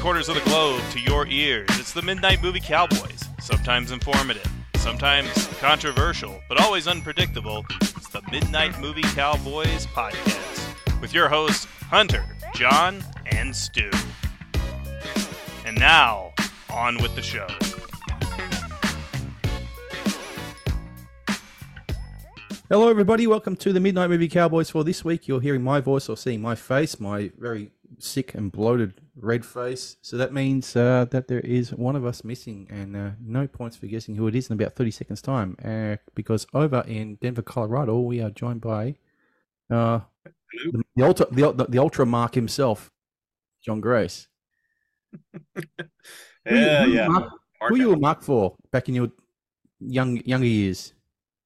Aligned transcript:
corners 0.00 0.30
of 0.30 0.34
the 0.34 0.40
globe 0.48 0.80
to 0.90 0.98
your 0.98 1.26
ears, 1.26 1.68
it's 1.72 1.92
the 1.92 2.00
Midnight 2.00 2.42
Movie 2.42 2.58
Cowboys. 2.58 3.22
Sometimes 3.38 3.90
informative, 3.90 4.50
sometimes 4.76 5.46
controversial, 5.58 6.40
but 6.48 6.58
always 6.58 6.88
unpredictable. 6.88 7.66
It's 7.82 8.08
the 8.08 8.22
Midnight 8.30 8.80
Movie 8.80 9.02
Cowboys 9.02 9.86
podcast 9.88 11.00
with 11.02 11.12
your 11.12 11.28
hosts, 11.28 11.66
Hunter, 11.82 12.24
John, 12.54 13.04
and 13.26 13.54
Stu. 13.54 13.90
And 15.66 15.78
now, 15.78 16.32
on 16.72 16.96
with 17.02 17.14
the 17.14 17.20
show. 17.20 17.46
Hello, 22.70 22.88
everybody. 22.88 23.26
Welcome 23.26 23.54
to 23.56 23.70
the 23.70 23.80
Midnight 23.80 24.08
Movie 24.08 24.28
Cowboys. 24.28 24.70
For 24.70 24.82
this 24.82 25.04
week, 25.04 25.28
you're 25.28 25.42
hearing 25.42 25.62
my 25.62 25.80
voice 25.80 26.08
or 26.08 26.16
seeing 26.16 26.40
my 26.40 26.54
face, 26.54 26.98
my 26.98 27.30
very 27.38 27.70
sick 28.02 28.34
and 28.34 28.50
bloated 28.50 29.00
red 29.16 29.44
face. 29.44 29.96
So 30.02 30.16
that 30.16 30.32
means 30.32 30.74
uh, 30.76 31.06
that 31.10 31.28
there 31.28 31.40
is 31.40 31.72
one 31.72 31.96
of 31.96 32.04
us 32.04 32.24
missing, 32.24 32.66
and 32.70 32.96
uh, 32.96 33.10
no 33.20 33.46
points 33.46 33.76
for 33.76 33.86
guessing 33.86 34.14
who 34.14 34.26
it 34.26 34.34
is 34.34 34.48
in 34.48 34.54
about 34.54 34.74
30 34.74 34.90
seconds' 34.90 35.22
time. 35.22 35.56
Uh, 35.64 35.96
because 36.14 36.46
over 36.54 36.84
in 36.86 37.16
Denver, 37.16 37.42
Colorado, 37.42 38.00
we 38.00 38.20
are 38.20 38.30
joined 38.30 38.60
by 38.60 38.96
uh, 39.70 40.00
the, 40.24 40.82
the, 40.96 41.02
ultra, 41.04 41.26
the, 41.30 41.66
the 41.68 41.78
ultra 41.78 42.06
mark 42.06 42.34
himself, 42.34 42.90
John 43.64 43.80
Grace. 43.80 44.28
yeah, 46.46 46.84
who, 46.84 46.92
yeah. 46.92 47.08
Mark, 47.08 47.32
who 47.68 47.76
you 47.76 47.88
were 47.90 47.96
mark 47.96 48.22
for 48.22 48.56
back 48.72 48.88
in 48.88 48.94
your 48.94 49.10
young 49.80 50.16
younger 50.24 50.46
years? 50.46 50.94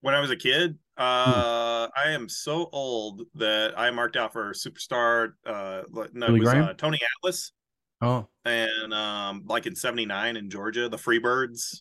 When 0.01 0.15
I 0.15 0.21
was 0.21 0.31
a 0.31 0.37
kid, 0.37 0.79
uh, 0.97 1.89
I 1.97 2.11
am 2.11 2.29
so 2.29 2.69
old 2.73 3.23
that 3.35 3.79
I 3.79 3.91
marked 3.91 4.17
out 4.17 4.33
for 4.33 4.53
superstar. 4.53 5.33
Uh, 5.45 5.83
no, 6.13 6.27
Billy 6.27 6.39
it 6.39 6.41
was 6.41 6.51
Graham? 6.51 6.65
uh, 6.69 6.73
Tony 6.75 6.99
Atlas, 7.19 7.53
Oh, 8.01 8.29
and 8.45 8.93
um, 8.93 9.43
like 9.47 9.67
in 9.67 9.75
'79 9.75 10.37
in 10.37 10.51
Georgia, 10.51 10.89
the 10.89 10.97
Freebirds 10.99 11.81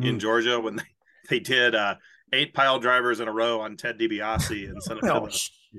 in 0.00 0.16
Mm. 0.16 0.18
Georgia 0.20 0.58
when 0.58 0.76
they, 0.76 0.82
they 1.30 1.38
did 1.40 1.74
uh, 1.74 1.94
eight 2.32 2.54
pile 2.54 2.78
drivers 2.78 3.20
in 3.20 3.28
a 3.28 3.32
row 3.32 3.60
on 3.60 3.76
Ted 3.76 3.98
DiBiase 3.98 4.68
and 4.70 4.82
sent 4.82 4.98
it 5.02 5.04
oh. 5.10 5.28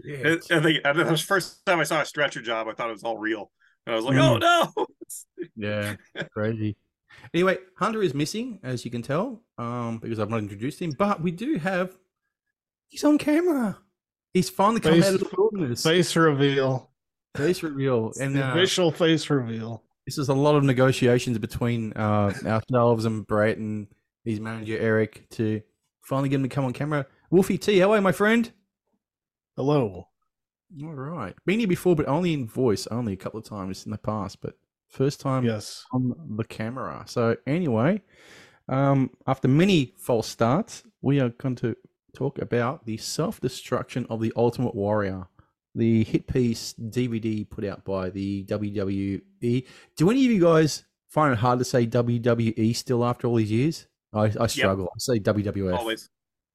And, 0.06 0.42
and 0.52 0.66
they, 0.66 0.82
and 0.84 1.00
the 1.00 1.18
first 1.18 1.66
time 1.66 1.80
I 1.80 1.84
saw 1.84 2.02
a 2.02 2.06
stretcher 2.06 2.42
job. 2.42 2.68
I 2.68 2.74
thought 2.74 2.90
it 2.90 2.94
was 2.94 3.04
all 3.04 3.18
real, 3.18 3.52
and 3.86 3.94
I 3.94 3.96
was 3.96 4.06
like, 4.06 4.16
Mm. 4.16 4.44
"Oh 4.44 4.72
no!" 4.78 4.86
Yeah, 5.56 5.96
crazy. 6.32 6.78
Anyway, 7.34 7.58
Hunter 7.78 8.02
is 8.02 8.14
missing, 8.14 8.60
as 8.64 8.84
you 8.86 8.90
can 8.92 9.02
tell, 9.02 9.44
um, 9.58 10.00
because 10.00 10.20
I've 10.20 10.30
not 10.30 10.40
introduced 10.40 10.82
him. 10.82 10.92
But 10.98 11.22
we 11.22 11.32
do 11.32 11.58
have. 11.58 11.96
He's 12.94 13.04
on 13.04 13.18
camera. 13.18 13.76
He's 14.36 14.52
finally 14.52 14.80
come 14.80 14.94
Face- 14.94 15.06
out 15.08 15.16
of 15.16 15.20
the 15.22 15.30
wilderness. 15.36 15.82
Face 15.82 16.16
reveal. 16.16 16.92
Face 17.36 17.64
reveal, 17.64 18.12
and 18.22 18.36
the 18.36 18.46
uh, 18.46 18.52
official 18.52 18.92
face 18.92 19.28
reveal. 19.32 19.82
this 20.06 20.20
is 20.20 20.30
a 20.30 20.34
lot 20.36 20.54
of 20.54 20.64
negotiations 20.64 21.40
between 21.40 21.92
uh, 21.94 22.32
ourselves 22.46 23.06
and 23.06 23.26
Brett 23.26 23.58
and 23.58 23.88
his 24.24 24.40
manager 24.40 24.78
Eric 24.78 25.28
to 25.32 25.60
finally 26.04 26.30
get 26.30 26.36
him 26.36 26.44
to 26.44 26.50
come 26.50 26.66
on 26.66 26.74
camera. 26.74 27.08
Wolfie 27.32 27.58
T, 27.58 27.80
how 27.80 27.92
are 27.94 27.96
you, 27.96 28.02
my 28.04 28.12
friend? 28.12 28.52
Hello. 29.56 30.10
All 30.84 30.94
right, 30.94 31.34
been 31.48 31.58
here 31.58 31.68
before, 31.68 31.96
but 31.96 32.08
only 32.08 32.34
in 32.34 32.48
voice, 32.48 32.86
only 32.92 33.14
a 33.14 33.18
couple 33.18 33.40
of 33.40 33.46
times 33.48 33.86
in 33.86 33.92
the 33.92 33.98
past, 33.98 34.40
but 34.40 34.54
first 34.90 35.20
time 35.20 35.44
Yes. 35.44 35.84
on 35.92 36.14
the 36.38 36.44
camera. 36.44 37.06
So 37.08 37.36
anyway, 37.48 38.04
um, 38.70 39.10
after 39.26 39.48
many 39.48 39.96
false 39.98 40.28
starts, 40.28 40.84
we 41.02 41.20
are 41.20 41.30
going 41.30 41.56
to 41.56 41.76
talk 42.14 42.40
about 42.40 42.86
the 42.86 42.98
self-destruction 42.98 44.06
of 44.10 44.22
the 44.22 44.32
Ultimate 44.36 44.76
Warrior, 44.76 45.28
the 45.76 46.04
hit 46.04 46.28
piece 46.28 46.74
DVD 46.74 47.50
put 47.50 47.66
out 47.66 47.84
by 47.84 48.10
the 48.10 48.46
WWE. 48.46 49.22
Do 49.96 50.10
any 50.12 50.26
of 50.26 50.32
you 50.32 50.42
guys 50.42 50.86
find 51.10 51.34
it 51.34 51.40
hard 51.40 51.60
to 51.60 51.66
say 51.66 51.86
WWE 51.88 52.76
still 52.76 53.04
after 53.04 53.28
all 53.28 53.36
these 53.36 53.52
years? 53.52 53.88
I, 54.14 54.32
I 54.40 54.48
struggle. 54.48 54.86
I 54.94 54.98
say 55.00 55.20
WWF. 55.20 55.78
Always. 55.78 56.10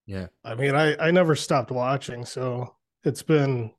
Yeah. 0.07 0.29
I 0.45 0.55
mean, 0.55 0.75
I 0.75 0.97
I 1.09 1.11
never 1.11 1.35
stopped 1.35 1.71
watching, 1.71 2.25
so 2.25 2.77
it's 3.05 3.23
been 3.23 3.73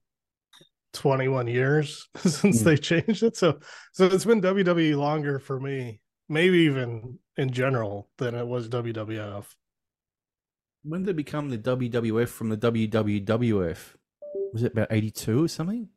21 0.93 1.47
years 1.47 2.07
since 2.17 2.59
Hmm. 2.59 2.65
they 2.65 2.77
changed 2.77 3.23
it. 3.23 3.37
So 3.37 3.59
so 3.93 4.05
it's 4.05 4.25
been 4.25 4.41
WWE 4.41 4.95
longer 4.97 5.39
for 5.39 5.59
me, 5.59 6.01
maybe 6.27 6.59
even 6.59 7.19
in 7.37 7.51
general 7.51 8.09
than 8.17 8.35
it 8.35 8.45
was 8.45 8.67
WWF. 8.69 9.45
When 10.83 11.01
did 11.03 11.11
it 11.11 11.15
become 11.15 11.49
the 11.49 11.57
WWF 11.57 12.29
from 12.29 12.49
the 12.49 12.57
WWF? 12.57 13.77
Was 14.53 14.63
it 14.63 14.71
about 14.73 14.87
82 14.91 15.45
or 15.45 15.47
something? 15.47 15.89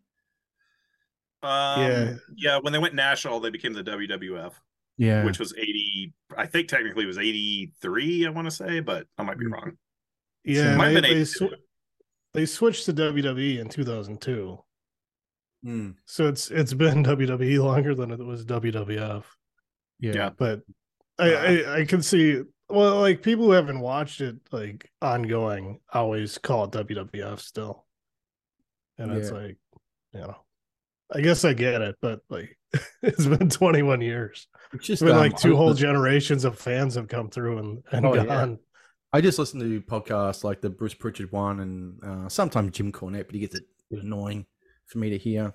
Um, 1.42 1.80
Yeah. 1.80 2.14
yeah. 2.36 2.58
When 2.58 2.72
they 2.72 2.78
went 2.78 2.94
national, 2.94 3.40
they 3.40 3.50
became 3.50 3.72
the 3.72 3.84
WWF. 3.84 4.52
Yeah. 4.98 5.24
which 5.24 5.38
was 5.38 5.54
80 5.56 6.12
i 6.36 6.44
think 6.46 6.68
technically 6.68 7.04
it 7.04 7.06
was 7.06 7.16
83 7.16 8.26
i 8.26 8.28
want 8.30 8.44
to 8.44 8.50
say 8.50 8.80
but 8.80 9.06
i 9.16 9.22
might 9.22 9.38
be 9.38 9.46
Mm. 9.46 9.52
wrong 9.52 9.72
Yeah, 10.44 10.76
might 10.76 10.88
they, 10.90 10.94
have 10.94 11.02
they, 11.04 11.24
sw- 11.24 11.54
they 12.34 12.46
switched 12.46 12.84
to 12.84 12.92
WWE 12.92 13.58
in 13.58 13.68
2002. 13.70 14.58
Hmm. 15.64 15.90
So 16.04 16.28
it's 16.28 16.50
it's 16.50 16.74
been 16.74 17.02
WWE 17.04 17.64
longer 17.64 17.94
than 17.94 18.10
it 18.10 18.18
was 18.18 18.44
WWF. 18.44 19.24
yeah. 19.98 20.12
Yeah. 20.14 20.30
but 20.36 20.60
I, 21.18 21.34
I 21.34 21.74
I 21.80 21.84
can 21.86 22.02
see 22.02 22.42
well 22.72 23.00
like 23.00 23.22
people 23.22 23.44
who 23.46 23.52
haven't 23.52 23.80
watched 23.80 24.20
it 24.20 24.36
like 24.50 24.90
ongoing 25.00 25.80
always 25.92 26.38
call 26.38 26.64
it 26.64 26.70
WWF 26.72 27.40
still, 27.40 27.84
and 28.98 29.12
it's 29.12 29.30
like 29.30 29.58
you 30.12 30.20
know, 30.20 30.36
I 31.14 31.20
guess 31.20 31.44
I 31.44 31.54
get 31.54 31.80
it, 31.82 31.96
but 32.00 32.20
like 32.28 32.56
it's 33.02 33.26
been 33.26 33.48
21 33.48 34.00
years. 34.00 34.46
It's 34.72 34.86
just 34.86 35.02
It's 35.02 35.08
been 35.08 35.16
um, 35.16 35.18
like 35.18 35.36
two 35.36 35.56
whole 35.56 35.74
generations 35.74 36.44
of 36.44 36.58
fans 36.58 36.94
have 36.94 37.08
come 37.08 37.28
through 37.30 37.58
and 37.58 37.82
and 37.92 38.06
Oh, 38.06 38.14
yeah. 38.14 38.24
gone. 38.24 38.58
I 39.12 39.20
just 39.20 39.38
listen 39.38 39.60
to 39.60 39.80
podcasts 39.82 40.42
like 40.42 40.62
the 40.62 40.70
Bruce 40.70 40.94
Pritchard 40.94 41.30
one 41.32 41.60
and 41.60 42.02
uh, 42.02 42.28
sometimes 42.28 42.72
Jim 42.72 42.90
Cornette, 42.90 43.26
but 43.26 43.34
he 43.34 43.40
gets 43.40 43.56
a 43.56 43.60
bit 43.90 44.02
annoying 44.02 44.46
for 44.86 44.98
me 44.98 45.10
to 45.10 45.18
hear. 45.18 45.52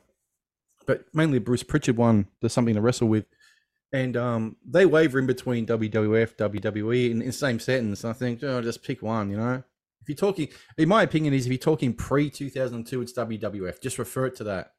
But 0.86 1.06
mainly 1.14 1.40
Bruce 1.40 1.64
Pritchard 1.64 1.98
one, 1.98 2.28
there's 2.40 2.54
something 2.54 2.76
to 2.76 2.82
wrestle 2.82 3.08
with. 3.08 3.26
And 3.94 4.18
um, 4.18 4.58
they 4.66 4.86
waver 4.86 5.18
in 5.18 5.28
between 5.28 5.66
WWF, 5.66 6.36
WWE 6.36 7.12
in, 7.12 7.22
in 7.22 7.28
the 7.28 7.34
same 7.34 7.60
sentence. 7.60 8.04
And 8.04 8.12
I 8.12 8.14
think, 8.14 8.44
oh, 8.44 8.62
just 8.62 8.84
pick 8.84 9.02
one, 9.02 9.30
you 9.30 9.38
know? 9.38 9.64
If 10.02 10.10
you're 10.10 10.16
talking, 10.16 10.50
in 10.78 10.90
my 10.90 11.04
opinion, 11.04 11.34
is 11.34 11.46
if 11.46 11.52
you're 11.52 11.58
talking 11.58 11.94
pre 11.94 12.30
2002, 12.30 13.02
it's 13.02 13.14
WWF. 13.14 13.82
Just 13.82 13.98
refer 14.00 14.26
it 14.28 14.36
to 14.38 14.44
that. 14.46 14.74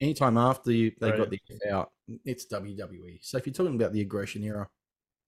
Anytime 0.00 0.36
after 0.36 0.70
you, 0.70 0.92
they 1.00 1.10
got 1.10 1.18
Right. 1.20 1.30
the 1.30 1.40
F 1.66 1.72
out, 1.72 1.90
it's 2.24 2.46
WWE. 2.46 3.18
So 3.20 3.38
if 3.38 3.46
you're 3.46 3.54
talking 3.54 3.74
about 3.74 3.92
the 3.92 4.00
aggression 4.00 4.44
era, 4.44 4.68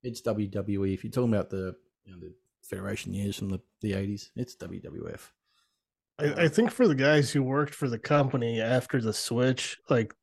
it's 0.02 0.22
WWE. 0.22 0.94
If 0.94 1.02
you're 1.04 1.10
talking 1.10 1.34
about 1.34 1.50
the, 1.50 1.74
you 2.04 2.12
know, 2.12 2.20
the 2.20 2.34
Federation 2.62 3.12
years 3.12 3.36
from 3.36 3.48
the, 3.50 3.60
the 3.80 3.92
80s, 3.92 4.28
it's 4.36 4.54
WWF. 4.56 5.20
I, 6.20 6.44
I 6.44 6.48
think 6.48 6.70
for 6.70 6.86
the 6.86 6.94
guys 6.94 7.30
who 7.32 7.42
worked 7.42 7.74
for 7.74 7.88
the 7.88 7.98
company 7.98 8.60
after 8.60 9.00
the 9.00 9.12
switch, 9.12 9.78
like 9.88 10.14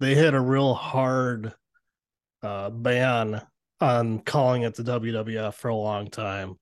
they 0.00 0.14
had 0.14 0.34
a 0.34 0.40
real 0.40 0.74
hard 0.74 1.54
uh, 2.44 2.70
ban 2.70 3.42
on 3.80 4.20
calling 4.20 4.62
it 4.62 4.74
the 4.74 4.82
WWF 4.82 5.54
for 5.54 5.68
a 5.68 5.76
long 5.76 6.08
time. 6.08 6.58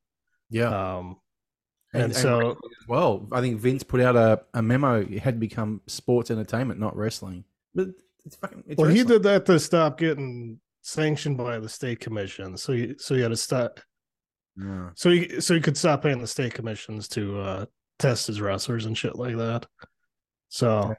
Yeah. 0.51 0.97
Um, 0.97 1.17
and, 1.95 2.15
so 2.15 2.39
wrestling 2.39 2.57
as 2.81 2.89
well, 2.89 3.29
I 3.33 3.41
think 3.41 3.61
Vince 3.61 3.83
put 3.83 4.01
out 4.01 4.17
a, 4.17 4.43
a 4.55 4.63
memo. 4.63 5.01
It 5.01 5.19
had 5.19 5.39
become 5.39 5.83
sports 5.87 6.31
entertainment, 6.31 6.81
not 6.81 6.97
wrestling. 6.97 7.45
But 7.75 7.89
it's 8.25 8.37
fucking. 8.37 8.65
It's 8.67 8.79
well, 8.79 8.91
he 8.91 9.05
did 9.05 9.23
that 9.25 9.45
to 9.47 9.61
stop 9.61 9.99
getting 9.99 10.59
sanctioned 10.81 11.37
by 11.37 11.59
the 11.59 11.69
state 11.69 12.01
commission. 12.01 12.57
So 12.57 12.73
he 12.73 12.95
so 12.99 13.15
he 13.15 13.21
had 13.21 13.29
to 13.29 13.37
stop. 13.37 13.81
Yeah. 14.57 14.91
So 14.95 15.11
he 15.11 15.41
so 15.41 15.55
he 15.55 15.61
could 15.61 15.77
stop 15.77 16.03
paying 16.03 16.21
the 16.21 16.27
state 16.27 16.55
commissions 16.55 17.09
to 17.09 17.41
uh, 17.41 17.67
test 17.99 18.27
his 18.27 18.41
wrestlers 18.41 18.87
and 18.87 18.97
shit 18.97 19.17
like 19.17 19.37
that. 19.37 19.67
So 20.49 20.95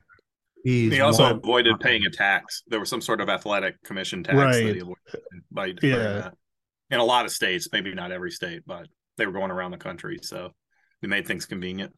He's 0.63 0.93
he 0.93 0.99
also 1.01 1.23
one- 1.23 1.35
avoided 1.37 1.79
paying 1.79 2.05
a 2.05 2.09
tax 2.09 2.63
there 2.67 2.79
was 2.79 2.89
some 2.89 3.01
sort 3.01 3.19
of 3.21 3.29
athletic 3.29 3.81
commission 3.83 4.23
tax 4.23 4.35
that 4.37 4.43
Right. 4.45 4.75
he 4.75 4.79
avoided 4.79 4.97
by 5.51 5.71
deferring 5.71 5.93
Yeah. 5.93 6.13
that. 6.21 6.33
in 6.91 6.99
a 6.99 7.03
lot 7.03 7.25
of 7.25 7.31
states 7.31 7.67
maybe 7.73 7.93
not 7.93 8.11
every 8.11 8.31
state 8.31 8.63
but 8.65 8.87
they 9.17 9.25
were 9.25 9.31
going 9.33 9.51
around 9.51 9.71
the 9.71 9.77
country 9.77 10.19
so 10.21 10.51
they 11.01 11.07
made 11.07 11.27
things 11.27 11.45
convenient 11.45 11.93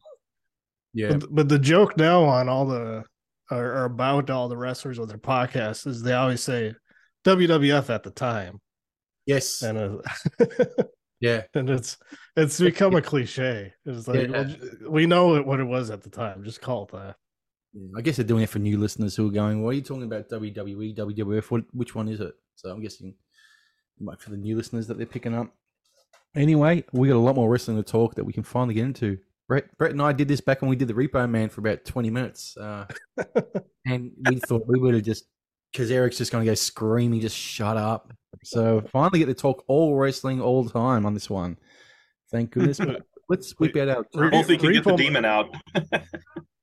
Yeah. 0.94 1.12
but, 1.16 1.34
but 1.34 1.48
the 1.48 1.58
joke 1.58 1.96
now 1.96 2.24
on 2.24 2.48
all 2.48 2.66
the 2.66 3.04
or, 3.50 3.64
or 3.64 3.84
about 3.84 4.28
all 4.30 4.48
the 4.48 4.56
wrestlers 4.56 4.98
with 4.98 5.08
their 5.10 5.18
podcasts 5.18 5.86
is 5.86 6.02
they 6.02 6.14
always 6.14 6.42
say 6.42 6.74
WWF 7.24 7.90
at 7.90 8.02
the 8.02 8.10
time. 8.10 8.60
Yes. 9.24 9.62
and 9.62 9.78
uh, 9.78 9.98
Yeah. 11.20 11.42
and 11.54 11.70
it's 11.70 11.96
it's 12.36 12.58
become 12.60 12.94
a 12.96 13.02
cliche. 13.02 13.72
It's 13.84 14.06
like 14.08 14.28
Yeah. 14.28 14.30
well, 14.30 14.56
we 14.90 15.06
know 15.06 15.40
what 15.42 15.60
it 15.60 15.64
was 15.64 15.90
at 15.90 16.02
the 16.02 16.10
time. 16.10 16.42
Just 16.44 16.60
call 16.60 16.84
it 16.84 16.92
that. 16.92 17.16
Yeah, 17.76 17.88
I 17.94 18.00
guess 18.00 18.16
they're 18.16 18.24
doing 18.24 18.42
it 18.42 18.48
for 18.48 18.58
new 18.58 18.78
listeners 18.78 19.14
who 19.14 19.28
are 19.28 19.32
going, 19.32 19.62
"What 19.62 19.70
are 19.70 19.74
you 19.74 19.82
talking 19.82 20.04
about? 20.04 20.30
WWE, 20.30 20.96
WWF? 20.96 21.50
What? 21.50 21.64
Which 21.72 21.94
one 21.94 22.08
is 22.08 22.20
it?" 22.20 22.34
So 22.54 22.70
I'm 22.70 22.80
guessing, 22.80 23.14
like 24.00 24.20
for 24.20 24.30
the 24.30 24.38
new 24.38 24.56
listeners 24.56 24.86
that 24.86 24.96
they're 24.96 25.06
picking 25.06 25.34
up. 25.34 25.52
Anyway, 26.34 26.84
we 26.92 27.08
got 27.08 27.16
a 27.16 27.18
lot 27.18 27.36
more 27.36 27.50
wrestling 27.50 27.76
to 27.76 27.82
talk 27.82 28.14
that 28.14 28.24
we 28.24 28.32
can 28.32 28.42
finally 28.42 28.74
get 28.74 28.84
into. 28.84 29.18
Brett, 29.46 29.76
Brett 29.76 29.92
and 29.92 30.02
I 30.02 30.12
did 30.12 30.26
this 30.26 30.40
back 30.40 30.62
when 30.62 30.70
we 30.70 30.76
did 30.76 30.88
the 30.88 30.94
Repo 30.94 31.28
Man 31.28 31.48
for 31.48 31.60
about 31.60 31.84
20 31.84 32.10
minutes, 32.10 32.56
uh, 32.56 32.86
and 33.86 34.10
we 34.28 34.36
thought 34.40 34.66
we 34.66 34.80
would 34.80 34.94
have 34.94 35.04
just 35.04 35.26
because 35.70 35.90
Eric's 35.90 36.16
just 36.16 36.32
going 36.32 36.44
to 36.44 36.50
go 36.50 36.54
screaming, 36.54 37.20
just 37.20 37.36
shut 37.36 37.76
up. 37.76 38.12
So 38.42 38.82
finally 38.90 39.18
get 39.18 39.26
to 39.26 39.34
talk 39.34 39.64
all 39.68 39.96
wrestling 39.96 40.40
all 40.40 40.64
the 40.64 40.70
time 40.70 41.04
on 41.04 41.14
this 41.14 41.28
one. 41.28 41.58
Thank 42.30 42.52
goodness. 42.52 42.80
But 43.28 43.38
let's 43.38 43.52
whip 43.58 43.76
out 43.76 43.88
our. 43.88 44.06
Re- 44.14 44.30
Hopefully, 44.30 44.56
can 44.56 44.72
get 44.72 44.84
the 44.84 44.96
demon 44.96 45.24
out. 45.24 45.54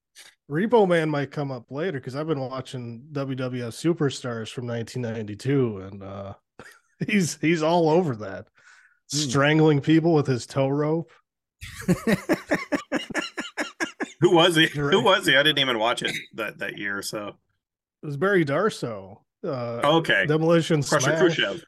Repo 0.54 0.88
Man 0.88 1.10
might 1.10 1.32
come 1.32 1.50
up 1.52 1.72
later 1.72 2.00
because 2.00 2.16
I've 2.16 2.28
been 2.28 2.40
watching 2.40 3.04
WWF 3.12 3.74
Superstars 3.74 4.50
from 4.52 4.68
1992, 4.68 5.78
and 5.80 6.04
uh, 6.04 6.34
he's 7.08 7.38
he's 7.42 7.64
all 7.64 7.90
over 7.90 8.16
that, 8.18 8.48
Hmm. 9.12 9.18
strangling 9.18 9.82
people 9.82 10.14
with 10.14 10.28
his 10.28 10.46
tow 10.46 10.70
rope. 10.70 11.12
Who 14.22 14.34
was 14.36 14.56
he? 14.56 14.68
Who 14.68 15.04
was 15.04 15.26
he? 15.26 15.36
I 15.36 15.44
didn't 15.44 15.60
even 15.60 15.80
watch 15.80 16.04
it 16.04 16.16
that 16.36 16.60
that 16.60 16.78
year. 16.78 17.02
So 17.02 17.30
It 18.04 18.06
was 18.06 18.16
Barry 18.18 18.46
Darsow. 18.46 19.18
Uh, 19.44 19.82
okay, 19.98 20.26
Demolition 20.28 20.84
Crusher 20.84 21.08
Smash. 21.08 21.20
Khrushchev. 21.20 21.64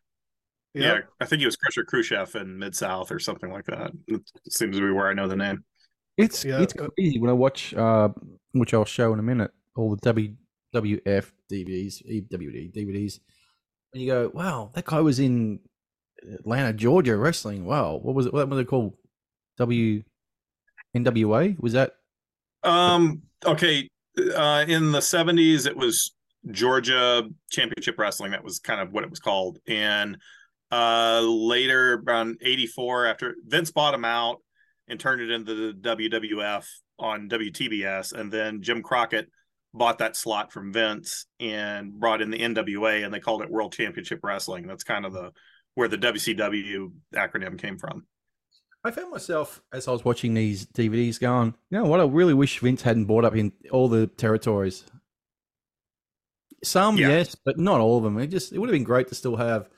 Yeah, 0.74 1.00
I 1.20 1.26
think 1.26 1.40
he 1.40 1.46
was 1.46 1.56
Crusher 1.56 1.84
Khrushchev 1.86 2.36
in 2.36 2.58
Mid 2.60 2.76
South 2.76 3.12
or 3.12 3.20
something 3.20 3.52
like 3.52 3.66
that. 3.66 3.92
It 4.08 4.22
seems 4.50 4.78
to 4.78 4.82
be 4.86 4.92
where 4.92 5.08
I 5.08 5.14
know 5.14 5.28
the 5.28 5.36
name. 5.36 5.64
It's 6.18 6.46
Yeah, 6.46 6.62
it's 6.62 6.74
crazy 6.74 7.20
when 7.20 7.30
I 7.30 7.34
watch, 7.34 7.74
uh, 7.74 8.10
which 8.60 8.74
I'll 8.74 8.86
show 8.86 9.14
in 9.14 9.20
a 9.20 9.24
minute, 9.24 9.52
all 9.76 9.96
the 9.96 10.14
WWF 10.14 11.32
DVDs, 11.52 12.02
EWD 12.06 12.74
DVDs, 12.74 13.20
and 13.94 14.02
you 14.02 14.12
go, 14.12 14.32
"Wow, 14.34 14.72
that 14.74 14.86
guy 14.86 15.02
was 15.02 15.20
in 15.20 15.60
Atlanta, 16.34 16.74
Georgia, 16.74 17.16
wrestling. 17.16 17.66
Wow, 17.66 18.00
what 18.02 18.16
was 18.16 18.26
it? 18.26 18.34
What 18.34 18.50
was 18.50 18.60
it 18.60 18.68
called? 18.68 18.94
W 19.58 20.04
NWA? 20.96 21.60
Was 21.60 21.74
that? 21.74 21.94
Um. 22.64 23.24
Okay. 23.46 23.90
Uh, 24.18 24.66
in 24.68 24.92
the 24.92 25.02
seventies, 25.02 25.66
it 25.66 25.76
was 25.76 26.14
Georgia 26.52 27.24
Championship 27.52 28.00
Wrestling. 28.00 28.32
That 28.32 28.44
was 28.44 28.60
kind 28.60 28.82
of 28.82 28.92
what 28.92 29.04
it 29.04 29.10
was 29.10 29.20
called. 29.20 29.60
And 29.68 30.18
uh, 30.72 31.22
later, 31.22 32.02
around 32.06 32.38
eighty 32.42 32.68
four, 32.68 33.06
after 33.06 33.36
Vince 33.46 33.72
bought 33.72 33.94
him 33.94 34.06
out 34.06 34.42
and 34.88 35.00
turned 35.00 35.22
it 35.22 35.32
into 35.32 35.74
the 35.74 35.74
WWF 35.74 36.66
on 37.00 37.30
WTBS, 37.30 38.14
and 38.14 38.32
then 38.32 38.62
Jim 38.62 38.82
Crockett 38.82 39.30
bought 39.74 40.00
that 40.00 40.16
slot 40.16 40.52
from 40.54 40.72
Vince 40.72 41.26
and 41.40 41.94
brought 41.94 42.22
in 42.22 42.32
the 42.32 42.40
NWA, 42.40 43.04
and 43.04 43.14
they 43.14 43.20
called 43.20 43.42
it 43.42 43.50
World 43.50 43.74
Championship 43.74 44.20
Wrestling. 44.24 44.68
That's 44.68 44.84
kind 44.84 45.06
of 45.06 45.14
the 45.14 45.32
where 45.76 45.90
the 45.90 45.98
WCW 45.98 46.92
acronym 47.14 47.60
came 47.60 47.78
from. 47.78 48.06
I 48.86 48.92
found 48.92 49.12
myself 49.12 49.62
as 49.74 49.88
I 49.88 49.92
was 49.92 50.06
watching 50.06 50.34
these 50.34 50.68
DVDs 50.68 51.20
going, 51.20 51.54
you 51.70 51.78
know 51.80 51.86
what? 51.86 52.00
I 52.00 52.06
really 52.06 52.34
wish 52.36 52.60
Vince 52.60 52.82
hadn't 52.84 53.06
bought 53.06 53.26
up 53.26 53.36
in 53.36 53.52
all 53.72 53.90
the 53.90 54.08
territories. 54.08 54.86
Some, 56.64 56.98
Yeah. 56.98 57.10
yes, 57.10 57.36
but 57.36 57.60
not 57.60 57.82
all 57.82 57.98
of 57.98 58.04
them. 58.04 58.18
It 58.20 58.28
just 58.28 58.54
it 58.54 58.60
would 58.60 58.70
have 58.70 58.74
been 58.76 58.84
great 58.84 59.08
to 59.10 59.16
still 59.16 59.36
have, 59.36 59.70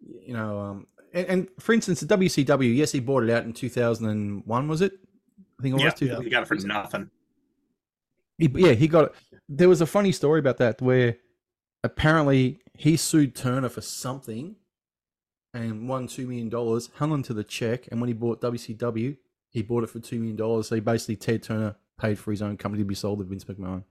you 0.00 0.34
know, 0.34 0.60
um, 0.60 0.86
and, 1.12 1.26
and 1.26 1.48
for 1.58 1.72
instance, 1.72 2.00
the 2.00 2.06
WCW. 2.16 2.74
Yes, 2.74 2.92
he 2.92 3.00
bought 3.00 3.24
it 3.24 3.30
out 3.30 3.44
in 3.44 3.52
two 3.52 3.68
thousand 3.68 4.08
and 4.08 4.44
one. 4.46 4.68
Was 4.68 4.80
it? 4.80 4.92
I 5.62 5.70
think 5.70 5.72
it 5.72 5.84
was. 5.84 5.84
Yeah, 5.84 5.90
2000 6.08 6.24
you 6.24 6.30
got 6.30 6.42
it 6.42 6.46
for 6.48 6.56
nothing. 6.66 7.10
He, 8.38 8.50
yeah, 8.54 8.72
he 8.72 8.88
got 8.88 9.04
it. 9.06 9.14
There 9.48 9.68
was 9.68 9.80
a 9.80 9.86
funny 9.86 10.10
story 10.10 10.40
about 10.40 10.58
that 10.58 10.82
where 10.82 11.18
apparently 11.84 12.58
he 12.76 12.96
sued 12.96 13.36
Turner 13.36 13.68
for 13.68 13.80
something 13.80 14.56
and 15.54 15.88
won 15.88 16.08
two 16.08 16.26
million 16.26 16.48
dollars, 16.48 16.90
hung 16.96 17.12
onto 17.12 17.32
the 17.32 17.44
check, 17.44 17.86
and 17.92 18.00
when 18.00 18.08
he 18.08 18.14
bought 18.14 18.40
WCW, 18.40 19.16
he 19.50 19.62
bought 19.62 19.84
it 19.84 19.90
for 19.90 20.00
two 20.00 20.18
million 20.18 20.34
dollars. 20.36 20.66
So 20.68 20.74
he 20.74 20.80
basically 20.80 21.16
Ted 21.16 21.44
Turner 21.44 21.76
paid 22.00 22.18
for 22.18 22.32
his 22.32 22.42
own 22.42 22.56
company 22.56 22.82
to 22.82 22.88
be 22.88 22.94
sold 22.96 23.20
to 23.20 23.24
Vince 23.24 23.44
McMahon. 23.44 23.84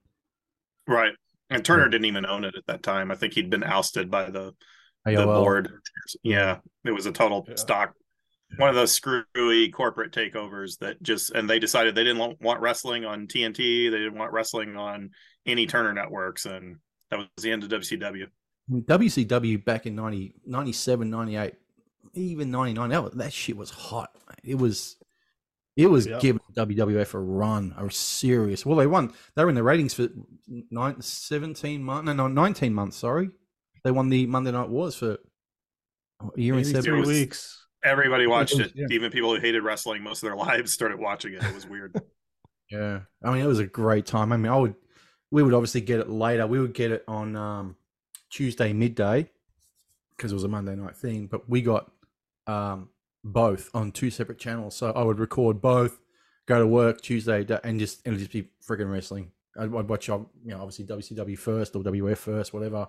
Right. 0.87 1.13
And 1.49 1.63
Turner 1.63 1.83
Yeah. 1.83 1.89
didn't 1.91 2.05
even 2.05 2.25
own 2.25 2.43
it 2.43 2.55
at 2.57 2.65
that 2.67 2.83
time. 2.83 3.11
I 3.11 3.15
think 3.15 3.33
he'd 3.33 3.49
been 3.49 3.63
ousted 3.63 4.11
by 4.11 4.29
the, 4.29 4.53
the 5.05 5.25
board. 5.25 5.71
Yeah. 6.23 6.57
It 6.83 6.91
was 6.91 7.05
a 7.05 7.11
total 7.13 7.45
Yeah. 7.47 7.55
stock, 7.55 7.93
one 8.57 8.69
of 8.69 8.75
those 8.75 8.91
screwy 8.91 9.69
corporate 9.69 10.11
takeovers 10.11 10.77
that 10.79 11.01
just, 11.01 11.31
and 11.31 11.49
they 11.49 11.59
decided 11.59 11.95
they 11.95 12.03
didn't 12.03 12.19
want- 12.19 12.41
want 12.41 12.59
wrestling 12.61 13.05
on 13.05 13.27
TNT. 13.27 13.89
They 13.89 13.97
didn't 13.97 14.17
want 14.17 14.33
wrestling 14.33 14.75
on 14.75 15.11
any 15.45 15.65
Turner 15.65 15.93
networks. 15.93 16.45
And 16.45 16.77
that 17.09 17.17
was 17.17 17.27
the 17.41 17.51
end 17.51 17.63
of 17.63 17.69
WCW. 17.69 18.27
WCW 18.69 19.63
back 19.63 19.85
in 19.85 19.95
90, 19.95 20.33
97, 20.45 21.09
98, 21.09 21.53
even 22.13 22.51
99, 22.51 22.89
that, 22.89 23.17
that 23.17 23.33
shit 23.33 23.57
was 23.57 23.69
hot. 23.69 24.11
mate. 24.29 24.51
It 24.51 24.55
was 24.55 24.97
it 25.77 25.87
was 25.87 26.05
Yep. 26.05 26.19
giving 26.21 26.41
WWF 26.53 27.13
a 27.13 27.19
run, 27.19 27.73
a 27.77 27.89
serious. 27.89 28.65
Well, 28.65 28.75
they 28.77 28.87
won. 28.87 29.13
They 29.35 29.43
were 29.43 29.49
in 29.49 29.55
the 29.55 29.63
ratings 29.63 29.93
for 29.93 30.09
nine, 30.69 31.01
17 31.01 31.81
months, 31.81 32.05
no, 32.05 32.13
no, 32.13 32.27
19 32.27 32.73
months, 32.73 32.97
sorry. 32.97 33.29
They 33.85 33.91
won 33.91 34.09
the 34.09 34.25
Monday 34.27 34.51
Night 34.51 34.67
Wars 34.67 34.95
for 34.95 35.17
a 36.19 36.39
year 36.39 36.55
and 36.55 36.65
83 36.65 36.81
seven 36.83 36.99
was- 36.99 37.07
weeks. 37.09 37.60
Everybody 37.83 38.27
watched 38.27 38.59
it. 38.59 38.71
yeah. 38.75 38.87
Even 38.91 39.11
people 39.11 39.33
who 39.33 39.41
hated 39.41 39.63
wrestling 39.63 40.03
most 40.03 40.23
of 40.23 40.27
their 40.29 40.35
lives 40.47 40.71
started 40.71 40.99
watching 40.99 41.33
it. 41.33 41.43
It 41.43 41.53
was 41.53 41.67
weird. 41.67 41.99
Yeah, 42.69 43.01
I 43.23 43.31
mean 43.31 43.43
it 43.43 43.47
was 43.47 43.59
a 43.59 43.65
great 43.65 44.05
time. 44.05 44.31
I 44.31 44.37
mean, 44.37 44.51
I 44.51 44.57
would, 44.57 44.75
we 45.29 45.43
would 45.43 45.53
obviously 45.53 45.81
get 45.81 45.99
it 45.99 46.09
later. 46.09 46.47
We 46.47 46.59
would 46.59 46.73
get 46.73 46.91
it 46.91 47.03
on 47.07 47.35
um, 47.35 47.75
Tuesday 48.29 48.71
midday 48.73 49.29
because 50.15 50.31
it 50.31 50.35
was 50.35 50.43
a 50.43 50.47
Monday 50.47 50.75
night 50.75 50.95
thing. 50.95 51.27
But 51.27 51.49
we 51.49 51.61
got 51.61 51.91
um, 52.47 52.89
both 53.23 53.69
on 53.73 53.91
two 53.91 54.09
separate 54.09 54.39
channels, 54.39 54.75
so 54.75 54.91
I 54.91 55.03
would 55.03 55.19
record 55.19 55.61
both, 55.61 55.99
go 56.45 56.59
to 56.59 56.67
work 56.67 57.01
Tuesday, 57.01 57.45
and 57.63 57.79
just 57.79 58.05
and 58.05 58.15
it'd 58.15 58.19
just 58.19 58.31
be 58.31 58.49
freaking 58.65 58.91
wrestling. 58.91 59.31
I'd, 59.57 59.75
I'd 59.75 59.89
watch, 59.89 60.07
you 60.07 60.27
know, 60.45 60.61
obviously 60.61 60.85
WCW 60.85 61.37
first 61.37 61.75
or 61.75 61.83
WF 61.83 62.17
first, 62.17 62.53
whatever, 62.53 62.87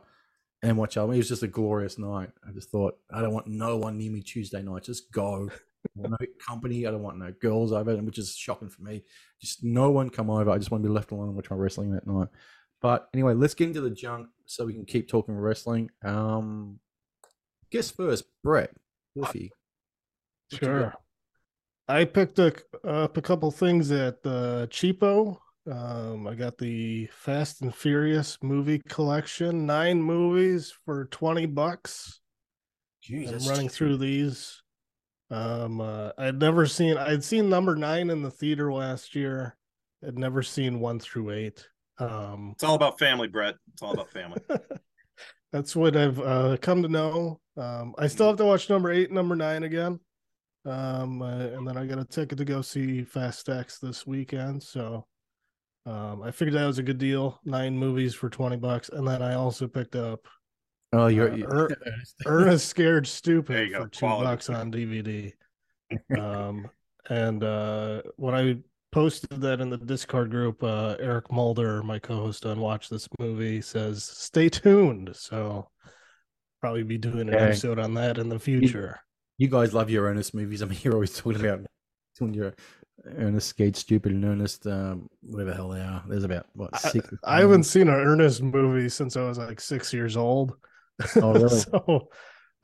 and 0.62 0.76
watch. 0.76 0.97
Um, 0.97 1.12
it 1.12 1.17
was 1.19 1.29
just 1.29 1.43
a 1.43 1.49
glorious 1.49 1.99
night. 1.99 2.31
I 2.47 2.53
just 2.53 2.70
thought 2.70 2.99
I 3.12 3.20
don't 3.20 3.35
want 3.35 3.47
no 3.47 3.76
one 3.76 3.99
near 3.99 4.11
me 4.11 4.23
Tuesday 4.23 4.62
night. 4.62 4.85
Just 4.85 5.11
go. 5.12 5.50
No 5.97 6.17
company. 6.38 6.87
I 6.87 6.93
don't 6.93 7.03
want 7.03 7.19
no 7.19 7.32
girls 7.41 7.73
over, 7.73 7.97
which 7.97 8.17
is 8.17 8.37
shocking 8.37 8.69
for 8.69 8.82
me 8.82 9.03
just 9.43 9.64
no 9.64 9.91
one 9.91 10.09
come 10.09 10.31
over. 10.31 10.50
I 10.50 10.56
just 10.56 10.70
want 10.70 10.82
to 10.85 10.88
be 10.88 10.94
left 10.94 11.11
alone 11.11 11.26
and 11.26 11.37
watch 11.37 11.50
my 11.50 11.56
wrestling 11.56 11.91
that 11.93 12.06
night. 12.06 12.29
But 12.81 13.09
anyway, 13.12 13.35
let's 13.35 13.55
get 13.55 13.69
into 13.69 13.81
the 13.81 13.91
junk 13.91 14.29
so 14.47 14.64
we 14.64 14.73
can 14.73 14.85
keep 14.85 15.09
talking 15.09 15.35
wrestling. 15.35 15.91
Um, 16.05 16.79
guess 17.70 17.91
first, 17.91 18.25
Brett 18.43 18.70
Wolfie. 19.15 19.53
Sure. 20.53 20.94
I 21.89 22.05
picked 22.05 22.39
a, 22.39 22.55
up 22.84 23.17
a 23.17 23.22
couple 23.22 23.51
things 23.51 23.91
at 23.91 24.22
the 24.22 24.69
cheapo. 24.70 25.39
Um, 25.71 26.27
I 26.27 26.35
got 26.35 26.59
the 26.59 27.07
Fast 27.13 27.63
and 27.63 27.75
Furious 27.75 28.37
movie 28.43 28.81
collection, 28.89 29.65
nine 29.65 30.03
movies 30.03 30.73
for 30.85 31.05
twenty 31.07 31.47
bucks. 31.47 32.21
Jeez, 33.09 33.33
I'm 33.33 33.49
running 33.49 33.69
through 33.69 33.99
these. 33.99 34.63
Um, 35.31 35.81
uh, 35.81 36.11
I'd 36.19 36.41
never 36.41 36.67
seen. 36.67 36.97
I'd 36.97 37.25
seen 37.25 37.49
number 37.49 37.77
nine 37.77 38.11
in 38.11 38.23
the 38.23 38.31
theater 38.31 38.73
last 38.73 39.15
year. 39.15 39.57
I'd 40.07 40.19
never 40.19 40.43
seen 40.43 40.81
one 40.81 40.99
through 40.99 41.31
eight. 41.31 41.67
Um, 41.99 42.51
It's 42.55 42.65
all 42.65 42.75
about 42.75 42.99
family, 42.99 43.29
Brett. 43.29 43.55
It's 43.73 43.83
all 43.83 43.93
about 43.93 44.11
family. 44.11 44.41
that's 45.53 45.77
what 45.77 45.97
I've 45.97 46.19
uh, 46.19 46.57
come 46.61 46.83
to 46.83 46.89
know. 46.89 47.41
Um, 47.57 47.95
I 47.99 48.09
still 48.09 48.27
have 48.27 48.37
to 48.39 48.45
watch 48.45 48.69
number 48.69 48.91
eight, 48.91 49.09
and 49.09 49.15
number 49.15 49.37
nine 49.37 49.63
again. 49.63 50.01
Um, 50.65 51.23
uh, 51.23 51.47
and 51.49 51.67
then 51.67 51.77
I 51.77 51.87
got 51.87 51.99
a 51.99 52.05
ticket 52.05 52.39
to 52.39 52.45
go 52.45 52.63
see 52.63 53.05
Fast 53.05 53.49
X 53.49 53.79
this 53.79 54.07
weekend. 54.07 54.63
So 54.63 55.07
um, 55.86 56.22
I 56.22 56.31
figured 56.31 56.55
that 56.55 56.67
was 56.67 56.79
a 56.79 56.82
good 56.82 56.98
deal. 56.98 57.41
Nine 57.44 57.77
movies 57.77 58.15
for 58.15 58.29
20 58.31 58.56
bucks. 58.56 58.89
And 58.89 59.06
then 59.06 59.20
I 59.22 59.34
also 59.34 59.67
picked 59.67 59.96
up 59.96 60.20
Oh, 60.93 61.06
you're. 61.06 61.32
uh, 61.32 61.36
you- 61.36 61.46
Er- 61.51 61.77
Ernest 62.27 62.69
Scared 62.69 63.06
Stupid 63.06 63.69
you 63.69 63.74
go. 63.74 63.82
for 63.84 63.89
two 63.89 63.98
Quality. 64.01 64.24
bucks 64.27 64.51
on 64.51 64.70
DVD. 64.72 65.32
Um, 66.19 66.70
and 67.10 67.44
uh, 67.44 68.01
when 68.17 68.34
I 68.34 68.56
posted 68.93 69.41
that 69.43 69.60
in 69.60 69.69
the 69.69 69.77
Discord 69.77 70.31
group, 70.31 70.62
uh, 70.62 70.96
Eric 70.98 71.31
Mulder, 71.31 71.82
my 71.82 71.98
co-host 71.98 72.46
on 72.46 72.60
Watch 72.60 72.89
This 72.89 73.06
Movie, 73.19 73.60
says 73.60 74.03
stay 74.05 74.48
tuned. 74.48 75.10
So 75.15 75.69
probably 76.62 76.82
be 76.82 76.96
doing 76.96 77.29
an 77.29 77.34
Okay. 77.34 77.44
episode 77.44 77.79
on 77.79 77.93
that 77.94 78.17
in 78.19 78.29
the 78.31 78.39
future. 78.39 79.01
you 79.36 79.48
guys 79.48 79.74
love 79.74 79.91
your 79.91 80.05
Ernest 80.05 80.32
movies. 80.34 80.62
I 80.62 80.67
mean, 80.67 80.79
you're 80.82 80.94
always 80.94 81.15
talking 81.15 81.44
about 81.44 81.60
doing 82.19 82.32
your 82.34 82.55
Ernest 83.05 83.49
Skate 83.49 83.77
Stupid 83.77 84.13
and 84.13 84.25
Ernest, 84.25 84.67
um, 84.67 85.08
whatever 85.22 85.51
the 85.51 85.56
hell 85.56 85.69
they 85.70 85.81
are. 85.81 86.05
There's 86.08 86.25
about 86.25 86.46
what 86.55 86.77
six? 86.79 87.08
or 87.13 87.19
I 87.25 87.41
haven't 87.41 87.65
seen 87.65 87.89
an 87.89 87.94
Ernest 87.94 88.43
movie 88.43 88.89
since 88.89 89.17
I 89.17 89.22
was 89.22 89.39
like 89.39 89.61
six 89.61 89.93
years 89.93 90.17
old. 90.17 90.55
Oh, 91.17 91.32
really? 91.32 91.49
so 91.58 92.08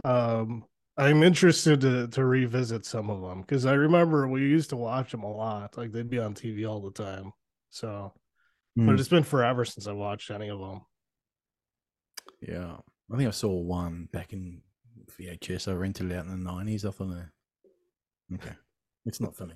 um 0.05 0.65
I'm 0.97 1.23
interested 1.23 1.81
to 1.81 2.09
to 2.09 2.25
revisit 2.25 2.85
some 2.85 3.11
of 3.11 3.21
them 3.23 3.41
because 3.41 3.67
I 3.67 3.73
remember 3.75 4.29
we 4.29 4.43
used 4.43 4.71
to 4.71 4.77
watch 4.77 5.11
them 5.11 5.23
a 5.23 5.33
lot. 5.33 5.77
Like 5.77 5.93
they'd 5.93 6.11
be 6.11 6.19
on 6.19 6.35
TV 6.35 6.69
all 6.69 6.81
the 6.81 6.93
time. 6.93 7.33
So, 7.71 8.13
Hmm. 8.77 8.87
but 8.87 9.01
it's 9.01 9.09
been 9.09 9.25
forever 9.25 9.65
since 9.65 9.89
I 9.89 9.93
watched 9.93 10.31
any 10.31 10.49
of 10.51 10.61
them. 10.61 10.83
Yeah, 12.41 12.77
I 13.13 13.17
think 13.17 13.29
I 13.29 13.33
saw 13.33 13.51
one 13.53 14.09
back 14.13 14.33
in 14.33 14.63
VHS. 15.19 15.67
I 15.69 15.73
rented 15.75 16.13
it 16.13 16.15
out 16.15 16.27
in 16.27 16.31
the 16.31 16.37
nineties. 16.53 16.85
I 16.85 16.91
thought, 16.91 17.17
okay, 18.35 18.55
it's 19.07 19.21
not 19.21 19.35
for 19.37 19.47
me. 19.47 19.55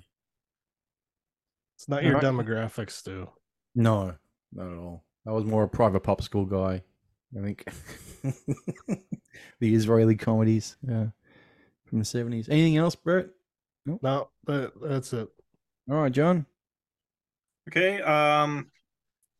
It's 1.83 1.89
not 1.89 2.05
your 2.05 2.15
Alright. 2.15 2.47
demographics, 2.47 2.91
Stu. 2.91 3.27
No, 3.75 4.15
not 4.53 4.71
at 4.71 4.77
all. 4.77 5.03
I 5.27 5.31
was 5.31 5.43
more 5.43 5.63
a 5.63 5.67
Private 5.67 6.01
Popsicle 6.01 6.49
guy. 6.49 6.81
I 7.37 7.43
think 7.43 7.67
the 9.59 9.75
Israeli 9.75 10.15
comedies 10.15 10.77
uh, 10.87 11.07
from 11.83 11.99
the 11.99 12.05
seventies. 12.05 12.47
Anything 12.47 12.77
else, 12.77 12.95
Brett? 12.95 13.27
No, 13.85 14.29
that, 14.45 14.71
that's 14.81 15.11
it. 15.11 15.27
All 15.91 15.97
right, 15.97 16.11
John. 16.13 16.45
Okay. 17.67 18.01
Um, 18.01 18.71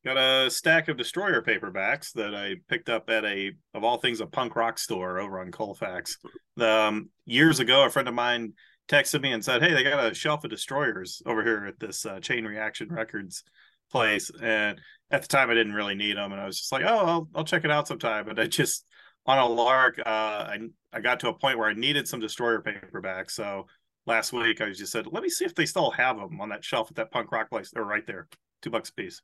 got 0.03 0.17
a 0.17 0.51
stack 0.51 0.89
of 0.89 0.97
Destroyer 0.97 1.41
paperbacks 1.41 2.11
that 2.15 2.35
I 2.35 2.55
picked 2.67 2.89
up 2.89 3.09
at 3.09 3.23
a, 3.23 3.53
of 3.73 3.85
all 3.85 3.99
things, 3.99 4.19
a 4.19 4.25
punk 4.25 4.57
rock 4.57 4.77
store 4.77 5.17
over 5.17 5.39
on 5.39 5.49
Colfax. 5.49 6.17
Um, 6.59 7.09
years 7.23 7.61
ago, 7.61 7.85
a 7.85 7.89
friend 7.89 8.09
of 8.09 8.13
mine 8.13 8.51
texted 8.87 9.21
me 9.21 9.31
and 9.31 9.43
said, 9.43 9.61
"Hey, 9.61 9.73
they 9.73 9.83
got 9.83 10.11
a 10.11 10.13
shelf 10.13 10.43
of 10.43 10.49
Destroyers 10.49 11.21
over 11.25 11.43
here 11.43 11.65
at 11.65 11.79
this 11.79 12.05
uh, 12.05 12.19
Chain 12.19 12.45
Reaction 12.45 12.89
Records 12.89 13.43
place." 13.91 14.31
And 14.41 14.79
at 15.11 15.21
the 15.21 15.27
time, 15.27 15.49
I 15.49 15.53
didn't 15.53 15.73
really 15.73 15.95
need 15.95 16.17
them, 16.17 16.31
and 16.31 16.41
I 16.41 16.45
was 16.45 16.57
just 16.57 16.71
like, 16.71 16.83
"Oh, 16.83 17.05
I'll, 17.05 17.27
I'll 17.35 17.43
check 17.43 17.65
it 17.65 17.71
out 17.71 17.87
sometime." 17.87 18.25
But 18.25 18.39
I 18.39 18.47
just 18.47 18.85
on 19.25 19.37
a 19.37 19.47
lark, 19.47 19.99
uh, 19.99 20.09
I 20.09 20.59
I 20.91 20.99
got 20.99 21.19
to 21.21 21.29
a 21.29 21.37
point 21.37 21.57
where 21.57 21.69
I 21.69 21.73
needed 21.73 22.07
some 22.07 22.19
Destroyer 22.19 22.61
paperbacks, 22.61 23.31
so 23.31 23.67
last 24.05 24.33
week 24.33 24.61
I 24.61 24.71
just 24.71 24.91
said, 24.91 25.07
"Let 25.07 25.23
me 25.23 25.29
see 25.29 25.45
if 25.45 25.55
they 25.55 25.65
still 25.65 25.91
have 25.91 26.17
them 26.17 26.39
on 26.41 26.49
that 26.49 26.63
shelf 26.63 26.89
at 26.89 26.95
that 26.97 27.11
punk 27.11 27.31
rock 27.31 27.49
place." 27.49 27.71
They're 27.71 27.83
right 27.83 28.05
there, 28.05 28.27
two 28.61 28.69
bucks 28.69 28.89
a 28.89 28.93
piece. 28.93 29.21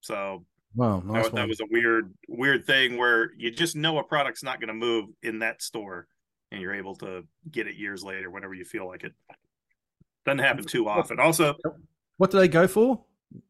So 0.00 0.44
Wow, 0.76 1.00
nice 1.00 1.24
that, 1.24 1.34
that 1.34 1.48
was 1.48 1.60
a 1.60 1.66
weird 1.70 2.12
weird 2.28 2.66
thing 2.66 2.98
where 2.98 3.30
you 3.36 3.50
just 3.50 3.76
know 3.76 3.98
a 3.98 4.04
product's 4.04 4.42
not 4.42 4.60
going 4.60 4.68
to 4.68 4.74
move 4.74 5.06
in 5.22 5.38
that 5.38 5.62
store 5.62 6.06
and 6.52 6.60
you're 6.60 6.74
able 6.74 6.94
to 6.96 7.24
get 7.50 7.66
it 7.66 7.76
years 7.76 8.02
later 8.04 8.30
whenever 8.30 8.54
you 8.54 8.64
feel 8.64 8.86
like 8.86 9.04
it. 9.04 9.12
Doesn't 10.24 10.38
happen 10.40 10.64
too 10.64 10.88
often. 10.88 11.20
Also 11.20 11.54
What 12.16 12.30
do 12.30 12.38
they 12.38 12.48
go 12.48 12.66
for? 12.66 13.04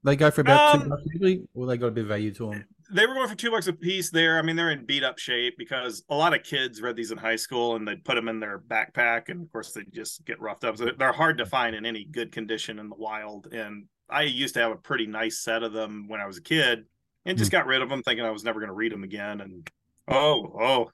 They 0.05 0.17
go 0.17 0.31
for 0.31 0.41
about 0.41 0.75
two 0.77 0.83
Um, 0.83 0.89
bucks 0.89 1.03
usually, 1.13 1.47
or 1.55 1.67
they 1.67 1.77
got 1.77 1.89
a 1.89 1.91
bit 1.91 2.03
of 2.03 2.09
value 2.09 2.33
to 2.35 2.51
them. 2.51 2.65
they 2.93 3.07
were 3.07 3.15
going 3.15 3.29
for 3.29 3.35
two 3.35 3.51
bucks 3.51 3.67
a 3.67 3.73
piece 3.73 4.11
there. 4.11 4.39
I 4.39 4.43
mean 4.43 4.57
they're 4.57 4.71
in 4.71 4.85
beat 4.87 5.05
up 5.05 5.19
shape 5.19 5.55
because 5.59 6.03
a 6.09 6.15
lot 6.15 6.35
of 6.35 6.43
kids 6.43 6.81
read 6.81 6.97
these 6.97 7.11
in 7.13 7.19
high 7.19 7.37
school 7.37 7.77
and 7.77 7.87
they'd 7.87 8.05
put 8.05 8.15
them 8.15 8.29
in 8.29 8.41
their 8.41 8.59
backpack 8.59 9.29
and 9.29 9.43
of 9.43 9.53
course 9.53 9.73
they 9.73 9.83
just 9.93 10.25
get 10.25 10.41
roughed 10.41 10.65
up. 10.65 10.77
So 10.79 10.91
they're 10.99 11.13
hard 11.13 11.39
to 11.39 11.47
find 11.47 11.77
in 11.77 11.85
any 11.87 12.05
good 12.05 12.33
condition 12.33 12.79
in 12.79 12.89
the 12.89 12.97
wild. 12.97 13.53
And 13.53 13.87
i 14.09 14.23
used 14.23 14.55
to 14.55 14.61
have 14.61 14.71
a 14.73 14.77
pretty 14.77 15.07
nice 15.07 15.41
set 15.41 15.65
of 15.65 15.73
them 15.73 16.07
when 16.07 16.21
i 16.21 16.27
was 16.27 16.37
a 16.39 16.43
kid 16.43 16.85
and 17.25 17.37
just 17.37 17.51
got 17.51 17.67
rid 17.67 17.83
of 17.83 17.89
them 17.89 18.03
thinking 18.05 18.25
i 18.25 18.31
was 18.31 18.45
never 18.45 18.61
going 18.61 18.69
to 18.69 18.75
read 18.75 18.93
them 18.93 19.03
again. 19.05 19.41
And 19.41 19.71
oh 20.09 20.57
oh 20.61 20.91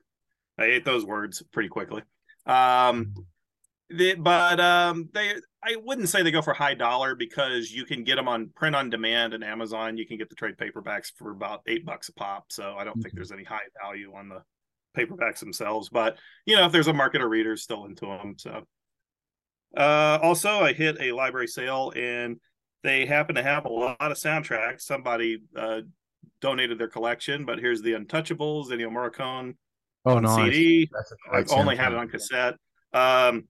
i 0.63 0.67
ate 0.67 0.85
those 0.85 1.05
words 1.05 1.43
pretty 1.53 1.69
quickly. 1.69 2.03
Um 2.47 3.15
the, 3.91 4.15
but 4.15 4.59
um 4.61 5.09
they 5.13 5.35
i 5.63 5.77
wouldn't 5.85 6.09
say 6.09 6.23
they 6.23 6.31
go 6.31 6.41
for 6.43 6.55
high 6.55 6.75
dollar 6.75 7.15
because 7.15 7.71
you 7.71 7.85
can 7.85 8.05
get 8.05 8.17
them 8.17 8.27
on 8.29 8.49
print 8.55 8.75
on 8.75 8.89
demand 8.91 9.35
and 9.35 9.45
amazon. 9.45 9.97
You 9.99 10.07
can 10.07 10.17
get 10.17 10.29
the 10.31 10.35
trade 10.35 10.57
paperbacks 10.57 11.13
for 11.17 11.31
about 11.31 11.61
eight 11.67 11.85
bucks 11.85 12.09
a 12.09 12.15
pop. 12.15 12.47
So 12.51 12.75
i 12.79 12.85
don't 12.85 13.01
think 13.03 13.13
Mhm. 13.13 13.17
there's 13.17 13.33
any 13.33 13.45
high 13.45 13.69
value 13.83 14.13
on 14.15 14.29
the 14.29 14.43
paperbacks 14.97 15.39
themselves 15.41 15.89
but 15.89 16.19
you 16.47 16.55
know 16.57 16.67
if 16.67 16.73
there's 16.73 16.87
a 16.89 16.93
market 16.93 17.23
of 17.23 17.31
readers 17.31 17.63
still 17.63 17.85
into 17.87 18.07
them 18.07 18.35
so. 18.39 18.67
Uh 19.77 20.19
also 20.23 20.51
i 20.61 20.73
hit 20.73 20.97
a 21.01 21.13
library 21.13 21.49
sale 21.49 21.93
and 21.97 22.37
they 22.83 23.07
happen 23.07 23.35
to 23.37 23.43
have 23.43 23.65
a 23.65 23.69
lot 23.69 23.97
of 24.01 24.17
soundtracks. 24.19 24.83
Somebody 24.83 25.39
uh 25.57 25.81
donated 26.41 26.79
their 26.79 26.89
collection 26.89 27.45
but 27.45 27.59
here's 27.59 27.81
the 27.83 27.93
untouchables 27.93 28.69
ennio 28.71 28.91
morricone 28.91 29.55
Oh, 30.05 30.15
no, 30.19 30.37
nice. 30.37 30.53
cd 30.55 30.89
That's 30.93 31.13
a 31.13 31.17
great 31.29 31.51
I've 31.51 31.59
only 31.59 31.77
had 31.77 31.93
it 31.93 31.99
on 31.99 32.09
cassette. 32.09 32.55
Um, 32.93 33.45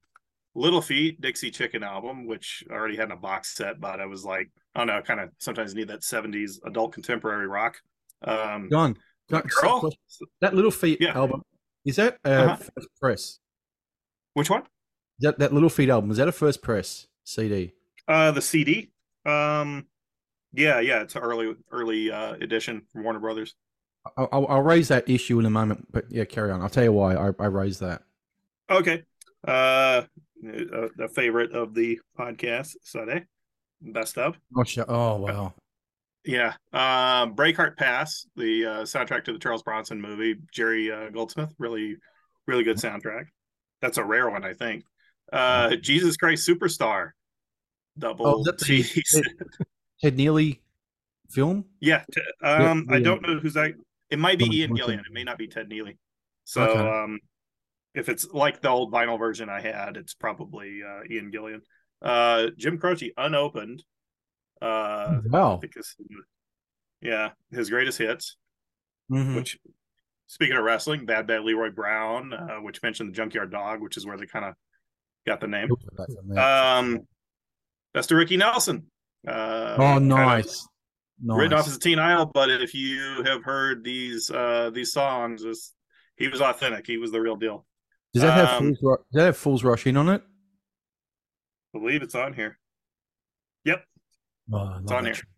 Little 0.54 0.82
Feat, 0.82 1.21
Dixie 1.21 1.50
Chicken 1.50 1.82
album, 1.82 2.26
which 2.26 2.62
I 2.71 2.75
already 2.75 2.97
had 2.97 3.06
in 3.06 3.12
a 3.12 3.16
box 3.16 3.54
set, 3.54 3.80
but 3.80 4.00
I 4.00 4.06
was 4.06 4.25
like, 4.25 4.50
I 4.75 4.80
don't 4.80 4.87
know, 4.88 5.00
kind 5.00 5.21
of 5.21 5.30
sometimes 5.38 5.75
need 5.75 5.88
that 5.88 6.00
70s 6.02 6.59
adult 6.66 6.92
contemporary 6.92 7.47
rock. 7.47 7.76
Um, 8.23 8.68
John, 8.71 8.97
John, 9.30 9.42
Girl? 9.62 9.90
that 10.42 10.54
little 10.54 10.71
feat 10.71 10.99
Yeah. 11.00 11.14
album 11.16 11.42
is 11.87 11.97
that 11.97 12.18
uh, 12.25 12.28
Uh-huh. 12.28 12.56
first 12.56 12.88
press? 13.00 13.38
which 14.35 14.50
one? 14.50 14.62
That 15.21 15.38
that 15.38 15.52
little 15.52 15.68
feat 15.71 15.88
album 15.88 16.11
is 16.11 16.16
that 16.18 16.28
a 16.28 16.32
first 16.32 16.62
press 16.62 17.06
CD? 17.25 17.73
Uh, 18.09 18.30
the 18.32 18.42
CD. 18.42 18.90
Um, 19.25 19.87
yeah, 20.52 20.80
yeah, 20.80 21.00
it's 21.02 21.16
early, 21.16 21.54
early 21.71 22.11
uh, 22.11 22.35
edition 22.35 22.82
from 22.92 23.04
Warner 23.04 23.21
Brothers. 23.21 23.54
I'll, 24.16 24.47
I'll, 24.49 24.62
raise 24.62 24.88
that 24.88 25.09
issue 25.09 25.38
in 25.38 25.47
a 25.47 25.50
moment, 25.50 25.87
but 25.92 26.06
yeah, 26.11 26.25
carry 26.25 26.50
on. 26.50 26.61
I'll 26.61 26.68
tell 26.68 26.85
you 26.85 26.92
why 26.92 27.14
I, 27.14 27.30
I 27.38 27.47
raised 27.47 27.80
that. 27.80 28.02
Okay. 28.68 29.04
Uh, 29.47 30.02
a, 30.44 30.88
a 31.04 31.09
favorite 31.09 31.52
of 31.52 31.75
the 31.75 32.00
podcast, 32.18 32.75
Sunday. 32.82 33.26
Best 33.80 34.18
of. 34.18 34.38
Oh, 34.56 34.64
sh- 34.64 34.78
oh 34.87 35.16
wow. 35.16 35.54
Yeah. 36.25 36.54
Um, 36.73 37.35
Breakheart 37.35 37.76
Pass, 37.76 38.26
the 38.37 38.66
uh, 38.66 38.82
soundtrack 38.82 39.25
to 39.25 39.32
the 39.32 39.38
Charles 39.38 39.62
Bronson 39.62 40.00
movie, 40.00 40.37
Jerry 40.52 40.90
uh, 40.90 41.11
Goldsmith, 41.11 41.52
really, 41.59 41.97
really 42.47 42.64
good 42.64 42.76
soundtrack. 42.76 43.25
That's 43.80 43.99
a 43.99 44.04
rare 44.04 44.30
one, 44.30 44.44
I 44.44 44.54
think. 44.54 44.85
Uh, 45.32 45.76
Jesus 45.76 46.16
Christ 46.16 46.49
Superstar, 46.49 47.11
double 47.99 48.26
Oh, 48.26 48.42
the- 48.44 49.23
Ted 50.00 50.16
Neeley 50.16 50.61
film? 51.30 51.64
yeah. 51.80 52.04
T- 52.12 52.21
um, 52.47 52.87
I 52.90 52.97
yeah. 52.97 53.04
don't 53.04 53.23
know 53.23 53.38
who's 53.38 53.54
that. 53.54 53.73
It 54.12 54.19
might 54.19 54.38
be 54.38 54.45
Ian. 54.61 54.76
Gillan. 54.76 54.99
It 55.00 55.12
may 55.12 55.25
not 55.25 55.38
be 55.38 55.49
Ted 55.49 55.69
Neeley. 55.71 55.97
So, 56.45 56.62
Okay. 56.62 56.78
um, 56.81 57.19
if 57.95 58.09
it's 58.09 58.26
like 58.33 58.61
the 58.61 58.69
old 58.69 58.92
vinyl 58.92 59.19
version 59.19 59.49
I 59.49 59.61
had, 59.61 59.97
it's 59.97 60.14
probably 60.14 60.81
uh, 60.83 61.00
Ian 61.11 61.31
Gillan. 61.33 61.61
Uh, 62.02 62.49
Jim 62.59 62.78
Croce, 62.78 63.12
unopened. 63.16 63.83
Uh, 64.61 65.21
wow. 65.25 65.61
is, 65.62 65.97
yeah, 67.00 67.31
his 67.50 67.71
greatest 67.71 67.99
hits. 67.99 68.37
Mhm. 69.11 69.35
which 69.37 69.59
speaking 70.26 70.57
of 70.57 70.64
wrestling, 70.64 71.04
Bad 71.04 71.26
Bad 71.26 71.42
Leroy 71.42 71.71
Brown, 71.71 72.33
uh, 72.33 72.57
which 72.61 72.83
mentioned 72.83 73.11
the 73.11 73.14
Junkyard 73.14 73.50
Dog, 73.50 73.81
which 73.83 73.97
is 73.97 74.07
where 74.07 74.16
they 74.16 74.26
kind 74.26 74.45
of 74.45 74.54
got 75.26 75.40
the 75.40 75.49
name. 75.49 75.69
Um, 76.38 77.07
that's 77.92 78.07
to 78.07 78.16
Ricky 78.16 78.37
Nelson. 78.37 78.90
Uh, 79.26 79.75
oh, 79.75 79.76
kind 79.78 80.12
of 80.12 80.47
nice. 81.23 81.38
Written 81.38 81.59
off 81.59 81.67
as 81.67 81.76
a 81.76 81.81
teen 81.81 81.99
idol, 81.99 82.26
but 82.26 82.50
if 82.50 82.75
you 82.75 83.23
have 83.25 83.43
heard 83.45 83.85
these 83.85 84.31
uh, 84.31 84.71
these 84.73 84.93
songs, 84.93 85.45
it's, 85.45 85.75
he 86.17 86.29
was 86.29 86.41
authentic. 86.41 86.87
He 86.87 86.99
was 86.99 87.11
the 87.11 87.21
real 87.21 87.37
deal. 87.37 87.64
Does 88.12 88.23
that 88.23 88.35
have 88.35 88.61
um, 88.61 88.75
Fools 88.75 88.79
does 88.81 89.07
that 89.12 89.25
have 89.25 89.37
Fools 89.37 89.64
Rush 89.64 89.87
in 89.87 89.97
on 89.97 90.09
it? 90.09 90.23
I 91.75 91.79
believe 91.79 92.02
it's 92.02 92.14
on 92.14 92.35
here. 92.35 92.59
Oh, 94.52 94.79
It's 94.83 94.93
on 94.93 95.05
here. 95.05 95.14
track. 95.14 95.29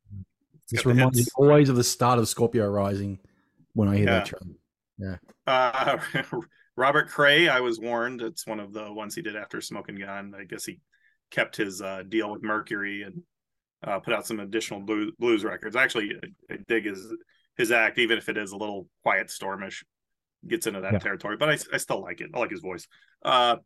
This 0.70 0.86
reminds 0.86 1.18
me 1.18 1.24
always 1.36 1.68
of 1.68 1.76
the 1.76 1.84
start 1.84 2.18
of 2.18 2.28
Scorpio 2.28 2.68
Rising 2.68 3.18
when 3.74 3.88
I 3.88 3.96
hear 3.96 4.06
that 4.06 4.32
Yeah. 4.98 5.16
Uh, 5.46 5.98
Robert 6.76 7.08
Cray, 7.08 7.48
I 7.48 7.60
was 7.60 7.78
warned. 7.78 8.22
It's 8.22 8.46
one 8.46 8.58
of 8.60 8.72
the 8.72 8.92
ones 8.92 9.14
he 9.14 9.22
did 9.22 9.36
after 9.36 9.60
Smoking 9.60 9.96
Gun. 9.96 10.34
I 10.36 10.44
guess 10.44 10.64
he 10.64 10.80
kept 11.30 11.56
his 11.56 11.80
uh, 11.82 12.02
deal 12.08 12.32
with 12.32 12.42
Mercury 12.42 13.02
and 13.02 13.22
uh, 13.84 13.98
put 14.00 14.14
out 14.14 14.26
some 14.26 14.40
additional 14.40 14.80
blues, 14.80 15.12
blues 15.18 15.44
records. 15.44 15.76
Actually, 15.76 16.12
I, 16.50 16.56
dig 16.68 16.86
his 16.86 17.14
his 17.56 17.70
act, 17.70 17.98
even 17.98 18.18
if 18.18 18.28
it 18.28 18.36
is 18.36 18.52
a 18.52 18.56
little 18.56 18.88
quiet 19.02 19.28
stormish. 19.28 19.82
Gets 20.46 20.66
into 20.66 20.80
that 20.82 20.92
Yeah. 20.92 20.98
territory, 20.98 21.36
but 21.38 21.48
I, 21.48 21.58
I 21.72 21.76
still 21.78 22.02
like 22.02 22.20
it. 22.20 22.30
I 22.34 22.38
like 22.38 22.50
his 22.50 22.60
voice. 22.60 22.86
Uh, 23.24 23.56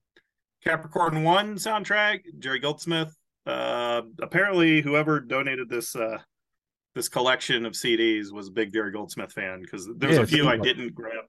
Capricorn 0.65 1.25
One 1.25 1.55
soundtrack, 1.57 2.21
Jerry 2.39 2.59
Goldsmith. 2.61 3.13
Uh, 3.47 4.03
apparently, 4.21 4.81
whoever 4.83 5.21
donated 5.21 5.69
this 5.69 5.97
uh, 5.97 6.19
this 6.95 7.09
collection 7.09 7.65
of 7.67 7.73
CDs 7.73 8.33
was 8.33 8.49
a 8.49 8.53
big 8.53 8.73
Jerry 8.73 8.93
Goldsmith 8.93 9.33
fan 9.33 9.61
because 9.61 9.89
there's 9.97 10.17
Yeah, 10.17 10.23
a 10.23 10.27
few 10.27 10.49
I 10.49 10.57
didn't 10.57 10.95
grab. 10.95 11.25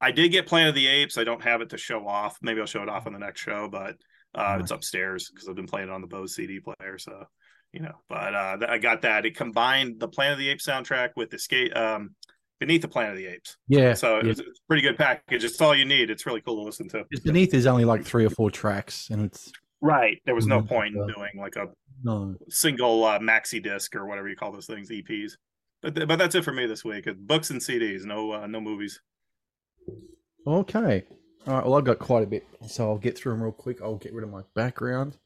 I 0.00 0.12
did 0.12 0.30
get 0.30 0.46
Planet 0.46 0.70
of 0.70 0.74
the 0.74 0.86
Apes. 0.86 1.18
I 1.18 1.24
don't 1.24 1.42
have 1.42 1.60
it 1.60 1.70
to 1.70 1.76
show 1.78 2.06
off. 2.06 2.38
Maybe 2.40 2.60
I'll 2.60 2.66
show 2.66 2.82
it 2.82 2.88
off 2.88 3.06
on 3.06 3.12
the 3.12 3.18
next 3.18 3.40
show, 3.42 3.68
but 3.70 3.96
uh, 4.34 4.58
it's 4.60 4.70
upstairs 4.70 5.30
because 5.30 5.48
I've 5.48 5.56
been 5.56 5.66
playing 5.66 5.88
it 5.88 5.92
on 5.92 6.00
the 6.00 6.06
Bose 6.06 6.34
CD 6.34 6.60
player. 6.60 6.96
So, 6.96 7.24
you 7.72 7.80
know, 7.80 7.94
but 8.08 8.34
uh, 8.34 8.58
I 8.68 8.78
got 8.78 9.02
that. 9.02 9.26
It 9.26 9.36
combined 9.36 10.00
the 10.00 10.08
Planet 10.08 10.32
of 10.34 10.38
the 10.38 10.48
Apes 10.48 10.66
soundtrack 10.66 11.10
with 11.16 11.30
the 11.30 11.38
skate 11.38 11.76
um, 11.76 12.14
beneath 12.58 12.82
the 12.82 12.88
Planet 12.88 13.12
of 13.12 13.18
the 13.18 13.26
Apes. 13.26 13.56
Yeah. 13.68 13.94
So 13.94 14.18
it 14.18 14.24
yeah. 14.24 14.28
was, 14.30 14.38
it's 14.40 14.48
a 14.58 14.66
pretty 14.68 14.82
good 14.82 14.96
package. 14.98 15.44
It's 15.44 15.60
all 15.60 15.74
you 15.74 15.84
need. 15.84 16.10
It's 16.10 16.26
really 16.26 16.40
cool 16.40 16.56
to 16.56 16.62
listen 16.62 16.88
to. 16.90 17.04
Beneath 17.24 17.54
is 17.54 17.66
only 17.66 17.84
like 17.84 18.04
three 18.04 18.24
or 18.24 18.30
four 18.30 18.50
tracks, 18.50 19.08
and 19.10 19.22
it's 19.24 19.52
Right. 19.82 20.20
There 20.26 20.34
was 20.34 20.46
no 20.46 20.60
Mhm. 20.60 20.68
point 20.68 20.94
in 20.94 21.06
doing 21.06 21.30
like 21.38 21.56
a 21.56 21.68
no. 22.02 22.34
single 22.50 23.02
uh, 23.04 23.18
maxi 23.18 23.62
disc 23.62 23.94
or 23.96 24.06
whatever 24.06 24.28
you 24.28 24.36
call 24.36 24.52
those 24.52 24.66
things, 24.66 24.90
EPs. 24.90 25.32
But 25.80 25.94
th- 25.94 26.06
but 26.06 26.16
that's 26.18 26.34
it 26.34 26.44
for 26.44 26.52
me 26.52 26.66
this 26.66 26.84
week. 26.84 27.08
Books 27.20 27.48
and 27.48 27.60
CDs, 27.62 28.04
no 28.04 28.32
uh, 28.32 28.46
no 28.46 28.60
movies. 28.60 29.00
Okay. 30.46 31.04
All 31.46 31.54
right. 31.54 31.64
Well, 31.64 31.74
I've 31.76 31.84
got 31.84 31.98
quite 31.98 32.22
a 32.22 32.26
bit, 32.26 32.46
so 32.68 32.90
I'll 32.90 32.98
get 32.98 33.16
through 33.16 33.32
them 33.32 33.42
real 33.42 33.52
quick. 33.52 33.80
I'll 33.82 33.96
get 33.96 34.12
rid 34.12 34.24
of 34.24 34.30
my 34.30 34.42
background. 34.54 35.16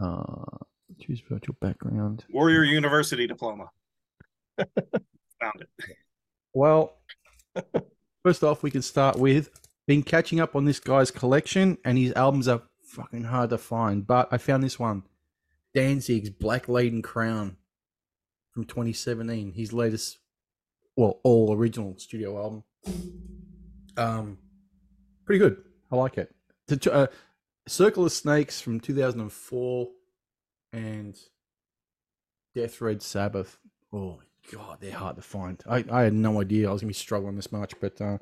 Uh, 0.00 0.58
choose 0.98 1.20
virtual 1.28 1.56
background. 1.60 2.24
Warrior 2.30 2.64
University 2.64 3.26
diploma. 3.26 3.70
Found 4.58 5.60
it. 5.60 5.68
Well, 6.52 6.96
first 8.22 8.42
off, 8.42 8.62
we 8.62 8.70
can 8.70 8.82
start 8.82 9.16
with 9.16 9.50
been 9.86 10.02
catching 10.02 10.40
up 10.40 10.54
on 10.54 10.64
this 10.64 10.80
guy's 10.80 11.10
collection, 11.10 11.78
and 11.84 11.98
his 11.98 12.12
albums 12.12 12.46
are 12.48 12.62
fucking 12.84 13.24
hard 13.24 13.50
to 13.50 13.58
find. 13.58 14.06
But 14.06 14.28
I 14.30 14.38
found 14.38 14.62
this 14.62 14.78
one, 14.78 15.04
Danzig's 15.74 16.30
Black 16.30 16.68
Laden 16.68 17.02
Crown 17.02 17.56
from 18.52 18.64
2017. 18.64 19.52
His 19.52 19.72
latest, 19.72 20.18
well, 20.96 21.20
all 21.24 21.54
original 21.54 21.96
studio 21.98 22.40
album. 22.40 22.64
Um, 23.96 24.38
pretty 25.24 25.38
good. 25.38 25.62
I 25.90 25.96
like 25.96 26.18
it. 26.18 26.34
The, 26.68 26.92
uh, 26.92 27.06
Circle 27.66 28.06
of 28.06 28.12
Snakes 28.12 28.60
from 28.60 28.80
2004 28.80 29.88
and 30.72 31.18
Death 32.54 32.80
Red 32.80 33.02
Sabbath. 33.02 33.58
Oh 33.92 34.20
god, 34.52 34.78
they're 34.80 34.92
hard 34.92 35.16
to 35.16 35.22
find. 35.22 35.62
I, 35.68 35.84
I 35.90 36.02
had 36.02 36.14
no 36.14 36.40
idea 36.40 36.68
I 36.68 36.72
was 36.72 36.82
gonna 36.82 36.88
be 36.88 36.94
struggling 36.94 37.36
this 37.36 37.52
much, 37.52 37.74
but 37.80 38.00
uh, 38.00 38.18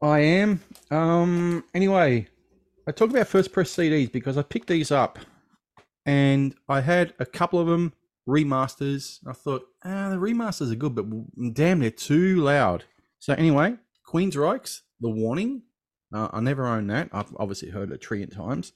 I 0.00 0.20
am. 0.20 0.60
Um, 0.90 1.64
anyway, 1.74 2.28
I 2.86 2.92
talk 2.92 3.10
about 3.10 3.28
first 3.28 3.52
press 3.52 3.74
CDs 3.74 4.10
because 4.10 4.36
I 4.36 4.42
picked 4.42 4.68
these 4.68 4.90
up 4.90 5.18
and 6.04 6.54
I 6.68 6.80
had 6.80 7.14
a 7.18 7.26
couple 7.26 7.60
of 7.60 7.68
them 7.68 7.92
remasters. 8.28 9.18
I 9.26 9.32
thought, 9.32 9.62
ah, 9.84 10.10
the 10.10 10.16
remasters 10.16 10.72
are 10.72 10.76
good, 10.76 10.94
but 10.94 11.54
damn, 11.54 11.80
they're 11.80 11.90
too 11.90 12.40
loud. 12.40 12.84
So 13.18 13.34
anyway, 13.34 13.76
Queensryche's 14.06 14.82
The 15.00 15.10
Warning. 15.10 15.62
Uh, 16.12 16.28
I 16.32 16.40
never 16.40 16.66
owned 16.66 16.90
that. 16.90 17.08
I've 17.12 17.34
obviously 17.36 17.70
heard 17.70 17.90
it 17.90 17.94
a 17.94 17.98
trillion 17.98 18.30
times. 18.30 18.72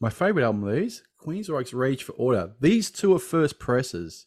My 0.00 0.08
favorite 0.10 0.44
album 0.44 0.64
of 0.64 0.74
these, 0.74 1.02
Queensryche's 1.18 1.74
Rage 1.74 2.04
for 2.04 2.12
Order. 2.12 2.52
These 2.60 2.90
two 2.90 3.14
are 3.14 3.18
first 3.18 3.58
presses. 3.58 4.26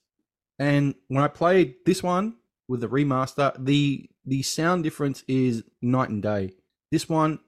And 0.60 0.94
when 1.08 1.24
I 1.24 1.27
played 1.27 1.75
this 1.86 2.03
one 2.03 2.36
with 2.68 2.82
the 2.82 2.88
remaster, 2.88 3.53
the 3.58 4.10
the 4.25 4.44
sound 4.44 4.84
difference 4.84 5.24
is 5.27 5.63
night 5.82 6.10
and 6.10 6.22
day. 6.22 6.53
This 6.92 7.10
one 7.10 7.39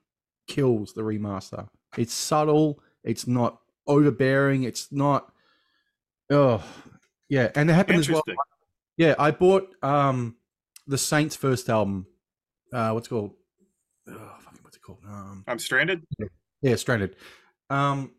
kills 0.47 0.93
the 0.93 1.03
remaster. 1.03 1.69
It's 1.97 2.13
subtle. 2.13 2.81
It's 3.03 3.27
not 3.27 3.59
overbearing. 3.87 4.63
It's 4.63 4.91
not. 4.91 5.31
Oh, 6.31 6.63
yeah, 7.29 7.51
and 7.55 7.69
it 7.69 7.73
happened 7.73 7.99
as 7.99 8.09
well. 8.09 8.23
Yeah, 8.97 9.13
I 9.19 9.31
bought 9.31 9.73
um 9.83 10.37
the 10.87 10.97
Saints' 10.97 11.35
first 11.35 11.69
album. 11.69 12.07
Uh, 12.73 12.89
what's 12.91 13.07
it 13.07 13.11
called? 13.11 13.35
Oh, 14.09 14.35
fucking, 14.39 14.59
what's 14.63 14.77
it 14.77 14.81
called? 14.81 14.99
Um, 15.07 15.43
I'm 15.47 15.59
stranded. 15.59 16.03
Yeah, 16.61 16.75
stranded. 16.75 17.15
Um, 17.69 18.11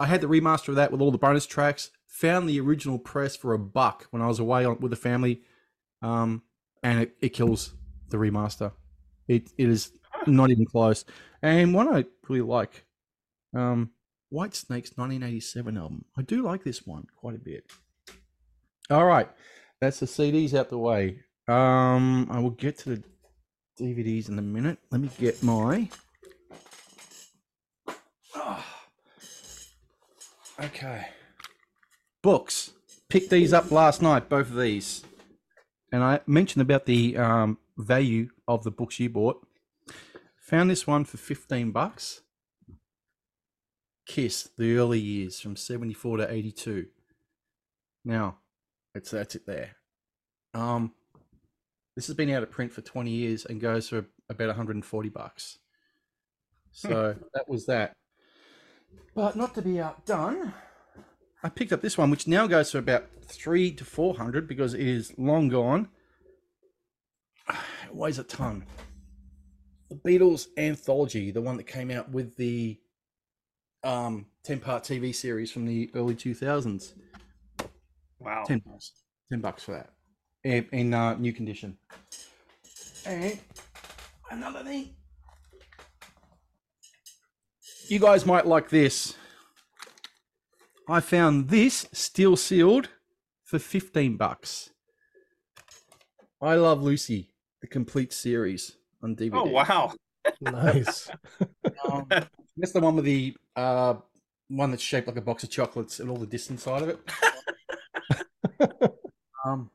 I 0.00 0.06
had 0.06 0.20
the 0.20 0.26
remaster 0.26 0.68
of 0.68 0.76
that 0.76 0.92
with 0.92 1.00
all 1.00 1.10
the 1.10 1.18
bonus 1.18 1.46
tracks. 1.46 1.90
Found 2.08 2.48
the 2.48 2.60
original 2.60 2.98
press 2.98 3.36
for 3.36 3.54
a 3.54 3.58
buck 3.58 4.06
when 4.10 4.22
I 4.22 4.26
was 4.26 4.38
away 4.38 4.64
on, 4.64 4.78
with 4.80 4.90
the 4.90 4.96
family, 4.96 5.42
um, 6.02 6.42
and 6.82 7.00
it, 7.00 7.16
it 7.20 7.28
kills 7.30 7.74
the 8.08 8.18
remaster. 8.18 8.72
It 9.26 9.50
it 9.58 9.68
is 9.68 9.90
not 10.26 10.50
even 10.50 10.64
close. 10.66 11.04
And 11.42 11.74
one 11.74 11.88
I 11.88 12.04
really 12.28 12.42
like, 12.42 12.84
um, 13.54 13.90
Whitesnake's 14.30 14.96
1987 14.96 15.76
album. 15.76 16.04
I 16.16 16.22
do 16.22 16.42
like 16.42 16.64
this 16.64 16.86
one 16.86 17.06
quite 17.16 17.34
a 17.34 17.38
bit. 17.38 17.64
All 18.90 19.04
right, 19.04 19.28
that's 19.80 20.00
the 20.00 20.06
CDs 20.06 20.54
out 20.54 20.68
the 20.68 20.78
way. 20.78 21.20
Um, 21.48 22.28
I 22.30 22.38
will 22.38 22.50
get 22.50 22.78
to 22.80 22.90
the 22.90 23.02
DVDs 23.80 24.28
in 24.28 24.38
a 24.38 24.42
minute. 24.42 24.78
Let 24.90 25.00
me 25.00 25.10
get 25.18 25.42
my. 25.42 25.88
Okay. 30.62 31.08
Books. 32.22 32.72
Picked 33.08 33.30
these 33.30 33.52
up 33.52 33.70
last 33.70 34.02
night, 34.02 34.28
both 34.28 34.50
of 34.50 34.56
these. 34.56 35.04
And 35.92 36.02
I 36.02 36.20
mentioned 36.26 36.62
about 36.62 36.86
the 36.86 37.16
um, 37.16 37.58
value 37.76 38.30
of 38.48 38.64
the 38.64 38.70
books 38.70 38.98
you 38.98 39.08
bought. 39.10 39.46
Found 40.42 40.70
this 40.70 40.86
one 40.86 41.04
for 41.04 41.16
15 41.16 41.70
bucks. 41.70 42.22
Kiss, 44.06 44.50
the 44.58 44.76
early 44.76 44.98
years 44.98 45.40
from 45.40 45.56
74 45.56 46.18
to 46.18 46.32
82. 46.32 46.86
Now, 48.04 48.38
it's 48.94 49.10
that's 49.10 49.34
it 49.34 49.46
there. 49.46 49.76
Um, 50.52 50.92
this 51.96 52.06
has 52.08 52.16
been 52.16 52.30
out 52.30 52.42
of 52.42 52.50
print 52.50 52.72
for 52.72 52.82
20 52.82 53.10
years 53.10 53.44
and 53.44 53.60
goes 53.60 53.88
for 53.88 54.04
about 54.28 54.48
140 54.48 55.08
bucks. 55.08 55.58
Hmm. 56.82 56.88
So 56.88 57.16
that 57.32 57.48
was 57.48 57.66
that. 57.66 57.94
But 59.14 59.36
not 59.36 59.54
to 59.54 59.62
be 59.62 59.80
outdone, 59.80 60.52
I 61.42 61.48
picked 61.48 61.72
up 61.72 61.82
this 61.82 61.98
one, 61.98 62.10
which 62.10 62.26
now 62.26 62.46
goes 62.46 62.72
for 62.72 62.78
about 62.78 63.06
three 63.22 63.70
to 63.72 63.84
400 63.84 64.48
because 64.48 64.74
it 64.74 64.80
is 64.80 65.12
long 65.18 65.48
gone. 65.48 65.88
It 67.48 67.94
weighs 67.94 68.18
a 68.18 68.24
ton. 68.24 68.64
The 69.90 69.96
Beatles 69.96 70.48
anthology, 70.56 71.30
the 71.30 71.42
one 71.42 71.56
that 71.58 71.66
came 71.66 71.90
out 71.90 72.10
with 72.10 72.36
the 72.36 72.80
um, 73.84 74.26
10 74.44 74.60
part 74.60 74.84
TV 74.84 75.14
series 75.14 75.50
from 75.52 75.66
the 75.66 75.90
early 75.94 76.14
2000s. 76.14 76.94
Wow. 78.18 78.44
10 78.46 78.62
bucks. 78.66 78.92
10 79.30 79.40
bucks 79.40 79.64
for 79.64 79.72
that 79.72 79.90
in, 80.44 80.66
in 80.72 80.94
uh, 80.94 81.14
new 81.16 81.32
condition. 81.32 81.76
And 83.06 83.38
another 84.30 84.64
thing, 84.64 84.94
you 87.88 87.98
guys 87.98 88.26
might 88.26 88.46
like 88.46 88.68
this. 88.68 89.14
I 90.88 91.00
found 91.00 91.48
this 91.48 91.86
steel 91.92 92.36
sealed 92.36 92.88
for 93.42 93.58
15 93.58 94.16
bucks. 94.16 94.70
I 96.42 96.56
Love 96.56 96.82
Lucy, 96.82 97.30
the 97.60 97.66
complete 97.66 98.12
series 98.12 98.76
on 99.02 99.16
DVD. 99.16 99.30
Oh, 99.34 99.44
wow. 99.44 99.94
nice. 100.40 101.10
um, 101.90 102.06
that's 102.56 102.72
the 102.72 102.80
one 102.80 102.96
with 102.96 103.04
the 103.04 103.34
uh, 103.56 103.94
one 104.48 104.70
that's 104.70 104.82
shaped 104.82 105.06
like 105.06 105.16
a 105.16 105.22
box 105.22 105.42
of 105.42 105.50
chocolates 105.50 106.00
and 106.00 106.10
all 106.10 106.16
the 106.16 106.26
distant 106.26 106.60
side 106.60 106.82
of 106.82 106.88
it. 106.90 107.00
um, 109.44 109.70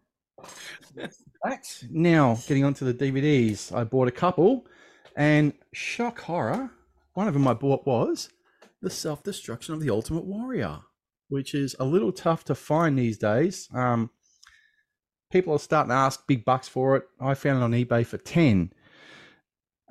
Right. 1.45 1.83
Now, 1.89 2.37
getting 2.47 2.65
onto 2.65 2.91
the 2.91 2.93
DVDs, 2.93 3.75
I 3.75 3.83
bought 3.83 4.07
a 4.07 4.11
couple, 4.11 4.65
and 5.15 5.53
shock 5.73 6.19
horror, 6.19 6.71
one 7.19 7.27
of 7.27 7.33
them 7.33 7.49
I 7.49 7.53
bought 7.53 7.85
was 7.85 8.29
The 8.81 8.89
Self 8.89 9.23
Destruction 9.23 9.73
of 9.73 9.81
the 9.81 9.89
Ultimate 9.89 10.23
Warrior, 10.23 10.79
which 11.27 11.53
is 11.53 11.75
a 11.77 11.83
little 11.83 12.13
tough 12.13 12.45
to 12.45 12.55
find 12.55 12.97
these 12.97 13.17
days. 13.17 13.67
Um, 13.73 14.09
people 15.29 15.51
are 15.51 15.59
starting 15.59 15.89
to 15.89 15.95
ask 15.95 16.25
big 16.27 16.45
bucks 16.45 16.69
for 16.69 16.95
it. 16.95 17.03
I 17.19 17.33
found 17.33 17.59
it 17.59 17.65
on 17.65 17.73
eBay 17.73 18.05
for 18.05 18.17
10. 18.17 18.71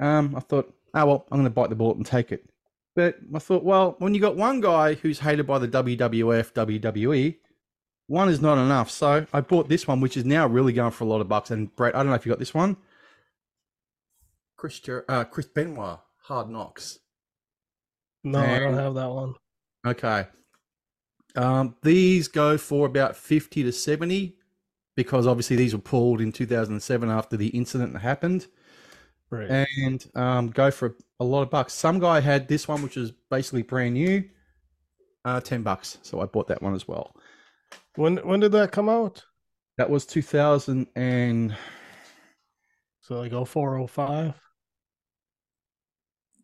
Um, 0.00 0.34
I 0.34 0.40
thought, 0.40 0.74
oh, 0.94 1.04
well, 1.04 1.26
I'm 1.30 1.36
going 1.36 1.44
to 1.44 1.50
bite 1.50 1.68
the 1.68 1.76
bullet 1.76 1.98
and 1.98 2.06
take 2.06 2.32
it. 2.32 2.48
But 2.96 3.16
I 3.34 3.40
thought, 3.40 3.62
well, 3.62 3.96
when 3.98 4.14
you 4.14 4.22
got 4.22 4.36
one 4.36 4.62
guy 4.62 4.94
who's 4.94 5.18
hated 5.18 5.46
by 5.46 5.58
the 5.58 5.68
WWF, 5.68 6.54
WWE, 6.54 7.36
one 8.06 8.30
is 8.30 8.40
not 8.40 8.56
enough. 8.56 8.90
So 8.90 9.26
I 9.34 9.42
bought 9.42 9.68
this 9.68 9.86
one, 9.86 10.00
which 10.00 10.16
is 10.16 10.24
now 10.24 10.46
really 10.46 10.72
going 10.72 10.92
for 10.92 11.04
a 11.04 11.08
lot 11.08 11.20
of 11.20 11.28
bucks. 11.28 11.50
And 11.50 11.76
Brett, 11.76 11.94
I 11.94 11.98
don't 11.98 12.06
know 12.06 12.14
if 12.14 12.24
you 12.24 12.32
got 12.32 12.38
this 12.38 12.54
one. 12.54 12.78
Chris, 14.56 14.80
uh, 15.10 15.24
Chris 15.24 15.44
Benoit, 15.44 15.98
Hard 16.22 16.48
Knocks. 16.48 17.00
No, 18.32 18.40
and, 18.40 18.50
I 18.50 18.58
don't 18.58 18.74
have 18.74 18.94
that 18.94 19.10
one. 19.10 19.34
Okay. 19.86 20.26
Um, 21.36 21.76
these 21.82 22.28
go 22.28 22.58
for 22.58 22.86
about 22.86 23.16
50 23.16 23.62
to 23.62 23.72
70 23.72 24.36
because 24.96 25.26
obviously 25.26 25.56
these 25.56 25.74
were 25.74 25.80
pulled 25.80 26.20
in 26.20 26.32
2007 26.32 27.10
after 27.10 27.36
the 27.36 27.48
incident 27.48 27.92
that 27.92 28.00
happened. 28.00 28.46
Right. 29.30 29.66
And 29.78 30.04
um, 30.14 30.50
go 30.50 30.70
for 30.70 30.96
a 31.20 31.24
lot 31.24 31.42
of 31.42 31.50
bucks. 31.50 31.74
Some 31.74 31.98
guy 31.98 32.20
had 32.20 32.48
this 32.48 32.66
one, 32.66 32.82
which 32.82 32.96
is 32.96 33.12
basically 33.30 33.62
brand 33.62 33.94
new, 33.94 34.24
uh, 35.24 35.40
10 35.40 35.62
bucks. 35.62 35.98
So 36.02 36.20
I 36.20 36.26
bought 36.26 36.48
that 36.48 36.62
one 36.62 36.74
as 36.74 36.88
well. 36.88 37.14
When 37.96 38.16
when 38.18 38.40
did 38.40 38.52
that 38.52 38.72
come 38.72 38.88
out? 38.88 39.24
That 39.76 39.90
was 39.90 40.06
2000 40.06 40.86
and 40.96 41.56
so 43.00 43.20
like 43.20 43.32
0405. 43.32 44.34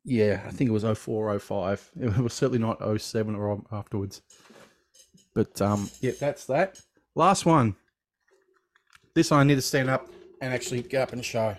Yeah, 0.05 0.43
I 0.47 0.51
think 0.51 0.69
it 0.69 0.73
was 0.73 0.85
04 0.85 1.39
05. 1.39 1.91
It 2.01 2.19
was 2.19 2.35
certainly 2.35 2.59
not 2.59 2.79
07 3.01 3.35
or 3.35 3.63
afterwards. 3.73 4.23
But 5.35 5.61
um 5.61 5.91
yeah, 6.01 6.13
that's 6.19 6.45
that. 6.47 6.81
Last 7.15 7.47
one. 7.47 7.77
This 9.15 9.31
one 9.31 9.41
I 9.41 9.45
need 9.45 9.57
to 9.57 9.63
stand 9.63 9.91
up 9.91 10.09
and 10.41 10.53
actually 10.53 10.83
get 10.83 11.03
up 11.03 11.13
and 11.13 11.25
show. 11.25 11.57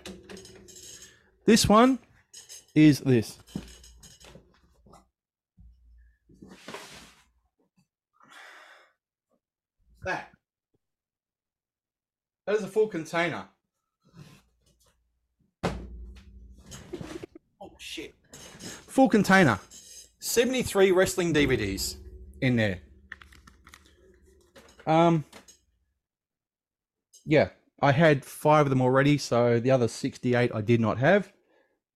This 1.45 1.67
one 1.67 1.99
is 2.73 2.99
this. 2.99 3.37
that? 10.05 10.31
That 12.45 12.55
is 12.55 12.63
a 12.63 12.67
full 12.67 12.87
container. 12.87 13.45
Oh 17.59 17.71
shit. 17.77 18.14
Full 18.95 19.09
container. 19.09 19.59
73 20.19 20.93
wrestling 20.93 21.33
DVDs 21.33 21.97
in 22.39 22.55
there. 22.55 22.79
Um 24.87 25.25
yeah, 27.25 27.49
I 27.81 27.91
had 27.91 28.23
five 28.23 28.65
of 28.65 28.69
them 28.69 28.81
already, 28.81 29.17
so 29.17 29.59
the 29.59 29.69
other 29.69 29.89
68 29.89 30.51
I 30.55 30.61
did 30.61 30.79
not 30.79 30.97
have. 30.99 31.33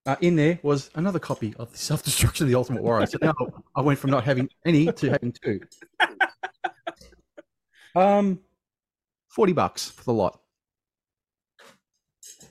Uh, 0.05 0.17
in 0.19 0.35
there 0.35 0.59
was 0.61 0.89
another 0.95 1.19
copy 1.19 1.53
of 1.57 1.71
the 1.71 1.77
Self 1.77 2.03
Destruction 2.03 2.43
of 2.43 2.49
the 2.49 2.55
Ultimate 2.55 2.83
Warrior. 2.83 3.05
So 3.05 3.17
now 3.21 3.33
I 3.77 3.81
went 3.81 3.97
from 3.97 4.11
not 4.11 4.25
having 4.25 4.49
any 4.65 4.91
to 4.91 5.09
having 5.09 5.31
two. 5.31 5.61
Um, 7.95 8.39
forty 9.29 9.53
bucks 9.53 9.89
for 9.89 10.03
the 10.03 10.13
lot. 10.13 10.41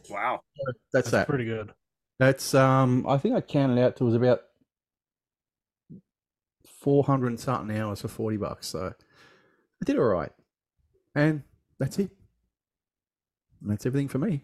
Wow. 0.09 0.41
That's, 0.65 0.79
That's 0.91 1.11
that. 1.11 1.29
pretty 1.29 1.45
good. 1.45 1.75
That's 2.18 2.54
um. 2.54 3.07
I 3.09 3.18
think 3.18 3.35
I 3.35 3.40
counted 3.40 3.81
out 3.81 3.96
to 3.96 4.04
it 4.04 4.07
was 4.07 4.14
about 4.14 4.42
four 6.66 7.04
hundred 7.04 7.28
and 7.28 7.40
something 7.40 7.76
hours 7.76 8.00
for 8.00 8.09
forty 8.09 8.37
bucks. 8.37 8.66
So 8.68 8.92
I 8.92 9.85
did 9.85 9.98
all 9.98 10.04
right, 10.04 10.33
and 11.14 11.42
that's 11.78 11.98
it. 11.98 12.11
That's 13.62 13.87
everything 13.87 14.09
for 14.09 14.18
me. 14.18 14.42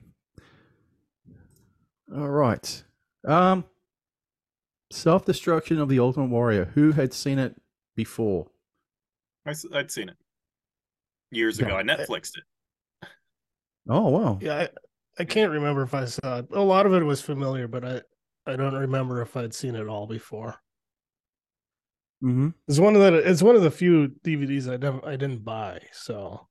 All 2.14 2.28
right. 2.28 2.84
Um. 3.26 3.64
Self 4.90 5.24
destruction 5.24 5.80
of 5.80 5.88
the 5.88 5.98
Ultimate 5.98 6.30
Warrior. 6.30 6.66
Who 6.74 6.92
had 6.92 7.12
seen 7.12 7.40
it 7.40 7.60
before? 7.96 8.46
I, 9.46 9.54
would 9.72 9.90
seen 9.90 10.08
it 10.08 10.16
years 11.32 11.58
ago. 11.58 11.76
I 11.76 11.82
Netflixed 11.82 12.36
it. 12.36 13.08
Oh 13.88 14.08
wow! 14.08 14.38
Yeah, 14.40 14.68
I, 15.18 15.24
can't 15.24 15.52
remember 15.52 15.82
if 15.82 15.94
I 15.94 16.04
saw 16.04 16.38
it. 16.38 16.46
A 16.52 16.60
lot 16.60 16.86
of 16.86 16.94
it 16.94 17.02
was 17.02 17.20
familiar, 17.20 17.68
but 17.68 17.84
I 17.84 18.02
I 18.46 18.56
don't 18.56 18.74
remember 18.74 19.22
if 19.22 19.36
I'd 19.36 19.54
seen 19.54 19.74
it 19.74 19.88
all 19.88 20.06
before. 20.06 20.60
Mm-hmm. 22.22 22.50
It's 22.68 22.78
one 22.78 22.94
of 22.94 23.02
the 23.02 23.14
it's 23.18 23.42
one 23.42 23.56
of 23.56 23.62
the 23.62 23.70
few 23.70 24.08
DVDs 24.24 24.68
I 24.68 24.76
never 24.76 25.04
I 25.06 25.16
didn't 25.16 25.44
buy. 25.44 25.80
So, 25.92 26.48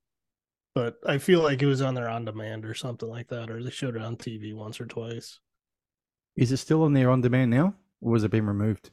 but 0.74 0.96
I 1.06 1.18
feel 1.18 1.40
like 1.40 1.62
it 1.62 1.66
was 1.66 1.82
on 1.82 1.94
there 1.94 2.08
on 2.08 2.24
demand 2.24 2.64
or 2.64 2.74
something 2.74 3.08
like 3.08 3.28
that, 3.28 3.50
or 3.50 3.62
they 3.62 3.70
showed 3.70 3.96
it 3.96 4.02
on 4.02 4.16
TV 4.16 4.54
once 4.54 4.80
or 4.80 4.86
twice. 4.86 5.40
Is 6.36 6.52
it 6.52 6.58
still 6.58 6.82
on 6.82 6.92
there 6.92 7.10
on 7.10 7.20
demand 7.20 7.50
now, 7.50 7.74
or 8.00 8.12
was 8.12 8.24
it 8.24 8.30
been 8.30 8.46
removed? 8.46 8.90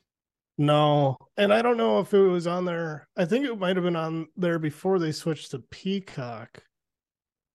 No, 0.57 1.17
and 1.37 1.53
I 1.53 1.61
don't 1.61 1.77
know 1.77 1.99
if 1.99 2.13
it 2.13 2.19
was 2.19 2.45
on 2.45 2.65
there. 2.65 3.07
I 3.17 3.25
think 3.25 3.45
it 3.45 3.57
might 3.57 3.75
have 3.75 3.85
been 3.85 3.95
on 3.95 4.27
there 4.37 4.59
before 4.59 4.99
they 4.99 5.11
switched 5.11 5.51
to 5.51 5.59
Peacock. 5.59 6.61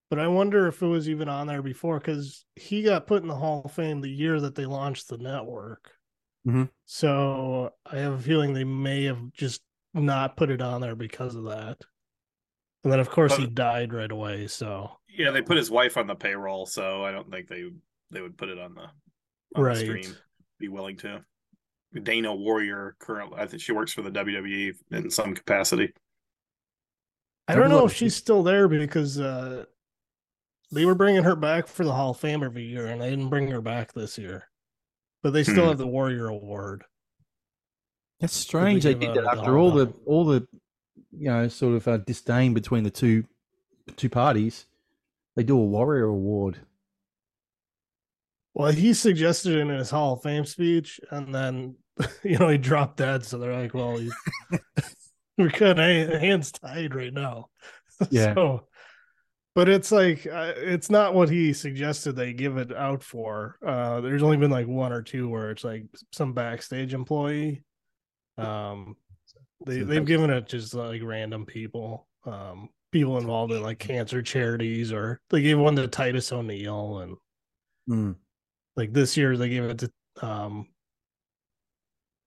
But 0.08 0.20
I 0.20 0.28
wonder 0.28 0.68
if 0.68 0.82
it 0.82 0.86
was 0.86 1.08
even 1.08 1.28
on 1.28 1.46
there 1.46 1.62
before 1.62 1.98
because 1.98 2.44
he 2.54 2.82
got 2.82 3.06
put 3.06 3.22
in 3.22 3.28
the 3.28 3.34
Hall 3.34 3.62
of 3.64 3.72
Fame 3.72 4.00
the 4.00 4.10
year 4.10 4.40
that 4.40 4.54
they 4.54 4.66
launched 4.66 5.08
the 5.08 5.18
network. 5.18 5.90
Mhm. 6.46 6.70
So 6.84 7.72
I 7.84 7.98
have 7.98 8.12
a 8.12 8.18
feeling 8.18 8.52
they 8.52 8.64
may 8.64 9.04
have 9.04 9.32
just 9.32 9.62
not 9.94 10.36
put 10.36 10.50
it 10.50 10.60
on 10.60 10.80
there 10.80 10.94
because 10.94 11.34
of 11.34 11.44
that. 11.44 11.78
And 12.84 12.92
then, 12.92 13.00
of 13.00 13.10
course, 13.10 13.36
he 13.36 13.46
died 13.46 13.92
right 13.92 14.10
away. 14.10 14.46
So 14.46 14.92
Yeah, 15.08 15.32
they 15.32 15.42
put 15.42 15.56
his 15.56 15.70
wife 15.70 15.96
on 15.96 16.06
the 16.06 16.14
payroll, 16.14 16.66
so 16.66 17.04
I 17.04 17.10
don't 17.10 17.30
think 17.30 17.48
they 17.48 17.64
they 18.10 18.20
would 18.20 18.38
put 18.38 18.48
it 18.48 18.58
on 18.58 18.74
the, 18.74 18.88
on 19.56 19.64
the 19.64 19.74
stream. 19.74 20.16
Be 20.60 20.68
willing 20.68 20.96
to. 20.98 21.24
Dana 22.00 22.32
Warrior 22.34 22.94
currently, 23.00 23.38
I 23.40 23.46
think 23.46 23.62
she 23.62 23.72
works 23.72 23.92
for 23.92 24.02
the 24.02 24.10
WWE 24.10 24.74
in 24.92 25.10
some 25.10 25.34
capacity. 25.34 25.92
I 27.48 27.54
don't 27.54 27.70
know 27.70 27.86
if 27.86 27.92
she's 27.92 28.14
still 28.14 28.42
there 28.42 28.68
because 28.68 29.18
uh, 29.18 29.64
they 30.72 30.84
were 30.84 30.94
bringing 30.94 31.22
her 31.24 31.36
back 31.36 31.66
for 31.68 31.84
the 31.84 31.92
Hall 31.92 32.10
of 32.10 32.18
Fame 32.18 32.42
every 32.42 32.64
year, 32.64 32.86
and 32.86 33.00
they 33.00 33.10
didn't 33.10 33.28
bring 33.28 33.48
her 33.48 33.60
back 33.60 33.92
this 33.92 34.18
year. 34.18 34.48
But 35.22 35.32
they 35.32 35.42
still 35.42 35.64
Hmm. 35.64 35.68
have 35.70 35.78
the 35.78 35.86
Warrior 35.86 36.28
Award. 36.28 36.84
That's 38.20 38.34
strange. 38.34 38.84
They 38.84 38.94
give 38.94 39.14
did 39.14 39.24
that 39.24 39.38
after 39.38 39.58
all 39.58 39.78
of 39.78 39.88
the 39.88 39.94
all 40.06 40.24
the 40.24 40.46
you 41.12 41.28
know 41.28 41.48
sort 41.48 41.74
of 41.74 41.86
uh, 41.88 41.96
disdain 41.98 42.54
between 42.54 42.84
the 42.84 42.90
two 42.90 43.24
two 43.96 44.08
parties. 44.08 44.66
They 45.34 45.42
do 45.42 45.58
a 45.58 45.64
Warrior 45.64 46.04
Award. 46.06 46.58
Well, 48.54 48.72
he 48.72 48.94
suggested 48.94 49.52
it 49.56 49.60
in 49.60 49.68
his 49.68 49.90
Hall 49.90 50.14
of 50.14 50.22
Fame 50.22 50.46
speech, 50.46 50.98
and 51.10 51.34
then 51.34 51.76
you 52.24 52.38
know 52.38 52.48
he 52.48 52.58
dropped 52.58 52.96
dead. 52.96 53.24
So 53.24 53.38
they're 53.38 53.54
like, 53.54 53.74
"Well, 53.74 53.98
he, 53.98 54.10
we're 55.38 55.50
kind 55.50 55.78
of 55.78 56.20
hands 56.20 56.52
tied 56.52 56.94
right 56.94 57.12
now." 57.12 57.48
Yeah. 58.10 58.34
so, 58.34 58.66
but 59.56 59.68
it's 59.70 59.90
like 59.90 60.26
uh, 60.26 60.52
it's 60.56 60.90
not 60.90 61.14
what 61.14 61.30
he 61.30 61.52
suggested 61.52 62.12
they 62.12 62.32
give 62.34 62.58
it 62.58 62.72
out 62.76 63.02
for. 63.02 63.56
Uh, 63.66 64.00
there's 64.02 64.22
only 64.22 64.36
been 64.36 64.50
like 64.50 64.68
one 64.68 64.92
or 64.92 65.00
two 65.02 65.28
where 65.28 65.50
it's 65.50 65.64
like 65.64 65.84
some 66.12 66.34
backstage 66.34 66.92
employee. 66.94 67.64
Um, 68.36 68.96
they 69.64 69.80
they've 69.80 70.04
given 70.04 70.28
it 70.28 70.46
just 70.46 70.74
like 70.74 71.00
random 71.02 71.46
people, 71.46 72.06
um, 72.26 72.68
people 72.92 73.16
involved 73.16 73.52
in 73.52 73.62
like 73.62 73.78
cancer 73.78 74.20
charities, 74.20 74.92
or 74.92 75.20
they 75.30 75.40
gave 75.40 75.58
one 75.58 75.74
to 75.76 75.88
Titus 75.88 76.30
O'Neil 76.32 76.98
and 76.98 77.16
Hmm. 77.88 78.12
like 78.76 78.92
this 78.92 79.16
year 79.16 79.36
they 79.36 79.48
gave 79.48 79.62
it 79.64 79.78
to 79.78 79.90
um 80.20 80.66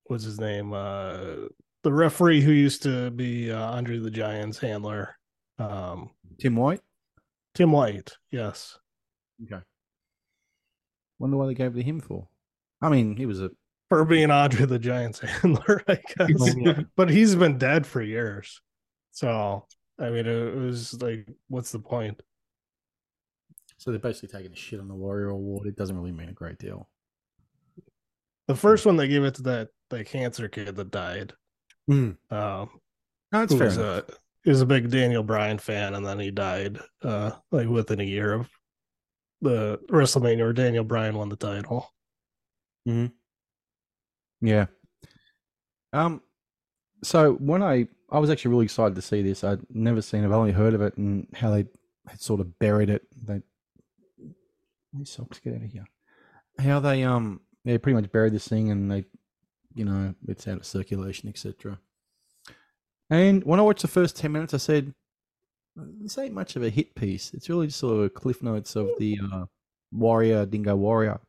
what's 0.06 0.24
his 0.24 0.40
name 0.40 0.74
uh 0.74 1.18
the 1.84 1.92
referee 1.94 2.42
who 2.42 2.52
used 2.52 2.82
to 2.84 3.12
be 3.12 3.52
uh, 3.52 3.72
andre 3.72 4.00
the 4.00 4.10
giant's 4.10 4.58
handler 4.58 5.16
um 5.60 6.10
Tim 6.40 6.56
White. 6.56 6.80
Tim 7.56 7.72
white 7.72 8.12
yes 8.32 8.78
Okay. 9.44 9.62
Wonder 11.18 11.38
why 11.38 11.48
they 11.48 11.54
gave 11.54 11.72
it 11.72 11.80
to 11.80 11.84
him 11.84 12.02
for. 12.02 12.28
I 12.82 12.90
mean, 12.90 13.16
he 13.16 13.26
was 13.26 13.42
a 13.42 13.52
for 13.90 14.04
being 14.06 14.30
andre 14.32 14.66
the 14.66 14.78
giant's 14.78 15.20
handler 15.20 15.82
i 15.88 15.96
guess 16.18 16.30
Oh, 16.40 16.84
but 16.96 17.10
he's 17.10 17.36
been 17.36 17.58
dead 17.58 17.88
for 17.88 18.02
years 18.04 18.62
so 19.12 19.66
i 19.98 20.10
mean 20.12 20.28
it 20.28 20.56
was 20.56 21.02
like 21.02 21.28
what's 21.48 21.72
the 21.72 21.80
point 21.80 22.22
so 23.78 23.90
they're 23.92 24.00
basically 24.00 24.30
taking 24.30 24.52
a 24.52 24.56
shit 24.56 24.80
on 24.82 24.90
the 24.90 24.94
Warrior 24.94 25.30
Award. 25.30 25.66
It 25.68 25.78
doesn't 25.78 25.96
really 25.98 26.12
mean 26.12 26.28
a 26.30 26.34
great 26.34 26.58
deal. 26.60 26.90
the 28.48 28.56
first 28.56 28.86
one 28.86 28.98
they 28.98 29.08
gave 29.08 29.24
it 29.24 29.36
to 29.36 29.42
that 29.44 29.70
that 29.90 30.06
cancer 30.06 30.48
kid 30.50 30.76
that 30.76 30.92
died 30.92 31.34
Hmm. 31.88 32.12
um 32.30 32.70
No, 33.32 33.42
it's 33.44 33.54
who 33.54 33.58
fair 33.58 33.68
was 33.68 33.78
enough. 33.78 34.10
a 34.10 34.14
he 34.44 34.50
was 34.50 34.62
a 34.62 34.66
big 34.66 34.90
Daniel 34.90 35.24
Bryan 35.24 35.58
fan, 35.58 35.96
and 35.96 36.06
then 36.06 36.20
he 36.20 36.32
died 36.32 36.80
uh 37.04 37.32
like 37.52 37.68
within 37.68 38.00
a 38.00 38.04
year 38.04 38.34
of 38.34 38.50
the 39.42 39.80
WrestleMania 39.90 40.40
where 40.40 40.54
Daniel 40.54 40.84
Bryan 40.84 41.16
won 41.16 41.30
the 41.30 41.36
title. 41.36 41.90
Hmm. 42.86 43.08
Yeah. 44.42 44.68
Um. 45.94 46.22
So 47.04 47.34
when 47.34 47.64
I 47.64 47.88
I 48.12 48.20
was 48.20 48.30
actually 48.30 48.52
really 48.52 48.66
excited 48.66 48.96
to 48.96 49.02
see 49.02 49.22
this. 49.22 49.44
I'd 49.44 49.62
never 49.70 50.02
seen. 50.02 50.24
it. 50.24 50.28
I've 50.28 50.32
only 50.34 50.52
heard 50.52 50.74
of 50.74 50.82
it 50.82 50.98
and 50.98 51.28
how 51.34 51.52
they 51.52 51.66
had 52.08 52.22
sort 52.22 52.42
of 52.42 52.58
buried 52.60 52.90
it. 52.90 53.04
They 53.26 53.42
these 54.94 55.12
socks 55.12 55.40
get 55.40 55.56
out 55.56 55.64
of 55.64 55.72
here. 55.72 55.86
How 56.58 56.80
they 56.80 57.04
um 57.04 57.42
they 57.66 57.78
pretty 57.78 57.96
much 57.96 58.12
buried 58.12 58.34
this 58.34 58.48
thing 58.48 58.72
and 58.72 58.90
they, 58.90 59.06
you 59.76 59.86
know, 59.86 60.16
it's 60.28 60.48
out 60.48 60.58
of 60.58 60.66
circulation, 60.66 61.30
etc. 61.30 61.80
And 63.10 63.44
when 63.44 63.60
I 63.60 63.64
watched 63.64 63.82
the 63.82 63.88
first 63.88 64.16
ten 64.16 64.32
minutes, 64.32 64.54
I 64.54 64.58
said, 64.58 64.94
"This 65.76 66.18
ain't 66.18 66.34
much 66.34 66.56
of 66.56 66.64
a 66.64 66.70
hit 66.70 66.96
piece. 66.96 67.34
It's 67.34 67.50
really 67.50 67.68
just 67.68 67.80
sort 67.80 68.06
of 68.06 68.14
cliff 68.14 68.44
notes 68.44 68.76
of 68.76 68.90
the 69.00 69.20
uh, 69.32 69.46
Warrior 69.92 70.46
Dingo 70.46 70.76
Warrior." 70.76 71.20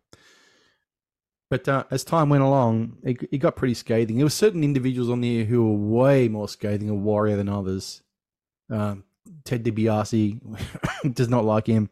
But 1.51 1.69
uh, 1.69 1.85
as 1.91 2.05
time 2.05 2.29
went 2.29 2.45
along, 2.45 2.99
it, 3.03 3.17
it 3.33 3.39
got 3.39 3.57
pretty 3.57 3.75
scathing. 3.75 4.17
There 4.17 4.27
were 4.27 4.31
certain 4.31 4.63
individuals 4.63 5.11
on 5.11 5.21
there 5.21 5.45
who 5.45 5.69
were 5.69 5.99
way 5.99 6.29
more 6.29 6.49
scathing 6.49 6.89
of 6.91 6.97
Warrior 6.97 7.37
than 7.37 7.49
others. 7.49 8.03
Um, 8.71 9.03
Ted 9.45 9.65
DiBiase 9.65 11.13
does 11.15 11.29
not 11.29 11.45
like 11.45 11.67
him. 11.67 11.91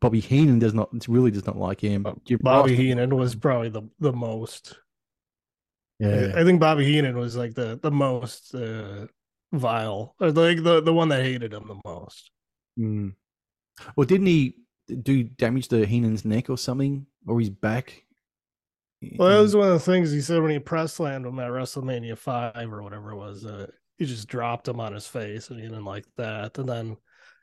Bobby 0.00 0.20
Heenan 0.20 0.58
does 0.58 0.74
not 0.74 0.90
really 1.08 1.30
does 1.30 1.46
not 1.46 1.56
like 1.56 1.80
him. 1.80 2.04
Jim 2.24 2.40
Bobby 2.42 2.72
Ross- 2.72 2.78
Heenan 2.78 3.14
was 3.16 3.34
probably 3.34 3.68
the 3.68 3.82
the 4.00 4.12
most. 4.12 4.76
yeah, 6.00 6.32
I 6.34 6.42
think 6.44 6.60
Bobby 6.60 6.84
Heenan 6.84 7.16
was 7.16 7.36
like 7.36 7.54
the 7.54 7.78
the 7.80 7.90
most 7.92 8.54
uh, 8.54 9.06
vile, 9.52 10.14
or 10.20 10.30
like 10.30 10.62
the 10.62 10.80
the 10.80 10.92
one 10.92 11.08
that 11.08 11.24
hated 11.24 11.52
him 11.52 11.68
the 11.68 11.80
most. 11.84 12.30
Mm. 12.78 13.14
Well, 13.94 14.06
didn't 14.06 14.26
he 14.26 14.56
do 15.02 15.24
damage 15.24 15.68
to 15.68 15.84
Heenan's 15.84 16.24
neck 16.24 16.48
or 16.50 16.58
something, 16.58 17.06
or 17.26 17.40
his 17.40 17.50
back? 17.50 18.04
Well, 19.16 19.28
that 19.28 19.42
was 19.42 19.54
one 19.54 19.68
of 19.68 19.74
the 19.74 19.80
things 19.80 20.10
he 20.10 20.20
said 20.20 20.40
when 20.40 20.50
he 20.50 20.58
press 20.58 20.94
slammed 20.94 21.26
him 21.26 21.38
at 21.38 21.50
WrestleMania 21.50 22.16
five 22.16 22.72
or 22.72 22.82
whatever 22.82 23.12
it 23.12 23.16
was. 23.16 23.44
Uh, 23.44 23.66
he 23.98 24.06
just 24.06 24.28
dropped 24.28 24.68
him 24.68 24.80
on 24.80 24.94
his 24.94 25.06
face, 25.06 25.50
and 25.50 25.60
he 25.60 25.66
didn't 25.66 25.84
like 25.84 26.06
that. 26.16 26.58
And 26.58 26.68
then 26.68 26.96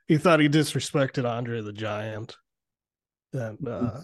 he 0.07 0.17
thought 0.17 0.39
he 0.39 0.49
disrespected 0.49 1.29
Andre 1.29 1.61
the 1.61 1.73
Giant, 1.73 2.35
and 3.33 3.67
uh, 3.67 4.01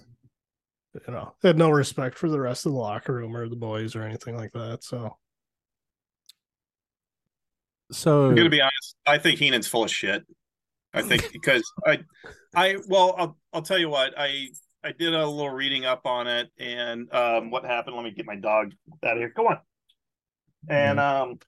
you 0.93 1.13
know 1.13 1.33
had 1.41 1.57
no 1.57 1.69
respect 1.69 2.17
for 2.17 2.29
the 2.29 2.39
rest 2.39 2.65
of 2.65 2.71
the 2.71 2.77
locker 2.77 3.13
room 3.13 3.35
or 3.35 3.49
the 3.49 3.55
boys 3.55 3.95
or 3.95 4.03
anything 4.03 4.35
like 4.35 4.51
that. 4.53 4.83
So 4.83 5.17
so 7.91 8.27
I'm 8.27 8.35
gonna 8.35 8.49
be 8.49 8.61
honest. 8.61 8.95
I 9.05 9.17
think 9.17 9.39
Heenan's 9.39 9.67
full 9.67 9.83
of 9.83 9.91
shit. 9.91 10.25
I 10.93 11.01
think 11.01 11.29
because 11.33 11.63
I, 11.85 11.99
I 12.55 12.77
well, 12.87 13.15
I'll 13.17 13.37
I'll 13.53 13.61
tell 13.61 13.77
you 13.77 13.89
what 13.89 14.13
I 14.17 14.47
I 14.83 14.91
did 14.91 15.13
a 15.13 15.27
little 15.27 15.51
reading 15.51 15.85
up 15.85 16.05
on 16.05 16.27
it 16.27 16.49
and 16.57 17.13
um 17.13 17.51
what 17.51 17.65
happened. 17.65 17.95
Let 17.95 18.05
me 18.05 18.11
get 18.11 18.25
my 18.25 18.35
dog 18.35 18.73
out 19.03 19.13
of 19.13 19.17
here. 19.17 19.33
Go 19.35 19.47
on. 19.47 19.59
And 20.67 20.99
um, 20.99 21.39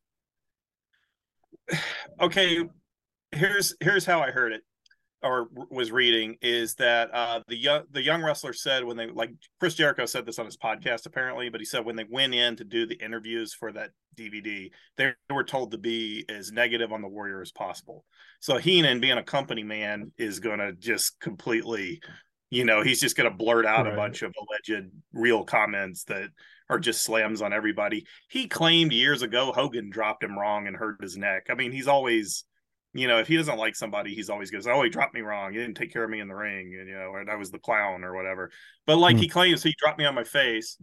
okay, 2.19 2.63
here's 3.31 3.75
here's 3.79 4.05
how 4.05 4.21
I 4.21 4.31
heard 4.31 4.53
it 4.53 4.61
or 5.23 5.49
was 5.69 5.91
reading 5.91 6.35
is 6.41 6.73
that 6.75 7.13
uh 7.13 7.41
the 7.47 7.55
young 7.55 7.83
the 7.91 8.01
young 8.01 8.23
wrestler 8.23 8.53
said 8.53 8.83
when 8.83 8.97
they 8.97 9.07
like 9.07 9.31
Chris 9.59 9.75
Jericho 9.75 10.05
said 10.05 10.25
this 10.25 10.39
on 10.39 10.45
his 10.45 10.57
podcast 10.57 11.05
apparently, 11.05 11.49
but 11.49 11.61
he 11.61 11.65
said 11.65 11.85
when 11.85 11.95
they 11.95 12.05
went 12.09 12.33
in 12.33 12.55
to 12.55 12.63
do 12.63 12.85
the 12.85 12.95
interviews 12.95 13.53
for 13.53 13.71
that 13.71 13.91
DVD, 14.15 14.71
they 14.97 15.13
were 15.29 15.43
told 15.43 15.71
to 15.71 15.77
be 15.77 16.25
as 16.29 16.51
negative 16.51 16.91
on 16.91 17.01
the 17.01 17.07
Warrior 17.07 17.41
as 17.41 17.51
possible. 17.51 18.05
So 18.39 18.57
Heenan, 18.57 18.99
being 18.99 19.17
a 19.17 19.23
company 19.23 19.63
man, 19.63 20.11
is 20.17 20.39
going 20.39 20.59
to 20.59 20.73
just 20.73 21.19
completely 21.19 22.01
you 22.53 22.65
know 22.65 22.83
he's 22.83 22.99
just 22.99 23.15
going 23.15 23.29
to 23.31 23.35
blurt 23.35 23.65
out 23.65 23.85
Right. 23.85 23.93
a 23.93 23.95
bunch 23.95 24.23
of 24.23 24.33
alleged 24.37 24.89
real 25.13 25.45
comments 25.45 26.03
that 26.05 26.29
are 26.69 26.79
just 26.79 27.01
slams 27.01 27.41
on 27.41 27.53
everybody 27.53 28.05
he 28.29 28.47
claimed 28.49 28.91
years 28.91 29.21
ago 29.21 29.53
hogan 29.55 29.89
dropped 29.89 30.21
him 30.21 30.37
wrong 30.37 30.67
and 30.67 30.75
hurt 30.75 31.01
his 31.01 31.15
neck 31.15 31.47
i 31.49 31.53
mean 31.55 31.71
he's 31.71 31.87
always 31.87 32.43
you 32.93 33.07
know 33.07 33.19
if 33.19 33.27
he 33.29 33.37
doesn't 33.37 33.57
like 33.57 33.73
somebody 33.75 34.13
he's 34.13 34.29
always 34.29 34.51
goes 34.51 34.67
oh 34.67 34.83
he 34.83 34.89
dropped 34.89 35.13
me 35.13 35.21
wrong 35.21 35.53
he 35.53 35.59
didn't 35.59 35.77
take 35.77 35.93
care 35.93 36.03
of 36.03 36.09
me 36.09 36.19
in 36.19 36.27
the 36.27 36.35
ring 36.35 36.75
and 36.77 36.89
you 36.89 36.93
know 36.95 37.15
and 37.15 37.29
i 37.29 37.35
was 37.35 37.51
the 37.51 37.59
clown 37.59 38.03
or 38.03 38.13
whatever 38.13 38.51
but 38.85 38.97
like 38.97 39.15
Hmm. 39.15 39.21
he 39.21 39.27
claims 39.29 39.63
he 39.63 39.73
dropped 39.79 39.97
me 39.97 40.03
on 40.05 40.13
my 40.15 40.25
face 40.25 40.77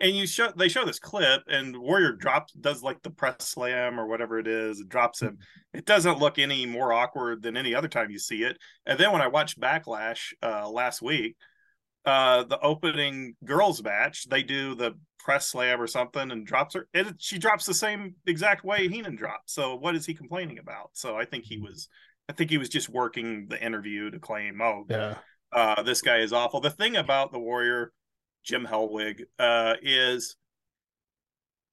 and 0.00 0.16
you 0.16 0.26
show 0.26 0.50
they 0.56 0.68
show 0.68 0.84
this 0.84 0.98
clip 0.98 1.42
and 1.48 1.76
warrior 1.76 2.12
drops 2.12 2.52
does 2.54 2.82
like 2.82 3.02
the 3.02 3.10
press 3.10 3.46
slam 3.48 4.00
or 4.00 4.06
whatever 4.06 4.38
it 4.38 4.46
is 4.48 4.82
drops 4.88 5.20
him 5.20 5.38
it 5.74 5.84
doesn't 5.84 6.18
look 6.18 6.38
any 6.38 6.66
more 6.66 6.92
awkward 6.92 7.42
than 7.42 7.56
any 7.56 7.74
other 7.74 7.88
time 7.88 8.10
you 8.10 8.18
see 8.18 8.42
it. 8.42 8.56
And 8.86 8.98
then 8.98 9.12
when 9.12 9.22
i 9.22 9.26
watched 9.28 9.60
backlash 9.60 10.32
uh 10.42 10.68
last 10.68 11.02
week 11.02 11.36
uh 12.06 12.44
the 12.44 12.58
opening 12.60 13.34
girls 13.44 13.82
match 13.82 14.26
they 14.28 14.42
do 14.42 14.74
the 14.74 14.92
press 15.18 15.48
slam 15.48 15.80
or 15.80 15.86
something 15.86 16.30
and 16.30 16.46
drops 16.46 16.74
her 16.74 16.88
and 16.94 17.14
she 17.18 17.38
drops 17.38 17.66
the 17.66 17.74
same 17.74 18.14
exact 18.26 18.64
way 18.64 18.88
heenan 18.88 19.16
dropped 19.16 19.50
so 19.50 19.74
what 19.76 19.94
is 19.94 20.06
he 20.06 20.14
complaining 20.14 20.58
about? 20.58 20.90
So 20.94 21.16
i 21.16 21.26
think 21.26 21.44
he 21.44 21.58
was 21.58 21.88
i 22.28 22.32
think 22.32 22.48
he 22.50 22.56
was 22.58 22.70
just 22.70 22.88
working 22.88 23.46
the 23.48 23.62
interview 23.62 24.10
to 24.10 24.18
claim 24.18 24.60
oh 24.62 24.86
Yeah. 24.88 25.16
uh, 25.52 25.82
this 25.82 26.00
guy 26.00 26.18
is 26.18 26.32
awful. 26.32 26.60
The 26.60 26.70
thing 26.70 26.96
about 26.96 27.32
the 27.32 27.38
Warrior, 27.40 27.92
Jim 28.44 28.66
Hellwig, 28.66 29.22
uh, 29.38 29.74
is 29.82 30.36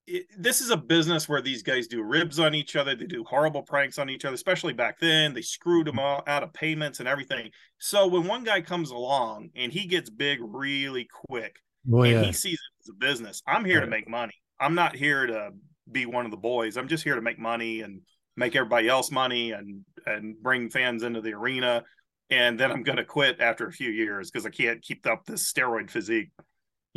it, 0.08 0.26
this 0.38 0.62
is 0.62 0.70
a 0.70 0.78
business 0.78 1.28
where 1.28 1.42
these 1.42 1.64
guys 1.64 1.88
do 1.88 2.02
ribs 2.02 2.40
on 2.40 2.56
each 2.56 2.76
other. 2.76 2.96
They 2.96 3.06
do 3.06 3.26
horrible 3.26 3.62
pranks 3.62 4.00
on 4.00 4.10
each 4.10 4.26
other, 4.26 4.36
especially 4.36 4.74
back 4.74 5.00
then. 5.00 5.34
They 5.34 5.42
screwed 5.42 5.88
them 5.88 6.00
all 6.00 6.24
out 6.28 6.44
of 6.44 6.54
payments 6.54 7.00
and 7.00 7.08
everything. 7.08 7.52
So 7.78 8.08
when 8.08 8.26
one 8.26 8.44
guy 8.44 8.62
comes 8.62 8.92
along 8.92 9.50
and 9.56 9.72
he 9.72 9.86
gets 9.86 10.10
big 10.10 10.40
really 10.42 11.08
quick, 11.30 11.58
and 11.86 12.06
yeah. 12.06 12.24
he 12.24 12.32
sees 12.32 12.54
it 12.54 12.84
as 12.84 12.90
a 12.90 12.94
business, 12.94 13.42
I'm 13.46 13.66
here 13.66 13.82
to 13.82 13.88
make 13.88 14.10
money. 14.10 14.34
I'm 14.60 14.76
not 14.76 14.96
here 14.96 15.28
to 15.28 15.52
be 15.92 16.06
one 16.06 16.26
of 16.26 16.32
the 16.32 16.38
boys. 16.38 16.78
I'm 16.78 16.88
just 16.88 17.04
here 17.04 17.16
to 17.16 17.22
make 17.22 17.40
money 17.40 17.82
and 17.82 18.02
make 18.36 18.56
everybody 18.56 18.88
else 18.88 19.12
money 19.12 19.52
and 19.52 19.84
and 20.06 20.42
bring 20.42 20.70
fans 20.70 21.04
into 21.04 21.22
the 21.22 21.34
arena 21.34 21.84
and 22.30 22.60
then 22.60 22.72
I'm 22.72 22.84
going 22.84 22.98
to 22.98 23.06
quit 23.06 23.40
after 23.40 23.68
a 23.68 23.72
few 23.72 23.90
years 23.90 24.30
because 24.30 24.46
I 24.46 24.50
can't 24.50 24.82
keep 24.82 25.08
up 25.08 25.26
this 25.26 25.52
steroid 25.52 25.90
physique, 25.90 26.30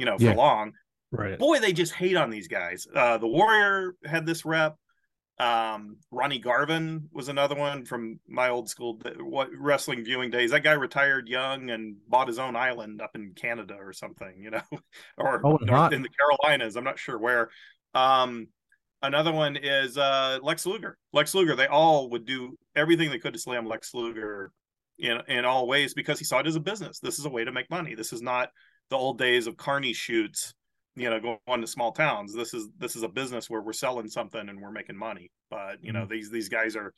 you 0.01 0.07
know, 0.07 0.17
for 0.17 0.25
Yeah. 0.25 0.35
long. 0.35 0.73
Right. 1.13 1.39
Boy, 1.39 1.59
they 1.59 1.73
just 1.73 1.93
hate 1.93 2.17
on 2.17 2.31
these 2.31 2.49
guys. 2.49 2.87
Uh, 2.95 3.19
the 3.19 3.27
Warrior 3.27 3.95
had 4.05 4.25
this 4.25 4.45
rep. 4.45 4.77
Um, 5.39 5.97
Ronnie 6.11 6.39
Garvin 6.39 7.09
was 7.13 7.29
another 7.29 7.55
one 7.55 7.85
from 7.85 8.21
my 8.29 8.49
old 8.51 8.69
school 8.69 8.99
what 9.21 9.49
wrestling 9.59 10.05
viewing 10.05 10.31
days. 10.31 10.51
That 10.53 10.63
guy 10.63 10.73
retired 10.73 11.29
young 11.29 11.71
and 11.71 11.97
bought 12.09 12.29
his 12.29 12.39
own 12.39 12.57
island 12.57 13.01
up 13.03 13.11
in 13.15 13.33
Canada 13.35 13.75
or 13.81 13.93
something, 13.93 14.35
you 14.43 14.51
know, 14.51 14.63
or 15.19 15.41
Oh, 15.45 15.59
north- 15.63 15.93
in 15.93 16.03
the 16.03 16.09
Carolinas. 16.11 16.77
I'm 16.77 16.85
not 16.85 16.99
sure 16.99 17.19
where. 17.19 17.51
Um, 17.95 18.49
another 19.03 19.33
one 19.33 19.57
is 19.57 19.97
uh, 19.99 20.39
Lex 20.43 20.65
Luger. 20.67 20.97
Lex 21.13 21.35
Luger. 21.35 21.57
They 21.57 21.67
all 21.67 22.11
would 22.11 22.25
do 22.27 22.57
everything 22.77 23.11
they 23.11 23.19
could 23.19 23.33
to 23.35 23.39
slam 23.39 23.67
Lex 23.67 23.95
Luger 23.95 24.53
in 24.99 25.21
in 25.29 25.45
all 25.47 25.67
ways 25.67 25.95
because 25.95 26.19
he 26.19 26.25
saw 26.27 26.39
it 26.41 26.47
as 26.47 26.57
a 26.57 26.61
business. 26.61 26.99
This 27.01 27.19
is 27.19 27.25
a 27.25 27.31
way 27.31 27.45
to 27.45 27.51
make 27.53 27.69
money. 27.71 27.95
This 27.95 28.13
is 28.13 28.21
not 28.23 28.51
the 28.91 28.97
old 28.97 29.19
days 29.19 29.47
of 29.47 29.57
carny 29.57 29.93
shoots 29.93 30.53
you 30.97 31.09
know 31.09 31.21
going 31.47 31.61
to 31.61 31.67
small 31.67 31.93
towns. 31.93 32.35
This 32.35 32.53
is 32.53 32.69
this 32.79 32.97
is 32.97 33.03
a 33.05 33.09
business 33.09 33.49
where 33.49 33.63
we're 33.63 33.73
selling 33.73 34.09
something 34.09 34.49
and 34.49 34.61
we're 34.61 34.73
making 34.73 34.97
money. 34.97 35.31
But 35.51 35.83
you 35.83 35.93
know 35.93 36.05
these 36.05 36.31
these 36.31 36.49
guys 36.49 36.77
are 36.77 36.93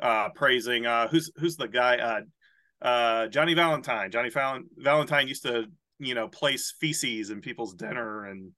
uh 0.00 0.28
praising 0.30 0.86
uh 0.86 1.08
who's 1.08 1.30
who's 1.36 1.56
the 1.56 1.68
guy 1.68 1.96
uh 1.98 2.84
uh 2.86 3.26
johnny 3.28 3.54
valentine. 3.54 4.10
Johnny 4.10 4.30
Val- 4.30 4.60
valentine 4.76 5.28
used 5.28 5.42
to 5.44 5.66
you 5.98 6.14
know 6.14 6.28
place 6.28 6.74
feces 6.80 7.30
in 7.30 7.40
people's 7.40 7.74
dinner 7.74 8.24
and 8.26 8.50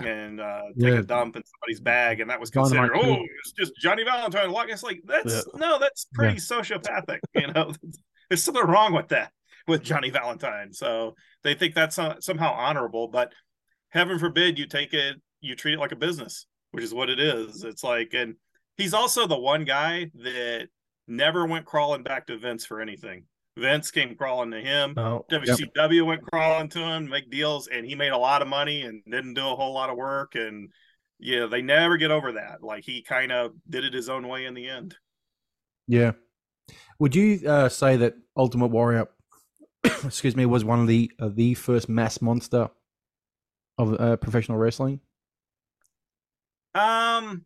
and 0.00 0.40
uh 0.40 0.62
take 0.80 0.92
Yeah. 0.92 0.98
a 0.98 1.02
dump 1.02 1.36
in 1.36 1.42
somebody's 1.44 1.80
bag. 1.80 2.20
And 2.20 2.28
that 2.30 2.40
was 2.40 2.50
considered 2.50 2.90
oh 2.94 3.16
it's 3.44 3.52
just 3.52 3.72
johnny 3.80 4.02
valentine 4.04 4.50
Like, 4.50 4.68
it's 4.68 4.82
like 4.82 5.00
that's 5.04 5.46
no 5.54 5.78
that's 5.78 6.06
pretty 6.12 6.36
sociopathic 6.38 7.20
you 7.34 7.46
know? 7.52 7.72
There's 8.28 8.42
something 8.42 8.64
wrong 8.66 8.92
with 8.92 9.08
that 9.08 9.30
with 9.68 9.82
johnny 9.82 10.10
valentine. 10.10 10.72
So 10.72 11.14
they 11.44 11.54
think 11.54 11.74
that's 11.74 11.98
uh, 11.98 12.20
somehow 12.20 12.52
honorable 12.52 13.08
but 13.08 13.32
heaven 13.90 14.18
forbid 14.18 14.58
you 14.58 14.66
take 14.66 14.92
it 14.92 15.16
you 15.40 15.54
treat 15.54 15.74
it 15.74 15.78
like 15.80 15.92
a 15.92 15.96
business 15.96 16.46
which 16.74 16.82
is 16.82 16.92
what 16.92 17.08
it 17.08 17.20
is. 17.20 17.62
It's 17.62 17.84
like 17.84 18.14
and 18.14 18.34
he's 18.76 18.94
also 18.94 19.28
the 19.28 19.38
one 19.38 19.64
guy 19.64 20.10
that 20.16 20.68
never 21.06 21.46
went 21.46 21.66
crawling 21.66 22.02
back 22.02 22.26
to 22.26 22.36
vince 22.36 22.66
for 22.66 22.80
anything. 22.80 23.24
Vince 23.56 23.92
came 23.92 24.16
crawling 24.16 24.50
to 24.50 24.60
him. 24.60 24.94
No. 24.96 25.24
wcw 25.30 26.04
went 26.04 26.22
crawling 26.22 26.68
to 26.70 26.80
him 26.80 27.08
make 27.08 27.30
deals 27.30 27.68
and 27.68 27.86
he 27.86 27.94
made 27.94 28.10
a 28.10 28.18
lot 28.18 28.42
of 28.42 28.48
money 28.48 28.82
and 28.82 29.02
didn't 29.08 29.34
do 29.34 29.48
a 29.48 29.54
whole 29.54 29.72
lot 29.72 29.88
of 29.88 29.96
work. 29.96 30.34
And 30.34 30.68
yeah 31.20 31.46
they 31.46 31.62
never 31.62 31.96
get 31.96 32.10
over 32.10 32.32
that. 32.32 32.60
Like 32.60 32.82
he 32.84 33.02
kind 33.02 33.30
of 33.30 33.52
did 33.70 33.84
it 33.84 33.94
his 33.94 34.08
own 34.08 34.26
way 34.26 34.46
in 34.46 34.54
the 34.54 34.68
end. 34.68 34.96
Yeah. 35.86 36.12
Would 36.98 37.14
you 37.14 37.48
uh, 37.48 37.68
say 37.68 37.96
that 37.98 38.14
Ultimate 38.36 38.68
Warrior, 38.68 39.06
excuse 40.04 40.36
me, 40.36 40.46
was 40.46 40.64
one 40.64 40.80
of 40.80 40.86
the 40.86 41.10
uh, 41.18 41.30
the 41.32 41.54
first 41.54 41.88
mass 41.88 42.20
monster 42.20 42.70
of 43.78 44.00
uh, 44.00 44.16
professional 44.16 44.58
wrestling? 44.58 45.00
Um, 46.74 47.44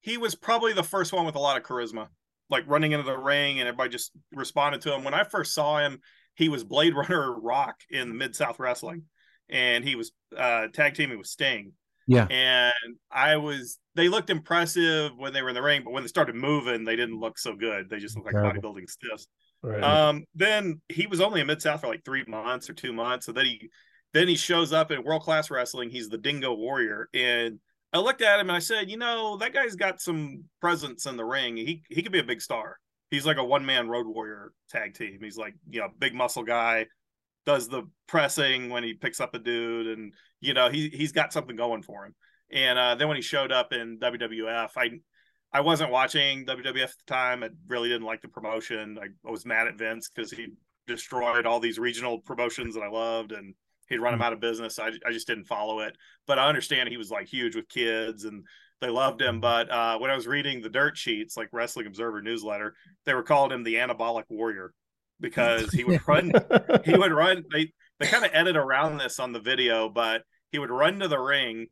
he 0.00 0.16
was 0.16 0.34
probably 0.34 0.72
the 0.72 0.82
first 0.82 1.12
one 1.12 1.26
with 1.26 1.34
a 1.34 1.40
lot 1.40 1.56
of 1.56 1.62
charisma, 1.64 2.08
like 2.48 2.64
running 2.66 2.92
into 2.92 3.04
the 3.04 3.18
ring, 3.18 3.58
and 3.60 3.68
everybody 3.68 3.90
just 3.90 4.12
responded 4.32 4.80
to 4.82 4.94
him. 4.94 5.04
When 5.04 5.14
I 5.14 5.24
first 5.24 5.54
saw 5.54 5.78
him, 5.78 6.00
he 6.34 6.48
was 6.48 6.64
Blade 6.64 6.94
Runner 6.96 7.32
Rock 7.38 7.80
in 7.90 8.08
the 8.08 8.14
Mid 8.14 8.34
South 8.34 8.58
Wrestling, 8.58 9.04
and 9.48 9.84
he 9.84 9.96
was 9.96 10.12
uh, 10.36 10.68
tag 10.72 10.94
teaming 10.94 11.18
with 11.18 11.26
Sting. 11.26 11.72
Yeah. 12.06 12.26
And 12.30 12.96
I 13.12 13.36
was, 13.36 13.78
they 13.94 14.08
looked 14.08 14.30
impressive 14.30 15.12
when 15.18 15.34
they 15.34 15.42
were 15.42 15.50
in 15.50 15.54
the 15.54 15.62
ring, 15.62 15.82
but 15.84 15.92
when 15.92 16.02
they 16.02 16.08
started 16.08 16.34
moving, 16.34 16.84
they 16.84 16.96
didn't 16.96 17.20
look 17.20 17.38
so 17.38 17.54
good. 17.54 17.90
They 17.90 17.98
just 17.98 18.16
looked 18.16 18.32
like 18.32 18.34
Terrible. 18.34 18.74
bodybuilding 18.74 18.88
stiffs. 18.88 19.26
Right. 19.62 19.82
Um, 19.82 20.24
then 20.34 20.80
he 20.88 21.06
was 21.06 21.20
only 21.20 21.40
in 21.40 21.46
Mid 21.46 21.60
South 21.60 21.80
for 21.80 21.88
like 21.88 22.04
three 22.04 22.24
months 22.26 22.70
or 22.70 22.74
two 22.74 22.92
months. 22.92 23.26
So 23.26 23.32
then 23.32 23.46
he 23.46 23.70
then 24.12 24.28
he 24.28 24.36
shows 24.36 24.72
up 24.72 24.90
in 24.90 25.04
world 25.04 25.22
class 25.22 25.50
wrestling. 25.50 25.90
He's 25.90 26.08
the 26.08 26.18
Dingo 26.18 26.54
Warrior, 26.54 27.08
and 27.12 27.58
I 27.92 27.98
looked 27.98 28.22
at 28.22 28.38
him 28.38 28.48
and 28.48 28.56
I 28.56 28.60
said, 28.60 28.90
you 28.90 28.96
know, 28.96 29.36
that 29.38 29.52
guy's 29.52 29.74
got 29.74 30.00
some 30.00 30.44
presence 30.60 31.06
in 31.06 31.16
the 31.16 31.24
ring. 31.24 31.56
He 31.56 31.82
he 31.88 32.02
could 32.02 32.12
be 32.12 32.20
a 32.20 32.24
big 32.24 32.40
star. 32.40 32.78
He's 33.10 33.26
like 33.26 33.38
a 33.38 33.44
one 33.44 33.64
man 33.64 33.88
road 33.88 34.06
warrior 34.06 34.52
tag 34.70 34.94
team. 34.94 35.18
He's 35.22 35.36
like 35.38 35.54
you 35.68 35.80
know 35.80 35.88
big 35.98 36.14
muscle 36.14 36.44
guy, 36.44 36.86
does 37.44 37.68
the 37.68 37.82
pressing 38.06 38.70
when 38.70 38.84
he 38.84 38.94
picks 38.94 39.20
up 39.20 39.34
a 39.34 39.38
dude, 39.38 39.98
and 39.98 40.12
you 40.40 40.54
know 40.54 40.68
he 40.68 40.88
he's 40.90 41.12
got 41.12 41.32
something 41.32 41.56
going 41.56 41.82
for 41.82 42.06
him. 42.06 42.14
And 42.50 42.78
uh, 42.78 42.94
then 42.94 43.08
when 43.08 43.16
he 43.16 43.22
showed 43.22 43.52
up 43.52 43.72
in 43.72 43.98
WWF, 43.98 44.70
I 44.76 44.90
I 45.52 45.60
wasn't 45.60 45.90
watching 45.90 46.44
WWF 46.44 46.82
at 46.82 46.90
the 46.90 47.12
time. 47.12 47.42
I 47.42 47.50
really 47.66 47.88
didn't 47.88 48.06
like 48.06 48.20
the 48.20 48.28
promotion. 48.28 48.98
I, 49.00 49.06
I 49.26 49.30
was 49.30 49.46
mad 49.46 49.66
at 49.66 49.78
Vince 49.78 50.10
because 50.14 50.30
he 50.30 50.48
destroyed 50.86 51.46
all 51.46 51.60
these 51.60 51.78
regional 51.78 52.20
promotions 52.20 52.74
that 52.74 52.82
I 52.82 52.88
loved 52.88 53.32
and 53.32 53.54
he'd 53.88 53.98
run 53.98 54.12
them 54.12 54.22
out 54.22 54.32
of 54.32 54.40
business. 54.40 54.78
I, 54.78 54.90
I 55.06 55.12
just 55.12 55.26
didn't 55.26 55.46
follow 55.46 55.80
it. 55.80 55.96
But 56.26 56.38
I 56.38 56.48
understand 56.48 56.88
he 56.88 56.96
was 56.98 57.10
like 57.10 57.28
huge 57.28 57.56
with 57.56 57.68
kids 57.68 58.24
and 58.24 58.44
they 58.80 58.90
loved 58.90 59.22
him. 59.22 59.40
But 59.40 59.70
uh, 59.70 59.98
when 59.98 60.10
I 60.10 60.14
was 60.16 60.26
reading 60.26 60.60
the 60.60 60.68
dirt 60.68 60.96
sheets, 60.96 61.36
like 61.36 61.48
Wrestling 61.52 61.86
Observer 61.86 62.20
newsletter, 62.20 62.74
they 63.06 63.14
were 63.14 63.22
calling 63.22 63.52
him 63.52 63.64
the 63.64 63.76
anabolic 63.76 64.24
warrior 64.28 64.72
because 65.20 65.70
he 65.72 65.84
would 65.84 66.06
run 66.06 66.32
he 66.84 66.96
would 66.96 67.12
run 67.12 67.44
they 67.52 67.72
they 67.98 68.06
kind 68.06 68.24
of 68.24 68.30
edit 68.32 68.56
around 68.56 68.98
this 68.98 69.18
on 69.18 69.32
the 69.32 69.40
video 69.40 69.88
but 69.88 70.22
he 70.52 70.58
would 70.58 70.70
run 70.70 71.00
to 71.00 71.08
the 71.08 71.18
ring 71.18 71.66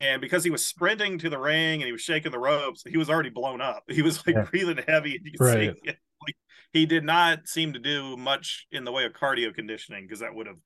and, 0.00 0.20
because 0.20 0.44
he 0.44 0.50
was 0.50 0.64
sprinting 0.64 1.18
to 1.18 1.28
the 1.28 1.38
ring 1.38 1.80
and 1.80 1.86
he 1.86 1.92
was 1.92 2.00
shaking 2.00 2.32
the 2.32 2.38
ropes 2.38 2.82
he 2.86 2.96
was 2.96 3.10
already 3.10 3.30
blown 3.30 3.60
up 3.60 3.84
he 3.88 4.02
was 4.02 4.24
like 4.26 4.36
Yeah. 4.36 4.44
breathing 4.44 4.84
heavy 4.86 5.16
and 5.16 5.24
you 5.24 5.32
could 5.32 5.40
Right. 5.40 5.74
see 5.84 5.90
like 6.26 6.36
he 6.72 6.86
did 6.86 7.04
not 7.04 7.48
seem 7.48 7.72
to 7.72 7.78
do 7.78 8.16
much 8.16 8.66
in 8.70 8.84
the 8.84 8.92
way 8.92 9.04
of 9.04 9.12
cardio 9.12 9.54
conditioning 9.54 10.04
because 10.04 10.20
that 10.20 10.34
would 10.34 10.46
have 10.46 10.58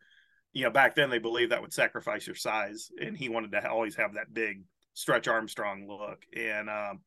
you 0.53 0.65
know 0.65 0.71
back 0.71 0.95
then 0.95 1.11
they 1.11 1.19
believed 1.19 1.53
that 1.53 1.63
would 1.63 1.73
sacrifice 1.73 2.27
your 2.27 2.37
size 2.37 2.91
and 3.01 3.17
he 3.17 3.29
wanted 3.29 3.53
to 3.53 3.69
always 3.69 3.97
have 3.97 4.15
that 4.15 4.33
big 4.33 4.63
stretch 4.95 5.29
armstrong 5.29 5.87
look 5.89 6.25
and 6.37 6.69
um 6.69 7.01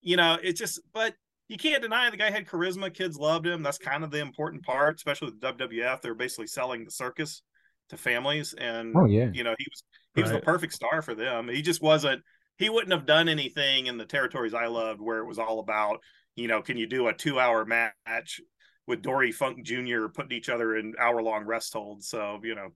you 0.00 0.16
know 0.16 0.38
it's 0.42 0.60
just 0.60 0.80
but 0.92 1.14
you 1.48 1.56
can't 1.56 1.82
deny 1.82 2.10
the 2.10 2.16
guy 2.16 2.30
had 2.30 2.46
charisma. 2.46 2.92
Kids 2.92 3.16
loved 3.16 3.46
him. 3.46 3.62
That's 3.62 3.78
kind 3.78 4.02
of 4.02 4.10
the 4.10 4.18
important 4.18 4.64
part, 4.64 4.96
especially 4.96 5.26
with 5.26 5.40
WWF. 5.40 6.02
They're 6.02 6.14
basically 6.14 6.48
selling 6.48 6.84
the 6.84 6.90
circus 6.90 7.42
to 7.90 7.96
families, 7.96 8.54
and 8.54 8.94
Oh 8.96 9.04
yeah. 9.06 9.30
you 9.32 9.44
know 9.44 9.54
he 9.58 9.66
was 9.70 9.82
he 10.14 10.22
was 10.22 10.30
the 10.30 10.40
perfect 10.40 10.72
star 10.72 11.02
for 11.02 11.14
them. 11.14 11.48
He 11.48 11.62
just 11.62 11.82
wasn't. 11.82 12.22
He 12.58 12.70
wouldn't 12.70 12.92
have 12.92 13.04
done 13.06 13.28
anything 13.28 13.86
in 13.86 13.98
the 13.98 14.06
territories 14.06 14.54
I 14.54 14.66
loved, 14.66 15.00
where 15.00 15.18
it 15.18 15.26
was 15.26 15.38
all 15.38 15.60
about 15.60 16.00
you 16.36 16.48
know, 16.48 16.60
can 16.62 16.76
you 16.76 16.86
do 16.86 17.08
a 17.08 17.14
two 17.14 17.38
hour 17.40 17.64
match 17.64 18.40
with 18.86 19.00
Dory 19.02 19.32
Funk 19.32 19.62
Jr. 19.64 20.06
putting 20.08 20.36
each 20.36 20.48
other 20.50 20.76
in 20.76 20.94
hour 20.98 21.22
long 21.22 21.44
rest 21.44 21.72
holds? 21.72 22.08
So 22.08 22.40
you 22.42 22.54
know. 22.54 22.68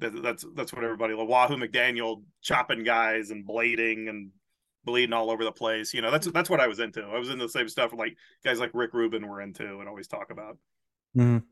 that- 0.00 0.22
That's 0.22 0.44
that's 0.54 0.72
what 0.72 0.82
everybody. 0.84 1.12
Wahoo 1.14 1.56
McDaniel 1.56 2.22
chopping 2.42 2.84
guys 2.84 3.30
and 3.30 3.46
blading 3.46 4.08
and 4.08 4.30
bleeding 4.84 5.12
all 5.12 5.30
over 5.30 5.44
the 5.44 5.52
place. 5.52 5.92
You 5.92 6.00
know, 6.02 6.10
that's 6.10 6.26
that's 6.32 6.48
what 6.48 6.58
I 6.60 6.66
was 6.68 6.80
into. 6.80 7.02
I 7.02 7.18
was 7.18 7.28
into 7.28 7.44
the 7.44 7.50
same 7.52 7.68
stuff 7.68 7.92
like 7.92 8.16
guys 8.42 8.58
like 8.58 8.70
Rick 8.72 8.94
Rubin 8.94 9.28
were 9.28 9.42
into 9.42 9.78
and 9.80 9.88
always 9.88 10.08
talk 10.08 10.30
about. 10.30 10.56
Mhm. 11.16 11.42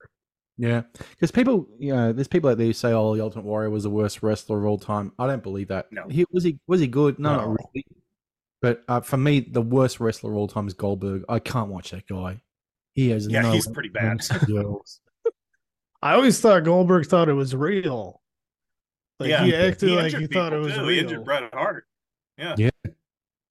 Yeah, 0.58 0.82
because 1.10 1.30
people, 1.30 1.68
you 1.78 1.94
know, 1.94 2.12
there's 2.12 2.26
people 2.26 2.50
out 2.50 2.58
there 2.58 2.66
who 2.66 2.72
say, 2.72 2.92
"Oh, 2.92 3.14
the 3.14 3.22
Ultimate 3.22 3.44
Warrior 3.44 3.70
was 3.70 3.84
the 3.84 3.90
worst 3.90 4.24
wrestler 4.24 4.58
of 4.58 4.66
all 4.66 4.78
time." 4.78 5.12
I 5.16 5.28
don't 5.28 5.42
believe 5.42 5.68
that. 5.68 5.86
No. 5.92 6.08
he 6.08 6.26
was 6.32 6.42
he 6.42 6.58
was 6.66 6.80
he 6.80 6.88
good? 6.88 7.20
No, 7.20 7.36
not 7.36 7.48
really. 7.48 7.86
But 8.60 8.82
uh, 8.88 9.00
for 9.00 9.16
me, 9.16 9.38
the 9.38 9.62
worst 9.62 10.00
wrestler 10.00 10.32
of 10.32 10.36
all 10.36 10.48
time 10.48 10.66
is 10.66 10.74
Goldberg. 10.74 11.24
I 11.28 11.38
can't 11.38 11.68
watch 11.68 11.92
that 11.92 12.08
guy. 12.08 12.42
He 12.94 13.10
has 13.10 13.28
Yeah, 13.28 13.42
no 13.42 13.52
he's 13.52 13.68
pretty 13.68 13.90
bad. 13.90 14.18
I 16.02 16.14
always 16.14 16.40
thought 16.40 16.64
Goldberg 16.64 17.06
thought 17.06 17.28
it 17.28 17.34
was 17.34 17.54
real. 17.54 18.20
Like 19.20 19.30
yeah, 19.30 19.44
he 19.44 19.54
acted 19.54 19.90
like 19.90 20.12
he 20.12 20.26
thought 20.26 20.52
it 20.52 20.58
was 20.58 20.74
too. 20.74 20.80
real. 20.80 20.88
He 20.88 20.98
injured 20.98 21.24
Bret 21.24 21.54
Hart. 21.54 21.84
Yeah, 22.36 22.54
Yeah, 22.56 22.70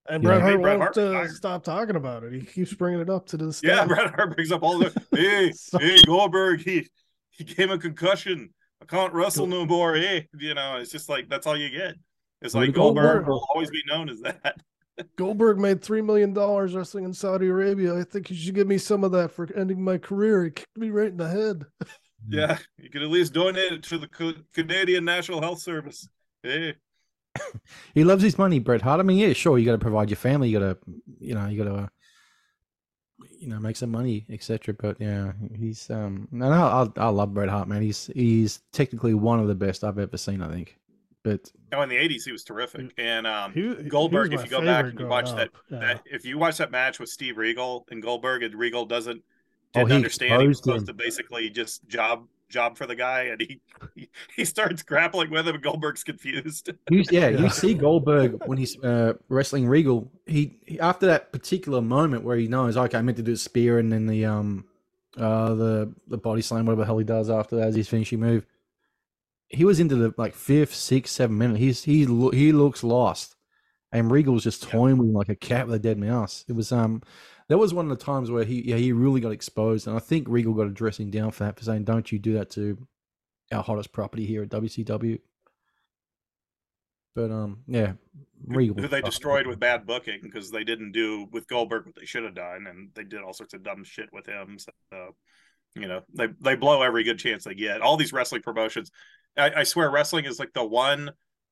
Bret 0.08 0.22
he 0.24 0.28
Hart 0.28 0.44
made 0.56 0.62
Bret 0.62 0.80
won't 0.80 0.96
Hart 0.96 1.28
uh, 1.30 1.34
stop 1.34 1.64
talking 1.64 1.96
about 1.96 2.24
it. 2.24 2.34
He 2.34 2.42
keeps 2.42 2.74
bringing 2.74 3.02
it 3.02 3.10
up 3.10 3.26
to 3.28 3.38
this 3.38 3.62
Yeah, 3.64 3.82
day. 3.82 3.88
Bret 3.88 4.16
Hart 4.16 4.36
brings 4.36 4.52
up 4.52 4.64
all 4.64 4.80
the 4.80 4.94
hey, 5.16 5.52
So- 5.52 5.80
hey, 5.80 6.02
Goldberg, 6.06 6.62
he 6.62 6.88
he 7.32 7.44
gave 7.44 7.70
a 7.70 7.78
concussion. 7.78 8.54
I 8.82 8.86
can't 8.86 9.14
wrestle 9.14 9.48
no 9.48 9.66
more. 9.66 9.96
Hey, 9.96 10.28
you 10.40 10.54
know, 10.54 10.78
it's 10.78 10.92
just 10.92 11.10
like 11.10 11.30
that's 11.30 11.46
all 11.48 11.58
you 11.58 11.70
get. 11.70 11.96
It's 12.42 12.54
like 12.56 12.74
Goldberg- 12.74 13.04
Goldberg 13.06 13.28
will 13.28 13.46
always 13.54 13.70
be 13.72 13.82
known 13.88 14.10
as 14.10 14.20
that. 14.22 14.56
Goldberg 15.16 15.60
made 15.60 15.82
three 15.84 16.02
million 16.02 16.34
dollars 16.34 16.74
wrestling 16.74 17.04
in 17.04 17.14
Saudi 17.14 17.48
Arabia. 17.48 17.96
I 18.00 18.04
think 18.04 18.30
you 18.30 18.36
should 18.36 18.56
give 18.56 18.68
me 18.68 18.78
some 18.78 19.04
of 19.04 19.12
that 19.12 19.32
for 19.32 19.48
ending 19.56 19.84
my 19.84 19.98
career. 19.98 20.44
He 20.46 20.52
kicked 20.52 20.78
me 20.78 20.90
right 20.90 21.08
in 21.10 21.18
the 21.18 21.28
head. 21.30 21.66
Yeah, 22.28 22.58
you 22.78 22.90
could 22.90 23.04
at 23.04 23.10
least 23.10 23.34
donate 23.34 23.72
it 23.74 23.84
to 23.84 23.98
the 24.00 24.08
Canadian 24.54 25.06
National 25.06 25.40
Health 25.40 25.60
Service. 25.62 26.08
Hey, 26.42 26.76
he 27.94 28.04
loves 28.04 28.24
his 28.24 28.38
money, 28.38 28.60
Bret 28.60 28.82
Hart. 28.82 29.00
I 29.00 29.04
mean, 29.04 29.18
yeah, 29.18 29.34
sure, 29.34 29.58
you 29.58 29.66
got 29.66 29.74
to 29.74 29.78
provide 29.78 30.10
your 30.10 30.18
family. 30.18 30.50
You 30.50 30.60
got 30.60 30.66
to, 30.66 30.78
you 31.20 31.36
know, 31.36 31.48
you 31.48 31.64
got 31.64 31.70
to, 31.70 31.76
uh, 31.84 31.88
you 33.40 33.48
know, 33.48 33.60
make 33.60 33.76
some 33.76 33.92
money, 33.92 34.26
etc. 34.30 34.74
But 34.74 34.98
yeah, 35.00 35.32
he's 35.56 35.90
um, 35.90 36.28
and 36.32 36.44
I, 36.44 36.84
I 36.84 36.88
I 36.98 37.10
love 37.10 37.34
Bret 37.34 37.50
Hart, 37.50 37.68
man. 37.68 37.82
He's 37.82 38.10
he's 38.14 38.62
technically 38.72 39.14
one 39.14 39.40
of 39.40 39.48
the 39.48 39.56
best 39.56 39.84
I've 39.84 40.00
ever 40.00 40.18
seen. 40.18 40.42
I 40.42 40.50
think, 40.50 40.78
but 41.24 41.52
now 41.72 41.82
in 41.82 41.90
the 41.90 41.96
'80s 41.96 42.24
he 42.26 42.32
was 42.32 42.44
terrific, 42.44 42.94
and 42.98 43.26
um, 43.28 43.54
He- 43.54 43.76
he 43.76 43.84
Goldberg, 43.90 44.34
if 44.34 44.44
you 44.44 44.50
go 44.50 44.62
back 44.64 44.86
and 44.86 44.94
you 44.94 44.98
growing 45.00 45.10
watch 45.10 45.32
that. 45.36 45.50
Yeah. 45.70 45.80
that, 45.80 46.04
if 46.06 46.26
you 46.26 46.38
watch 46.38 46.58
that 46.58 46.72
match 46.72 47.00
with 47.00 47.10
Steve 47.10 47.38
Regal 47.38 47.86
and 47.92 48.02
Goldberg, 48.02 48.44
and 48.44 48.54
Regal 48.56 48.86
doesn't 48.86 49.22
Oh, 49.76 49.80
didn't 49.82 49.90
he 49.90 49.96
understand 49.98 50.42
he 50.42 50.48
was 50.48 50.58
exposed 50.60 50.64
supposed 50.86 50.90
him. 50.90 50.98
to 50.98 51.04
basically 51.04 51.50
just 51.50 51.88
job 51.88 52.28
job 52.50 52.78
for 52.78 52.86
the 52.86 52.96
guy, 52.96 53.24
and 53.24 53.42
he 53.42 53.60
he, 53.96 54.10
he 54.36 54.46
starts 54.46 54.82
grappling 54.84 55.30
with 55.30 55.48
him, 55.48 55.56
and 55.56 55.64
Goldberg's 55.64 56.04
confused. 56.04 56.70
You, 56.90 57.04
yeah, 57.12 57.30
Yeah. 57.30 57.40
you 57.42 57.50
see 57.50 57.74
Goldberg 57.74 58.42
when 58.46 58.58
he's 58.58 58.78
uh, 58.84 59.14
wrestling 59.30 59.68
Regal. 59.68 60.12
He, 60.26 60.60
he 60.66 60.80
after 60.80 61.06
that 61.08 61.32
particular 61.32 61.82
moment 61.82 62.24
where 62.24 62.38
he 62.38 62.48
knows, 62.48 62.78
okay, 62.78 62.98
I 62.98 63.02
meant 63.02 63.18
to 63.18 63.24
do 63.24 63.34
a 63.34 63.38
spear 63.38 63.80
and 63.80 63.92
then 63.92 64.08
the 64.08 64.26
um, 64.26 64.66
uh, 65.18 65.54
the 65.56 65.94
the 66.08 66.18
body 66.18 66.42
slam, 66.42 66.66
whatever 66.66 66.82
the 66.82 66.86
hell 66.86 66.98
he 66.98 67.04
does 67.06 67.30
after 67.30 67.56
that 67.58 67.68
as 67.70 67.76
his 67.76 67.90
finishing 67.90 68.20
move. 68.20 68.46
He 69.50 69.64
was 69.64 69.80
into 69.80 69.96
the 69.96 70.14
like 70.18 70.34
fifth, 70.36 70.76
sixth, 70.76 71.14
seventh 71.14 71.40
minute. 71.40 71.58
He's 71.58 71.84
he 71.84 72.06
lo- 72.06 72.32
he 72.32 72.52
looks 72.52 72.84
lost, 72.84 73.36
and 73.92 74.12
Regal's 74.12 74.44
just 74.44 74.64
Yeah. 74.66 74.72
toying 74.72 74.98
with 74.98 75.08
him 75.08 75.14
like 75.14 75.30
a 75.30 75.36
cat 75.36 75.68
with 75.68 75.76
a 75.76 75.80
dead 75.80 75.98
mouse. 75.98 76.44
It 76.50 76.54
was 76.54 76.72
um, 76.74 77.02
that 77.50 77.58
was 77.58 77.74
one 77.74 77.90
of 77.90 77.98
the 77.98 78.04
times 78.04 78.30
where 78.30 78.44
he 78.44 78.62
yeah 78.62 78.76
he 78.76 78.92
really 78.92 79.22
got 79.22 79.32
exposed, 79.32 79.88
and 79.88 79.96
I 79.96 80.00
think 80.00 80.28
Regal 80.28 80.54
got 80.54 80.68
a 80.68 80.72
dressing 80.72 81.10
down 81.10 81.32
for 81.32 81.46
that 81.46 81.58
for 81.58 81.64
saying, 81.64 81.86
"Don't 81.86 82.12
you 82.12 82.20
do 82.20 82.34
that 82.34 82.50
to 82.52 82.78
our 83.52 83.64
hottest 83.64 83.92
property 83.92 84.26
here 84.26 84.44
at 84.44 84.50
WCW." 84.50 85.20
But 87.16 87.32
um, 87.32 87.64
yeah, 87.68 87.94
Regal. 88.46 88.76
who 88.76 88.88
they 88.88 89.02
destroyed 89.02 89.48
with 89.48 89.60
bad 89.60 89.88
booking 89.88 90.20
because 90.22 90.52
they 90.52 90.64
didn't 90.64 90.92
do 90.92 91.28
with 91.32 91.48
Goldberg 91.48 91.86
what 91.86 91.96
they 91.96 92.06
should 92.06 92.24
have 92.24 92.36
done, 92.36 92.68
and 92.68 92.90
they 92.94 93.04
did 93.04 93.22
all 93.22 93.34
sorts 93.34 93.54
of 93.54 93.64
dumb 93.64 93.84
shit 93.84 94.10
with 94.14 94.28
him. 94.28 94.58
So, 94.60 95.16
you 95.76 95.88
know, 95.88 96.02
they 96.14 96.28
they 96.40 96.56
blow 96.56 96.84
every 96.84 97.04
good 97.04 97.18
chance 97.18 97.44
they 97.44 97.56
get. 97.56 97.82
All 97.82 97.98
these 97.98 98.14
wrestling 98.14 98.44
promotions, 98.44 98.92
I, 99.38 99.52
I 99.58 99.64
swear, 99.64 99.90
wrestling 99.90 100.26
is 100.26 100.38
like 100.38 100.54
the 100.54 100.64
one 100.64 101.12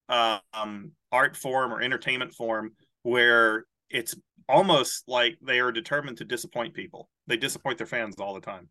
uh, 0.10 0.40
um, 0.54 0.92
art 1.12 1.36
form 1.36 1.74
or 1.74 1.82
entertainment 1.82 2.34
form 2.34 2.74
where 3.04 3.66
it's 3.90 4.16
almost 4.48 5.04
like 5.08 5.38
they 5.42 5.60
are 5.60 5.72
determined 5.72 6.18
to 6.18 6.26
disappoint 6.26 6.74
people. 6.74 7.10
They 7.28 7.38
disappoint 7.38 7.78
their 7.78 7.88
fans 7.88 8.16
all 8.20 8.34
the 8.34 8.42
time. 8.42 8.70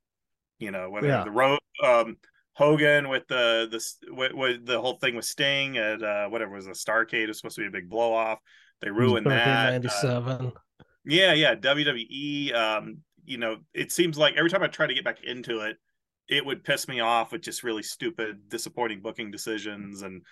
You 0.58 0.70
know, 0.70 0.90
whether 0.90 1.08
Yeah. 1.08 1.24
the 1.24 1.30
road. 1.30 1.58
Um, 1.82 2.16
Hogan 2.56 3.08
with 3.08 3.26
the 3.28 3.66
the 3.68 4.14
with, 4.14 4.32
with 4.32 4.64
the 4.66 4.80
whole 4.80 4.94
thing 4.98 5.16
with 5.16 5.24
Sting 5.24 5.76
at 5.76 6.00
uh, 6.02 6.28
whatever 6.28 6.52
was 6.54 6.68
a 6.68 6.70
Starcade. 6.70 7.24
It 7.24 7.28
was 7.28 7.38
supposed 7.38 7.56
to 7.56 7.62
be 7.62 7.66
a 7.66 7.70
big 7.70 7.88
blow 7.88 8.12
off. 8.14 8.38
They 8.80 8.90
ruined 8.90 9.26
that. 9.26 9.66
Uh, 9.66 9.70
Ninety 9.72 9.88
seven. 9.88 10.52
yeah, 11.04 11.32
yeah. 11.32 11.56
WWE. 11.56 12.54
Um, 12.54 12.98
you 13.24 13.38
know, 13.38 13.56
it 13.72 13.90
seems 13.90 14.16
like 14.16 14.36
every 14.36 14.50
time 14.50 14.62
I 14.62 14.68
try 14.68 14.86
to 14.86 14.94
get 14.94 15.02
back 15.04 15.24
into 15.24 15.60
it, 15.62 15.78
it 16.28 16.44
would 16.44 16.64
piss 16.64 16.88
me 16.88 17.00
off 17.00 17.32
with 17.32 17.42
just 17.42 17.62
really 17.62 17.82
stupid, 17.82 18.48
disappointing 18.48 19.00
booking 19.00 19.30
decisions 19.30 20.02
and 20.02 20.22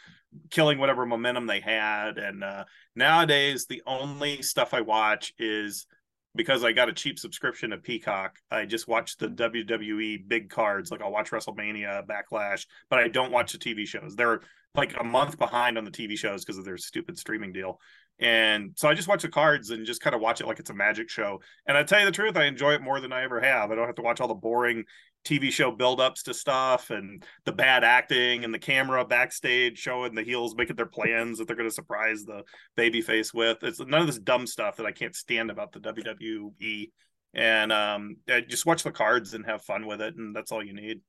killing 0.50 0.78
whatever 0.78 1.04
momentum 1.04 1.46
they 1.46 1.60
had. 1.60 2.18
And 2.18 2.42
uh, 2.42 2.64
nowadays, 2.96 3.66
the 3.66 3.82
only 3.86 4.42
stuff 4.42 4.72
I 4.72 4.80
watch 4.80 5.34
is 5.38 5.86
because 6.34 6.64
I 6.64 6.72
got 6.72 6.88
a 6.88 6.94
cheap 6.94 7.18
subscription 7.18 7.70
to 7.70 7.78
Peacock. 7.78 8.38
I 8.50 8.64
just 8.64 8.88
watch 8.88 9.18
the 9.18 9.28
WWE 9.28 10.26
big 10.26 10.48
cards. 10.48 10.90
Like 10.90 11.02
I'll 11.02 11.12
watch 11.12 11.30
WrestleMania, 11.30 12.06
Backlash, 12.06 12.66
but 12.88 12.98
I 12.98 13.08
don't 13.08 13.32
watch 13.32 13.52
the 13.52 13.58
TV 13.58 13.86
shows. 13.86 14.16
They're 14.16 14.40
like 14.74 14.98
a 14.98 15.04
month 15.04 15.38
behind 15.38 15.76
on 15.76 15.84
the 15.84 15.90
TV 15.90 16.16
shows 16.16 16.42
because 16.44 16.56
of 16.56 16.64
their 16.64 16.78
stupid 16.78 17.18
streaming 17.18 17.52
deal. 17.52 17.78
And 18.18 18.72
so 18.76 18.88
I 18.88 18.94
just 18.94 19.08
watch 19.08 19.22
the 19.22 19.28
cards 19.28 19.70
and 19.70 19.84
just 19.84 20.00
kind 20.00 20.14
of 20.14 20.22
watch 20.22 20.40
it 20.40 20.46
like 20.46 20.60
it's 20.60 20.70
a 20.70 20.74
magic 20.74 21.10
show. 21.10 21.40
And 21.66 21.76
I 21.76 21.82
tell 21.82 21.98
you 21.98 22.06
the 22.06 22.12
truth, 22.12 22.36
I 22.36 22.44
enjoy 22.44 22.72
it 22.72 22.82
more 22.82 23.00
than 23.00 23.12
I 23.12 23.24
ever 23.24 23.40
have. 23.40 23.70
I 23.70 23.74
don't 23.74 23.86
have 23.86 23.96
to 23.96 24.02
watch 24.02 24.20
all 24.20 24.28
the 24.28 24.34
boring 24.34 24.84
TV 25.24 25.50
show 25.50 25.70
buildups 25.70 26.22
to 26.24 26.34
stuff 26.34 26.90
and 26.90 27.24
the 27.44 27.52
bad 27.52 27.84
acting 27.84 28.44
and 28.44 28.52
the 28.52 28.58
camera 28.58 29.04
backstage 29.04 29.78
showing 29.78 30.14
the 30.14 30.22
heels 30.22 30.56
making 30.56 30.76
their 30.76 30.86
plans 30.86 31.38
that 31.38 31.46
they're 31.46 31.56
going 31.56 31.68
to 31.68 31.74
surprise 31.74 32.24
the 32.24 32.42
babyface 32.76 33.32
with. 33.32 33.58
It's 33.62 33.78
none 33.80 34.00
of 34.00 34.06
this 34.06 34.18
dumb 34.18 34.46
stuff 34.46 34.76
that 34.76 34.86
I 34.86 34.92
can't 34.92 35.14
stand 35.14 35.50
about 35.50 35.72
the 35.72 35.80
WWE. 35.80 36.90
And 37.34 37.72
um, 37.72 38.16
just 38.48 38.66
watch 38.66 38.82
the 38.82 38.90
cards 38.90 39.32
and 39.32 39.46
have 39.46 39.62
fun 39.62 39.86
with 39.86 40.02
it, 40.02 40.16
and 40.16 40.36
that's 40.36 40.52
all 40.52 40.62
you 40.62 40.74
need. 40.74 41.00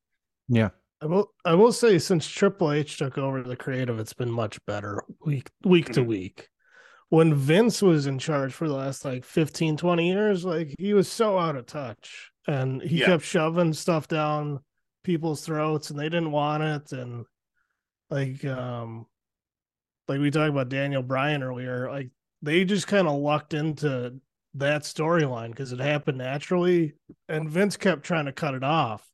Yeah, 0.48 0.70
I 1.02 1.06
will 1.08 1.34
I 1.44 1.54
will 1.56 1.74
say 1.74 2.00
since 2.00 2.28
Triple 2.28 2.72
H 2.72 2.98
took 2.98 3.18
over 3.18 3.44
the 3.44 3.58
creative, 3.58 4.00
it's 4.00 4.14
been 4.14 4.32
much 4.32 4.64
better 4.66 5.04
week 5.26 5.50
week 5.66 5.88
to 5.94 6.02
Mhm. 6.02 6.06
week. 6.08 6.48
When 7.10 7.36
Vince 7.36 7.82
was 7.82 8.08
in 8.08 8.20
charge 8.20 8.54
for 8.54 8.68
the 8.68 8.74
last 8.74 9.04
like 9.06 9.26
15, 9.26 9.76
20 9.78 10.08
years, 10.10 10.46
like 10.46 10.74
he 10.80 10.94
was 10.94 11.12
so 11.12 11.38
out 11.38 11.56
of 11.58 11.66
touch 11.66 12.32
and 12.48 12.82
he 12.82 13.00
Yeah. 13.00 13.06
kept 13.08 13.24
shoving 13.24 13.74
stuff 13.74 14.08
down 14.08 14.60
people's 15.04 15.46
throats 15.46 15.90
and 15.90 16.00
they 16.00 16.10
didn't 16.10 16.32
want 16.32 16.64
it. 16.64 16.92
And 16.92 17.26
like 18.10 18.44
um 18.46 19.06
like 20.08 20.20
we 20.20 20.32
talked 20.32 20.50
about 20.50 20.70
Daniel 20.70 21.04
Bryan 21.04 21.44
earlier, 21.44 21.90
like 21.90 22.10
they 22.42 22.66
just 22.66 22.88
kind 22.88 23.08
of 23.08 23.16
lucked 23.20 23.54
into 23.54 24.20
that 24.56 24.84
storyline 24.84 25.50
because 25.50 25.72
it 25.72 25.80
happened 25.80 26.18
naturally 26.18 26.94
and 27.30 27.50
Vince 27.50 27.78
kept 27.78 28.04
trying 28.04 28.26
to 28.26 28.34
cut 28.34 28.54
it 28.54 28.64
off. 28.64 29.10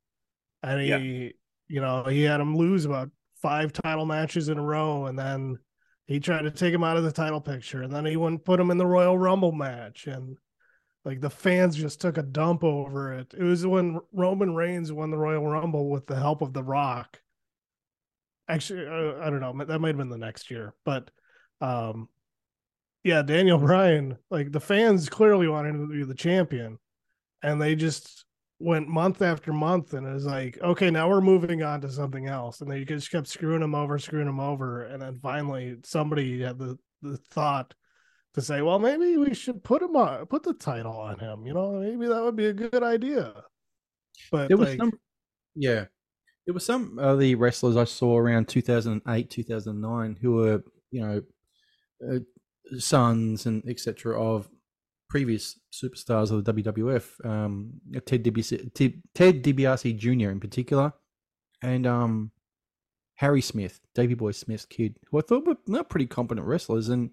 And 0.63 0.81
he, 0.81 0.87
Yeah. 0.87 1.31
you 1.67 1.81
know, 1.81 2.03
he 2.03 2.23
had 2.23 2.41
him 2.41 2.57
lose 2.57 2.85
about 2.85 3.11
five 3.35 3.71
title 3.71 4.05
matches 4.05 4.49
in 4.49 4.57
a 4.57 4.61
row, 4.61 5.05
and 5.05 5.17
then 5.17 5.57
he 6.07 6.19
tried 6.19 6.41
to 6.41 6.51
take 6.51 6.73
him 6.73 6.83
out 6.83 6.97
of 6.97 7.03
the 7.03 7.11
title 7.11 7.39
picture, 7.39 7.83
and 7.83 7.93
then 7.93 8.03
he 8.03 8.17
wouldn't 8.17 8.43
put 8.43 8.59
him 8.59 8.69
in 8.69 8.77
the 8.77 8.85
Royal 8.85 9.17
Rumble 9.17 9.53
match, 9.53 10.07
and 10.07 10.37
like 11.05 11.21
the 11.21 11.29
fans 11.29 11.75
just 11.75 12.01
took 12.01 12.17
a 12.17 12.23
dump 12.23 12.63
over 12.63 13.13
it. 13.13 13.33
It 13.37 13.43
was 13.43 13.65
when 13.65 13.99
Roman 14.11 14.53
Reigns 14.53 14.91
won 14.91 15.11
the 15.11 15.17
Royal 15.17 15.45
Rumble 15.45 15.89
with 15.89 16.07
the 16.07 16.19
help 16.19 16.41
of 16.41 16.53
The 16.53 16.63
Rock. 16.63 17.21
Actually, 18.49 18.87
uh, 18.87 19.19
I 19.21 19.29
don't 19.29 19.39
know. 19.39 19.53
That 19.65 19.79
might 19.79 19.89
have 19.89 19.97
been 19.97 20.09
the 20.09 20.17
next 20.17 20.51
year, 20.51 20.73
but 20.83 21.09
um, 21.61 22.09
yeah, 23.03 23.21
Daniel 23.21 23.57
Bryan, 23.59 24.17
like 24.29 24.51
the 24.51 24.59
fans 24.59 25.09
clearly 25.09 25.47
wanted 25.47 25.73
to 25.73 25.87
be 25.87 26.03
the 26.03 26.15
champion, 26.15 26.79
and 27.43 27.61
they 27.61 27.75
just 27.75 28.25
went 28.59 28.89
month 28.89 29.21
after 29.21 29.53
month, 29.53 29.93
and 29.93 30.05
it 30.05 30.13
was 30.13 30.25
like, 30.25 30.59
okay, 30.61 30.91
now 30.91 31.07
we're 31.07 31.21
moving 31.21 31.63
on 31.63 31.79
to 31.81 31.91
something 31.91 32.27
else, 32.27 32.59
and 32.59 32.69
they 32.69 32.83
just 32.83 33.09
kept 33.09 33.27
screwing 33.27 33.61
him 33.61 33.73
over, 33.75 33.97
screwing 33.97 34.27
him 34.27 34.39
over, 34.39 34.83
and 34.83 35.01
then 35.01 35.17
finally 35.21 35.77
somebody 35.83 36.41
had 36.41 36.57
the 36.57 36.77
the 37.01 37.15
thought 37.31 37.73
to 38.33 38.41
say, 38.41 38.61
well, 38.61 38.79
maybe 38.79 39.17
we 39.17 39.33
should 39.33 39.63
put 39.63 39.81
him 39.81 39.95
on, 39.95 40.25
put 40.27 40.43
the 40.43 40.53
title 40.53 40.93
on 40.93 41.19
him. 41.19 41.45
You 41.45 41.53
know, 41.53 41.73
maybe 41.73 42.07
that 42.07 42.23
would 42.23 42.35
be 42.35 42.47
a 42.47 42.53
good 42.53 42.83
idea. 42.83 43.33
But 44.31 44.49
there 44.49 44.57
was 44.57 44.69
like, 44.69 44.77
some. 44.77 44.93
Yeah, 45.55 45.85
there 46.45 46.53
were 46.53 46.59
some 46.59 46.99
of 46.99 47.19
the 47.19 47.35
wrestlers 47.35 47.77
I 47.77 47.83
saw 47.83 48.17
around 48.17 48.47
2008, 48.47 49.29
2009 49.29 50.17
who 50.21 50.31
were, 50.33 50.63
you 50.91 51.01
know, 51.01 51.21
uh, 52.07 52.19
sons 52.77 53.45
and 53.45 53.63
etc. 53.67 54.21
of 54.21 54.49
previous 55.09 55.59
superstars 55.73 56.31
of 56.31 56.45
the 56.45 56.53
WWF. 56.53 57.25
Um, 57.25 57.73
Ted 58.05 58.23
DiBiase, 58.23 58.73
Ted, 58.73 59.01
Ted 59.13 59.43
DiBiase 59.43 59.97
Jr. 59.97 60.29
in 60.29 60.39
particular, 60.39 60.93
and 61.61 61.85
um, 61.85 62.31
Harry 63.15 63.41
Smith, 63.41 63.79
Davy 63.95 64.13
Boy 64.13 64.31
Smith's 64.31 64.65
kid, 64.65 64.97
who 65.09 65.17
I 65.17 65.21
thought 65.21 65.45
were 65.45 65.57
not 65.67 65.89
pretty 65.89 66.05
competent 66.05 66.47
wrestlers, 66.47 66.89
and 66.89 67.09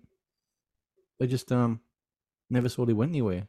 they 1.19 1.27
just 1.27 1.51
um 1.53 1.81
never 2.51 2.69
saw 2.69 2.85
they 2.85 2.93
went 2.93 3.11
anywhere. 3.11 3.47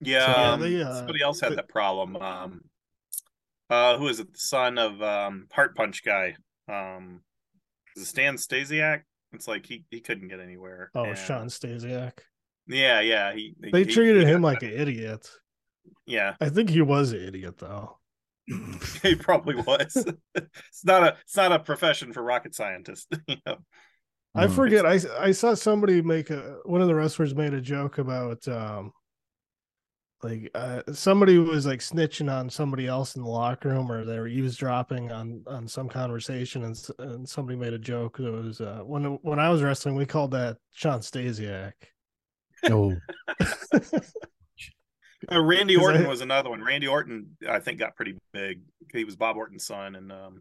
Yeah, 0.00 0.26
So, 0.34 0.40
yeah, 0.40 0.52
um, 0.52 0.60
they, 0.60 0.82
uh, 0.82 0.94
somebody 0.94 1.22
else 1.22 1.40
had 1.40 1.52
they- 1.52 1.56
that 1.56 1.68
problem. 1.68 2.16
Um, 2.16 2.60
uh, 3.70 3.98
who 3.98 4.08
is 4.08 4.20
it? 4.20 4.32
The 4.32 4.38
son 4.38 4.78
of 4.78 5.02
um, 5.02 5.46
Heart 5.52 5.76
Punch 5.76 6.02
guy. 6.04 6.36
Um, 6.68 7.20
is 7.96 8.04
it 8.04 8.06
Stan 8.06 8.36
Stasiak? 8.36 9.02
It's 9.32 9.46
like 9.48 9.66
he 9.66 9.84
he 9.90 10.00
couldn't 10.00 10.28
get 10.28 10.40
anywhere. 10.40 10.90
Oh, 10.94 11.04
and- 11.04 11.18
Shawn 11.18 11.48
Stasiak. 11.48 12.12
Yeah, 12.66 13.00
yeah. 13.00 13.32
He 13.34 13.54
They 13.60 13.84
he- 13.84 13.92
treated 13.92 14.22
he 14.26 14.32
him 14.32 14.42
got- 14.42 14.48
like 14.48 14.62
an 14.62 14.70
idiot. 14.72 15.28
yeah. 16.06 16.34
I 16.40 16.48
think 16.48 16.70
he 16.70 16.80
was 16.80 17.12
an 17.12 17.20
idiot 17.22 17.58
though. 17.58 17.98
he 19.02 19.14
probably 19.14 19.56
was. 19.56 19.96
it's 20.34 20.84
not 20.84 21.02
a 21.02 21.16
it's 21.22 21.36
not 21.36 21.52
a 21.52 21.58
profession 21.58 22.12
for 22.14 22.22
rocket 22.22 22.54
scientists. 22.54 23.06
you 23.26 23.36
know. 23.46 23.56
I 24.34 24.46
Mm. 24.46 24.54
forget. 24.54 24.86
I 24.86 24.98
I 25.18 25.30
saw 25.32 25.54
somebody 25.54 26.02
make 26.02 26.30
a 26.30 26.58
one 26.64 26.80
of 26.80 26.86
the 26.88 26.94
wrestlers 26.94 27.34
made 27.34 27.54
a 27.54 27.60
joke 27.60 27.98
about 27.98 28.46
um 28.48 28.92
like 30.22 30.50
uh, 30.54 30.82
somebody 30.92 31.38
was 31.38 31.64
like 31.64 31.78
snitching 31.78 32.28
on 32.32 32.50
somebody 32.50 32.86
else 32.88 33.14
in 33.14 33.22
the 33.22 33.28
locker 33.28 33.68
room 33.68 33.90
or 33.90 34.04
they 34.04 34.18
were 34.18 34.26
eavesdropping 34.26 35.12
on 35.12 35.42
on 35.46 35.68
some 35.68 35.88
conversation 35.88 36.64
and 36.64 36.76
and 36.98 37.28
somebody 37.28 37.56
made 37.56 37.72
a 37.72 37.78
joke 37.78 38.16
that 38.18 38.30
was 38.32 38.60
uh 38.60 38.80
when 38.84 39.04
when 39.22 39.38
I 39.38 39.48
was 39.48 39.62
wrestling 39.62 39.94
we 39.94 40.06
called 40.06 40.32
that 40.32 40.56
Shawn 40.72 41.00
Stasiak. 41.00 41.72
Oh, 42.70 42.96
Uh, 45.30 45.42
Randy 45.42 45.74
'Cause 45.74 45.82
Orton 45.84 46.06
I- 46.06 46.08
was 46.08 46.20
another 46.20 46.48
one. 46.48 46.62
Randy 46.62 46.86
Orton, 46.86 47.36
I 47.48 47.58
think, 47.58 47.78
got 47.80 47.96
pretty 47.96 48.14
big. 48.32 48.62
He 48.92 49.04
was 49.04 49.16
Bob 49.16 49.36
Orton's 49.36 49.66
son, 49.66 49.96
and 49.96 50.12
um, 50.12 50.40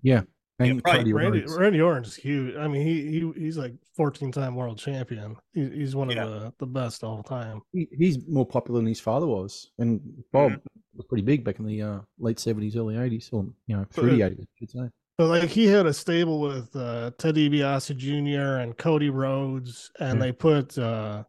and 0.60 0.84
probably 0.84 1.00
Cody 1.00 1.14
Randy 1.14 1.40
Rhodes. 1.42 1.58
Randy 1.58 1.82
Orton's 1.82 2.16
huge. 2.16 2.56
I 2.56 2.68
mean 2.68 2.86
he 2.86 3.06
he 3.20 3.32
he's 3.40 3.58
like 3.58 3.74
14 3.96 4.32
time 4.32 4.56
world 4.56 4.78
champion. 4.80 5.36
He, 5.54 5.70
he's 5.70 5.96
one 5.96 6.10
of 6.10 6.16
Yeah. 6.16 6.26
the 6.26 6.54
the 6.60 6.66
best 6.66 7.04
all 7.04 7.22
time. 7.24 7.62
He, 7.74 7.88
he's 7.98 8.28
more 8.28 8.46
popular 8.46 8.80
than 8.80 8.88
his 8.88 9.00
father 9.00 9.28
was, 9.28 9.72
and 9.78 10.02
Bob 10.32 10.52
Mm-hmm. 10.54 10.62
was 10.96 11.06
pretty 11.06 11.24
big 11.24 11.44
back 11.44 11.60
in 11.60 11.66
the 11.66 11.82
uh, 11.82 12.00
late 12.20 12.40
seventies, 12.40 12.76
early 12.76 12.98
eighties, 12.98 13.30
or 13.32 13.46
you 13.68 13.78
know, 13.78 13.86
through 13.92 14.16
the 14.16 14.24
eighties, 14.24 14.40
I 14.42 14.48
should 14.58 14.72
say. 14.72 14.90
But 15.20 15.28
like 15.28 15.50
he 15.50 15.66
had 15.66 15.86
a 15.88 15.94
stable 15.94 16.40
with 16.40 16.76
uh, 16.76 17.12
Ted 17.18 17.36
DiBiase 17.36 17.96
Jr. 17.98 18.58
and 18.62 18.78
Cody 18.78 19.10
Rhodes, 19.10 19.92
and 20.00 20.20
Yeah. 20.20 20.26
they 20.26 20.32
put 20.32 20.78
uh, 20.78 21.24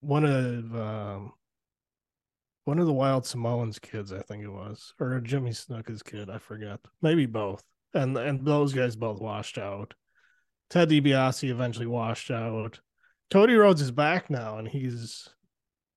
one 0.00 0.24
of 0.24 0.76
um, 0.76 1.32
one 2.64 2.78
of 2.78 2.86
the 2.86 2.92
Wild 2.92 3.24
Samoans 3.26 3.78
kids, 3.78 4.12
I 4.12 4.20
think 4.20 4.42
it 4.44 4.48
was, 4.48 4.92
or 5.00 5.18
Jimmy 5.20 5.50
Snuka's 5.50 6.02
kid, 6.02 6.28
I 6.30 6.38
forget, 6.38 6.78
maybe 7.02 7.26
both. 7.26 7.62
And 7.94 8.16
and 8.16 8.44
those 8.44 8.72
guys 8.72 8.96
both 8.96 9.20
washed 9.20 9.58
out. 9.58 9.94
Ted 10.70 10.90
DiBiase 10.90 11.48
eventually 11.48 11.86
washed 11.86 12.30
out. 12.30 12.80
Cody 13.30 13.54
Rhodes 13.54 13.80
is 13.80 13.90
back 13.90 14.28
now, 14.30 14.58
and 14.58 14.68
he's 14.68 15.28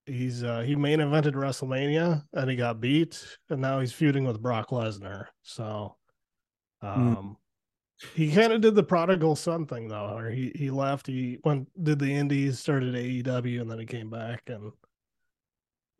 he's 0.06 0.42
uh, 0.42 0.60
he 0.60 0.74
main 0.74 1.00
evented 1.00 1.34
WrestleMania, 1.34 2.22
and 2.32 2.50
he 2.50 2.56
got 2.56 2.80
beat, 2.80 3.22
and 3.50 3.60
now 3.60 3.80
he's 3.80 3.92
feuding 3.92 4.24
with 4.24 4.42
Brock 4.42 4.70
Lesnar. 4.70 5.26
So. 5.42 5.96
Um, 6.80 7.36
he 8.14 8.32
kind 8.32 8.52
of 8.52 8.60
did 8.60 8.74
the 8.74 8.82
prodigal 8.82 9.36
son 9.36 9.66
thing 9.66 9.88
though, 9.88 10.16
or 10.16 10.30
he 10.30 10.52
he 10.54 10.70
left, 10.70 11.06
he 11.06 11.38
went 11.44 11.68
did 11.82 11.98
the 11.98 12.12
Indies, 12.12 12.58
started 12.58 12.94
AEW, 12.94 13.60
and 13.60 13.70
then 13.70 13.78
he 13.78 13.86
came 13.86 14.10
back, 14.10 14.42
and 14.48 14.72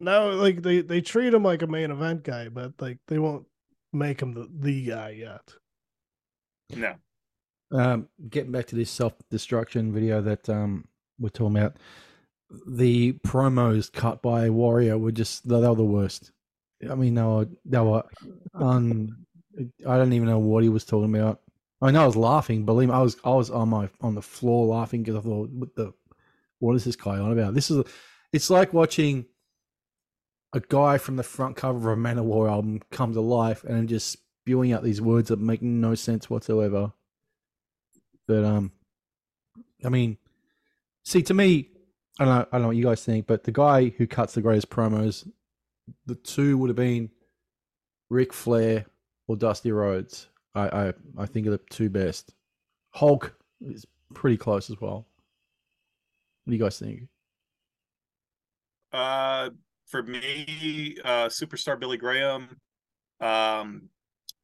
now 0.01 0.31
like 0.31 0.63
they 0.63 0.83
they 0.83 1.01
treat 1.01 1.33
him 1.33 1.45
like 1.45 1.63
a 1.63 1.67
main 1.67 1.91
event 1.91 2.25
guy, 2.25 2.49
but 2.49 2.73
like 2.81 2.99
they 3.07 3.19
won't 3.19 3.47
make 3.93 4.21
him 4.21 4.33
the 4.33 4.49
the 4.59 4.85
guy 4.87 5.11
yet. 5.11 5.55
No, 6.77 6.95
Um, 7.71 8.09
getting 8.29 8.53
back 8.53 8.67
to 8.69 8.77
this 8.77 8.91
self 8.91 9.15
destruction 9.31 9.93
video 9.93 10.21
that 10.23 10.49
um 10.49 10.87
we're 11.19 11.29
talking 11.29 11.57
about, 11.57 11.77
the 12.67 13.13
promos 13.25 13.93
cut 13.93 14.23
by 14.23 14.51
Warrior 14.51 14.99
were 14.99 15.13
just 15.13 15.49
they 15.49 15.57
were 15.57 15.75
the 15.75 15.85
worst. 15.85 16.33
I 16.91 16.95
mean, 16.95 17.15
they 17.15 17.23
were 17.23 17.49
they 17.65 17.79
were 17.79 18.05
un. 18.55 19.25
I 19.87 19.97
don't 19.97 20.13
even 20.13 20.29
know 20.29 20.39
what 20.39 20.63
he 20.63 20.69
was 20.69 20.85
talking 20.85 21.15
about. 21.15 21.41
I 21.81 21.91
know 21.91 22.05
I 22.05 22.07
was 22.07 22.17
laughing. 22.17 22.65
Believe 22.65 22.89
me, 22.89 22.95
I 22.95 23.03
was 23.03 23.17
I 23.25 23.31
was 23.31 23.51
on 23.51 23.69
my 23.69 23.89
on 24.01 24.15
the 24.15 24.23
floor 24.23 24.67
laughing 24.67 25.03
because 25.03 25.17
I 25.17 25.21
thought, 25.21 25.51
what 25.51 25.75
the, 25.75 25.93
what 26.59 26.77
is 26.77 26.85
this 26.85 26.97
guy 26.97 27.19
on 27.19 27.33
about? 27.33 27.55
This 27.55 27.71
is, 27.71 27.85
it's 28.33 28.51
like 28.51 28.73
watching 28.73 29.27
a 30.53 30.61
guy 30.61 30.99
from 30.99 31.17
the 31.17 31.23
front 31.23 31.57
cover 31.57 31.93
of 31.93 31.99
a 31.99 32.01
Manowar 32.01 32.49
album 32.51 32.81
come 32.91 33.13
to 33.15 33.21
life 33.21 33.65
and 33.65 33.89
just 33.89 34.17
spewing 34.43 34.73
out 34.73 34.83
these 34.83 35.01
words 35.01 35.29
that 35.29 35.39
make 35.39 35.63
no 35.63 35.95
sense 35.95 36.29
whatsoever. 36.29 36.93
But 38.27 38.45
um, 38.45 38.73
I 39.85 39.89
mean, 39.89 40.19
see, 41.05 41.23
to 41.23 41.35
me, 41.35 41.69
I 42.19 42.25
don't 42.25 42.35
know, 42.35 42.41
I 42.41 42.47
don't 42.53 42.63
know 42.63 42.69
what 42.69 42.77
you 42.77 42.85
guys 42.85 43.05
think, 43.05 43.27
but 43.27 43.45
the 43.45 43.53
guy 43.53 43.89
who 43.91 44.07
cuts 44.07 44.35
the 44.35 44.43
greatest 44.43 44.71
promos, 44.71 45.29
the 46.07 46.15
two 46.15 46.59
would 46.59 46.69
have 46.69 46.77
been 46.77 47.11
Ric 48.11 48.33
Flair 48.33 48.87
or 49.29 49.37
Dusty 49.37 49.73
Rhodes. 49.73 50.29
I 50.55 50.69
I, 50.69 50.93
I 51.19 51.27
think 51.27 51.47
are 51.47 51.51
the 51.51 51.61
two 51.71 51.91
best. 51.91 52.35
Hulk 52.91 53.35
is 53.61 53.87
pretty 54.15 54.37
close 54.37 54.71
as 54.71 54.81
well. 54.81 55.07
What 56.45 56.51
do 56.51 56.57
you 56.57 56.63
guys 56.63 56.79
think? 56.79 57.09
uh, 58.93 59.51
for 59.87 60.03
me, 60.03 60.97
uh, 61.05 61.27
superstar 61.27 61.79
Billy 61.79 61.97
Graham, 61.97 62.57
um, 63.21 63.89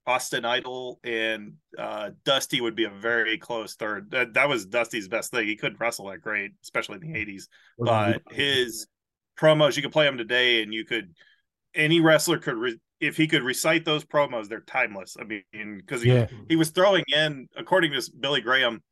Austin 0.08 0.44
Idol, 0.44 0.98
and 1.04 1.52
uh, 1.78 2.10
Dusty 2.24 2.60
would 2.60 2.74
be 2.74 2.84
a 2.84 2.90
very 2.90 3.36
close 3.38 3.74
third. 3.74 4.10
That, 4.10 4.34
that 4.34 4.48
was 4.48 4.64
Dusty's 4.66 5.06
best 5.06 5.30
thing. 5.30 5.46
He 5.46 5.54
couldn't 5.54 5.78
wrestle 5.78 6.08
that 6.08 6.22
great, 6.22 6.52
especially 6.64 6.98
in 7.02 7.12
the 7.12 7.18
'80s. 7.18 7.48
but 7.78 8.22
his 8.30 8.86
promos 9.38 9.76
you 9.76 9.82
could 9.82 9.92
play 9.92 10.04
them 10.04 10.18
today 10.18 10.62
and 10.62 10.74
you 10.74 10.84
could 10.84 11.14
any 11.74 12.00
wrestler 12.00 12.38
could 12.38 12.56
re, 12.56 12.78
if 13.00 13.16
he 13.16 13.28
could 13.28 13.42
recite 13.42 13.84
those 13.84 14.04
promos 14.04 14.48
they're 14.48 14.60
timeless 14.60 15.16
i 15.20 15.24
mean 15.24 15.76
because 15.78 16.02
he, 16.02 16.12
yeah, 16.12 16.26
he 16.48 16.56
was 16.56 16.70
throwing 16.70 17.04
in 17.06 17.46
according 17.56 17.92
to 17.92 18.02
billy 18.18 18.40
graham 18.40 18.82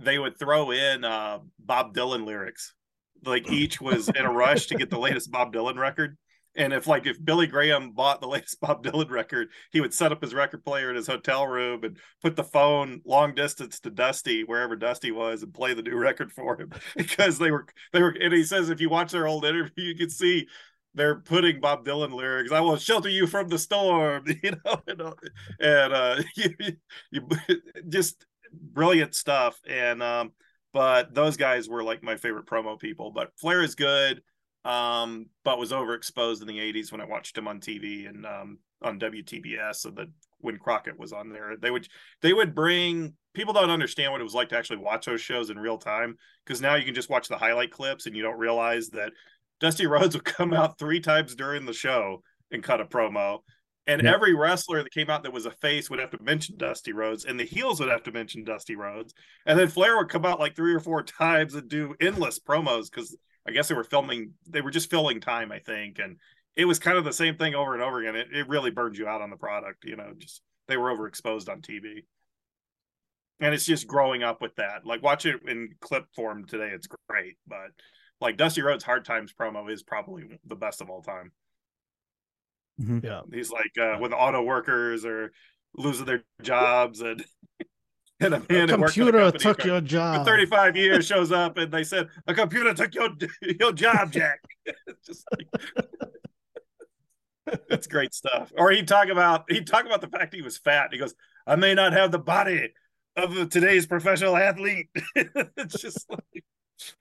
they 0.00 0.18
would 0.18 0.38
throw 0.38 0.72
in 0.72 1.04
uh 1.04 1.38
bob 1.58 1.94
dylan 1.94 2.26
lyrics 2.26 2.74
like 3.24 3.50
each 3.50 3.80
was 3.80 4.08
in 4.08 4.24
a 4.24 4.32
rush 4.32 4.66
to 4.66 4.74
get 4.74 4.90
the 4.90 4.98
latest 4.98 5.30
bob 5.30 5.54
dylan 5.54 5.78
record 5.78 6.16
and 6.56 6.72
if 6.72 6.86
like 6.86 7.06
if 7.06 7.22
billy 7.24 7.46
graham 7.46 7.90
bought 7.92 8.20
the 8.20 8.28
latest 8.34 8.60
bob 8.60 8.84
dylan 8.84 9.10
record 9.10 9.48
he 9.72 9.80
would 9.80 9.94
set 9.94 10.12
up 10.12 10.22
his 10.22 10.34
record 10.34 10.64
player 10.64 10.90
in 10.90 10.96
his 10.96 11.06
hotel 11.06 11.46
room 11.46 11.82
and 11.84 11.98
put 12.22 12.36
the 12.36 12.44
phone 12.44 13.00
long 13.04 13.34
distance 13.34 13.80
to 13.80 13.90
dusty 13.90 14.44
wherever 14.44 14.76
dusty 14.76 15.10
was 15.10 15.42
and 15.42 15.54
play 15.54 15.74
the 15.74 15.82
new 15.82 15.96
record 15.98 16.32
for 16.32 16.58
him 16.58 16.70
because 16.96 17.38
they 17.38 17.50
were 17.50 17.66
they 17.92 18.02
were 18.02 18.16
and 18.20 18.32
he 18.32 18.44
says 18.44 18.68
if 18.68 18.80
you 18.80 18.88
watch 18.88 19.12
their 19.12 19.26
old 19.26 19.44
interview 19.44 19.84
you 19.84 19.96
can 19.96 20.10
see 20.10 20.46
they're 20.96 21.16
putting 21.16 21.60
Bob 21.60 21.84
Dylan 21.84 22.12
lyrics. 22.12 22.52
I 22.52 22.60
will 22.60 22.76
shelter 22.76 23.08
you 23.08 23.26
from 23.26 23.48
the 23.48 23.58
storm, 23.58 24.26
you 24.42 24.52
know, 24.64 24.82
and, 24.86 25.02
and 25.58 25.92
uh, 25.92 26.22
you, 26.36 26.54
you, 27.10 27.28
just 27.88 28.24
brilliant 28.52 29.14
stuff. 29.14 29.58
And 29.68 30.02
um, 30.02 30.32
but 30.72 31.14
those 31.14 31.36
guys 31.36 31.68
were 31.68 31.82
like 31.82 32.02
my 32.02 32.16
favorite 32.16 32.46
promo 32.46 32.78
people. 32.78 33.10
But 33.10 33.30
Flair 33.38 33.62
is 33.62 33.74
good, 33.74 34.22
um, 34.64 35.26
but 35.44 35.58
was 35.58 35.72
overexposed 35.72 36.40
in 36.40 36.48
the 36.48 36.58
'80s 36.58 36.92
when 36.92 37.00
I 37.00 37.04
watched 37.06 37.36
him 37.36 37.48
on 37.48 37.60
TV 37.60 38.08
and 38.08 38.24
um, 38.26 38.58
on 38.82 38.98
WTBS. 38.98 39.76
So 39.76 39.90
that 39.92 40.08
when 40.38 40.58
Crockett 40.58 40.98
was 40.98 41.12
on 41.12 41.30
there, 41.30 41.56
they 41.60 41.70
would 41.70 41.88
they 42.22 42.32
would 42.32 42.54
bring 42.54 43.14
people 43.34 43.52
don't 43.52 43.70
understand 43.70 44.12
what 44.12 44.20
it 44.20 44.24
was 44.24 44.34
like 44.34 44.48
to 44.50 44.56
actually 44.58 44.76
watch 44.76 45.06
those 45.06 45.20
shows 45.20 45.50
in 45.50 45.58
real 45.58 45.78
time 45.78 46.16
because 46.44 46.60
now 46.60 46.74
you 46.76 46.84
can 46.84 46.94
just 46.94 47.10
watch 47.10 47.28
the 47.28 47.36
highlight 47.36 47.70
clips 47.72 48.06
and 48.06 48.16
you 48.16 48.22
don't 48.22 48.38
realize 48.38 48.88
that 48.90 49.12
Dusty 49.60 49.86
Rhodes 49.86 50.14
would 50.14 50.24
come 50.24 50.52
out 50.52 50.78
three 50.78 51.00
times 51.00 51.34
during 51.34 51.66
the 51.66 51.72
show 51.72 52.22
and 52.50 52.62
cut 52.62 52.80
a 52.80 52.84
promo. 52.84 53.40
And 53.86 54.00
Yeah. 54.02 54.14
every 54.14 54.34
wrestler 54.34 54.82
that 54.82 54.92
came 54.92 55.10
out 55.10 55.24
that 55.24 55.32
was 55.32 55.44
a 55.46 55.50
face 55.50 55.90
would 55.90 55.98
have 55.98 56.10
to 56.12 56.22
mention 56.22 56.56
Dusty 56.56 56.92
Rhodes, 56.92 57.26
and 57.26 57.38
the 57.38 57.44
heels 57.44 57.80
would 57.80 57.90
have 57.90 58.02
to 58.04 58.12
mention 58.12 58.42
Dusty 58.44 58.76
Rhodes. 58.76 59.12
And 59.44 59.58
then 59.58 59.68
Flair 59.68 59.98
would 59.98 60.08
come 60.08 60.24
out 60.24 60.40
like 60.40 60.56
three 60.56 60.72
or 60.74 60.80
four 60.80 61.02
times 61.02 61.54
and 61.54 61.68
do 61.68 61.94
endless 62.00 62.38
promos 62.38 62.90
because 62.90 63.14
I 63.46 63.52
guess 63.52 63.68
they 63.68 63.74
were 63.74 63.84
filming, 63.84 64.32
they 64.46 64.60
were 64.60 64.70
just 64.70 64.90
filling 64.90 65.20
time, 65.20 65.52
I 65.52 65.58
think. 65.58 65.98
And 65.98 66.16
it 66.56 66.64
was 66.64 66.78
kind 66.78 66.96
of 66.96 67.04
the 67.04 67.12
same 67.12 67.36
thing 67.36 67.54
over 67.54 67.74
and 67.74 67.82
over 67.82 68.00
again. 68.00 68.16
It, 68.16 68.28
it 68.32 68.48
really 68.48 68.70
burned 68.70 68.96
you 68.96 69.06
out 69.06 69.20
on 69.20 69.30
the 69.30 69.36
product, 69.36 69.84
you 69.84 69.96
know, 69.96 70.12
just 70.16 70.42
they 70.68 70.76
were 70.76 70.94
overexposed 70.94 71.48
on 71.48 71.60
TV. 71.60 72.04
And 73.40 73.52
it's 73.52 73.66
just 73.66 73.86
growing 73.86 74.22
up 74.22 74.40
with 74.40 74.54
that. 74.56 74.86
Like 74.86 75.02
watch 75.02 75.26
it 75.26 75.40
in 75.46 75.70
clip 75.80 76.06
form 76.14 76.46
today, 76.46 76.70
it's 76.72 76.88
great. 77.08 77.36
But 77.46 77.70
like 78.20 78.36
Dusty 78.36 78.62
Rhodes' 78.62 78.84
Hard 78.84 79.04
Times 79.04 79.34
promo 79.38 79.70
is 79.70 79.82
probably 79.82 80.24
the 80.46 80.56
best 80.56 80.80
of 80.80 80.88
all 80.88 81.02
time. 81.02 81.32
Yeah. 82.78 83.20
He's 83.32 83.50
like 83.50 83.72
uh, 83.80 83.98
with 84.00 84.12
auto 84.12 84.42
workers 84.42 85.04
or 85.04 85.32
losing 85.76 86.06
their 86.06 86.24
jobs 86.42 87.00
and 87.00 87.24
and 88.24 88.34
a 88.34 88.52
man 88.52 88.70
A 88.70 88.72
computer 88.78 89.30
took 89.30 89.60
for- 89.62 89.66
your 89.68 89.80
for 89.80 89.86
job. 89.86 90.26
35 90.26 90.76
years 90.76 91.06
shows 91.06 91.32
up 91.32 91.56
and 91.58 91.70
they 91.72 91.84
said 91.84 92.08
a 92.26 92.34
computer 92.34 92.74
took 92.74 92.94
your 92.94 93.10
your 93.60 93.72
job, 93.72 94.12
Jack. 94.12 94.40
It's 94.86 95.06
just 95.06 95.26
like 95.36 95.48
it's 97.68 97.86
great 97.86 98.14
stuff. 98.14 98.50
Or 98.56 98.70
he'd 98.70 98.88
talk 98.88 99.08
about 99.08 99.44
he'd 99.50 99.66
talk 99.66 99.84
about 99.84 100.00
the 100.00 100.08
fact 100.08 100.34
he 100.34 100.40
was 100.42 100.56
fat. 100.58 100.88
He 100.92 100.98
goes, 100.98 101.14
I 101.46 101.56
may 101.56 101.74
not 101.74 101.92
have 101.92 102.10
the 102.10 102.18
body 102.18 102.72
of 103.16 103.50
today's 103.50 103.86
professional 103.86 104.36
athlete. 104.36 104.88
it's 105.14 105.80
just 105.80 106.08
like 106.10 106.44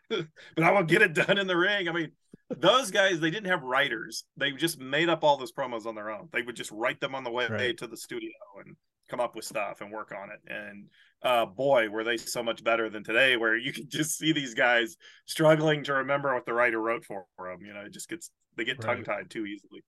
but 0.10 0.64
I 0.64 0.72
will 0.72 0.84
get 0.84 1.02
it 1.02 1.14
done 1.14 1.38
in 1.38 1.48
the 1.48 1.56
ring. 1.58 1.88
I 1.90 1.92
mean, 1.94 2.12
those 2.50 2.92
guys 2.92 3.20
they 3.22 3.32
didn't 3.32 3.50
have 3.50 3.64
writers. 3.64 4.26
They 4.38 4.52
just 4.52 4.80
made 4.80 5.10
up 5.10 5.24
all 5.24 5.38
those 5.38 5.54
promos 5.54 5.86
on 5.86 5.96
their 5.96 6.12
own. 6.12 6.28
They 6.34 6.42
would 6.42 6.56
just 6.58 6.72
write 6.72 7.00
them 7.00 7.16
on 7.16 7.24
the 7.24 7.32
way 7.32 7.48
Right. 7.48 7.78
to 7.78 7.88
the 7.88 7.98
studio 7.98 8.32
and 8.66 8.76
come 9.10 9.20
up 9.22 9.36
with 9.36 9.46
stuff 9.46 9.80
and 9.82 9.92
work 9.92 10.14
on 10.14 10.30
it. 10.30 10.40
And 10.54 10.88
uh, 11.24 11.46
boy, 11.46 11.90
were 11.90 12.04
they 12.04 12.18
so 12.18 12.44
much 12.44 12.64
better 12.64 12.90
than 12.90 13.04
today, 13.04 13.38
where 13.38 13.56
you 13.58 13.74
can 13.74 13.88
just 13.90 14.18
see 14.18 14.32
these 14.34 14.54
guys 14.54 14.98
struggling 15.26 15.84
to 15.86 15.94
remember 15.94 16.34
what 16.34 16.46
the 16.46 16.54
writer 16.54 16.82
wrote 16.82 17.06
for 17.06 17.26
them. 17.40 17.66
You 17.66 17.74
know, 17.74 17.82
it 17.82 17.94
just 17.94 18.10
gets 18.10 18.30
they 18.58 18.66
get 18.66 18.80
Right. 18.80 18.98
tongue 18.98 19.04
tied 19.04 19.30
too 19.30 19.46
easily. 19.46 19.82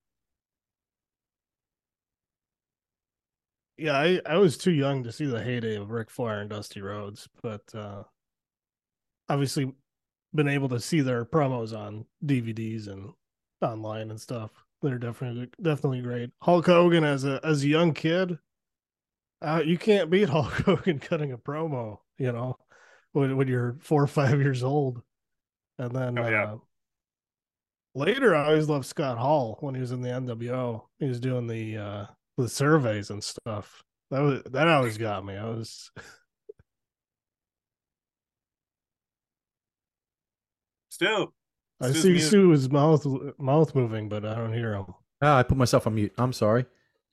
Yeah, 3.78 3.94
I, 3.98 4.22
I 4.26 4.38
was 4.38 4.58
too 4.58 4.72
young 4.72 5.04
to 5.04 5.12
see 5.12 5.26
the 5.26 5.44
heyday 5.44 5.76
of 5.76 5.92
Ric 5.92 6.10
Flair 6.10 6.40
and 6.42 6.50
Dusty 6.50 6.82
Rhodes, 6.82 7.28
but 7.42 7.64
uh 7.76 8.04
obviously 9.30 9.72
been 10.34 10.48
able 10.48 10.70
to 10.70 10.80
see 10.80 11.02
their 11.02 11.26
promos 11.26 11.78
on 11.78 12.06
DVDs 12.26 12.88
and 12.88 13.12
online 13.62 14.12
and 14.12 14.20
stuff. 14.20 14.52
They're 14.82 14.98
definitely 15.00 15.50
definitely 15.62 16.02
great. 16.02 16.32
Hulk 16.42 16.66
Hogan 16.66 17.04
as 17.04 17.26
a 17.26 17.40
as 17.44 17.64
a 17.64 17.68
young 17.68 17.94
kid, 17.94 18.38
uh, 19.42 19.62
you 19.66 19.78
can't 19.78 20.10
beat 20.10 20.30
Hulk 20.30 20.52
Hogan 20.54 21.00
cutting 21.00 21.32
a 21.32 21.38
promo, 21.38 22.00
you 22.18 22.32
know, 22.32 22.58
when 23.14 23.36
when 23.38 23.48
you're 23.48 23.78
four 23.82 24.04
or 24.04 24.08
five 24.08 24.40
years 24.42 24.64
old. 24.64 25.02
And 25.78 25.92
then 25.92 26.18
Oh, 26.18 26.30
yeah. 26.30 26.54
uh, 26.54 26.58
later, 27.94 28.36
I 28.36 28.48
always 28.48 28.70
loved 28.70 28.86
Scott 28.86 29.18
Hall 29.18 29.58
when 29.60 29.76
he 29.76 29.82
was 29.82 29.92
in 29.92 30.02
the 30.02 30.10
NWO. 30.10 30.84
He 31.00 31.08
was 31.08 31.20
doing 31.20 31.48
the 31.48 31.78
uh, 31.78 32.06
the 32.38 32.50
surveys 32.50 33.10
and 33.10 33.24
stuff. 33.24 33.84
That 34.12 34.22
was 34.22 34.42
that 34.52 34.68
always 34.68 34.98
got 34.98 35.26
me. 35.26 35.36
I 35.36 35.46
was 35.46 35.92
Stu, 40.90 41.34
I 41.82 41.90
Stu's 41.90 42.02
see 42.04 42.10
muted. 42.10 42.28
Stu's 42.28 42.70
mouth 42.70 43.06
mouth 43.38 43.76
moving, 43.76 44.10
but 44.10 44.26
I 44.26 44.36
don't 44.36 44.54
hear 44.54 44.76
him. 44.76 44.86
Ah, 45.22 45.38
I 45.38 45.44
put 45.44 45.58
myself 45.58 45.88
on 45.88 45.96
mute. 45.96 46.14
I'm 46.18 46.34
sorry. 46.34 46.66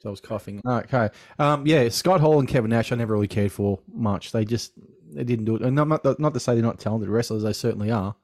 So 0.02 0.08
I 0.08 0.10
was 0.10 0.20
coughing. 0.20 0.60
Okay. 0.66 1.10
Um, 1.38 1.64
yeah, 1.64 1.88
Scott 1.88 2.20
Hall 2.20 2.40
and 2.40 2.48
Kevin 2.48 2.70
Nash, 2.70 2.90
I 2.90 2.96
never 2.96 3.14
really 3.14 3.28
cared 3.28 3.52
for 3.52 3.78
much. 3.94 4.32
They 4.32 4.44
just 4.44 4.72
they 5.12 5.22
didn't 5.22 5.44
do 5.44 5.54
it. 5.54 5.62
And 5.62 5.76
not 5.76 5.86
not, 5.86 6.18
not 6.18 6.34
to 6.34 6.40
say 6.40 6.54
they're 6.54 6.62
not 6.62 6.80
talented 6.80 7.08
wrestlers. 7.08 7.44
They 7.44 7.52
certainly 7.52 7.92
are. 7.92 8.16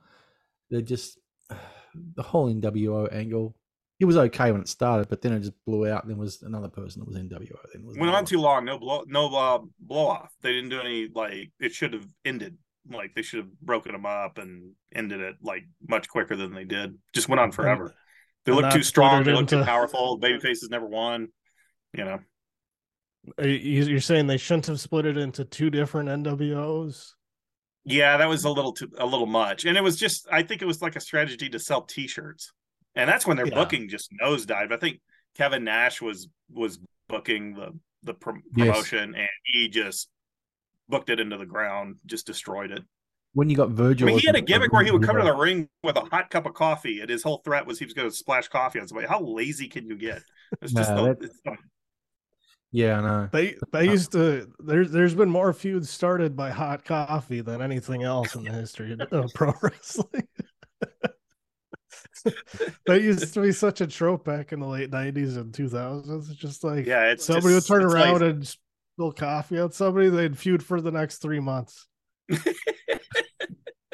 They're 0.70 0.80
just 0.80 1.18
the 2.16 2.22
whole 2.22 2.52
NWO 2.52 3.14
angle. 3.14 3.54
It 4.00 4.06
was 4.06 4.16
okay 4.16 4.50
when 4.50 4.60
it 4.60 4.68
started, 4.68 5.08
but 5.08 5.22
then 5.22 5.32
it 5.32 5.40
just 5.40 5.64
blew 5.66 5.86
out. 5.86 6.02
And 6.02 6.10
there 6.10 6.18
was 6.18 6.42
another 6.42 6.68
person 6.68 6.98
that 6.98 7.08
was 7.08 7.16
NWO. 7.16 7.56
Then 7.72 7.84
was 7.84 7.96
went 7.96 8.12
on 8.12 8.24
too 8.24 8.40
long. 8.40 8.64
No 8.64 8.76
blow, 8.76 9.04
no 9.06 9.32
uh, 9.32 9.58
blow 9.78 10.08
off. 10.08 10.34
They 10.42 10.52
didn't 10.52 10.70
do 10.70 10.80
any 10.80 11.08
like 11.14 11.52
it 11.60 11.72
should 11.72 11.92
have 11.92 12.06
ended. 12.24 12.58
Like 12.90 13.14
they 13.14 13.22
should 13.22 13.40
have 13.40 13.60
broken 13.60 13.92
them 13.92 14.06
up 14.06 14.38
and 14.38 14.72
ended 14.92 15.20
it 15.20 15.36
like 15.42 15.62
much 15.88 16.08
quicker 16.08 16.34
than 16.34 16.54
they 16.54 16.64
did. 16.64 16.98
Just 17.14 17.28
went 17.28 17.38
on 17.38 17.52
forever. 17.52 17.94
They 18.44 18.50
and 18.50 18.56
look 18.56 18.62
not 18.64 18.72
too 18.72 18.82
strong. 18.82 19.20
it 19.20 19.24
They 19.24 19.32
look 19.32 19.46
too 19.46 19.62
powerful. 19.62 20.16
Baby 20.16 20.40
faces 20.40 20.70
never 20.70 20.86
won. 20.86 21.28
You 21.94 22.04
know, 22.04 22.18
uh, 23.40 23.46
you- 23.46 23.84
You're 23.84 24.00
saying 24.00 24.26
they 24.26 24.36
shouldn't 24.36 24.66
have 24.66 24.80
split 24.80 25.06
it 25.06 25.16
into 25.16 25.44
two 25.44 25.70
different 25.70 26.08
NWOs? 26.08 27.14
yeah, 27.84 28.18
that 28.18 28.28
was 28.28 28.44
a 28.44 28.50
little 28.50 28.72
too 28.72 28.90
a 28.98 29.06
little 29.06 29.26
much. 29.26 29.64
And 29.64 29.76
it 29.76 29.82
was 29.82 29.96
just 29.96 30.26
I 30.30 30.42
think 30.42 30.60
it 30.62 30.66
was 30.66 30.82
like 30.82 30.96
a 30.96 31.00
strategy 31.00 31.48
to 31.48 31.58
sell 31.58 31.82
T-shirts, 31.82 32.52
and 32.94 33.08
that's 33.08 33.26
when 33.26 33.36
their 33.38 33.46
Yeah. 33.46 33.54
booking 33.54 33.88
just 33.88 34.10
nosedived. 34.22 34.72
I 34.72 34.76
think 34.76 35.00
Kevin 35.34 35.64
Nash 35.64 36.02
was 36.02 36.28
was 36.50 36.78
booking 37.08 37.54
the 37.54 37.78
the 38.02 38.14
prom- 38.14 38.42
Yes. 38.54 38.68
promotion, 38.68 39.14
and 39.14 39.28
he 39.44 39.68
just 39.68 40.08
booked 40.88 41.10
it 41.10 41.18
into 41.20 41.36
the 41.38 41.46
ground, 41.46 41.96
just 42.06 42.26
destroyed 42.26 42.70
it. 42.70 42.84
when 43.34 43.50
you 43.50 43.56
got 43.56 43.68
I 43.68 43.72
Virgil. 43.72 44.06
mean, 44.06 44.18
he 44.18 44.26
had 44.26 44.36
a 44.36 44.40
gimmick 44.40 44.72
where 44.72 44.82
he 44.84 44.90
would 44.90 45.02
come 45.02 45.16
to 45.16 45.22
the 45.22 45.34
ring 45.36 45.68
with 45.82 45.96
a 45.96 46.00
hot 46.00 46.30
cup 46.30 46.46
of 46.46 46.54
coffee, 46.54 47.00
and 47.00 47.10
his 47.10 47.22
whole 47.22 47.38
threat 47.44 47.66
was 47.66 47.78
he 47.78 47.84
was 47.84 47.92
going 47.94 48.08
to 48.08 48.14
splash 48.14 48.48
coffee 48.48 48.80
on 48.80 48.88
somebody. 48.88 49.06
How 49.06 49.20
lazy 49.20 49.68
can 49.68 49.86
you 49.86 49.96
get? 49.96 50.22
It's 50.62 50.72
just 50.72 50.90
Nah, 50.90 50.96
the- 50.96 51.14
that- 51.14 51.22
it's 51.24 51.40
the- 51.44 51.56
Yeah, 52.70 52.98
I 52.98 53.00
know. 53.00 53.28
They 53.32 53.56
they 53.72 53.84
used 53.86 54.12
to 54.12 54.46
there's 54.58 54.90
there's 54.90 55.14
been 55.14 55.30
more 55.30 55.52
feuds 55.52 55.88
started 55.88 56.36
by 56.36 56.50
hot 56.50 56.84
coffee 56.84 57.40
than 57.40 57.62
anything 57.62 58.02
else 58.02 58.34
in 58.34 58.44
the 58.44 58.52
history 58.60 58.92
of 58.92 59.00
of 59.12 59.30
pro 59.34 59.52
wrestling. 59.62 60.28
that 62.86 63.02
used 63.02 63.32
to 63.34 63.40
be 63.40 63.52
such 63.52 63.80
a 63.80 63.86
trope 63.86 64.24
back 64.24 64.52
in 64.52 64.60
the 64.60 64.66
late 64.66 64.90
nineties 64.90 65.36
and 65.36 65.54
two 65.54 65.68
thousands. 65.68 66.34
Just 66.36 66.62
like 66.64 66.84
yeah, 66.86 67.10
it's 67.10 67.24
somebody 67.24 67.54
just- 67.54 67.70
would 67.70 67.80
turn 67.80 67.90
around 67.90 68.20
lazy. 68.20 68.26
and 68.26 68.46
spill 68.46 69.12
coffee 69.12 69.58
on 69.58 69.72
somebody, 69.72 70.08
they'd 70.10 70.36
feud 70.36 70.62
for 70.62 70.80
the 70.80 70.90
next 70.92 71.18
three 71.18 71.40
months. 71.40 71.86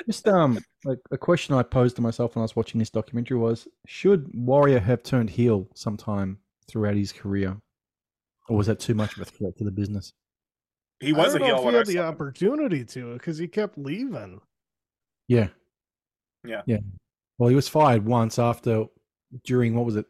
Just 0.07 0.29
um, 0.29 0.59
like 0.85 0.99
a 1.13 1.17
question 1.17 1.55
I 1.55 1.63
posed 1.63 1.97
to 1.97 2.03
myself 2.03 2.35
when 2.35 2.43
I 2.43 2.45
was 2.45 2.55
watching 2.55 2.79
this 2.79 2.91
documentary 2.91 3.39
was: 3.39 3.67
Should 3.87 4.29
Warrior 4.35 4.79
have 4.81 5.03
turned 5.03 5.31
heel 5.31 5.67
sometime 5.75 6.39
throughout 6.69 6.95
his 6.97 7.11
career, 7.11 7.57
or 8.49 8.57
was 8.57 8.67
that 8.67 8.81
too 8.81 8.95
much 8.95 9.15
of 9.17 9.23
a 9.23 9.25
threat 9.25 9.57
to 9.59 9.65
the 9.65 9.71
business? 9.71 10.13
he 11.01 11.13
was 11.13 11.35
I 11.35 11.37
a 11.37 11.41
don't 11.41 11.49
know 11.49 11.57
heel 11.57 11.65
if 11.67 11.71
he 11.71 11.77
had 11.77 11.87
the 11.87 11.93
saw 11.95 12.09
opportunity 12.09 12.85
to 12.85 13.15
because 13.15 13.37
he 13.37 13.49
kept 13.49 13.77
leaving. 13.77 14.41
Yeah. 15.29 15.49
Yeah. 16.45 16.63
Yeah. 16.67 16.79
Well, 17.39 17.49
he 17.49 17.57
was 17.57 17.69
fired 17.69 18.05
once 18.07 18.39
after 18.39 18.85
during 19.45 19.75
what 19.75 19.85
was 19.87 19.97
it? 19.97 20.07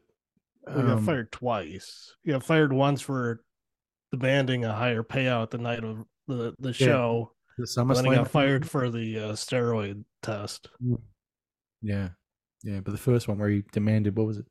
He 0.68 0.74
got 0.74 0.98
Um, 0.98 1.06
fired 1.06 1.32
twice. 1.32 2.14
He 2.22 2.32
got 2.32 2.44
fired 2.44 2.72
once 2.72 3.00
for 3.00 3.44
demanding 4.12 4.64
a 4.64 4.72
higher 4.74 5.02
payout 5.02 5.50
the 5.50 5.58
night 5.58 5.82
of 5.84 6.04
the, 6.28 6.54
the 6.58 6.72
show. 6.72 7.32
the 7.58 7.66
and 7.78 7.90
then 7.96 8.04
he 8.04 8.14
got 8.14 8.30
fired 8.30 8.68
for 8.68 8.90
the 8.90 9.18
uh, 9.18 9.32
steroid 9.32 10.04
test. 10.22 10.68
Yeah. 11.82 12.10
Yeah, 12.62 12.80
but 12.80 12.92
the 12.92 12.98
first 12.98 13.28
one 13.28 13.38
where 13.38 13.50
he 13.50 13.62
demanded 13.72 14.16
what 14.16 14.26
was 14.26 14.38
it, 14.38 14.46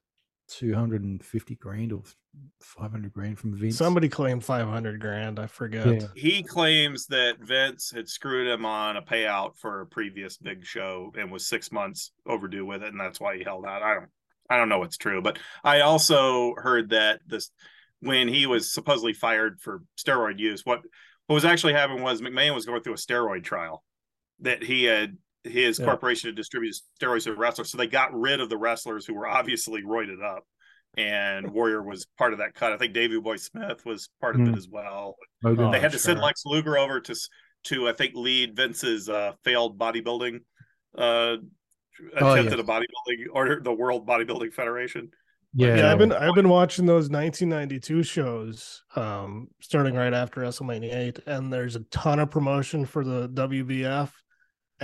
two 0.58 0.74
hundred 0.74 1.04
and 1.04 1.24
fifty 1.24 1.56
grand 1.56 1.92
or 1.92 2.02
five 2.60 2.92
hundred 2.92 3.14
grand 3.14 3.40
from 3.40 3.56
Vince. 3.56 3.78
Somebody 3.78 4.10
claimed 4.10 4.44
500 4.44 5.00
grand. 5.00 5.40
I 5.40 5.48
forget. 5.48 5.86
Yeah. 5.86 6.08
He 6.16 6.44
claims 6.44 7.08
that 7.08 7.40
Vince 7.40 7.92
had 7.92 8.08
screwed 8.08 8.48
him 8.48 8.66
on 8.66 8.98
a 8.98 9.02
payout 9.02 9.58
for 9.58 9.82
a 9.82 9.86
previous 9.86 10.38
big 10.38 10.66
show 10.66 11.12
and 11.18 11.32
was 11.32 11.48
six 11.48 11.72
months 11.72 12.12
overdue 12.26 12.66
with 12.66 12.84
it, 12.84 12.90
and 12.90 13.00
that's 13.00 13.20
why 13.20 13.38
he 13.38 13.44
held 13.44 13.66
out. 13.66 13.84
I 13.84 13.94
don't, 13.96 14.10
I 14.50 14.58
don't 14.58 14.70
know 14.70 14.80
what's 14.80 14.98
true, 14.98 15.22
but 15.22 15.40
I 15.64 15.82
also 15.82 16.56
heard 16.56 16.90
that 16.90 17.22
this 17.28 17.52
when 18.00 18.28
he 18.28 18.46
was 18.46 18.72
supposedly 18.72 19.14
fired 19.14 19.60
for 19.62 19.82
steroid 19.98 20.40
use, 20.40 20.66
what 20.66 20.82
what 21.28 21.36
was 21.36 21.46
actually 21.46 21.74
happening 21.74 22.04
was 22.04 22.22
McMahon 22.22 22.54
was 22.54 22.66
going 22.66 22.82
through 22.84 22.94
a 22.94 22.98
steroid 22.98 23.44
trial 23.44 23.84
that 24.42 24.62
he 24.62 24.84
had 24.84 25.18
his 25.44 25.80
Yeah. 25.80 25.86
corporation 25.86 26.30
had 26.30 26.36
distributed 26.36 26.80
steroids 27.00 27.24
to 27.26 27.36
wrestlers, 27.36 27.70
so 27.72 27.78
they 27.78 27.88
got 27.88 28.14
rid 28.14 28.40
of 28.40 28.50
the 28.50 28.58
wrestlers 28.58 29.06
who 29.06 29.14
were 29.14 29.28
obviously 29.28 29.82
roided 29.84 30.24
up. 30.24 30.46
And 30.96 31.52
Warrior 31.54 31.82
was 31.84 32.06
part 32.18 32.34
of 32.34 32.40
that 32.40 32.54
cut. 32.54 32.72
I 32.72 32.78
think 32.78 32.94
Davey 32.94 33.20
Boy 33.20 33.38
Smith 33.38 33.86
was 33.86 34.10
part 34.22 34.36
of 34.36 34.42
Hmm. 34.42 34.54
it 34.54 34.58
as 34.58 34.68
well 34.68 35.16
Oh, 35.44 35.72
they 35.72 35.80
had 35.80 35.92
to 35.92 36.00
send 36.00 36.18
sure. 36.18 36.26
Lex 36.26 36.44
Luger 36.46 36.78
over 36.78 37.00
to 37.02 37.16
to 37.66 37.88
I 37.90 37.94
think 37.94 38.14
lead 38.16 38.56
Vince's 38.56 39.08
uh, 39.10 39.34
failed 39.44 39.78
bodybuilding 39.80 40.42
uh, 40.98 41.38
Oh, 42.20 42.32
attempt 42.32 42.46
yeah. 42.52 42.54
at 42.54 42.60
a 42.60 42.64
bodybuilding 42.64 43.26
or 43.34 43.60
the 43.62 43.72
World 43.72 44.08
Bodybuilding 44.08 44.54
Federation. 44.54 45.12
yeah, 45.54 45.76
Yeah, 45.78 45.92
I've 45.92 45.98
been 46.00 46.12
I've 46.12 46.34
been 46.36 46.50
watching 46.50 46.86
those 46.86 47.10
1992 47.10 48.04
shows, 48.04 48.84
um, 48.96 49.48
starting 49.62 49.94
right 49.96 50.14
after 50.14 50.42
WrestleMania 50.42 50.94
8, 50.94 51.20
and 51.28 51.52
there's 51.54 51.76
a 51.76 51.82
ton 51.92 52.20
of 52.20 52.30
promotion 52.32 52.86
for 52.86 53.04
the 53.04 53.30
WBF. 53.30 54.12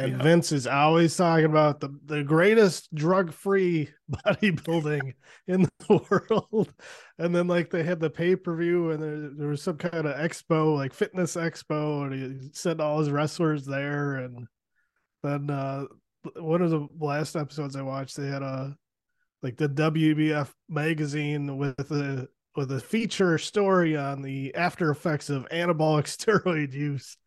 And 0.03 0.17
Yeah. 0.17 0.23
Vince 0.23 0.51
is 0.51 0.67
always 0.67 1.15
talking 1.15 1.45
about 1.45 1.79
the, 1.79 1.89
the 2.05 2.23
greatest 2.23 2.93
drug-free 2.93 3.89
bodybuilding 4.11 5.13
in 5.47 5.67
the 5.87 5.97
world. 6.09 6.73
And 7.17 7.35
then 7.35 7.47
like 7.47 7.69
they 7.69 7.83
had 7.83 7.99
the 7.99 8.09
pay-per-view 8.09 8.91
and 8.91 9.03
there, 9.03 9.29
there 9.37 9.47
was 9.47 9.61
some 9.61 9.77
kind 9.77 10.05
of 10.07 10.15
expo, 10.15 10.75
like 10.75 10.93
fitness 10.93 11.35
expo, 11.35 12.05
and 12.05 12.41
he 12.41 12.49
sent 12.53 12.81
all 12.81 12.99
his 12.99 13.09
wrestlers 13.09 13.65
there. 13.65 14.15
And 14.15 14.47
then 15.23 15.49
uh 15.49 15.85
one 16.35 16.61
of 16.61 16.69
the 16.69 16.87
last 16.99 17.35
episodes 17.35 17.75
I 17.75 17.81
watched, 17.81 18.17
they 18.17 18.27
had 18.27 18.41
a 18.41 18.75
like 19.41 19.57
the 19.57 19.69
WBF 19.69 20.49
magazine 20.67 21.57
with 21.57 21.91
a 21.91 22.27
with 22.55 22.71
a 22.71 22.79
feature 22.79 23.37
story 23.37 23.95
on 23.95 24.21
the 24.21 24.53
after 24.55 24.91
effects 24.91 25.29
of 25.29 25.47
anabolic 25.49 26.05
steroid 26.17 26.73
use, 26.73 27.17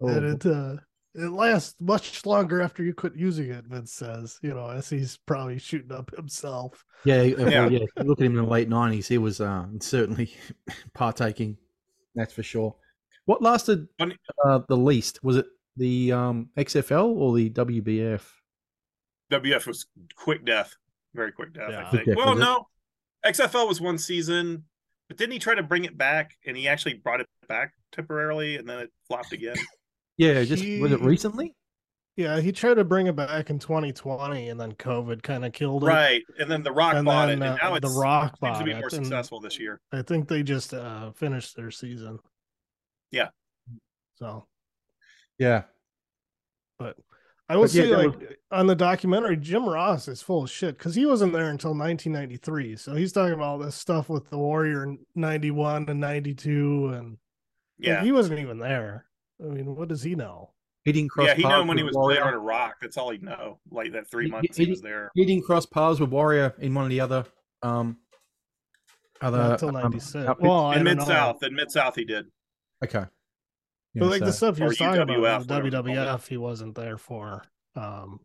Oh, 0.00 0.08
and 0.08 0.26
it 0.26 0.46
uh, 0.46 0.76
it 1.16 1.30
lasts 1.30 1.74
much 1.80 2.24
longer 2.26 2.60
after 2.62 2.82
you 2.82 2.92
quit 2.94 3.16
using 3.16 3.50
it. 3.50 3.64
Vince 3.66 3.92
says, 3.92 4.38
you 4.42 4.54
know, 4.54 4.68
as 4.68 4.88
he's 4.90 5.16
probably 5.26 5.58
shooting 5.58 5.92
up 5.92 6.14
himself. 6.14 6.84
yeah, 7.04 7.22
yeah. 7.22 7.48
Yeah. 7.48 7.68
yeah. 7.68 7.78
Look 8.04 8.20
at 8.20 8.26
him 8.26 8.38
in 8.38 8.44
the 8.44 8.50
late 8.50 8.68
nineties. 8.68 9.08
He 9.08 9.18
was 9.18 9.40
uh, 9.40 9.66
certainly 9.80 10.34
partaking. 10.94 11.56
That's 12.14 12.32
for 12.32 12.42
sure. 12.42 12.74
What 13.24 13.42
lasted 13.42 13.88
uh, 14.44 14.60
the 14.68 14.76
least? 14.76 15.22
Was 15.24 15.36
it 15.36 15.46
the 15.76 16.12
um, 16.12 16.50
XFL 16.56 17.08
or 17.16 17.34
the 17.34 17.50
WBF? 17.50 18.22
WF 19.32 19.66
was 19.66 19.86
quick 20.14 20.44
death, 20.44 20.74
very 21.14 21.32
quick 21.32 21.52
death. 21.52 21.70
Yeah. 21.70 21.86
I 21.86 21.90
Quick 21.90 22.04
think. 22.04 22.06
death, 22.06 22.16
well, 22.16 22.34
was 22.34 22.38
it? 22.38 22.44
no, 22.44 22.68
XFL 23.26 23.66
was 23.66 23.80
one 23.80 23.98
season, 23.98 24.64
but 25.08 25.16
didn't 25.16 25.32
he 25.32 25.38
try 25.40 25.54
to 25.56 25.62
bring 25.64 25.84
it 25.84 25.98
back? 25.98 26.36
And 26.46 26.56
he 26.56 26.68
actually 26.68 26.94
brought 26.94 27.20
it 27.20 27.26
back 27.48 27.72
temporarily, 27.90 28.56
and 28.56 28.68
then 28.68 28.78
it 28.78 28.92
flopped 29.08 29.32
again. 29.32 29.56
Yeah, 30.16 30.42
just 30.44 30.64
was 30.80 30.92
it 30.92 31.00
recently? 31.00 31.54
Yeah, 32.16 32.40
he 32.40 32.50
tried 32.50 32.74
to 32.74 32.84
bring 32.84 33.08
it 33.08 33.14
back 33.16 33.50
in 33.50 33.58
2020, 33.58 34.48
and 34.48 34.58
then 34.58 34.72
COVID 34.72 35.22
kind 35.22 35.44
of 35.44 35.52
killed 35.52 35.84
it. 35.84 35.88
Right, 35.88 36.22
and 36.38 36.50
then 36.50 36.62
The 36.62 36.72
Rock 36.72 36.94
And 36.94 37.04
bought 37.04 37.26
then, 37.26 37.42
it, 37.42 37.46
and 37.46 37.60
uh, 37.60 37.62
now 37.62 37.78
The 37.78 37.86
it's 37.88 37.96
Rock 37.98 38.30
seems 38.30 38.38
bought 38.40 38.58
to 38.58 38.64
be 38.64 38.72
more 38.72 38.82
and- 38.84 38.90
successful 38.90 39.38
this 39.40 39.58
year. 39.58 39.80
I 39.92 40.00
think 40.00 40.26
they 40.28 40.42
just 40.42 40.72
uh, 40.72 41.10
finished 41.12 41.54
their 41.56 41.70
season. 41.70 42.18
Yeah. 43.10 43.28
So, 44.14 44.46
Yeah. 45.38 45.64
but 46.78 46.96
I 47.50 47.56
will 47.56 47.64
But 47.64 47.74
yeah, 47.74 47.82
say, 47.82 47.88
that 47.90 47.98
like 48.20 48.38
on 48.50 48.66
the 48.66 48.74
documentary, 48.74 49.36
Jim 49.36 49.68
Ross 49.68 50.08
is 50.08 50.22
full 50.22 50.44
of 50.44 50.50
shit 50.50 50.78
because 50.78 50.94
he 50.94 51.04
wasn't 51.04 51.34
there 51.34 51.50
until 51.50 51.72
1993. 51.74 52.76
So 52.76 52.94
he's 52.94 53.12
talking 53.12 53.34
about 53.34 53.44
all 53.44 53.58
this 53.58 53.76
stuff 53.76 54.08
with 54.08 54.30
the 54.30 54.38
Warrior 54.38 54.84
in 54.84 54.98
91 55.14 55.88
and 55.90 56.00
92, 56.00 56.88
and 56.88 57.10
like, 57.10 57.18
Yeah, 57.78 58.02
he 58.02 58.10
wasn't 58.10 58.40
even 58.40 58.58
there. 58.58 59.05
I 59.42 59.48
mean, 59.48 59.74
what 59.76 59.88
does 59.88 60.02
he 60.02 60.14
know? 60.14 60.52
He 60.84 60.92
didn't 60.92 61.10
cross 61.10 61.26
yeah, 61.28 61.34
he 61.34 61.42
knew 61.44 61.54
him 61.60 61.66
when 61.66 61.76
he 61.78 61.82
with 61.82 61.94
was 61.94 62.06
playing 62.06 62.20
Warrior. 62.20 62.34
on 62.38 62.42
a 62.42 62.44
rock. 62.44 62.76
That's 62.80 62.96
all 62.96 63.10
he 63.10 63.18
know. 63.18 63.58
Like 63.70 63.92
that 63.92 64.08
three 64.08 64.28
months 64.30 64.56
he- 64.56 64.64
he 64.66 64.70
was 64.70 64.80
there. 64.80 65.10
He 65.14 65.24
didn't 65.26 65.44
cross 65.44 65.66
paths 65.66 65.98
with 66.00 66.10
Warrior 66.10 66.54
in 66.58 66.74
one 66.74 66.84
of 66.84 66.90
the 66.90 67.00
other 67.00 67.24
um 67.62 67.96
other 69.20 69.38
Not 69.38 69.52
until 69.52 69.68
um, 69.68 69.74
96. 69.74 70.14
outfits. 70.28 70.40
well, 70.46 70.72
In 70.72 70.84
mid 70.84 71.02
south, 71.02 71.42
in 71.42 71.54
Mid 71.54 71.70
South, 71.72 71.94
he 71.96 72.04
did. 72.04 72.26
okay. 72.84 73.04
Yeah, 73.94 74.00
But 74.00 74.10
like 74.10 74.20
the 74.20 74.32
stuff 74.32 74.58
you're 74.58 74.68
or 74.70 74.74
talking 74.74 75.00
about, 75.02 75.16
UWF, 75.16 75.46
the 75.46 75.54
whatever 75.54 75.70
they 75.70 75.76
call 75.94 76.04
it. 76.04 76.06
WWF, 76.06 76.28
he 76.28 76.36
wasn't 76.36 76.74
there 76.74 76.98
for 76.98 77.42
um, 77.74 78.20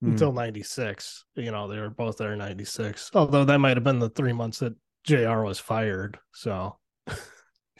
Hmm. 0.00 0.10
until 0.12 0.32
'96. 0.32 1.24
You 1.34 1.50
know, 1.50 1.66
they 1.66 1.78
were 1.80 1.90
both 1.90 2.16
there 2.18 2.32
in 2.32 2.38
'96. 2.38 3.10
Although 3.14 3.44
that 3.44 3.58
might 3.58 3.76
have 3.76 3.82
been 3.84 3.98
the 3.98 4.10
three 4.10 4.32
months 4.32 4.60
that 4.60 4.74
Jr. 5.04 5.40
was 5.42 5.58
fired, 5.58 6.18
so 6.32 6.78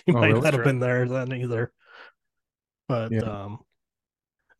he 0.08 0.14
Oh, 0.14 0.20
might 0.20 0.28
really? 0.28 0.40
not 0.40 0.54
have 0.54 0.64
been 0.64 0.78
there 0.80 1.06
then 1.06 1.32
either. 1.34 1.70
But 2.88 3.12
Yeah. 3.12 3.20
um, 3.20 3.58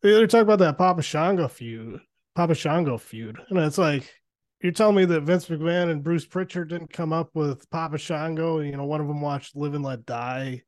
they- 0.01 0.11
they're 0.11 0.27
talking 0.27 0.43
about 0.43 0.59
that 0.59 0.77
Papa 0.77 1.01
Shango 1.01 1.47
feud, 1.47 1.99
Papa 2.35 2.53
Shango 2.53 2.99
feud, 2.99 3.39
and 3.49 3.57
it's 3.57 3.79
like 3.79 4.13
you're 4.61 4.71
telling 4.71 4.95
me 4.95 5.05
that 5.05 5.21
Vince 5.21 5.47
McMahon 5.47 5.89
and 5.89 6.03
Bruce 6.03 6.25
Pritchard 6.27 6.69
didn't 6.69 6.93
come 6.93 7.11
up 7.13 7.31
with 7.33 7.67
Papa 7.71 7.97
Shango. 7.97 8.59
You 8.59 8.77
know, 8.77 8.85
one 8.85 9.01
of 9.01 9.07
them 9.07 9.21
watched 9.21 9.55
Live 9.55 9.73
and 9.73 9.83
Let 9.83 10.05
Die 10.05 10.61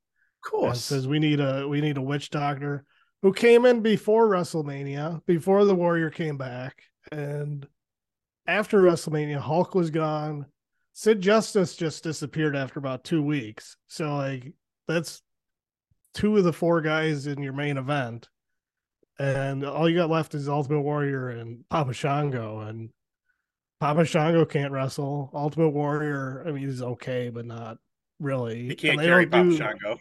of 0.44 0.50
course. 0.52 0.82
says 0.84 1.08
we 1.08 1.20
need 1.20 1.40
a 1.40 1.68
we 1.68 1.80
need 1.82 1.98
a 1.98 2.02
witch 2.02 2.32
doctor 2.32 2.84
who 3.22 3.32
came 3.32 3.66
in 3.68 3.82
before 3.82 4.28
WrestleMania, 4.28 5.24
before 5.28 5.64
the 5.66 5.76
Warrior 5.76 6.10
came 6.10 6.38
back, 6.38 6.82
and 7.12 7.68
after 8.48 8.82
WrestleMania, 8.82 9.38
Hulk 9.38 9.76
was 9.76 9.92
gone. 9.92 10.48
Sid 10.94 11.22
Justice 11.22 11.76
just 11.76 12.04
disappeared 12.04 12.56
after 12.56 12.80
about 12.80 13.04
two 13.04 13.22
weeks. 13.22 13.78
So 13.88 14.16
like 14.16 14.52
that's 14.94 15.22
two 16.14 16.38
of 16.38 16.44
the 16.44 16.54
four 16.54 16.82
guys 16.82 17.28
in 17.28 17.42
your 17.42 17.54
main 17.54 17.78
event. 17.78 18.30
And 19.20 19.64
all 19.64 19.88
you 19.90 19.96
got 19.98 20.10
left 20.10 20.34
is 20.34 20.50
Ultimate 20.50 20.82
Warrior 20.82 21.30
and 21.30 21.64
Papa 21.70 21.94
Shango. 21.94 22.60
And 22.62 22.90
Papa 23.80 24.06
Shango 24.06 24.46
can't 24.46 24.72
wrestle. 24.72 25.30
Ultimate 25.34 25.70
Warrior, 25.70 26.44
I 26.48 26.52
mean, 26.52 26.68
he's 26.68 26.82
okay, 26.82 27.30
but 27.30 27.46
not 27.46 27.78
really. 28.20 28.68
He 28.68 28.76
can't 28.76 29.00
carry 29.00 29.28
Papa 29.28 29.50
do- 29.50 29.58
Shango. 29.58 29.98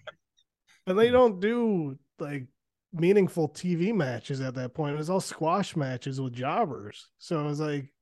and 0.86 0.98
they 0.98 1.10
don't 1.10 1.40
do 1.40 1.98
like 2.18 2.46
meaningful 2.92 3.48
TV 3.48 3.94
matches 3.94 4.40
at 4.40 4.54
that 4.54 4.74
point. 4.74 4.94
It 4.94 4.98
was 4.98 5.10
all 5.10 5.20
squash 5.20 5.76
matches 5.76 6.20
with 6.20 6.32
jobbers. 6.32 7.08
So 7.18 7.40
it 7.40 7.44
was 7.44 7.60
like 7.60 7.92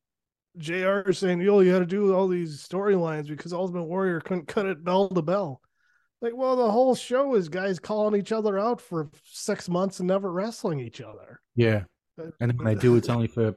JR 0.56 1.10
saying, 1.12 1.40
Yo, 1.40 1.60
you 1.60 1.72
had 1.72 1.80
to 1.80 1.86
do 1.86 2.14
all 2.14 2.28
these 2.28 2.66
storylines 2.66 3.28
because 3.28 3.52
Ultimate 3.52 3.84
Warrior 3.84 4.20
couldn't 4.20 4.48
cut 4.48 4.66
it 4.66 4.84
bell 4.84 5.08
to 5.08 5.22
bell. 5.22 5.60
Like, 6.20 6.36
well, 6.36 6.56
the 6.56 6.70
whole 6.70 6.94
show 6.94 7.34
is 7.36 7.48
guys 7.48 7.78
calling 7.78 8.18
each 8.18 8.32
other 8.32 8.58
out 8.58 8.80
for 8.80 9.08
six 9.24 9.68
months 9.68 10.00
and 10.00 10.08
never 10.08 10.32
wrestling 10.32 10.80
each 10.80 11.00
other. 11.00 11.40
Yeah. 11.54 11.84
And 12.40 12.58
when 12.58 12.66
they 12.66 12.74
do, 12.74 12.96
it's 12.96 13.08
only 13.08 13.28
for 13.28 13.54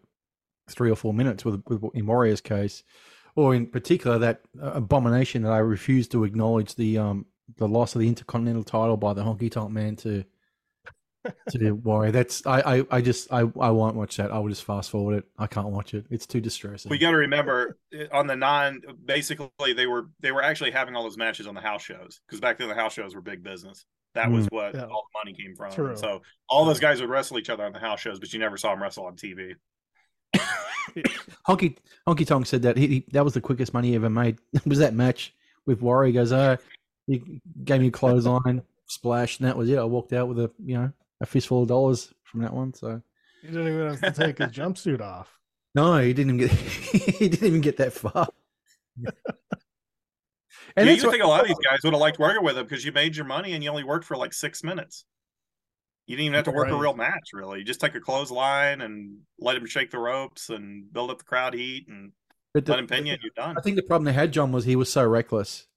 three 0.70 0.92
or 0.92 0.96
four 0.96 1.14
minutes 1.14 1.44
with, 1.44 1.64
with 1.68 1.84
in 1.96 2.06
Warrior's 2.06 2.42
case, 2.42 2.84
or 3.36 3.56
in 3.56 3.66
particular 3.68 4.20
that 4.20 4.42
uh, 4.62 4.74
abomination 4.74 5.42
that 5.44 5.52
I 5.52 5.58
refuse 5.58 6.08
to 6.10 6.24
acknowledge 6.24 6.76
the 6.76 7.00
um 7.00 7.26
the 7.58 7.68
loss 7.68 7.96
of 7.96 8.02
the 8.02 8.08
Intercontinental 8.08 8.64
title 8.64 8.96
by 8.96 9.14
the 9.14 9.24
Honky 9.24 9.52
Tonk 9.52 9.72
Man 9.72 9.96
to 9.98 10.24
to 11.50 11.72
worry. 11.72 12.12
That's 12.12 12.46
I, 12.46 12.78
I 12.78 12.86
I 12.92 13.02
just 13.02 13.32
I 13.32 13.40
I 13.60 13.70
won't 13.70 13.96
watch 13.96 14.18
that. 14.18 14.32
I 14.32 14.40
will 14.40 14.50
just 14.50 14.64
fast 14.64 14.90
forward 14.90 15.18
it. 15.18 15.26
I 15.38 15.48
can't 15.48 15.70
watch 15.70 15.94
it. 15.94 16.06
It's 16.10 16.26
too 16.26 16.42
distressing. 16.42 16.90
We 16.90 16.98
got 16.98 17.12
to 17.12 17.18
remember 17.18 17.78
eh, 17.94 18.08
on 18.12 18.28
the 18.28 18.36
non. 18.36 18.82
Basically, 19.06 19.74
they 19.74 19.86
were 19.86 20.10
they 20.20 20.32
were 20.32 20.44
actually 20.44 20.72
having 20.72 20.96
all 20.96 21.04
those 21.04 21.18
matches 21.18 21.48
on 21.48 21.56
the 21.56 21.62
house 21.62 21.84
shows 21.84 22.22
because 22.28 22.40
back 22.40 22.58
then 22.58 22.68
the 22.68 22.76
house 22.76 22.94
shows 22.94 23.14
were 23.16 23.22
big 23.22 23.44
business. 23.44 23.86
That 24.14 24.30
was 24.30 24.48
what 24.48 24.76
Yeah. 24.76 24.86
all 24.86 25.06
the 25.14 25.20
money 25.24 25.34
came 25.34 25.56
from. 25.56 25.72
True. 25.72 25.96
So 25.96 26.22
all 26.50 26.66
those 26.66 26.80
guys 26.80 27.00
would 27.00 27.10
wrestle 27.10 27.40
each 27.40 27.50
other 27.50 27.64
on 27.64 27.72
the 27.72 27.80
house 27.80 28.02
shows, 28.02 28.20
but 28.20 28.34
you 28.34 28.40
never 28.40 28.58
saw 28.58 28.72
them 28.72 28.82
wrestle 28.82 29.06
on 29.06 29.16
TV. 29.16 29.54
Honky 31.48 31.78
Honky 32.08 32.28
Tonk 32.28 32.46
said 32.46 32.64
that 32.64 32.78
he, 32.78 32.88
he 32.88 33.06
that 33.14 33.24
was 33.24 33.34
the 33.34 33.42
quickest 33.42 33.74
money 33.74 33.90
he 33.90 33.96
ever 33.96 34.10
made. 34.10 34.40
was 34.66 34.80
that 34.80 34.94
match 34.94 35.34
with 35.66 35.82
Warrior? 35.82 36.08
He 36.08 36.14
goes, 36.14 36.32
oh, 36.32 36.58
he 37.08 37.42
gave 37.64 37.82
me 37.82 37.88
a 37.88 37.92
clothesline 37.92 38.64
splash, 38.88 39.40
and 39.40 39.48
that 39.48 39.56
was 39.58 39.70
it. 39.70 39.78
I 39.78 39.84
walked 39.84 40.14
out 40.14 40.28
with 40.28 40.40
a 40.40 40.52
you 40.64 40.76
know 40.76 40.92
a 41.22 41.26
fistful 41.26 41.62
of 41.62 41.70
dollars 41.70 42.14
from 42.24 42.42
that 42.42 42.54
one. 42.54 42.74
So 42.74 43.02
He 43.42 43.48
didn't 43.48 43.68
even 43.68 43.98
have 43.98 44.14
to 44.16 44.24
take 44.26 44.40
his 44.40 44.52
jumpsuit 44.52 45.00
off. 45.00 45.40
no, 45.76 45.98
he 46.00 46.14
didn't 46.14 46.36
even 46.36 46.50
get 46.50 46.52
he 46.60 47.30
didn't 47.30 47.48
even 47.48 47.62
get 47.62 47.78
that 47.78 47.94
far. 47.94 48.28
And 50.76 50.88
and 50.88 50.90
you 50.90 50.96
that's 50.96 51.06
what, 51.06 51.12
think 51.12 51.24
a 51.24 51.28
lot 51.28 51.42
of 51.42 51.48
these 51.48 51.58
guys 51.70 51.80
would 51.84 51.92
have 51.92 52.00
liked 52.00 52.18
working 52.18 52.46
with 52.46 52.58
him 52.58 52.64
because 52.66 52.86
you 52.86 52.94
made 52.94 53.16
your 53.18 53.26
money 53.26 53.52
and 53.52 53.62
you 53.62 53.70
only 53.70 53.84
worked 53.84 54.06
for 54.06 54.16
like 54.16 54.32
six 54.32 54.64
minutes. 54.64 55.04
You 56.08 56.16
didn't 56.16 56.28
even 56.28 56.36
have 56.36 56.46
to 56.46 56.52
work 56.52 56.70
a 56.70 56.78
real 56.78 56.94
match, 56.94 57.30
really. 57.34 57.60
You 57.60 57.66
just 57.66 57.82
take 57.82 57.94
a 57.96 58.00
clothesline 58.00 58.80
and 58.80 59.18
let 59.38 59.58
him 59.58 59.66
shake 59.66 59.92
the 59.92 60.00
ropes 60.00 60.50
and 60.50 60.92
build 60.94 61.12
up 61.12 61.18
the 61.18 61.24
crowd 61.26 61.54
heat 61.54 61.88
and 61.90 62.14
but 62.54 62.66
the- 62.66 62.72
let 62.72 62.80
him 62.80 62.88
pin 62.88 63.06
you 63.06 63.14
and 63.14 63.22
you're 63.22 63.32
done. 63.36 63.58
I 63.58 63.62
think 63.62 63.76
the 63.76 63.84
problem 63.84 64.06
they 64.06 64.14
had, 64.14 64.32
John, 64.32 64.54
was 64.54 64.64
he 64.64 64.78
was 64.78 64.90
so 64.90 65.06
reckless. 65.06 65.68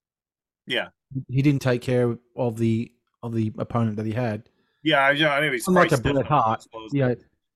Yeah. 0.67 0.89
He 1.29 1.43
didn't 1.43 1.63
take 1.63 1.83
care 1.83 2.17
of 2.37 2.57
the 2.59 2.93
of 3.23 3.35
the 3.35 3.53
opponent 3.59 3.97
that 3.97 4.07
he 4.07 4.13
had. 4.13 4.49
Yeah, 4.85 5.07
I, 5.07 5.11
yeah, 5.13 5.35
I 5.35 5.41
know 5.41 5.51
he's 5.51 5.67
Unlike 5.67 5.93
a 5.93 5.99
Bret 5.99 6.03
different, 6.03 6.29
Hart, 6.29 6.61
I 6.61 6.63
suppose. 6.63 6.91
Yeah, 6.93 7.15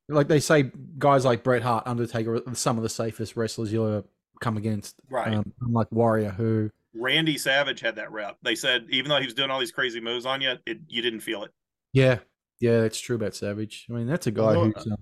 like 0.09 0.27
they 0.29 0.41
say, 0.41 0.73
guys 0.99 1.25
like 1.25 1.45
Bret 1.45 1.63
Hart, 1.63 1.87
Undertaker, 1.87 2.37
are 2.37 2.55
some 2.55 2.79
of 2.79 2.83
the 2.83 2.89
safest 2.89 3.37
wrestlers 3.37 3.73
you'll 3.73 3.87
ever 3.87 4.05
come 4.41 4.57
against. 4.57 4.97
Right. 5.11 5.35
Um, 5.35 5.53
unlike 5.61 5.93
Warrior, 5.93 6.31
who 6.31 6.71
Randy 6.95 7.37
Savage 7.37 7.81
had 7.81 7.97
that 7.97 8.11
rep. 8.11 8.39
They 8.43 8.55
said 8.55 8.87
even 8.91 9.11
though 9.11 9.19
he 9.19 9.27
was 9.27 9.35
doing 9.35 9.51
all 9.51 9.61
these 9.61 9.71
crazy 9.71 10.01
moves 10.01 10.27
on 10.27 10.41
you, 10.41 10.55
it, 10.67 10.79
you 10.89 11.03
didn't 11.03 11.21
feel 11.21 11.45
it. 11.45 11.51
Yeah, 11.93 12.19
yeah, 12.61 12.81
that's 12.81 12.99
true 12.99 13.17
about 13.17 13.35
Savage. 13.35 13.87
I 13.91 13.93
mean, 13.93 14.07
that's 14.07 14.27
a 14.27 14.31
guy 14.31 14.55
Although, 14.55 14.71
who's 14.71 14.87
um, 14.87 14.97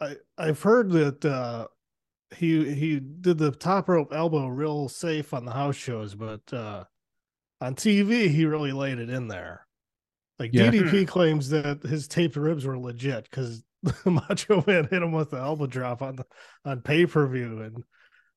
I 0.00 0.16
I've 0.38 0.62
heard 0.62 0.90
that 0.90 1.24
uh 1.24 1.66
he 2.36 2.72
he 2.74 3.00
did 3.00 3.38
the 3.38 3.50
top 3.50 3.88
rope 3.88 4.12
elbow 4.12 4.46
real 4.46 4.88
safe 4.88 5.34
on 5.34 5.44
the 5.44 5.52
house 5.52 5.76
shows, 5.76 6.14
but 6.14 6.52
uh 6.52 6.84
on 7.60 7.74
TV 7.74 8.28
he 8.28 8.44
really 8.44 8.72
laid 8.72 8.98
it 8.98 9.10
in 9.10 9.28
there. 9.28 9.66
Like 10.38 10.50
Yeah. 10.52 10.70
DDP 10.70 11.06
claims 11.06 11.50
that 11.50 11.82
his 11.82 12.08
taped 12.08 12.36
ribs 12.36 12.64
were 12.64 12.78
legit 12.78 13.28
because 13.30 13.62
Macho 14.04 14.62
Man 14.66 14.88
hit 14.90 15.02
him 15.02 15.12
with 15.12 15.30
the 15.30 15.38
elbow 15.38 15.66
drop 15.66 16.02
on 16.02 16.16
the 16.16 16.26
on 16.64 16.80
pay 16.80 17.06
per 17.06 17.26
view, 17.26 17.62
and 17.62 17.84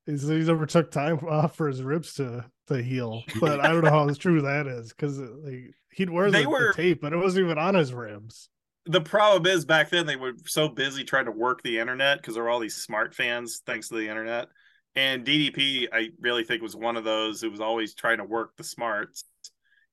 he's, 0.06 0.28
he's 0.28 0.48
never 0.48 0.66
took 0.66 0.92
time 0.92 1.18
off 1.20 1.56
for 1.56 1.68
his 1.68 1.84
ribs 1.84 2.16
to 2.16 2.46
to 2.68 2.82
heal. 2.82 3.24
But 3.40 3.60
I 3.60 3.68
don't 3.68 3.84
know 3.84 3.92
how 3.92 4.10
true 4.14 4.42
that 4.42 4.68
is 4.68 4.90
because 4.90 5.20
like 5.20 5.76
he'd 5.92 6.10
wear 6.10 6.32
They 6.32 6.44
the, 6.44 6.50
the 6.50 6.74
tape, 6.76 7.02
but 7.02 7.14
it 7.14 7.18
wasn't 7.18 7.46
even 7.46 7.58
on 7.58 7.76
his 7.76 7.94
ribs. 7.94 8.50
The 8.88 9.02
problem 9.02 9.52
is 9.52 9.66
back 9.66 9.90
then 9.90 10.06
they 10.06 10.16
were 10.16 10.34
so 10.46 10.70
busy 10.70 11.04
trying 11.04 11.26
to 11.26 11.32
work 11.32 11.64
the 11.64 11.80
internet 11.80 12.18
because 12.18 12.36
there 12.36 12.44
were 12.44 12.50
all 12.50 12.60
these 12.60 12.76
smart 12.76 13.16
fans 13.16 13.62
thanks 13.66 13.90
to 13.90 13.96
the 13.96 14.10
internet. 14.10 14.48
And 14.96 15.26
DDP, 15.26 15.88
I 15.92 16.10
really 16.20 16.44
think 16.44 16.62
was 16.62 16.76
one 16.76 16.96
of 16.96 17.04
those 17.04 17.42
who 17.42 17.52
was 17.52 17.60
always 17.60 17.96
trying 17.96 18.20
to 18.20 18.24
work 18.24 18.56
the 18.58 18.64
smarts. 18.64 19.26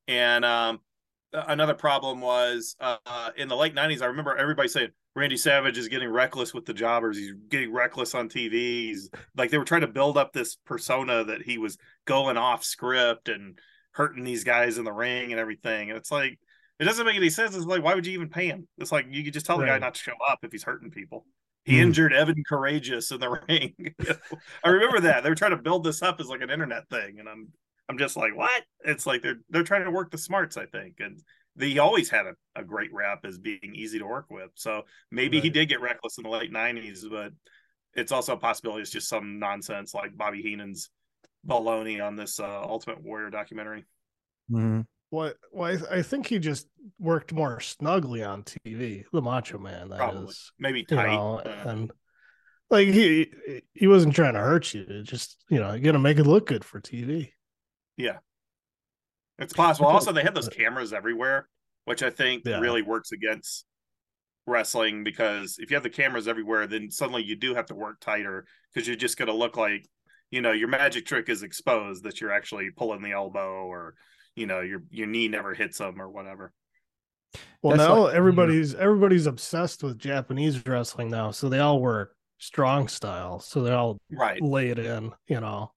And 0.07 0.45
um, 0.45 0.81
another 1.33 1.75
problem 1.75 2.21
was 2.21 2.77
uh, 2.81 3.31
in 3.37 3.49
the 3.49 3.57
late 3.57 3.75
'90s. 3.75 4.03
I 4.03 4.07
remember 4.07 4.37
everybody 4.37 4.69
saying 4.69 4.91
Randy 5.15 5.37
Savage 5.37 5.79
is 5.79 5.89
getting 5.89 6.09
reckless 6.11 6.55
with 6.55 6.65
the 6.67 6.75
jobbers. 6.75 7.17
He's 7.19 7.33
getting 7.49 7.73
reckless 7.73 8.15
on 8.15 8.29
TV. 8.29 8.53
He's 8.53 9.11
like 9.37 9.51
they 9.51 9.59
were 9.59 9.65
trying 9.65 9.81
to 9.83 9.87
build 9.87 10.17
up 10.17 10.33
this 10.33 10.57
persona 10.67 11.25
that 11.25 11.43
he 11.43 11.59
was 11.59 11.79
going 12.07 12.37
off 12.37 12.65
script 12.65 13.29
and 13.29 13.59
hurting 13.93 14.25
these 14.25 14.45
guys 14.45 14.79
in 14.79 14.85
the 14.85 14.93
ring 14.93 15.33
and 15.33 15.41
everything. 15.41 15.91
And 15.91 15.99
it's 15.99 16.11
like 16.11 16.39
it 16.79 16.85
doesn't 16.85 17.05
make 17.07 17.17
any 17.17 17.31
sense. 17.31 17.55
It's 17.55 17.67
like 17.67 17.83
why 17.83 17.95
would 17.95 18.07
you 18.07 18.13
even 18.15 18.29
pay 18.29 18.47
him? 18.47 18.67
It's 18.79 18.93
like 18.93 19.07
you 19.11 19.23
could 19.25 19.35
just 19.35 19.47
tell 19.47 19.59
the 19.59 19.67
guy 19.67 19.79
not 19.79 19.95
to 19.95 20.01
show 20.01 20.15
up 20.29 20.41
if 20.43 20.53
he's 20.53 20.65
hurting 20.65 20.91
people. 20.91 21.27
He 21.65 21.77
Hmm. 21.77 21.83
injured 21.85 22.13
Evan 22.13 22.43
Karagias 22.51 23.13
in 23.13 23.21
the 23.21 23.31
ring. 23.49 23.75
I 24.65 24.69
remember 24.69 25.01
that 25.01 25.23
they 25.23 25.29
were 25.29 25.37
trying 25.37 25.53
to 25.53 25.57
build 25.59 25.85
this 25.85 26.03
up 26.03 26.21
as 26.21 26.27
like 26.27 26.41
an 26.41 26.51
internet 26.51 26.89
thing, 26.89 27.21
and 27.21 27.29
I'm 27.29 27.49
I'm 27.89 27.99
just 27.99 28.17
like, 28.17 28.37
what? 28.37 28.63
It's 28.85 29.07
like 29.07 29.23
they're 29.23 29.41
they're 29.51 29.63
trying 29.63 29.85
to 29.85 29.91
work 29.91 30.11
the 30.11 30.19
smarts, 30.19 30.57
I 30.57 30.67
think, 30.67 30.97
and 31.01 31.21
he 31.61 31.79
always 31.79 32.09
had 32.09 32.27
a, 32.27 32.35
a 32.61 32.65
great 32.65 32.93
rap 32.93 33.21
as 33.25 33.39
being 33.39 33.75
easy 33.75 33.99
to 33.99 34.07
work 34.07 34.27
with. 34.31 34.51
So 34.55 34.83
maybe 35.11 35.41
he 35.41 35.51
did 35.51 35.69
get 35.69 35.81
reckless 35.81 36.19
in 36.19 36.25
the 36.25 36.31
late 36.31 36.53
'90s, 36.53 37.05
but 37.11 37.33
it's 37.95 38.13
also 38.13 38.35
a 38.35 38.39
possibility 38.39 38.83
it's 38.83 38.91
just 38.91 39.09
some 39.09 39.39
nonsense 39.39 39.95
like 39.95 40.17
Bobby 40.17 40.43
Heenan's 40.43 40.91
baloney 41.47 42.05
on 42.05 42.17
this 42.17 42.41
uh, 42.41 42.63
Ultimate 42.63 43.03
Warrior 43.03 43.31
documentary. 43.31 43.85
mhm. 44.51 44.87
What? 45.11 45.37
Well, 45.53 45.79
I, 45.91 45.99
I 45.99 46.03
think 46.03 46.27
he 46.27 46.39
just 46.39 46.67
worked 46.99 47.35
more 47.35 47.61
snugly 47.61 48.25
on 48.25 48.45
TV. 48.45 49.05
The 49.13 49.21
Macho 49.21 49.59
Man, 49.59 49.91
that 49.91 49.97
is, 49.97 49.99
Probably. 49.99 50.35
Maybe 50.59 50.87
you 50.89 50.97
tight. 50.97 51.13
know, 51.13 51.39
uh, 51.45 51.65
and 51.67 51.93
like 52.71 52.89
he 52.89 53.31
he 53.75 53.87
wasn't 53.87 54.15
trying 54.15 54.33
to 54.33 54.41
hurt 54.41 54.73
you. 54.73 55.03
Just 55.03 55.45
you 55.51 55.61
know, 55.61 55.79
gonna 55.79 55.99
make 55.99 56.19
it 56.19 56.25
look 56.25 56.47
good 56.47 56.65
for 56.65 56.81
TV. 56.81 57.33
It's 59.39 59.53
possible. 59.53 59.89
Also, 59.93 60.13
they 60.13 60.23
had 60.23 60.35
those 60.35 60.49
cameras 60.49 60.93
everywhere, 60.93 61.49
which 61.85 62.03
I 62.03 62.11
think 62.11 62.43
Yeah. 62.45 62.61
really 62.61 62.83
works 62.83 63.13
against 63.13 63.65
wrestling 64.47 65.05
because 65.05 65.57
if 65.59 65.71
you 65.71 65.77
have 65.77 65.83
the 65.83 65.91
cameras 65.91 66.29
everywhere, 66.29 66.67
then 66.67 66.91
suddenly 66.91 67.23
you 67.23 67.37
do 67.37 67.55
have 67.55 67.67
to 67.67 67.75
work 67.75 68.01
tighter 68.01 68.45
because 68.73 68.87
you're 68.87 68.97
just 68.97 69.17
going 69.17 69.29
to 69.29 69.35
look 69.35 69.57
like, 69.57 69.87
you 70.31 70.41
know, 70.43 70.53
your 70.53 70.69
magic 70.69 71.07
trick 71.07 71.29
is 71.29 71.43
exposed 71.43 72.05
that 72.05 72.21
you're 72.21 72.33
actually 72.33 72.71
pulling 72.71 73.03
the 73.03 73.13
elbow 73.13 73.65
or, 73.65 73.95
you 74.35 74.47
know, 74.47 74.61
your 74.61 74.83
your 74.91 75.07
knee 75.07 75.29
never 75.29 75.55
hits 75.55 75.79
them 75.79 76.01
or 76.01 76.09
whatever. 76.11 76.53
Well, 77.63 77.77
That's 77.77 77.89
now 77.89 78.05
like- 78.05 78.15
everybody's 78.15 78.75
everybody's 78.75 79.27
obsessed 79.27 79.83
with 79.83 79.99
Japanese 79.99 80.65
wrestling 80.67 81.11
now, 81.11 81.31
so 81.31 81.49
they 81.49 81.59
all 81.61 81.81
work 81.81 82.17
strong 82.39 82.89
style. 82.89 83.39
So 83.41 83.63
they 83.63 83.73
all 83.73 84.01
Right. 84.11 84.41
lay 84.43 84.71
it 84.71 84.79
in, 84.79 85.13
you 85.29 85.41
know. 85.41 85.73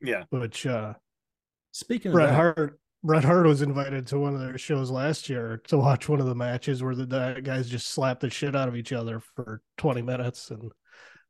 Yeah. 0.00 0.24
Which 0.30 0.66
uh 0.66 0.94
Speaking 1.76 2.08
of 2.08 2.14
Bret 2.14 2.30
that, 2.30 2.34
Hart 2.34 2.80
Bret 3.04 3.22
Hart 3.22 3.46
was 3.46 3.60
invited 3.60 4.06
to 4.06 4.18
one 4.18 4.34
of 4.34 4.40
their 4.40 4.56
shows 4.56 4.90
last 4.90 5.28
year 5.28 5.60
to 5.68 5.76
watch 5.76 6.08
one 6.08 6.20
of 6.20 6.26
the 6.26 6.34
matches 6.34 6.82
where 6.82 6.94
the 6.94 7.40
guys 7.44 7.68
just 7.68 7.88
slapped 7.88 8.22
the 8.22 8.30
shit 8.30 8.56
out 8.56 8.66
of 8.66 8.76
each 8.76 8.94
other 8.94 9.20
for 9.20 9.60
20 9.76 10.00
minutes 10.00 10.50
and 10.50 10.72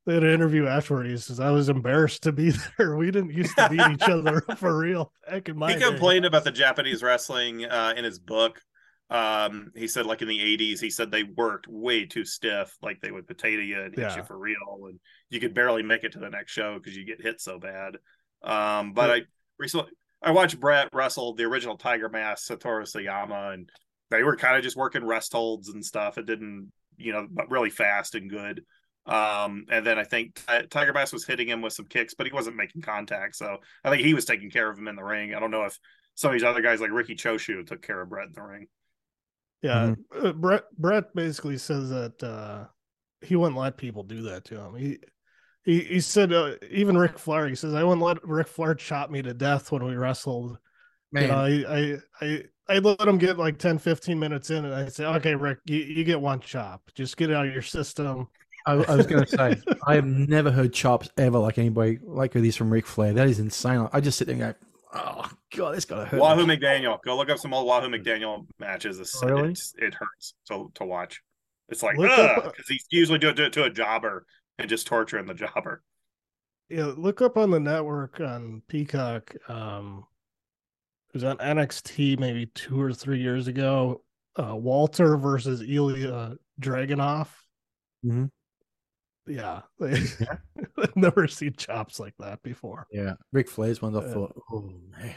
they 0.06 0.14
had 0.14 0.22
an 0.22 0.32
interview 0.32 0.68
afterward. 0.68 1.06
He 1.06 1.16
says, 1.16 1.40
I 1.40 1.50
was 1.50 1.68
embarrassed 1.68 2.22
to 2.22 2.32
be 2.32 2.52
there. 2.78 2.94
We 2.94 3.10
didn't 3.10 3.32
used 3.32 3.56
to 3.56 3.68
beat 3.68 3.80
each 3.90 4.08
other 4.08 4.40
for 4.56 4.78
real 4.78 5.12
back 5.28 5.48
in 5.48 5.58
my 5.58 5.72
he 5.72 5.80
day." 5.80 5.84
complained 5.84 6.24
about 6.24 6.44
the 6.44 6.52
Japanese 6.52 7.02
wrestling 7.02 7.64
uh, 7.64 7.94
in 7.96 8.04
his 8.04 8.20
book. 8.20 8.62
Um, 9.10 9.72
he 9.74 9.88
said, 9.88 10.06
like 10.06 10.22
in 10.22 10.28
the 10.28 10.38
'80s, 10.38 10.78
he 10.78 10.90
said 10.90 11.10
they 11.10 11.24
worked 11.24 11.66
way 11.66 12.06
too 12.06 12.24
stiff, 12.24 12.76
like 12.82 13.00
they 13.00 13.10
would 13.10 13.26
potato 13.26 13.62
you 13.62 13.82
and 13.82 13.96
hit 13.96 14.16
you 14.16 14.22
for 14.22 14.38
real, 14.38 14.86
and 14.86 15.00
you 15.28 15.40
could 15.40 15.54
barely 15.54 15.82
make 15.82 16.04
it 16.04 16.12
to 16.12 16.20
the 16.20 16.30
next 16.30 16.52
show 16.52 16.78
because 16.78 16.96
you 16.96 17.04
get 17.04 17.20
hit 17.20 17.40
so 17.40 17.58
bad. 17.58 17.96
Um, 18.44 18.92
but 18.92 19.10
I 19.10 19.22
recently 19.58 19.90
I 20.26 20.32
watched 20.32 20.58
Bret 20.58 20.88
wrestle 20.92 21.34
the 21.34 21.44
original 21.44 21.76
Tiger 21.76 22.08
Mask 22.08 22.50
Satoru 22.50 22.82
Sayama, 22.82 23.54
and 23.54 23.70
they 24.10 24.24
were 24.24 24.34
kind 24.34 24.56
of 24.56 24.64
just 24.64 24.76
working 24.76 25.04
rest 25.04 25.32
holds 25.32 25.68
and 25.68 25.84
stuff. 25.84 26.18
It 26.18 26.26
didn't, 26.26 26.72
you 26.96 27.12
know, 27.12 27.28
but 27.30 27.48
really 27.48 27.70
fast 27.70 28.16
and 28.16 28.28
good. 28.28 28.64
Um, 29.06 29.66
and 29.70 29.86
then 29.86 30.00
I 30.00 30.04
think 30.04 30.34
Ti- 30.34 30.66
Tiger 30.66 30.92
Mask 30.92 31.12
was 31.12 31.24
hitting 31.24 31.48
him 31.48 31.62
with 31.62 31.74
some 31.74 31.86
kicks, 31.86 32.14
but 32.14 32.26
he 32.26 32.32
wasn't 32.32 32.56
making 32.56 32.82
contact. 32.82 33.36
So 33.36 33.58
I 33.84 33.90
think 33.90 34.02
he 34.02 34.14
was 34.14 34.24
taking 34.24 34.50
care 34.50 34.68
of 34.68 34.76
him 34.76 34.88
in 34.88 34.96
the 34.96 35.04
ring. 35.04 35.32
I 35.32 35.38
don't 35.38 35.52
know 35.52 35.64
if 35.64 35.78
some 36.16 36.30
of 36.30 36.32
these 36.32 36.42
other 36.42 36.60
guys 36.60 36.80
like 36.80 36.90
Riki 36.90 37.14
Choshu 37.14 37.64
took 37.64 37.82
care 37.82 38.00
of 38.00 38.08
Bret 38.08 38.26
in 38.26 38.32
the 38.32 38.42
ring. 38.42 38.66
Yeah, 39.62 39.94
uh, 40.20 40.32
Bret 40.32 40.64
Bret 40.76 41.14
basically 41.14 41.56
says 41.56 41.90
that 41.90 42.20
uh, 42.20 42.64
he 43.20 43.36
wouldn't 43.36 43.58
let 43.58 43.76
people 43.76 44.02
do 44.02 44.22
that 44.22 44.44
to 44.46 44.60
him. 44.60 44.74
He 44.74 44.98
he 45.66 45.80
he 45.80 46.00
said 46.00 46.32
uh, 46.32 46.52
even 46.70 46.96
Ric 46.96 47.18
Flair. 47.18 47.46
He 47.48 47.54
says 47.54 47.74
I 47.74 47.82
wouldn't 47.82 48.00
let 48.02 48.26
Ric 48.26 48.46
Flair 48.48 48.74
chop 48.74 49.10
me 49.10 49.20
to 49.20 49.34
death 49.34 49.70
when 49.70 49.84
we 49.84 49.94
wrestled. 49.96 50.56
man, 51.12 51.24
You 51.24 51.28
know, 51.28 51.36
I 51.36 51.76
I 51.78 51.96
I 52.26 52.42
I 52.68 52.78
let 52.78 53.00
him 53.06 53.18
get 53.18 53.38
like 53.38 53.58
10, 53.58 53.78
15 53.78 54.18
minutes 54.18 54.50
in, 54.50 54.64
and 54.64 54.74
I 54.74 54.88
say, 54.88 55.04
okay, 55.04 55.34
Ric, 55.36 55.58
you, 55.66 55.76
you 55.78 56.02
get 56.04 56.20
one 56.20 56.40
chop. 56.40 56.82
Just 56.96 57.16
get 57.16 57.30
it 57.30 57.36
out 57.36 57.46
of 57.46 57.52
your 57.52 57.62
system. 57.62 58.26
I, 58.66 58.72
I 58.72 58.96
was 58.96 59.06
going 59.06 59.24
to 59.24 59.28
say, 59.30 59.54
I 59.86 59.94
have 59.94 60.04
never 60.04 60.50
heard 60.50 60.72
chops 60.72 61.08
ever 61.16 61.38
like 61.38 61.58
anybody 61.58 62.00
like 62.02 62.32
these 62.32 62.56
from 62.56 62.72
Ric 62.72 62.84
Flair. 62.84 63.12
That 63.12 63.28
is 63.28 63.38
insane. 63.38 63.88
I 63.92 64.00
just 64.00 64.18
sit 64.18 64.26
there 64.26 64.34
and 64.34 64.42
go, 64.42 64.54
oh 64.94 65.30
god, 65.54 65.76
this 65.76 65.84
got 65.84 65.98
to 66.00 66.04
hurt. 66.06 66.20
Wahoo 66.20 66.44
McDaniel. 66.44 67.00
Go 67.04 67.16
look 67.16 67.30
up 67.30 67.38
some 67.38 67.54
old 67.54 67.68
Wahoo 67.68 67.86
McDaniel 67.88 68.46
matches. 68.58 68.98
It's, 68.98 69.22
really? 69.22 69.50
it's- 69.52 69.72
it 69.78 69.94
hurts 69.94 70.34
to 70.48 70.70
to 70.74 70.84
watch. 70.84 71.22
It's 71.68 71.84
like 71.84 71.96
because 71.96 72.66
he's 72.68 72.84
usually 72.90 73.20
do 73.20 73.28
it, 73.28 73.36
do 73.36 73.44
it 73.44 73.52
to 73.52 73.62
a 73.64 73.70
jobber 73.70 74.26
and 74.58 74.68
just 74.68 74.86
torturing 74.86 75.26
the 75.26 75.34
jobber. 75.54 75.82
Yeah, 76.68 76.92
look 76.96 77.22
up 77.22 77.36
on 77.36 77.50
the 77.50 77.60
network 77.60 78.20
on 78.20 78.62
Peacock. 78.68 79.34
Um, 79.48 80.04
it 81.08 81.14
was 81.14 81.24
on 81.24 81.36
NXT 81.38 82.18
maybe 82.18 82.46
two 82.46 82.80
or 82.80 82.92
three 82.92 83.20
years 83.20 83.46
ago. 83.46 84.02
Uh, 84.38 84.56
Walter 84.56 85.16
versus 85.16 85.62
Ilya 85.62 86.36
Dragunov. 86.60 87.28
Mhm. 88.04 88.30
Yeah, 89.28 89.62
I've 89.82 90.94
never 90.94 91.26
seen 91.26 91.54
chops 91.54 91.98
like 91.98 92.14
that 92.18 92.42
before. 92.42 92.86
Yeah, 92.92 93.14
Ric 93.32 93.48
Flair's 93.48 93.82
ones. 93.82 93.96
I 93.96 94.04
Yeah. 94.06 94.12
thought, 94.12 94.42
oh 94.52 94.70
man. 94.90 95.14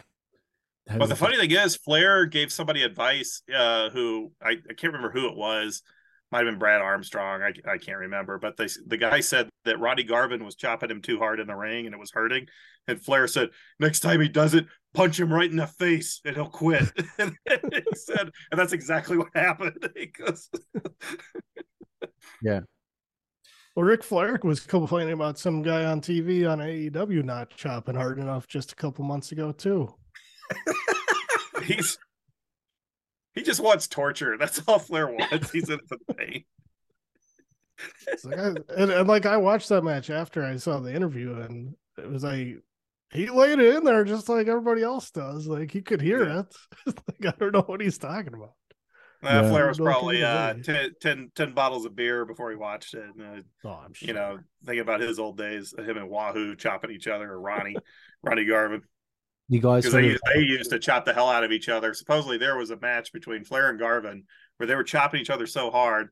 That 0.88 0.98
But 1.00 1.10
the 1.10 1.16
funny 1.16 1.38
thing 1.38 1.52
is, 1.52 1.76
Flair 1.76 2.26
gave 2.26 2.52
somebody 2.52 2.82
advice 2.82 3.44
uh, 3.54 3.90
who 3.92 4.32
I, 4.42 4.52
I 4.68 4.74
can't 4.76 4.94
remember 4.94 5.12
who 5.12 5.28
it 5.28 5.36
was. 5.36 5.84
Might 6.32 6.40
have 6.40 6.48
been 6.48 6.60
Brad 6.60 6.82
Armstrong. 6.82 7.42
I, 7.42 7.54
I 7.70 7.78
can't 7.78 7.98
remember. 7.98 8.38
But 8.38 8.56
they, 8.56 8.68
the 8.86 8.98
guy 8.98 9.20
said 9.20 9.50
that 9.66 9.80
Ronnie 9.80 10.04
Garvin 10.04 10.46
was 10.46 10.56
chopping 10.56 10.92
him 10.92 11.02
too 11.02 11.18
hard 11.18 11.40
in 11.40 11.48
the 11.48 11.56
ring 11.56 11.86
and 11.86 11.96
it 11.96 12.00
was 12.00 12.12
hurting. 12.12 12.46
And 12.88 13.02
Flair 13.02 13.28
said, 13.28 13.50
next 13.80 14.02
time 14.02 14.22
he 14.22 14.30
does 14.30 14.54
it, 14.54 14.68
punch 14.94 15.20
him 15.20 15.34
right 15.34 15.50
in 15.50 15.58
the 15.58 15.68
face 15.68 16.22
and 16.24 16.36
he'll 16.36 16.50
quit. 16.50 16.92
and 17.18 17.36
he 17.46 17.84
said, 17.96 18.30
and 18.52 18.60
that's 18.60 18.74
exactly 18.74 19.18
what 19.18 19.30
happened. 19.36 19.90
He 19.96 20.06
goes, 20.08 20.50
Well, 22.44 22.64
Ric 23.76 24.04
Flair 24.04 24.40
was 24.44 24.60
complaining 24.60 25.14
about 25.14 25.40
some 25.40 25.62
guy 25.62 25.86
on 25.86 26.00
TV 26.00 26.50
on 26.50 26.60
AEW 26.60 27.24
not 27.24 27.50
chopping 27.52 27.96
hard 27.96 28.20
enough 28.20 28.48
just 28.48 28.72
a 28.72 28.76
couple 28.76 29.04
months 29.04 29.32
ago 29.32 29.52
too. 29.52 29.94
he's 31.64 31.98
he 33.36 33.42
just 33.44 33.62
wants 33.62 33.88
torture. 33.88 34.38
That's 34.38 34.62
all 34.68 34.80
Flair 34.80 35.08
wants. 35.08 35.52
He's 35.52 35.70
in 35.70 35.76
it 35.80 35.88
for 35.88 35.98
the 36.08 36.14
pain. 36.14 36.44
Like 38.24 38.38
I, 38.40 38.48
and, 38.78 38.92
and 38.92 39.08
like 39.08 39.26
I 39.26 39.38
watched 39.38 39.70
that 39.70 39.84
match 39.84 40.10
after 40.10 40.44
I 40.44 40.58
saw 40.58 40.80
the 40.80 40.94
interview, 40.94 41.40
and 41.40 41.76
it 41.98 42.10
was 42.10 42.24
like 42.24 42.58
he 43.12 43.30
laid 43.30 43.60
it 43.60 43.76
in 43.76 43.84
there 43.84 44.04
just 44.04 44.28
like 44.30 44.48
everybody 44.48 44.84
else 44.84 45.12
does. 45.12 45.48
Like 45.48 45.72
he 45.72 45.82
could 45.82 46.02
hear 46.02 46.28
Yeah. 46.28 46.40
it. 46.42 46.56
like 47.22 47.34
I 47.34 47.38
don't 47.40 47.54
know 47.54 47.62
what 47.62 47.82
he's 47.82 47.98
talking 47.98 48.34
about. 48.34 48.54
Uh, 49.24 49.42
Yeah. 49.44 49.50
Flair 49.50 49.68
was 49.68 49.78
probably 49.78 50.18
it 50.18 50.24
uh, 50.24 50.54
10, 50.64 50.92
10, 51.02 51.32
10 51.36 51.54
bottles 51.54 51.86
of 51.86 51.96
beer 51.96 52.26
before 52.26 52.50
he 52.52 52.56
watched 52.58 52.94
it. 52.94 53.04
And, 53.18 53.22
uh, 53.64 53.68
Oh, 53.68 53.82
I'm 53.86 53.94
sure. 53.94 54.08
you 54.08 54.14
know, 54.14 54.40
thinking 54.66 54.82
about 54.82 55.02
his 55.02 55.20
old 55.20 55.38
days, 55.38 55.74
him 55.78 55.98
and 55.98 56.10
Wahoo 56.10 56.56
chopping 56.56 56.92
each 56.92 57.08
other, 57.08 57.32
or 57.32 57.40
Ronnie, 57.40 57.76
Ronnie 58.24 58.46
Garvin, 58.46 58.82
you 59.50 59.60
guys 59.60 59.92
they, 59.92 60.06
used- 60.06 60.22
they 60.34 60.42
used 60.42 60.70
to 60.72 60.80
chop 60.80 61.06
the 61.06 61.14
hell 61.14 61.30
out 61.30 61.44
of 61.44 61.52
each 61.52 61.70
other. 61.70 61.94
Supposedly, 61.94 62.38
there 62.38 62.56
was 62.58 62.70
a 62.70 62.78
match 62.78 63.12
between 63.12 63.44
Flair 63.44 63.70
and 63.70 63.80
Garvin 63.80 64.24
where 64.58 64.68
they 64.68 64.76
were 64.76 64.84
chopping 64.84 65.20
each 65.20 65.30
other 65.30 65.48
so 65.48 65.72
hard, 65.72 66.10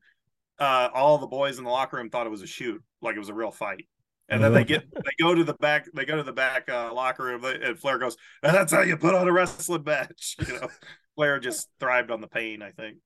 uh, 0.59 0.89
all 0.93 1.17
the 1.17 1.27
boys 1.27 1.57
in 1.57 1.63
the 1.63 1.69
locker 1.69 1.97
room 1.97 2.09
thought 2.09 2.25
it 2.25 2.31
was 2.31 2.41
a 2.41 2.47
shoot, 2.47 2.81
like 3.01 3.15
it 3.15 3.19
was 3.19 3.29
a 3.29 3.33
real 3.33 3.51
fight. 3.51 3.87
And 4.29 4.43
then 4.43 4.53
they 4.53 4.65
get 4.65 4.83
they 4.93 5.23
go 5.23 5.33
to 5.33 5.43
the 5.45 5.53
back 5.53 5.85
they 5.93 6.03
go 6.03 6.17
to 6.17 6.23
the 6.23 6.33
back 6.33 6.67
uh, 6.69 6.93
locker 6.93 7.23
room 7.23 7.45
and 7.45 7.79
Flair 7.79 7.97
goes, 7.97 8.17
and 8.43 8.53
that's 8.53 8.73
how 8.73 8.81
you 8.81 8.97
put 8.97 9.15
on 9.15 9.27
a 9.27 9.31
wrestling 9.31 9.83
match. 9.85 10.35
You 10.47 10.59
know, 10.59 10.67
Flair 11.15 11.39
just 11.39 11.69
thrived 11.79 12.11
on 12.11 12.19
the 12.21 12.27
pain. 12.27 12.61
I 12.61 12.71
think. 12.71 12.97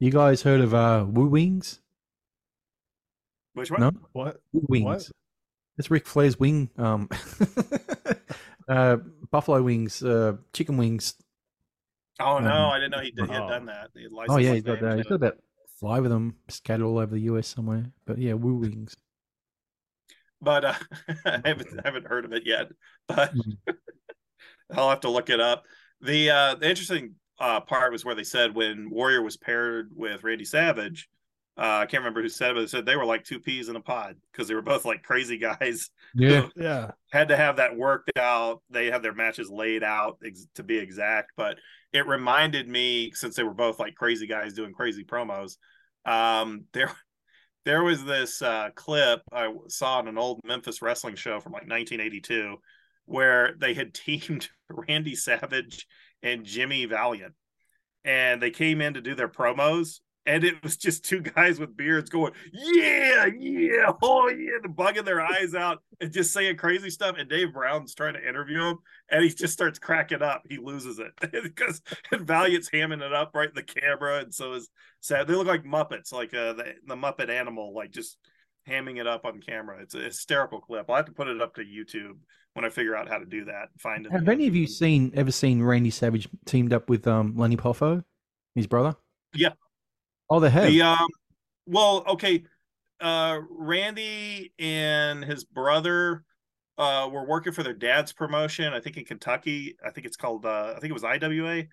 you 0.00 0.10
guys 0.10 0.42
heard 0.42 0.60
of 0.60 0.74
uh 0.74 1.04
Woo 1.08 1.26
Wings? 1.26 1.80
Which 3.54 3.70
one? 3.70 3.80
No, 3.80 3.92
what? 4.12 4.40
Woo 4.52 4.66
Wings. 4.68 4.84
What? 4.84 5.10
It's 5.78 5.90
Ric 5.90 6.06
Flair's 6.06 6.40
wing. 6.40 6.70
Um, 6.76 7.08
uh, 8.68 8.96
buffalo 9.30 9.62
wings, 9.62 10.02
uh, 10.02 10.36
chicken 10.52 10.76
wings. 10.76 11.14
Oh 12.18 12.38
no, 12.38 12.50
Um, 12.50 12.70
I 12.70 12.78
didn't 12.78 12.92
know 12.92 13.00
he, 13.00 13.10
did, 13.10 13.26
he 13.26 13.32
had 13.32 13.44
oh. 13.44 13.48
done 13.48 13.66
that. 13.66 13.90
Oh 14.28 14.38
yeah, 14.38 14.54
he's 14.54 14.62
got, 14.62 14.82
uh, 14.82 14.96
he's 14.96 15.06
got 15.06 15.16
about 15.16 15.38
five 15.80 16.04
of 16.04 16.10
them 16.10 16.36
scattered 16.48 16.84
all 16.86 16.98
over 16.98 17.14
the 17.14 17.22
US 17.22 17.48
somewhere. 17.48 17.84
But 18.06 18.18
yeah, 18.18 18.34
Woo 18.34 18.56
Wings. 18.56 18.96
but 20.40 20.64
uh, 20.64 20.74
I 21.24 21.40
haven't 21.44 21.68
I 21.78 21.82
haven't 21.84 22.06
heard 22.06 22.24
of 22.24 22.32
it 22.32 22.44
yet. 22.46 22.66
But 23.08 23.32
Mm. 23.34 23.58
I'll 24.74 24.90
have 24.90 25.00
to 25.00 25.10
look 25.10 25.30
it 25.30 25.40
up. 25.40 25.64
The 26.00 26.30
uh, 26.30 26.54
the 26.56 26.68
interesting 26.68 27.14
uh, 27.38 27.60
part 27.60 27.92
was 27.92 28.04
where 28.04 28.14
they 28.14 28.24
said 28.24 28.54
when 28.54 28.90
Warrior 28.90 29.22
was 29.22 29.36
paired 29.36 29.90
with 29.94 30.24
Randy 30.24 30.44
Savage. 30.44 31.08
Uh, 31.58 31.78
I 31.82 31.86
can't 31.86 32.02
remember 32.02 32.20
who 32.22 32.28
said 32.28 32.50
it, 32.50 32.54
but 32.54 32.60
they 32.60 32.66
said 32.66 32.84
they 32.84 32.96
were 32.96 33.06
like 33.06 33.24
two 33.24 33.40
peas 33.40 33.68
in 33.70 33.76
a 33.76 33.80
pod 33.80 34.16
because 34.30 34.46
they 34.46 34.54
were 34.54 34.60
both 34.62 34.84
like 34.84 35.02
crazy 35.02 35.38
guys. 35.38 35.88
Yeah, 36.14 36.48
Yeah. 36.54 36.90
had 37.10 37.28
to 37.28 37.36
have 37.36 37.56
that 37.56 37.76
worked 37.76 38.10
out. 38.18 38.62
They 38.68 38.90
had 38.90 39.02
their 39.02 39.14
matches 39.14 39.48
laid 39.50 39.82
out 39.82 40.18
ex- 40.24 40.46
to 40.56 40.62
be 40.62 40.76
exact, 40.78 41.32
but 41.36 41.58
it 41.92 42.06
reminded 42.06 42.68
me 42.68 43.12
since 43.12 43.36
they 43.36 43.42
were 43.42 43.54
both 43.54 43.78
like 43.78 43.94
crazy 43.94 44.26
guys 44.26 44.52
doing 44.52 44.74
crazy 44.74 45.02
promos. 45.04 45.56
Um, 46.04 46.64
there, 46.74 46.92
there 47.64 47.82
was 47.82 48.04
this 48.04 48.42
uh, 48.42 48.68
clip 48.74 49.22
I 49.32 49.50
saw 49.68 49.98
on 49.98 50.08
an 50.08 50.18
old 50.18 50.40
Memphis 50.44 50.82
wrestling 50.82 51.14
show 51.16 51.40
from 51.40 51.52
like 51.52 51.68
1982 51.68 52.56
where 53.06 53.54
they 53.58 53.72
had 53.72 53.94
teamed 53.94 54.48
Randy 54.68 55.14
Savage 55.14 55.86
and 56.22 56.44
Jimmy 56.44 56.84
Valiant, 56.84 57.34
and 58.04 58.42
they 58.42 58.50
came 58.50 58.80
in 58.82 58.92
to 58.94 59.00
do 59.00 59.14
their 59.14 59.28
promos. 59.28 60.00
And 60.26 60.42
it 60.42 60.62
was 60.62 60.76
just 60.76 61.04
two 61.04 61.20
guys 61.20 61.60
with 61.60 61.76
beards 61.76 62.10
going, 62.10 62.32
"Yeah, 62.52 63.26
yeah, 63.26 63.92
oh 64.02 64.28
yeah," 64.28 64.58
and 64.64 64.76
bugging 64.76 65.04
their 65.04 65.20
eyes 65.20 65.54
out 65.54 65.82
and 66.00 66.12
just 66.12 66.32
saying 66.32 66.56
crazy 66.56 66.90
stuff. 66.90 67.16
And 67.18 67.30
Dave 67.30 67.52
Brown's 67.52 67.94
trying 67.94 68.14
to 68.14 68.28
interview 68.28 68.60
him, 68.60 68.78
and 69.08 69.22
he 69.22 69.30
just 69.30 69.52
starts 69.52 69.78
cracking 69.78 70.22
up. 70.22 70.42
He 70.48 70.58
loses 70.58 70.98
it 70.98 71.12
because 71.42 71.80
Valiant's 72.12 72.70
hamming 72.70 73.02
it 73.02 73.12
up 73.12 73.30
right 73.34 73.48
in 73.48 73.54
the 73.54 73.62
camera, 73.62 74.18
and 74.18 74.34
so 74.34 74.54
is 74.54 74.68
sad. 75.00 75.28
They 75.28 75.34
look 75.34 75.46
like 75.46 75.64
Muppets, 75.64 76.12
like 76.12 76.34
uh, 76.34 76.54
the 76.54 76.74
the 76.86 76.96
Muppet 76.96 77.30
animal, 77.30 77.72
like 77.74 77.92
just 77.92 78.18
hamming 78.68 78.98
it 78.98 79.06
up 79.06 79.24
on 79.24 79.40
camera. 79.40 79.80
It's 79.80 79.94
a 79.94 80.00
hysterical 80.00 80.60
clip. 80.60 80.86
I'll 80.88 80.96
have 80.96 81.06
to 81.06 81.12
put 81.12 81.28
it 81.28 81.40
up 81.40 81.54
to 81.54 81.62
YouTube 81.62 82.18
when 82.54 82.64
I 82.64 82.70
figure 82.70 82.96
out 82.96 83.08
how 83.08 83.18
to 83.18 83.26
do 83.26 83.44
that. 83.44 83.68
Find 83.78 84.06
it. 84.06 84.12
Have 84.12 84.28
any 84.28 84.46
of 84.46 84.56
you 84.56 84.66
seen 84.66 85.12
ever 85.14 85.30
seen 85.30 85.62
Randy 85.62 85.90
Savage 85.90 86.28
teamed 86.44 86.72
up 86.72 86.88
with 86.88 87.06
um 87.06 87.36
Lanny 87.36 87.56
Poffo, 87.56 88.02
his 88.54 88.66
brother? 88.66 88.96
Yeah. 89.34 89.50
Oh, 90.28 90.40
they 90.40 90.50
have. 90.50 90.64
The 90.64 90.82
um, 90.82 91.08
well, 91.66 92.04
okay, 92.08 92.44
uh, 93.00 93.38
Randy 93.50 94.52
and 94.58 95.24
his 95.24 95.44
brother 95.44 96.22
uh 96.78 97.08
were 97.10 97.24
working 97.24 97.52
for 97.52 97.62
their 97.62 97.72
dad's 97.72 98.12
promotion. 98.12 98.72
I 98.72 98.80
think 98.80 98.96
in 98.96 99.04
Kentucky. 99.04 99.76
I 99.84 99.90
think 99.90 100.06
it's 100.06 100.16
called. 100.16 100.44
uh 100.44 100.74
I 100.76 100.80
think 100.80 100.90
it 100.90 101.00
was 101.00 101.04
IWA, 101.04 101.64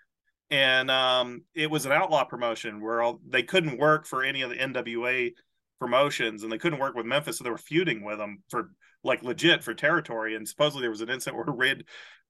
and 0.49 0.91
um, 0.91 1.43
it 1.55 1.69
was 1.69 1.85
an 1.85 1.91
outlaw 1.91 2.23
promotion 2.23 2.81
where 2.81 3.01
all, 3.01 3.19
they 3.27 3.43
couldn't 3.43 3.79
work 3.79 4.05
for 4.05 4.23
any 4.23 4.43
of 4.43 4.49
the 4.49 4.55
NWA 4.55 5.33
promotions, 5.79 6.43
and 6.43 6.51
they 6.51 6.57
couldn't 6.57 6.79
work 6.79 6.95
with 6.95 7.05
Memphis, 7.05 7.37
so 7.37 7.43
they 7.43 7.49
were 7.49 7.57
feuding 7.57 8.03
with 8.03 8.17
them 8.17 8.43
for 8.49 8.69
like 9.03 9.23
legit 9.23 9.63
for 9.63 9.73
territory. 9.73 10.35
And 10.35 10.47
supposedly 10.47 10.81
there 10.81 10.89
was 10.89 11.01
an 11.01 11.09
incident 11.09 11.45
where 11.45 11.55
Red 11.55 11.83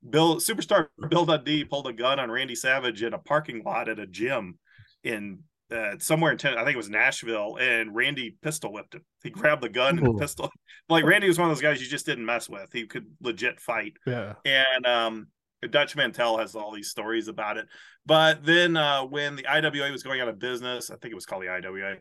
Bill 0.10 0.38
superstar 0.38 0.88
Bill 1.10 1.26
Dundee 1.26 1.66
pulled 1.66 1.88
a 1.88 1.94
gun 1.94 2.20
on 2.20 2.32
Randy 2.32 2.56
Savage 2.56 3.04
in 3.04 3.14
a 3.14 3.20
parking 3.20 3.64
lot 3.64 3.90
at 3.90 4.00
a 4.00 4.08
gym 4.08 4.58
in 5.04 5.40
uh, 5.72 5.96
somewhere 6.00 6.32
in 6.32 6.38
ten, 6.38 6.58
I 6.58 6.64
think 6.64 6.76
it 6.76 6.78
was 6.78 6.90
Nashville, 6.90 7.58
and 7.60 7.96
Randy 7.96 8.38
pistol 8.42 8.74
whipped 8.74 8.96
him. 8.96 9.04
He 9.24 9.30
grabbed 9.30 9.62
the 9.62 9.70
gun 9.70 9.98
and 9.98 10.08
the 10.08 10.20
pistol. 10.20 10.52
Like 10.90 11.06
Randy 11.06 11.30
was 11.30 11.40
one 11.40 11.50
of 11.50 11.56
those 11.56 11.62
guys 11.62 11.82
you 11.82 11.88
just 11.88 12.06
didn't 12.06 12.26
mess 12.26 12.50
with. 12.50 12.74
He 12.74 12.86
could 12.86 13.06
legit 13.22 13.62
fight. 13.62 13.94
Yeah. 14.06 14.34
And 14.44 14.86
um, 14.86 15.28
Dutch 15.70 15.96
Mantell 15.96 16.38
has 16.38 16.56
all 16.56 16.74
these 16.74 16.90
stories 16.90 17.30
about 17.30 17.56
it. 17.56 17.68
But 18.06 18.46
then 18.46 18.76
uh, 18.76 19.04
when 19.04 19.38
the 19.38 19.48
IWA 19.48 19.92
was 19.92 20.04
going 20.04 20.20
out 20.20 20.28
of 20.28 20.40
business, 20.40 20.92
I 20.92 20.96
think 20.96 21.14
it 21.14 21.16
was 21.16 21.26
called 21.26 21.44
the 21.44 21.50
IWA. 21.50 21.96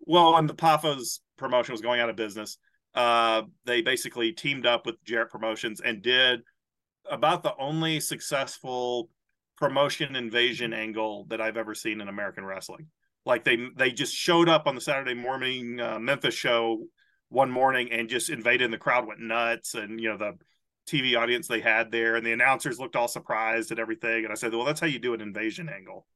Well, 0.00 0.32
when 0.34 0.46
the 0.46 0.54
Poffo's 0.54 1.20
promotion 1.36 1.72
was 1.72 1.82
going 1.82 2.00
out 2.00 2.08
of 2.08 2.16
business, 2.16 2.56
uh, 2.94 3.42
they 3.66 3.82
basically 3.82 4.32
teamed 4.32 4.66
up 4.66 4.86
with 4.86 5.02
Jarrett 5.04 5.30
Promotions 5.30 5.80
and 5.80 6.02
did 6.02 6.40
about 7.10 7.42
the 7.42 7.54
only 7.58 8.00
successful 8.00 9.10
promotion 9.56 10.16
invasion 10.16 10.72
angle 10.72 11.26
that 11.28 11.40
I've 11.40 11.56
ever 11.56 11.74
seen 11.74 12.00
in 12.00 12.08
American 12.08 12.44
wrestling. 12.44 12.88
Like 13.26 13.44
they 13.44 13.58
they 13.76 13.90
just 13.90 14.14
showed 14.14 14.48
up 14.48 14.66
on 14.66 14.74
the 14.74 14.80
Saturday 14.80 15.14
morning 15.14 15.80
uh, 15.80 15.98
Memphis 15.98 16.34
show 16.34 16.84
one 17.28 17.50
morning 17.50 17.90
and 17.90 18.08
just 18.08 18.30
invaded, 18.30 18.64
and 18.64 18.72
the 18.72 18.78
crowd 18.78 19.06
went 19.06 19.20
nuts, 19.20 19.74
and 19.74 20.00
you 20.00 20.10
know 20.10 20.18
the 20.18 20.32
TV 20.86 21.18
audience 21.18 21.48
they 21.48 21.60
had 21.60 21.90
there, 21.90 22.16
and 22.16 22.26
the 22.26 22.32
announcers 22.32 22.78
looked 22.78 22.96
all 22.96 23.08
surprised 23.08 23.72
at 23.72 23.78
everything. 23.78 24.24
And 24.24 24.32
I 24.32 24.34
said, 24.34 24.52
well, 24.52 24.64
that's 24.64 24.80
how 24.80 24.86
you 24.86 24.98
do 24.98 25.14
an 25.14 25.20
invasion 25.20 25.68
angle. 25.68 26.06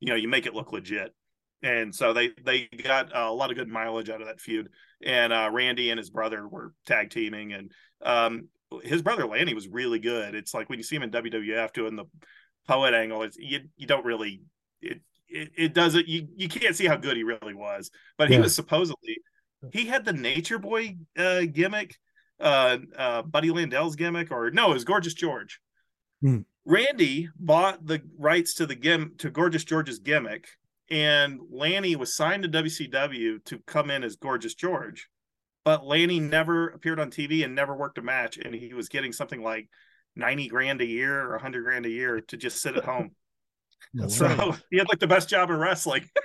You 0.00 0.08
know, 0.08 0.16
you 0.16 0.28
make 0.28 0.46
it 0.46 0.54
look 0.54 0.72
legit. 0.72 1.14
And 1.62 1.94
so 1.94 2.12
they 2.12 2.30
they 2.42 2.68
got 2.82 3.14
a 3.14 3.30
lot 3.30 3.50
of 3.50 3.56
good 3.56 3.68
mileage 3.68 4.10
out 4.10 4.20
of 4.20 4.26
that 4.26 4.40
feud. 4.40 4.68
And 5.04 5.32
uh, 5.32 5.50
Randy 5.52 5.90
and 5.90 5.98
his 5.98 6.10
brother 6.10 6.46
were 6.46 6.72
tag 6.86 7.10
teaming, 7.10 7.52
and 7.52 7.72
um, 8.02 8.48
his 8.82 9.02
brother 9.02 9.26
Lanny 9.26 9.54
was 9.54 9.68
really 9.68 9.98
good. 9.98 10.34
It's 10.34 10.54
like 10.54 10.68
when 10.68 10.78
you 10.78 10.82
see 10.82 10.96
him 10.96 11.02
in 11.02 11.10
WWF 11.10 11.72
doing 11.72 11.96
the 11.96 12.04
poet 12.66 12.94
angle, 12.94 13.22
is 13.22 13.36
you 13.38 13.60
you 13.76 13.86
don't 13.86 14.04
really 14.04 14.42
it 14.80 15.00
it, 15.28 15.50
it 15.56 15.74
doesn't 15.74 16.08
you 16.08 16.28
you 16.36 16.48
can't 16.48 16.76
see 16.76 16.86
how 16.86 16.96
good 16.96 17.16
he 17.16 17.22
really 17.24 17.54
was. 17.54 17.90
But 18.18 18.28
he 18.30 18.34
Yeah. 18.34 18.42
was 18.42 18.54
supposedly 18.54 19.18
he 19.72 19.86
had 19.86 20.04
the 20.04 20.12
Nature 20.12 20.58
Boy 20.58 20.96
uh, 21.16 21.42
gimmick, 21.50 21.96
uh, 22.38 22.78
uh, 22.96 23.22
Buddy 23.22 23.48
Landel's 23.50 23.96
gimmick, 23.96 24.30
or 24.30 24.50
no, 24.50 24.70
it 24.70 24.74
was 24.74 24.84
Gorgeous 24.84 25.14
George. 25.14 25.60
Hmm. 26.20 26.40
Randy 26.66 27.28
bought 27.36 27.86
the 27.86 28.02
rights 28.18 28.54
to 28.54 28.66
the 28.66 28.74
gim 28.74 29.14
to 29.18 29.30
Gorgeous 29.30 29.64
George's 29.64 29.98
gimmick, 29.98 30.48
and 30.90 31.40
Lanny 31.50 31.96
was 31.96 32.14
signed 32.14 32.42
to 32.42 32.48
WCW 32.48 33.42
to 33.44 33.58
come 33.66 33.90
in 33.90 34.02
as 34.04 34.16
Gorgeous 34.16 34.54
George. 34.54 35.08
But 35.64 35.84
Lanny 35.86 36.20
never 36.20 36.68
appeared 36.68 37.00
on 37.00 37.10
TV 37.10 37.42
and 37.44 37.54
never 37.54 37.74
worked 37.74 37.96
a 37.98 38.02
match, 38.02 38.36
and 38.36 38.54
he 38.54 38.74
was 38.74 38.88
getting 38.90 39.12
something 39.12 39.42
like 39.42 39.68
ninety 40.16 40.48
grand 40.48 40.80
a 40.80 40.86
year 40.86 41.30
or 41.30 41.38
hundred 41.38 41.64
grand 41.64 41.86
a 41.86 41.90
year 41.90 42.20
to 42.20 42.36
just 42.36 42.60
sit 42.60 42.76
at 42.76 42.84
home. 42.84 43.10
That's 43.94 44.16
so 44.16 44.26
right. 44.26 44.60
he 44.70 44.78
had 44.78 44.88
like 44.88 44.98
the 44.98 45.06
best 45.06 45.28
job 45.28 45.50
in 45.50 45.56
wrestling. 45.56 46.08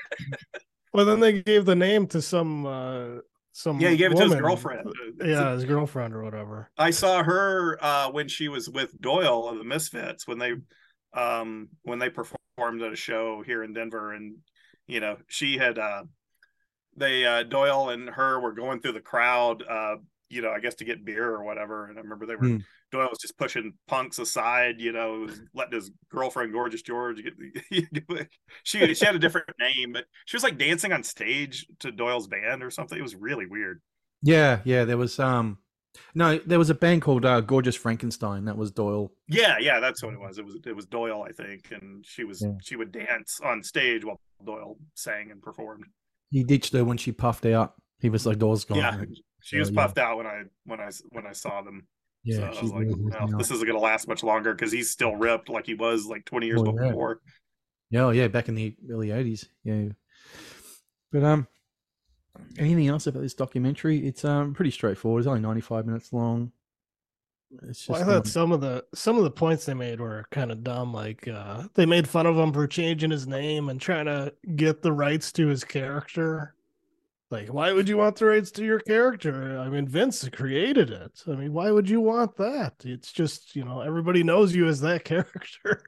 Well, 0.92 1.06
then 1.06 1.20
they 1.20 1.44
gave 1.44 1.66
the 1.66 1.76
name 1.76 2.08
to 2.08 2.22
some 2.22 2.66
uh 2.66 3.20
some 3.52 3.80
Yeah, 3.80 3.90
he 3.90 3.98
gave 3.98 4.12
it 4.12 4.16
to 4.16 4.24
his 4.24 4.36
girlfriend. 4.36 4.92
Yeah, 5.24 5.52
his 5.52 5.66
girlfriend 5.66 6.16
or 6.16 6.24
whatever. 6.24 6.72
I 6.78 6.90
saw 6.92 7.22
her 7.24 7.78
uh, 7.80 8.10
when 8.10 8.28
she 8.28 8.48
was 8.48 8.70
with 8.70 9.00
Doyle 9.00 9.48
of 9.48 9.58
the 9.58 9.64
Misfits 9.64 10.28
when 10.28 10.40
they 10.40 10.54
um, 11.14 11.70
when 11.84 12.00
they 12.00 12.10
performed 12.10 12.82
at 12.82 12.92
a 12.92 12.96
show 12.96 13.44
here 13.46 13.64
in 13.64 13.74
Denver, 13.74 14.14
and 14.14 14.38
you 14.88 15.00
know 15.00 15.18
she 15.28 15.58
had 15.58 15.78
uh, 15.78 16.04
they 16.96 17.26
uh, 17.26 17.44
Doyle 17.44 17.90
and 17.90 18.10
her 18.10 18.40
were 18.40 18.54
going 18.54 18.82
through 18.82 18.94
the 18.94 19.02
crowd, 19.02 19.64
uh, 19.68 19.98
you 20.30 20.42
know, 20.42 20.52
I 20.52 20.60
guess 20.60 20.76
to 20.76 20.86
get 20.86 21.06
beer 21.06 21.28
or 21.28 21.44
whatever. 21.44 21.88
And 21.88 21.98
I 21.98 22.02
remember 22.02 22.26
they 22.26 22.36
were 22.36 22.48
Hmm. 22.48 22.58
Doyle 22.92 23.08
was 23.10 23.20
just 23.20 23.38
pushing 23.38 23.74
punks 23.88 24.18
aside, 24.20 24.80
you 24.80 24.92
know, 24.92 25.28
letting 25.54 25.74
his 25.76 25.92
girlfriend 26.10 26.54
Gorgeous 26.54 26.82
George 26.82 27.22
get. 27.24 27.34
she 28.64 28.94
she 28.94 29.06
had 29.06 29.16
a 29.16 29.20
different 29.20 29.48
name, 29.60 29.94
but 29.94 30.06
she 30.26 30.36
was 30.36 30.44
like 30.44 30.58
dancing 30.58 30.92
on 30.94 31.04
stage 31.04 31.66
to 31.80 31.92
Doyle's 31.92 32.28
band 32.28 32.64
or 32.64 32.72
something. 32.72 32.98
It 32.98 33.02
was 33.04 33.16
really 33.16 33.46
weird. 33.46 33.82
Yeah, 34.22 34.60
yeah. 34.66 34.86
There 34.86 34.98
was 34.98 35.20
um, 35.20 35.60
no, 36.16 36.38
there 36.46 36.60
was 36.60 36.70
a 36.70 36.76
band 36.76 37.02
called 37.02 37.26
uh, 37.26 37.42
Gorgeous 37.42 37.76
Frankenstein. 37.76 38.46
That 38.46 38.58
was 38.58 38.72
Doyle. 38.72 39.12
Yeah, 39.28 39.58
yeah, 39.60 39.80
that's 39.80 40.04
what 40.04 40.14
it 40.14 40.20
was. 40.20 40.38
It 40.38 40.46
was 40.46 40.58
it 40.66 40.76
was 40.76 40.86
Doyle, 40.86 41.24
I 41.28 41.32
think, 41.32 41.72
and 41.72 42.06
she 42.06 42.24
was 42.24 42.42
Yeah. 42.42 42.54
she 42.62 42.76
would 42.76 42.92
dance 42.92 43.40
on 43.44 43.64
stage 43.64 44.04
while 44.04 44.20
Doyle 44.46 44.78
sang 44.96 45.32
and 45.32 45.42
performed. 45.42 45.86
He 46.32 46.44
ditched 46.44 46.74
her 46.74 46.84
when 46.86 46.98
she 46.98 47.12
puffed 47.12 47.46
out. 47.46 47.74
He 48.00 48.10
was 48.10 48.26
like, 48.26 48.38
"Doyle's 48.40 48.66
gone." 48.66 48.78
Yeah, 48.78 49.02
she 49.42 49.58
was 49.58 49.70
Oh, 49.70 49.74
yeah. 49.74 49.82
puffed 49.82 49.98
out 49.98 50.18
when 50.18 50.28
I 50.28 50.44
when 50.66 50.80
I 50.80 50.90
when 51.10 51.26
I 51.28 51.32
saw 51.34 51.62
them. 51.62 51.88
Yeah. 52.24 52.52
so 52.52 52.58
I 52.58 52.62
was 52.62 52.72
like, 52.72 52.88
well, 52.90 53.38
this 53.38 53.52
isn't 53.52 53.66
gonna 53.66 53.80
last 53.80 54.08
much 54.08 54.24
longer 54.24 54.54
because 54.54 54.72
he's 54.72 54.90
still 54.90 55.16
ripped 55.16 55.50
like 55.50 55.66
he 55.66 55.74
was 55.74 56.06
like 56.06 56.26
twenty 56.26 56.48
years 56.48 56.62
Oh, 56.62 56.76
yeah. 56.80 56.88
before. 56.90 57.22
Yeah, 57.90 58.04
oh, 58.06 58.10
yeah, 58.12 58.28
back 58.28 58.50
in 58.50 58.56
the 58.56 58.76
early 58.90 59.12
eighties. 59.12 59.48
Yeah. 59.64 59.86
But 61.12 61.24
um 61.24 61.48
anything 62.58 62.88
else 62.88 63.08
about 63.08 63.22
this 63.22 63.34
documentary? 63.34 64.06
It's 64.06 64.24
um 64.26 64.54
pretty 64.54 64.72
straightforward. 64.72 65.22
It's 65.22 65.28
only 65.28 65.42
ninety 65.42 65.62
five 65.62 65.86
minutes 65.86 66.14
long. 66.14 66.52
It's 67.64 67.80
just 67.80 67.90
Well, 67.90 68.02
I 68.02 68.06
thought 68.06 68.16
um, 68.18 68.26
some 68.26 68.52
of 68.52 68.62
the 68.62 68.86
some 68.94 69.18
of 69.18 69.24
the 69.24 69.32
points 69.32 69.66
they 69.66 69.74
made 69.74 70.00
were 70.00 70.26
kind 70.30 70.52
of 70.52 70.64
dumb. 70.64 70.94
Like 70.94 71.28
uh, 71.28 71.64
they 71.74 71.86
made 71.88 72.08
fun 72.08 72.28
of 72.28 72.38
him 72.38 72.54
for 72.54 72.68
changing 72.68 73.10
his 73.10 73.26
name 73.28 73.70
and 73.70 73.82
trying 73.82 74.06
to 74.06 74.34
get 74.56 74.84
the 74.84 74.92
rights 74.94 75.32
to 75.34 75.48
his 75.48 75.64
character. 75.64 76.54
Like, 77.32 77.50
why 77.54 77.72
would 77.72 77.88
you 77.88 77.98
want 77.98 78.16
the 78.16 78.26
rights 78.26 78.50
to 78.52 78.66
your 78.66 78.80
character? 78.80 79.60
I 79.60 79.70
mean, 79.70 79.88
Vince 79.88 80.28
created 80.30 80.90
it. 80.90 81.22
I 81.28 81.32
mean, 81.32 81.54
why 81.54 81.70
would 81.70 81.88
you 81.90 82.02
want 82.02 82.36
that? 82.38 82.74
It's 82.84 83.12
just 83.12 83.56
you 83.56 83.64
know 83.64 83.82
everybody 83.82 84.24
knows 84.24 84.56
you 84.56 84.68
as 84.68 84.82
that 84.82 85.04
character. 85.06 85.84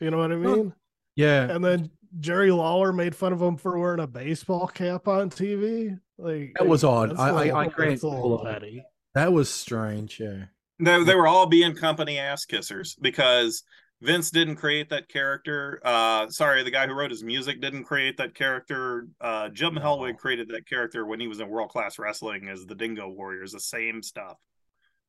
you 0.00 0.10
know 0.10 0.18
what 0.18 0.32
I 0.32 0.36
mean? 0.36 0.74
yeah. 1.16 1.50
And 1.50 1.64
then 1.64 1.90
Jerry 2.18 2.50
Lawler 2.50 2.92
made 2.92 3.14
fun 3.14 3.32
of 3.32 3.40
him 3.40 3.56
for 3.56 3.78
wearing 3.78 4.00
a 4.00 4.06
baseball 4.06 4.66
cap 4.66 5.08
on 5.08 5.30
TV. 5.30 5.98
Like 6.18 6.52
That 6.58 6.68
was 6.68 6.84
odd. 6.84 7.16
I, 7.18 7.28
I- 7.28 7.28
a 7.28 7.32
I- 7.32 7.36
little- 7.44 7.56
I 7.56 7.66
grant 7.68 7.90
that's 7.92 8.02
a 8.02 8.08
little 8.08 8.22
all 8.32 8.40
of 8.40 8.46
it. 8.46 8.52
petty. 8.52 8.84
That 9.14 9.32
was 9.32 9.48
strange, 9.52 10.20
yeah. 10.20 10.44
They 10.78 11.02
they 11.04 11.14
were 11.14 11.26
all 11.26 11.46
being 11.46 11.74
company 11.74 12.18
ass 12.18 12.44
kissers 12.46 12.96
because 13.00 13.62
Vince 14.02 14.30
didn't 14.30 14.56
create 14.56 14.88
that 14.90 15.08
character. 15.08 15.80
Uh, 15.84 16.28
sorry, 16.30 16.62
the 16.62 16.70
guy 16.70 16.86
who 16.86 16.94
wrote 16.94 17.10
his 17.10 17.22
music 17.22 17.60
didn't 17.60 17.84
create 17.84 18.16
that 18.16 18.34
character. 18.34 19.06
Uh, 19.20 19.50
Jim 19.50 19.74
No. 19.74 19.80
Hellwig 19.82 20.16
created 20.16 20.48
that 20.48 20.66
character 20.66 21.04
when 21.04 21.20
he 21.20 21.28
was 21.28 21.40
in 21.40 21.48
World 21.48 21.68
Class 21.70 21.98
Wrestling 21.98 22.48
as 22.48 22.64
the 22.64 22.74
Dingo 22.74 23.08
Warriors. 23.08 23.52
The 23.52 23.60
same 23.60 24.02
stuff, 24.02 24.38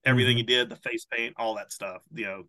everything 0.04 0.36
he 0.36 0.44
did, 0.44 0.68
the 0.70 0.76
face 0.76 1.06
paint, 1.06 1.36
all 1.38 1.56
that 1.56 1.72
stuff. 1.72 2.02
You 2.14 2.26
know, 2.26 2.44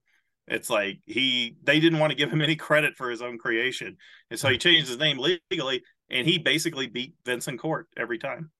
it's 0.49 0.69
like 0.69 0.99
he 1.07 1.57
they 1.63 1.79
didn't 1.79 2.01
want 2.01 2.11
to 2.11 2.17
give 2.17 2.31
him 2.33 2.43
any 2.43 2.57
credit 2.57 2.97
for 2.97 3.09
his 3.09 3.23
own 3.23 3.39
creation, 3.39 3.97
and 4.31 4.39
so 4.41 4.49
he 4.49 4.59
changed 4.59 4.89
his 4.89 4.99
name 4.99 5.19
legally, 5.19 5.83
and 6.11 6.27
he 6.27 6.39
basically 6.39 6.89
beat 6.89 7.15
Vince 7.25 7.47
in 7.47 7.57
court 7.57 7.87
every 7.97 8.19
time. 8.19 8.51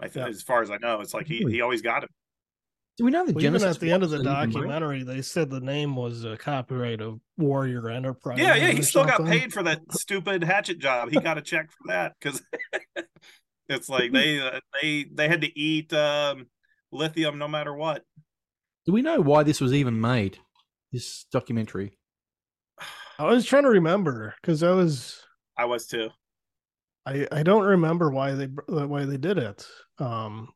I 0.00 0.08
think, 0.08 0.26
Yeah. 0.26 0.30
as 0.30 0.42
far 0.42 0.62
as 0.62 0.70
I 0.72 0.78
know, 0.78 1.00
it's 1.00 1.14
like 1.14 1.28
he 1.28 1.44
he 1.48 1.60
always 1.60 1.82
got 1.82 2.02
him. 2.02 2.08
Do 2.98 3.04
we 3.06 3.10
know 3.10 3.24
the 3.24 3.32
Well, 3.32 3.44
even 3.44 3.62
at 3.62 3.80
the 3.80 3.90
end 3.90 4.02
of 4.02 4.10
the 4.10 4.18
was 4.18 4.26
even 4.26 4.38
made? 4.38 4.52
documentary, 4.52 5.02
they 5.02 5.22
said 5.22 5.48
the 5.48 5.60
name 5.60 5.96
was 5.96 6.24
a 6.24 6.36
copyright 6.36 7.00
of 7.00 7.20
Warrior 7.38 7.88
Enterprise. 7.88 8.38
Yeah, 8.38 8.54
yeah, 8.54 8.70
he 8.70 8.80
or 8.80 8.82
still 8.82 9.04
got 9.04 9.24
paid 9.24 9.52
for 9.52 9.62
that 9.62 9.80
stupid 9.92 10.44
hatchet 10.44 10.78
job. 10.78 11.10
He 11.10 11.18
got 11.18 11.38
a 11.38 11.42
check 11.42 11.70
for 11.70 11.88
that 11.88 12.12
because 12.20 12.42
it's 13.68 13.88
like 13.88 14.12
they 14.12 14.40
uh, 14.40 14.60
they 14.80 15.06
they 15.10 15.28
had 15.28 15.40
to 15.40 15.58
eat 15.58 15.92
um, 15.94 16.46
lithium 16.90 17.38
no 17.38 17.48
matter 17.48 17.74
what. 17.74 18.02
Do 18.84 18.92
we 18.92 19.00
know 19.00 19.20
why 19.20 19.42
this 19.42 19.60
was 19.60 19.72
even 19.72 20.00
made? 20.00 20.38
This 20.92 21.24
documentary. 21.32 21.98
I 23.18 23.24
was 23.24 23.46
trying 23.46 23.62
to 23.62 23.70
remember 23.70 24.34
because 24.42 24.62
I 24.62 24.72
was 24.72 25.18
I 25.56 25.64
was 25.64 25.86
too. 25.86 26.10
I 27.06 27.26
I 27.32 27.42
don't 27.42 27.64
remember 27.64 28.10
why 28.10 28.32
they 28.32 28.46
why 28.46 29.06
they 29.06 29.16
did 29.16 29.38
it. 29.38 29.66
Um, 29.98 30.52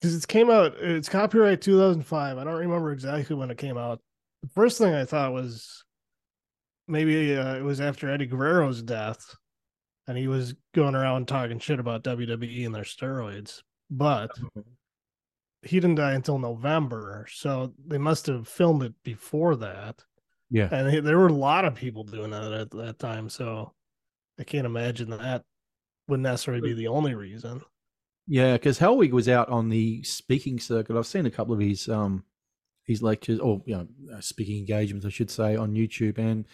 because 0.00 0.14
it 0.14 0.28
came 0.28 0.50
out. 0.50 0.74
It's 0.80 1.08
copyright 1.08 1.60
2005. 1.60 2.38
I 2.38 2.44
don't 2.44 2.54
remember 2.54 2.92
exactly 2.92 3.36
when 3.36 3.50
it 3.50 3.58
came 3.58 3.78
out. 3.78 4.00
The 4.42 4.48
first 4.48 4.78
thing 4.78 4.94
I 4.94 5.04
thought 5.04 5.32
was 5.32 5.84
maybe 6.88 7.36
uh, 7.36 7.54
it 7.54 7.62
was 7.62 7.80
after 7.80 8.10
Eddie 8.10 8.26
Guerrero's 8.26 8.82
death, 8.82 9.34
and 10.06 10.16
he 10.16 10.28
was 10.28 10.54
going 10.74 10.94
around 10.94 11.28
talking 11.28 11.58
shit 11.58 11.80
about 11.80 12.04
WWE 12.04 12.66
and 12.66 12.74
their 12.74 12.82
steroids. 12.82 13.62
But 13.90 14.30
he 15.62 15.80
didn't 15.80 15.96
die 15.96 16.14
until 16.14 16.38
November, 16.38 17.26
so 17.30 17.72
they 17.86 17.98
must 17.98 18.26
have 18.26 18.48
filmed 18.48 18.82
it 18.82 18.94
before 19.02 19.56
that. 19.56 20.02
Yeah, 20.50 20.68
and 20.70 20.90
he, 20.90 21.00
there 21.00 21.18
were 21.18 21.28
a 21.28 21.32
lot 21.32 21.64
of 21.64 21.74
people 21.74 22.04
doing 22.04 22.30
that 22.30 22.52
at 22.52 22.70
that 22.72 22.98
time. 22.98 23.28
So 23.28 23.72
I 24.38 24.44
can't 24.44 24.66
imagine 24.66 25.10
that 25.10 25.42
would 26.08 26.20
necessarily 26.20 26.62
be 26.62 26.74
the 26.74 26.88
only 26.88 27.14
reason. 27.14 27.62
Yeah, 28.26 28.54
because 28.54 28.78
Hellwig 28.78 29.12
was 29.12 29.28
out 29.28 29.48
on 29.48 29.68
the 29.68 30.02
speaking 30.02 30.58
circuit. 30.58 30.96
I've 30.96 31.06
seen 31.06 31.26
a 31.26 31.30
couple 31.30 31.54
of 31.54 31.60
his 31.60 31.88
um 31.88 32.24
his 32.84 33.02
lectures 33.02 33.38
or 33.38 33.62
you 33.66 33.76
know 33.76 33.88
uh, 34.16 34.20
speaking 34.20 34.58
engagements, 34.58 35.06
I 35.06 35.10
should 35.10 35.30
say, 35.30 35.56
on 35.56 35.74
YouTube. 35.74 36.18
And 36.18 36.46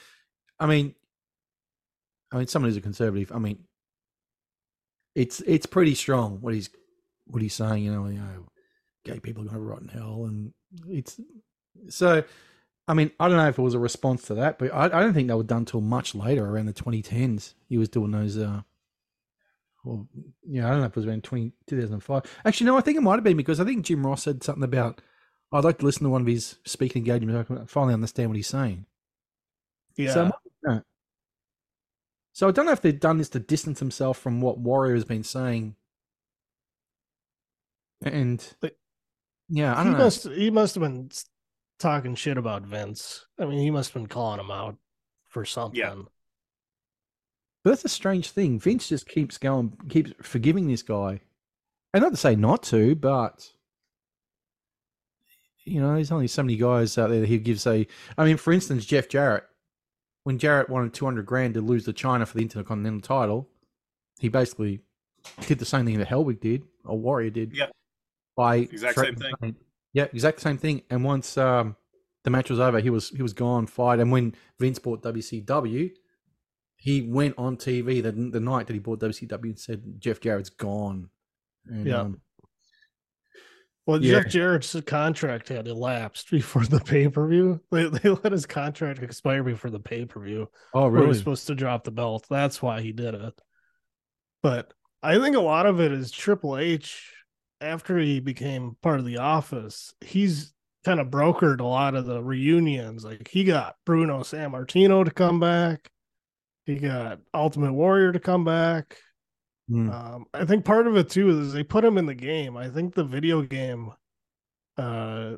I 0.60 0.66
mean, 0.66 0.94
I 2.32 2.38
mean, 2.38 2.46
someone 2.46 2.70
who's 2.70 2.76
a 2.76 2.82
conservative. 2.82 3.32
I 3.32 3.38
mean, 3.38 3.64
it's 5.14 5.40
it's 5.42 5.66
pretty 5.66 5.94
strong 5.94 6.38
what 6.40 6.54
he's 6.54 6.70
what 7.26 7.42
he's 7.42 7.54
saying. 7.54 7.84
You 7.84 7.92
know, 7.92 8.06
you 8.08 8.18
know, 8.18 8.46
gay 9.04 9.20
people 9.20 9.42
are 9.42 9.46
going 9.46 9.56
to 9.56 9.62
rot 9.62 9.82
in 9.82 9.88
hell, 9.88 10.24
and 10.26 10.52
it's 10.88 11.20
so. 11.88 12.22
I 12.88 12.94
mean, 12.94 13.12
I 13.20 13.28
don't 13.28 13.36
know 13.36 13.48
if 13.48 13.58
it 13.58 13.62
was 13.62 13.74
a 13.74 13.78
response 13.78 14.24
to 14.24 14.34
that, 14.34 14.58
but 14.58 14.74
I, 14.74 14.86
I 14.86 14.88
don't 14.88 15.14
think 15.14 15.28
they 15.28 15.34
were 15.34 15.44
done 15.44 15.64
till 15.64 15.80
much 15.80 16.16
later, 16.16 16.44
around 16.44 16.66
the 16.66 16.72
2010s. 16.72 17.54
He 17.68 17.78
was 17.78 17.88
doing 17.88 18.10
those. 18.10 18.36
uh 18.36 18.62
well, 19.84 20.08
yeah, 20.46 20.66
I 20.66 20.70
don't 20.70 20.80
know 20.80 20.86
if 20.86 20.92
it 20.92 20.96
was 20.96 21.06
around 21.06 21.24
20, 21.24 21.52
2005. 21.66 22.40
Actually, 22.44 22.66
no, 22.66 22.76
I 22.76 22.80
think 22.80 22.96
it 22.96 23.02
might 23.02 23.14
have 23.14 23.24
been 23.24 23.36
because 23.36 23.60
I 23.60 23.64
think 23.64 23.84
Jim 23.84 24.06
Ross 24.06 24.22
said 24.22 24.42
something 24.42 24.64
about 24.64 25.00
I'd 25.52 25.64
like 25.64 25.78
to 25.78 25.84
listen 25.84 26.04
to 26.04 26.10
one 26.10 26.22
of 26.22 26.26
his 26.26 26.56
speaking 26.64 27.00
engagements. 27.00 27.38
I 27.38 27.54
can 27.54 27.66
finally 27.66 27.94
understand 27.94 28.30
what 28.30 28.36
he's 28.36 28.46
saying. 28.46 28.86
Yeah. 29.96 30.12
So, 30.12 30.30
so 32.32 32.48
I 32.48 32.50
don't 32.50 32.64
know 32.64 32.72
if 32.72 32.80
they've 32.80 32.98
done 32.98 33.18
this 33.18 33.28
to 33.30 33.38
distance 33.38 33.78
himself 33.78 34.18
from 34.18 34.40
what 34.40 34.58
Warrior 34.58 34.94
has 34.94 35.04
been 35.04 35.24
saying. 35.24 35.76
And 38.00 38.44
but 38.60 38.76
yeah, 39.48 39.74
I 39.74 39.78
he 39.78 39.84
don't 39.84 39.98
know. 39.98 40.04
Must, 40.04 40.28
he 40.28 40.50
must 40.50 40.74
have 40.74 40.82
been 40.82 41.10
talking 41.78 42.14
shit 42.14 42.38
about 42.38 42.62
Vince. 42.62 43.26
I 43.38 43.44
mean, 43.44 43.58
he 43.58 43.70
must 43.70 43.92
have 43.92 44.02
been 44.02 44.08
calling 44.08 44.40
him 44.40 44.50
out 44.50 44.76
for 45.28 45.44
something. 45.44 45.78
Yeah. 45.78 45.94
But 47.62 47.70
that's 47.70 47.84
a 47.84 47.88
strange 47.88 48.30
thing. 48.30 48.58
Vince 48.58 48.88
just 48.88 49.06
keeps 49.06 49.38
going, 49.38 49.76
keeps 49.88 50.12
forgiving 50.22 50.66
this 50.66 50.82
guy. 50.82 51.20
And 51.94 52.02
not 52.02 52.10
to 52.10 52.16
say 52.16 52.34
not 52.34 52.62
to, 52.64 52.94
but 52.96 53.52
you 55.64 55.80
know, 55.80 55.94
there's 55.94 56.10
only 56.10 56.26
so 56.26 56.42
many 56.42 56.56
guys 56.56 56.98
out 56.98 57.10
there 57.10 57.20
that 57.20 57.28
he 57.28 57.38
gives 57.38 57.66
a. 57.66 57.86
I 58.18 58.24
mean, 58.24 58.36
for 58.36 58.52
instance, 58.52 58.84
Jeff 58.84 59.08
Jarrett. 59.08 59.44
When 60.24 60.38
Jarrett 60.38 60.70
wanted 60.70 60.94
200 60.94 61.26
grand 61.26 61.54
to 61.54 61.60
lose 61.60 61.84
to 61.86 61.92
China 61.92 62.24
for 62.24 62.36
the 62.36 62.42
Intercontinental 62.42 63.00
title, 63.00 63.48
he 64.20 64.28
basically 64.28 64.80
did 65.46 65.58
the 65.58 65.64
same 65.64 65.84
thing 65.84 65.98
that 65.98 66.06
Hellwig 66.06 66.40
did, 66.40 66.62
or 66.84 66.96
Warrior 66.96 67.30
did. 67.30 67.56
Yeah. 67.56 67.66
By 68.36 68.56
Exact 68.56 68.98
same 68.98 69.16
thing. 69.16 69.56
Yeah, 69.92 70.04
exact 70.04 70.40
same 70.40 70.58
thing. 70.58 70.82
And 70.90 71.04
once 71.04 71.36
um, 71.36 71.76
the 72.24 72.30
match 72.30 72.50
was 72.50 72.60
over, 72.60 72.80
he 72.80 72.88
was 72.88 73.10
he 73.10 73.20
was 73.20 73.32
gone, 73.32 73.66
fired. 73.66 74.00
And 74.00 74.10
when 74.10 74.34
Vince 74.58 74.78
bought 74.78 75.02
WCW, 75.02 75.90
he 76.82 77.00
went 77.02 77.34
on 77.38 77.56
TV 77.56 78.02
the, 78.02 78.10
the 78.10 78.40
night 78.40 78.66
that 78.66 78.72
he 78.72 78.80
bought 78.80 78.98
WCW 78.98 79.44
and 79.44 79.58
said 79.58 79.82
Jeff 80.00 80.18
Jarrett's 80.20 80.50
gone. 80.50 81.10
And, 81.66 81.86
Yeah. 81.86 82.00
um, 82.00 82.20
Well, 83.86 84.02
Yeah. 84.02 84.20
Jeff 84.22 84.32
Jarrett's 84.32 84.76
contract 84.84 85.48
had 85.48 85.68
elapsed 85.68 86.28
before 86.32 86.64
the 86.64 86.80
pay 86.80 87.06
per 87.08 87.28
view. 87.28 87.60
They, 87.70 87.84
they 87.88 88.08
let 88.10 88.32
his 88.32 88.46
contract 88.46 89.00
expire 89.00 89.44
before 89.44 89.70
the 89.70 89.78
pay 89.78 90.06
per 90.06 90.18
view. 90.20 90.48
oh, 90.74 90.90
Where 90.90 91.02
he 91.02 91.06
was 91.06 91.18
supposed 91.18 91.46
to 91.46 91.54
drop 91.54 91.84
the 91.84 91.92
belt. 91.92 92.26
That's 92.28 92.60
why 92.60 92.80
he 92.80 92.90
did 92.90 93.14
it. 93.14 93.40
But 94.42 94.74
I 95.04 95.20
think 95.20 95.36
a 95.36 95.40
lot 95.40 95.66
of 95.66 95.80
it 95.80 95.92
is 95.92 96.10
Triple 96.10 96.58
H. 96.58 97.12
After 97.60 97.96
he 97.96 98.18
became 98.18 98.76
part 98.82 98.98
of 98.98 99.06
the 99.06 99.18
office, 99.18 99.94
he's 100.00 100.52
kind 100.84 100.98
of 100.98 101.06
brokered 101.10 101.60
a 101.60 101.64
lot 101.64 101.94
of 101.94 102.06
the 102.06 102.20
reunions. 102.20 103.04
Like 103.04 103.28
he 103.28 103.44
got 103.44 103.76
Bruno 103.86 104.20
Sammartino 104.24 105.04
to 105.04 105.12
come 105.12 105.38
back. 105.38 105.88
He 106.64 106.76
got 106.76 107.20
Ultimate 107.34 107.72
Warrior 107.72 108.12
to 108.12 108.20
come 108.20 108.44
back. 108.44 108.98
Hmm. 109.68 109.90
Um, 109.90 110.24
I 110.34 110.44
think 110.44 110.64
part 110.64 110.86
of 110.86 110.96
it 110.96 111.10
too 111.10 111.40
is 111.40 111.52
they 111.52 111.64
put 111.64 111.84
him 111.84 111.98
in 111.98 112.06
the 112.06 112.14
game. 112.14 112.56
I 112.56 112.68
think 112.68 112.94
the 112.94 113.04
video 113.04 113.42
game 113.42 113.92
uh 114.78 115.34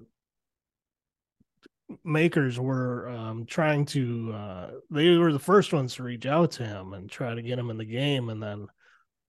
makers 2.03 2.59
were 2.59 3.09
um 3.09 3.45
trying 3.45 3.85
to 3.85 4.33
uh 4.33 4.71
they 4.91 5.17
were 5.17 5.33
the 5.33 5.39
first 5.39 5.73
ones 5.73 5.95
to 5.95 6.03
reach 6.03 6.25
out 6.25 6.53
to 6.53 6.65
him 6.65 6.95
and 6.95 7.11
try 7.11 7.35
to 7.35 7.43
get 7.43 7.59
him 7.59 7.69
in 7.69 7.77
the 7.77 7.85
game 7.85 8.31
and 8.31 8.43
then 8.43 8.67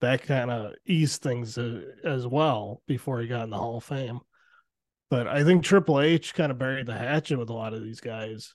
that 0.01 0.23
kind 0.23 0.51
of 0.51 0.73
eased 0.85 1.21
things 1.21 1.57
uh, 1.57 1.81
as 2.03 2.27
well 2.27 2.81
before 2.87 3.19
he 3.19 3.27
got 3.27 3.43
in 3.43 3.49
the 3.49 3.57
Hall 3.57 3.77
of 3.77 3.83
Fame. 3.83 4.19
But 5.09 5.27
I 5.27 5.43
think 5.43 5.63
Triple 5.63 6.01
H 6.01 6.33
kind 6.33 6.51
of 6.51 6.57
buried 6.57 6.85
the 6.85 6.93
hatchet 6.93 7.37
with 7.37 7.49
a 7.49 7.53
lot 7.53 7.73
of 7.73 7.83
these 7.83 8.01
guys, 8.01 8.53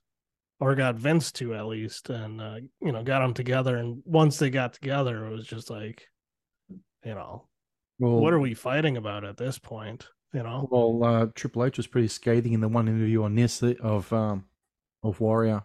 or 0.60 0.74
got 0.74 0.96
Vince 0.96 1.32
to 1.32 1.54
at 1.54 1.66
least, 1.66 2.10
and 2.10 2.40
uh, 2.40 2.56
you 2.80 2.92
know 2.92 3.02
got 3.02 3.20
them 3.20 3.34
together. 3.34 3.76
And 3.76 4.02
once 4.04 4.38
they 4.38 4.50
got 4.50 4.74
together, 4.74 5.26
it 5.26 5.30
was 5.30 5.46
just 5.46 5.70
like, 5.70 6.06
you 7.04 7.14
know, 7.14 7.48
well, 7.98 8.18
what 8.18 8.32
are 8.32 8.40
we 8.40 8.54
fighting 8.54 8.96
about 8.96 9.24
at 9.24 9.36
this 9.36 9.58
point? 9.58 10.06
You 10.32 10.44
know, 10.44 10.68
Well, 10.70 11.02
uh, 11.02 11.26
Triple 11.34 11.64
H 11.64 11.78
was 11.78 11.88
pretty 11.88 12.06
scathing 12.06 12.52
in 12.52 12.60
the 12.60 12.68
one 12.68 12.86
interview 12.86 13.24
on 13.24 13.34
this 13.34 13.62
of 13.62 14.12
um, 14.12 14.44
of 15.02 15.18
Warrior. 15.18 15.62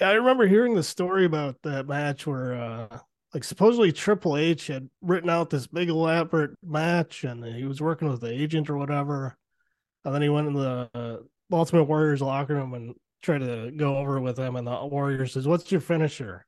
I 0.00 0.12
remember 0.12 0.46
hearing 0.46 0.74
the 0.74 0.82
story 0.82 1.24
about 1.24 1.56
that 1.62 1.86
match 1.86 2.26
where, 2.26 2.54
uh, 2.54 2.98
like, 3.32 3.44
supposedly 3.44 3.92
Triple 3.92 4.36
H 4.36 4.66
had 4.66 4.88
written 5.00 5.30
out 5.30 5.50
this 5.50 5.68
big 5.68 5.88
elaborate 5.88 6.50
match, 6.64 7.24
and 7.24 7.44
he 7.44 7.64
was 7.64 7.80
working 7.80 8.08
with 8.08 8.20
the 8.20 8.32
agent 8.32 8.68
or 8.68 8.76
whatever, 8.76 9.36
and 10.04 10.14
then 10.14 10.20
he 10.22 10.28
went 10.28 10.48
in 10.48 10.54
the 10.54 10.90
uh, 10.94 11.16
Ultimate 11.52 11.84
Warriors 11.84 12.20
locker 12.20 12.54
room 12.54 12.74
and 12.74 12.94
tried 13.24 13.38
to 13.38 13.72
go 13.74 13.96
over 13.96 14.20
with 14.20 14.36
them, 14.36 14.56
and 14.56 14.66
the 14.66 14.86
Warrior 14.86 15.26
says, 15.26 15.48
"What's 15.48 15.72
your 15.72 15.80
finisher?" 15.80 16.46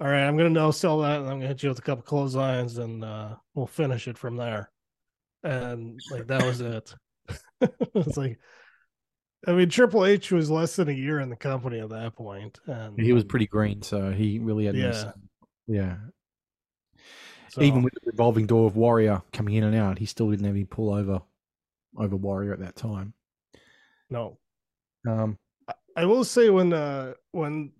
All 0.00 0.06
right, 0.08 0.24
I'm 0.26 0.36
gonna 0.36 0.50
no 0.50 0.70
sell 0.70 1.00
that, 1.00 1.20
and 1.20 1.28
I'm 1.28 1.36
gonna 1.38 1.48
hit 1.48 1.62
you 1.62 1.68
with 1.70 1.78
a 1.78 1.82
couple 1.82 2.02
clotheslines, 2.04 2.78
and 2.78 3.04
uh, 3.04 3.36
we'll 3.54 3.66
finish 3.66 4.06
it 4.08 4.18
from 4.18 4.36
there. 4.36 4.70
And 5.42 5.98
like 6.10 6.26
that 6.26 6.44
was 6.44 6.60
it. 6.60 6.94
it's 7.60 8.16
like, 8.16 8.38
I 9.46 9.52
mean, 9.52 9.68
Triple 9.68 10.04
H 10.04 10.30
was 10.32 10.50
less 10.50 10.76
than 10.76 10.88
a 10.88 10.92
year 10.92 11.20
in 11.20 11.30
the 11.30 11.36
company 11.36 11.78
at 11.80 11.90
that 11.90 12.14
point, 12.16 12.58
and 12.66 12.98
He 12.98 13.12
was 13.12 13.24
pretty 13.24 13.46
green, 13.46 13.82
so 13.82 14.10
he 14.10 14.38
really 14.38 14.66
had 14.66 14.76
Yeah. 14.76 14.92
say. 14.92 15.10
yeah. 15.66 15.96
so- 17.50 17.62
Even 17.62 17.82
with 17.82 17.94
the 17.94 18.00
revolving 18.10 18.46
door 18.46 18.66
of 18.66 18.76
Warrior 18.76 19.22
coming 19.32 19.54
in 19.54 19.64
and 19.64 19.74
out, 19.76 19.98
he 19.98 20.06
still 20.06 20.30
didn't 20.30 20.46
have 20.46 20.54
any 20.54 20.64
pull 20.64 20.92
over 20.92 21.22
over 21.96 22.16
Warrior 22.16 22.52
at 22.52 22.60
that 22.60 22.76
time. 22.76 23.14
no, 24.10 24.38
Um, 25.06 25.38
I 25.98 26.04
will 26.04 26.22
say 26.24 26.48
when 26.48 26.72
uh 26.72 27.14
when 27.32 27.72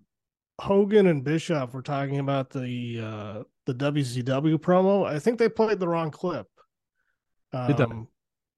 Hogan 0.59 1.07
and 1.07 1.23
Bischoff 1.23 1.73
were 1.73 1.81
talking 1.81 2.19
about 2.19 2.49
the 2.49 2.99
uh 3.01 3.43
the 3.65 3.73
WCW 3.73 4.57
promo, 4.57 5.05
I 5.07 5.19
think 5.19 5.39
they 5.39 5.47
played 5.47 5.79
the 5.79 5.87
wrong 5.87 6.11
clip. 6.11 6.47
Um, 7.53 8.07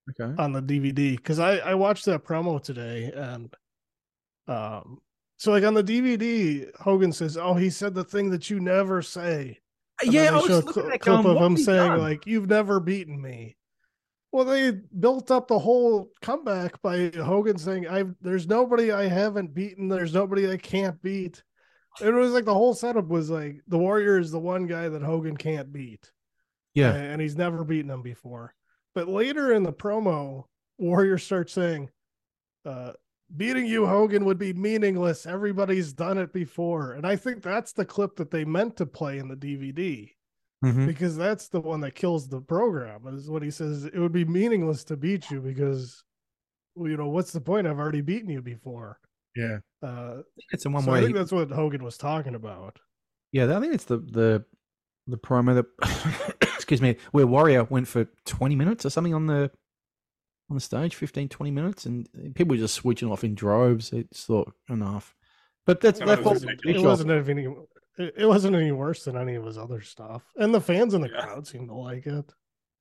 okay. 0.09 0.33
on 0.41 0.51
the 0.51 0.61
DVD 0.61 1.15
because 1.15 1.37
I 1.39 1.57
I 1.59 1.75
watched 1.75 2.05
that 2.05 2.25
promo 2.25 2.61
today 2.61 3.11
and 3.15 3.53
um 4.47 4.99
so 5.37 5.51
like 5.51 5.63
on 5.63 5.75
the 5.75 5.83
DVD 5.83 6.69
Hogan 6.77 7.13
says 7.13 7.37
oh 7.37 7.53
he 7.53 7.69
said 7.69 7.93
the 7.93 8.03
thing 8.03 8.31
that 8.31 8.49
you 8.49 8.59
never 8.59 9.01
say 9.03 9.59
And 10.03 10.11
yeah, 10.11 10.31
I 10.31 10.35
was 10.35 10.49
looking 10.49 10.73
cl- 10.73 10.91
at 10.93 10.99
clip 11.01 11.25
of 11.25 11.37
him 11.37 11.55
saying 11.55 11.91
done? 11.91 11.99
like 11.99 12.25
you've 12.25 12.49
never 12.49 12.79
beaten 12.79 13.21
me 13.21 13.55
well 14.31 14.45
they 14.45 14.71
built 14.71 15.31
up 15.31 15.47
the 15.47 15.59
whole 15.59 16.09
comeback 16.21 16.81
by 16.81 17.11
Hogan 17.15 17.57
saying 17.57 17.87
I've 17.87 18.15
there's 18.21 18.47
nobody 18.47 18.91
I 18.91 19.07
haven't 19.07 19.53
beaten 19.53 19.87
there's 19.87 20.13
nobody 20.13 20.49
I 20.49 20.57
can't 20.57 21.01
beat 21.01 21.43
it 22.01 22.11
was 22.11 22.31
like 22.31 22.45
the 22.45 22.53
whole 22.53 22.73
setup 22.73 23.07
was 23.07 23.29
like 23.29 23.61
the 23.67 23.77
Warrior 23.77 24.17
is 24.17 24.31
the 24.31 24.39
one 24.39 24.65
guy 24.65 24.87
that 24.89 25.01
Hogan 25.01 25.35
can't 25.35 25.73
beat 25.73 26.11
yeah, 26.73 26.93
and 26.93 27.21
he's 27.21 27.35
never 27.35 27.63
beaten 27.63 27.91
him 27.91 28.01
before. 28.01 28.53
But 28.95 29.07
later 29.07 29.51
in 29.53 29.63
the 29.63 29.73
promo, 29.73 30.45
Warrior 30.77 31.17
starts 31.17 31.53
saying, 31.53 31.89
uh, 32.65 32.93
beating 33.35 33.65
you, 33.65 33.85
Hogan, 33.85 34.25
would 34.25 34.37
be 34.37 34.53
meaningless. 34.53 35.25
Everybody's 35.25 35.93
done 35.93 36.17
it 36.17 36.33
before. 36.33 36.93
And 36.93 37.05
I 37.05 37.15
think 37.15 37.41
that's 37.41 37.73
the 37.73 37.85
clip 37.85 38.15
that 38.17 38.31
they 38.31 38.45
meant 38.45 38.77
to 38.77 38.85
play 38.85 39.17
in 39.17 39.27
the 39.27 39.35
DVD 39.35 40.11
Mhm. 40.63 40.85
because 40.87 41.17
that's 41.17 41.47
the 41.49 41.59
one 41.61 41.79
that 41.81 41.95
kills 41.95 42.27
the 42.27 42.39
program, 42.41 43.07
is 43.07 43.29
what 43.29 43.41
he 43.43 43.49
says. 43.51 43.85
It 43.85 43.97
would 43.97 44.11
be 44.11 44.25
meaningless 44.25 44.83
to 44.85 44.97
beat 44.97 45.31
you 45.31 45.41
because, 45.41 46.03
well, 46.75 46.89
you 46.89 46.97
know, 46.97 47.09
what's 47.09 47.31
the 47.31 47.41
point? 47.41 47.65
I've 47.67 47.79
already 47.79 48.01
beaten 48.01 48.29
you 48.29 48.41
before. 48.41 48.99
yeah. 49.35 49.59
Uh, 49.81 50.21
It's 50.51 50.63
the 50.63 50.69
one 50.69 50.83
so 50.83 50.91
where 50.91 50.99
I 50.99 51.03
think 51.03 51.15
that's 51.15 51.31
what 51.31 51.49
Hogan 51.49 51.83
was 51.83 51.97
talking 51.97 52.35
about. 52.35 52.77
yeah, 53.31 53.55
I 53.57 53.59
think 53.59 53.73
it's 53.73 53.85
the 53.85 53.97
the 53.97 54.45
the 55.07 55.17
promo 55.17 55.55
that 55.55 56.37
excuse 56.55 56.81
me, 56.81 56.97
where 57.11 57.25
Warrior 57.25 57.63
went 57.63 57.87
for 57.87 58.05
twenty 58.25 58.55
minutes 58.55 58.85
or 58.85 58.89
something 58.91 59.13
on 59.15 59.25
the 59.27 59.49
on 60.49 60.55
the 60.55 60.61
stage, 60.61 60.95
15, 60.95 61.29
20 61.29 61.49
minutes, 61.49 61.85
and 61.85 62.09
people 62.35 62.53
were 62.53 62.61
just 62.61 62.75
switching 62.75 63.09
off 63.09 63.23
in 63.23 63.33
droves. 63.33 63.93
It's 63.93 64.25
thought 64.25 64.51
enough. 64.69 65.15
But 65.65 65.79
that's 65.79 66.01
No, 66.01 66.07
that 66.07 66.19
it 66.19 66.25
wasn't- 66.25 66.51
on 66.65 66.75
It 66.75 66.81
wasn't 66.81 67.29
any. 67.29 67.47
It 67.97 68.13
it 68.17 68.25
wasn't 68.25 68.55
any 68.55 68.71
worse 68.71 69.03
than 69.05 69.17
any 69.17 69.35
of 69.35 69.45
his 69.45 69.57
other 69.57 69.81
stuff, 69.81 70.23
and 70.37 70.53
the 70.53 70.61
fans 70.61 70.93
in 70.93 71.01
the 71.01 71.09
Yeah. 71.09 71.21
crowd 71.21 71.47
seemed 71.47 71.69
to 71.69 71.75
like 71.75 72.05
it. 72.07 72.33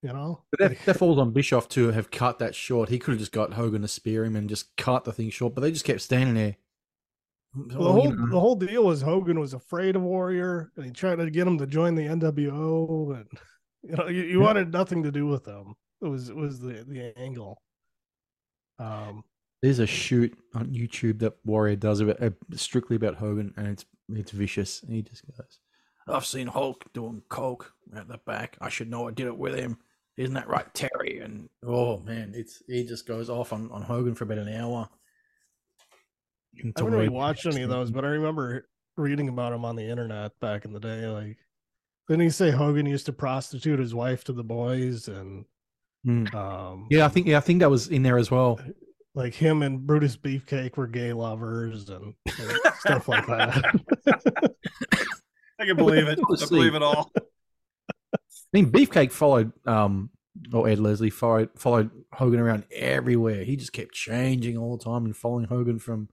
You 0.03 0.15
know, 0.15 0.45
But 0.51 0.61
that, 0.61 0.79
that 0.87 0.97
falls 0.99 1.19
on 1.19 1.33
Bischoff 1.33 1.69
to 1.71 1.89
have 1.91 2.11
cut 2.11 2.39
that 2.39 2.55
short. 2.55 2.89
He 2.89 2.99
could 2.99 3.11
have 3.13 3.19
just 3.19 3.33
got 3.33 3.53
Hogan 3.53 3.83
to 3.83 3.89
spear 3.89 4.25
him 4.25 4.35
and 4.35 4.49
just 4.49 4.75
cut 4.79 5.05
the 5.05 5.13
thing 5.13 5.29
short, 5.29 5.55
but 5.55 5.61
they 5.61 5.71
just 5.71 5.85
kept 5.85 6.01
standing 6.01 6.35
there. 6.37 6.57
Well, 7.55 7.67
the 7.69 7.79
Oh, 7.79 7.93
whole 7.93 8.05
you 8.05 8.17
know. 8.17 8.27
the 8.31 8.41
whole 8.41 8.55
deal 8.57 8.85
was 8.85 9.03
Hogan 9.03 9.39
was 9.39 9.53
afraid 9.53 9.97
of 9.97 10.03
Warrior, 10.03 10.73
and 10.77 10.87
he 10.87 10.91
tried 10.91 11.17
to 11.17 11.31
get 11.31 11.47
him 11.47 11.59
to 11.59 11.67
join 11.67 11.97
the 11.97 12.07
NWO, 12.07 13.13
and 13.15 13.29
you 13.83 13.95
know 13.97 14.07
you, 14.09 14.23
you 14.23 14.39
Yeah. 14.39 14.45
wanted 14.47 14.73
nothing 14.73 15.03
to 15.03 15.13
do 15.13 15.27
with 15.27 15.45
them. 15.45 15.75
It 16.01 16.07
was 16.09 16.31
it 16.31 16.37
was 16.37 16.61
the 16.61 16.85
the 16.89 17.13
angle. 17.19 17.61
Um, 18.79 19.23
There's 19.63 19.81
a 19.81 19.87
shoot 19.87 20.35
on 20.55 20.69
YouTube 20.69 21.19
that 21.19 21.35
Warrior 21.45 21.77
does 21.77 22.01
about 22.01 22.23
uh, 22.23 22.31
strictly 22.55 22.97
about 22.97 23.17
Hogan, 23.17 23.53
and 23.59 23.67
it's 23.69 23.85
it's 24.17 24.31
vicious. 24.33 24.83
And 24.83 24.93
he 24.93 25.03
just 25.03 25.25
goes, 25.27 25.59
"I've 26.09 26.27
seen 26.27 26.47
Hulk 26.47 26.85
doing 26.93 27.23
coke 27.29 27.73
at 27.97 28.09
the 28.09 28.19
back. 28.19 28.57
I 28.61 28.69
should 28.69 28.91
know 28.91 29.09
I 29.09 29.13
did 29.13 29.27
it 29.27 29.37
with 29.37 29.55
him. 29.55 29.79
Isn't 30.17 30.35
that 30.35 30.49
right, 30.49 30.73
Terry?" 30.75 31.21
And 31.21 31.49
oh 31.65 31.99
man, 32.01 32.33
it's 32.35 32.63
he 32.67 32.85
just 32.85 33.07
goes 33.07 33.31
off 33.31 33.53
on, 33.53 33.71
on 33.71 33.83
Hogan 33.83 34.15
for 34.15 34.25
about 34.25 34.39
an 34.39 34.55
hour. 34.55 34.89
I 36.59 36.73
haven't 36.77 36.93
really 36.93 37.09
watched 37.09 37.47
any 37.47 37.63
of 37.63 37.71
those, 37.71 37.91
but 37.91 38.05
I 38.05 38.09
remember 38.09 38.69
reading 38.97 39.29
about 39.29 39.53
him 39.53 39.65
on 39.65 39.77
the 39.77 39.89
internet 39.89 40.39
back 40.41 40.65
in 40.65 40.73
the 40.73 40.81
day. 40.81 41.07
Like, 41.07 41.39
didn't 42.09 42.23
he 42.23 42.31
say 42.31 42.51
Hogan 42.51 42.87
used 42.87 43.07
to 43.07 43.13
prostitute 43.13 43.79
his 43.79 43.95
wife 43.95 44.25
to 44.25 44.33
the 44.33 44.45
boys, 44.45 45.09
and 45.09 45.45
Mm. 46.07 46.35
um, 46.35 46.87
Yeah, 46.91 47.05
I 47.05 47.09
think 47.09 47.27
yeah, 47.27 47.37
I 47.37 47.41
think 47.41 47.61
that 47.61 47.69
was 47.71 47.89
in 47.89 48.03
there 48.03 48.17
as 48.17 48.31
well. 48.31 48.59
Like 49.15 49.35
him 49.35 49.63
and 49.63 49.87
Brutus 49.87 50.17
Beefcake 50.17 50.77
were 50.77 50.87
gay 50.87 51.13
lovers 51.13 51.89
and, 51.91 52.15
and 52.27 52.59
stuff 52.79 53.09
like 53.09 53.27
that. 53.27 53.81
I 55.61 55.67
can 55.67 55.77
believe 55.77 56.07
it. 56.09 56.19
I 56.41 56.47
believe 56.47 56.75
it 56.75 56.83
all. 56.83 57.11
I 58.15 58.19
mean, 58.53 58.71
Beefcake 58.73 59.13
followed, 59.13 59.53
um, 59.67 60.11
or 60.53 60.69
Ed 60.69 60.79
Leslie 60.79 61.11
followed 61.11 61.51
followed 61.57 61.91
Hogan 62.13 62.41
around 62.41 62.65
everywhere. 62.73 63.45
He 63.45 63.57
just 63.57 63.73
kept 63.73 63.93
changing 63.93 64.57
all 64.57 64.77
the 64.77 64.85
time 64.85 65.05
and 65.05 65.17
following 65.17 65.45
Hogan 65.47 65.79
from 65.79 66.09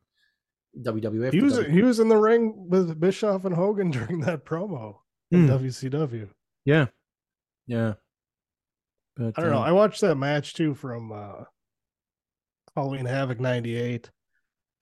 WWF. 0.80 1.32
he 1.34 1.40
to 1.40 1.46
was 1.46 1.58
WWF. 1.60 1.72
he 1.72 1.82
was 1.82 2.00
in 2.00 2.10
the 2.10 2.18
ring 2.18 2.68
with 2.70 3.00
Bischoff 3.00 3.46
and 3.46 3.56
Hogan 3.56 3.90
during 3.92 4.22
that 4.22 4.46
promo 4.46 4.98
in 5.32 5.48
Hmm, 5.48 5.54
WCW. 5.54 6.30
yeah, 6.66 6.88
yeah. 7.68 7.94
But, 9.16 9.34
I 9.38 9.42
don't 9.42 9.52
know. 9.52 9.58
um, 9.58 9.64
I 9.64 9.72
watched 9.72 10.02
that 10.02 10.16
match 10.16 10.54
too 10.54 10.76
from 10.76 11.12
uh, 11.12 11.44
Halloween 12.78 13.06
Havoc 13.06 13.40
'98. 13.40 14.12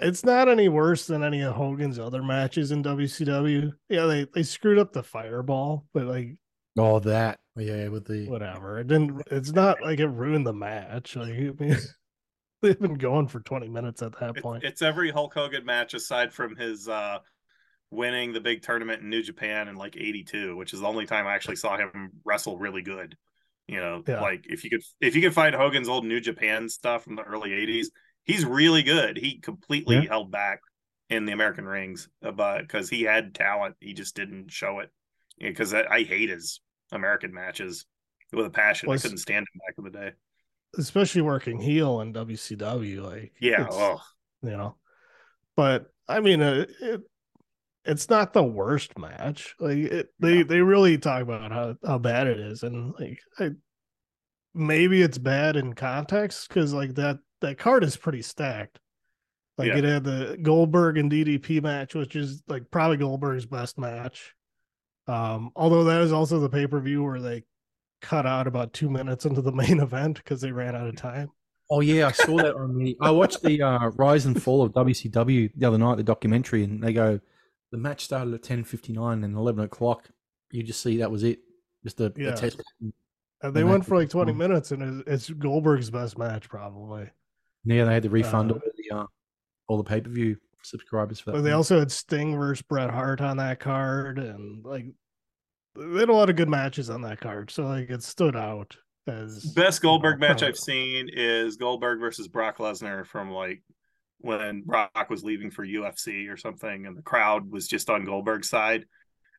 It's 0.01 0.25
not 0.25 0.49
any 0.49 0.67
worse 0.67 1.07
than 1.07 1.23
any 1.23 1.41
of 1.41 1.55
Hogan's 1.55 1.97
other 1.97 2.21
matches 2.21 2.71
in 2.71 2.83
WCW. 2.83 3.71
Yeah, 3.87 4.05
they 4.05 4.25
they 4.25 4.43
screwed 4.43 4.77
up 4.77 4.91
the 4.91 5.01
fireball, 5.03 5.85
but 5.93 6.05
like 6.05 6.35
all 6.77 6.99
that 6.99 7.39
yeah, 7.55 7.87
with 7.87 8.05
the 8.05 8.27
whatever. 8.27 8.79
It 8.79 8.87
didn't. 8.87 9.21
It's 9.31 9.53
not 9.53 9.81
like 9.81 9.99
it 9.99 10.07
ruined 10.07 10.45
the 10.45 10.53
match. 10.53 11.15
Like 11.15 11.29
I 11.33 11.51
mean, 11.57 11.77
they've 12.61 12.79
been 12.79 12.95
going 12.95 13.27
for 13.29 13.39
20 13.39 13.69
minutes 13.69 14.01
at 14.01 14.19
that 14.19 14.31
It's, 14.31 14.41
point. 14.41 14.63
it's 14.65 14.81
every 14.81 15.11
Hulk 15.11 15.33
Hogan 15.33 15.63
match 15.65 15.93
aside 15.93 16.33
from 16.33 16.57
his 16.57 16.89
uh 16.89 17.19
winning 17.91 18.33
the 18.33 18.41
big 18.41 18.61
tournament 18.61 19.01
in 19.01 19.09
New 19.09 19.23
Japan 19.23 19.69
in 19.69 19.75
like 19.75 19.95
82, 19.95 20.57
which 20.57 20.73
is 20.73 20.81
the 20.81 20.87
only 20.87 21.05
time 21.05 21.25
I 21.27 21.35
actually 21.35 21.55
saw 21.55 21.77
him 21.77 22.11
wrestle 22.25 22.57
really 22.57 22.81
good. 22.81 23.15
You 23.67 23.77
know, 23.77 24.03
Yeah. 24.07 24.21
like 24.21 24.45
if 24.47 24.63
you 24.63 24.69
could 24.69 24.81
if 25.01 25.15
you 25.15 25.21
could 25.21 25.33
find 25.33 25.55
Hogan's 25.55 25.89
old 25.89 26.05
New 26.05 26.19
Japan 26.19 26.69
stuff 26.69 27.03
from 27.03 27.15
the 27.15 27.23
early 27.23 27.51
80s, 27.51 27.87
he's 28.23 28.45
really 28.45 28.83
good. 28.83 29.17
He 29.17 29.39
completely 29.39 29.95
Yeah. 29.97 30.07
held 30.09 30.31
back 30.31 30.59
in 31.09 31.25
the 31.25 31.31
American 31.33 31.65
rings 31.65 32.09
but 32.21 32.61
because 32.61 32.89
he 32.89 33.03
had 33.03 33.33
talent, 33.35 33.75
he 33.79 33.93
just 33.93 34.15
didn't 34.15 34.51
show 34.51 34.79
it. 34.79 34.91
Because 35.39 35.73
I, 35.73 35.83
I 35.85 36.03
hate 36.03 36.29
his 36.29 36.61
American 36.91 37.33
matches 37.33 37.85
with 38.31 38.45
a 38.45 38.49
passion. 38.49 38.89
Was- 38.89 39.01
I 39.03 39.07
couldn't 39.09 39.17
stand 39.19 39.45
him 39.53 39.61
back 39.67 39.75
in 39.77 39.83
the 39.83 39.89
day. 39.91 40.11
Especially 40.77 41.21
working 41.21 41.59
heel 41.59 42.01
in 42.01 42.13
WCW. 42.13 43.01
Like 43.03 43.33
Yeah. 43.39 43.67
Oh, 43.69 44.01
you 44.43 44.51
know. 44.51 44.77
But 45.55 45.91
I 46.07 46.19
mean, 46.19 46.41
uh, 46.41 46.65
it, 46.81 47.01
it's 47.85 48.09
not 48.09 48.33
the 48.33 48.43
worst 48.43 48.97
match. 48.97 49.55
Like 49.59 49.77
it, 49.77 50.07
they 50.19 50.43
they 50.43 50.61
really 50.61 50.97
talk 50.97 51.21
about 51.21 51.51
how 51.51 51.75
how 51.85 51.97
bad 51.97 52.27
it 52.27 52.39
is, 52.39 52.63
and 52.63 52.93
like 52.99 53.19
I, 53.39 53.51
maybe 54.53 55.01
it's 55.01 55.17
bad 55.17 55.55
in 55.55 55.73
context 55.73 56.47
because 56.47 56.73
like 56.73 56.95
that 56.95 57.19
that 57.41 57.57
card 57.57 57.83
is 57.83 57.97
pretty 57.97 58.21
stacked. 58.21 58.79
Like 59.57 59.69
Yeah. 59.69 59.77
it 59.77 59.83
had 59.83 60.03
the 60.03 60.37
Goldberg 60.41 60.97
and 60.97 61.11
DDP 61.11 61.61
match, 61.61 61.95
which 61.95 62.15
is 62.15 62.43
like 62.47 62.69
probably 62.71 62.97
Goldberg's 62.97 63.45
best 63.45 63.77
match. 63.77 64.33
Um, 65.07 65.51
although 65.55 65.83
that 65.85 66.01
is 66.01 66.11
also 66.11 66.39
the 66.39 66.49
pay 66.49 66.67
per 66.67 66.79
view 66.79 67.03
where 67.03 67.21
they 67.21 67.43
cut 68.01 68.25
out 68.25 68.47
about 68.47 68.73
two 68.73 68.89
minutes 68.89 69.25
into 69.25 69.41
the 69.41 69.51
main 69.53 69.79
event 69.79 70.17
because 70.17 70.41
they 70.41 70.51
ran 70.51 70.75
out 70.75 70.87
of 70.87 70.95
time. 70.95 71.29
Oh 71.69 71.79
yeah, 71.79 72.07
I 72.07 72.11
saw 72.11 72.37
that 72.37 72.55
on 72.55 72.77
the. 72.77 72.95
I 73.01 73.09
watched 73.11 73.41
the 73.41 73.61
uh, 73.61 73.89
Rise 73.95 74.25
and 74.25 74.41
Fall 74.41 74.61
of 74.61 74.71
WCW 74.73 75.51
the 75.55 75.67
other 75.67 75.77
night, 75.79 75.97
the 75.97 76.03
documentary, 76.03 76.63
and 76.63 76.81
they 76.81 76.93
go, 76.93 77.19
the 77.75 77.81
match 77.81 78.05
started 78.05 78.33
at 78.33 78.43
ten 78.43 78.63
fifty 78.63 78.93
nine 78.93 79.23
and 79.23 79.35
eleven 79.35 79.65
o'clock. 79.65 80.09
You 80.51 80.63
just 80.63 80.81
see 80.81 80.97
that 80.97 81.11
was 81.11 81.23
it, 81.23 81.39
just 81.83 81.99
a, 81.99 82.13
Yeah. 82.15 82.29
a 82.29 82.37
test. 82.37 82.61
And 83.41 83.53
they 83.53 83.61
And 83.61 83.69
went 83.69 83.85
for 83.85 83.97
like 83.97 84.09
20 84.09 84.31
fun. 84.31 84.37
minutes, 84.37 84.71
and 84.71 85.01
it's, 85.07 85.29
it's 85.29 85.29
Goldberg's 85.37 85.89
best 85.89 86.17
match, 86.17 86.47
probably. 86.47 87.09
Yeah, 87.65 87.83
they 87.83 87.93
had 87.93 88.03
to 88.03 88.09
refund 88.09 88.51
Uh, 88.51 88.55
all 88.55 88.61
the 88.77 88.95
uh, 88.95 89.05
all 89.67 89.77
the 89.77 89.83
pay 89.83 89.99
per 90.01 90.09
view 90.09 90.37
subscribers 90.63 91.19
for 91.19 91.31
that. 91.31 91.37
But 91.37 91.41
they 91.43 91.49
one. 91.49 91.57
also 91.57 91.79
had 91.79 91.91
Sting 91.91 92.37
versus 92.37 92.61
Bret 92.61 92.89
Hart 92.89 93.19
on 93.21 93.37
that 93.37 93.59
card, 93.59 94.17
and 94.19 94.63
like 94.65 94.85
they 95.75 95.99
had 95.99 96.09
a 96.09 96.13
lot 96.13 96.29
of 96.29 96.37
good 96.37 96.47
matches 96.49 96.89
on 96.89 97.01
that 97.01 97.19
card. 97.19 97.51
So 97.51 97.65
like 97.65 97.89
it 97.89 98.01
stood 98.03 98.35
out 98.37 98.77
as 99.07 99.43
Best 99.53 99.81
Goldberg 99.81 100.19
know, 100.21 100.27
match 100.29 100.41
I've 100.41 100.57
seen 100.57 101.09
is 101.11 101.57
Goldberg 101.57 101.99
versus 101.99 102.27
Brock 102.29 102.57
Lesnar 102.59 103.05
from 103.05 103.29
like 103.31 103.61
when 104.19 104.61
Brock 104.63 105.09
was 105.09 105.23
leaving 105.23 105.51
for 105.51 105.65
UFC 105.65 106.29
or 106.31 106.37
something, 106.37 106.85
and 106.85 106.97
the 106.97 107.01
crowd 107.01 107.49
was 107.51 107.67
just 107.67 107.89
on 107.89 108.05
Goldberg's 108.05 108.49
side. 108.49 108.85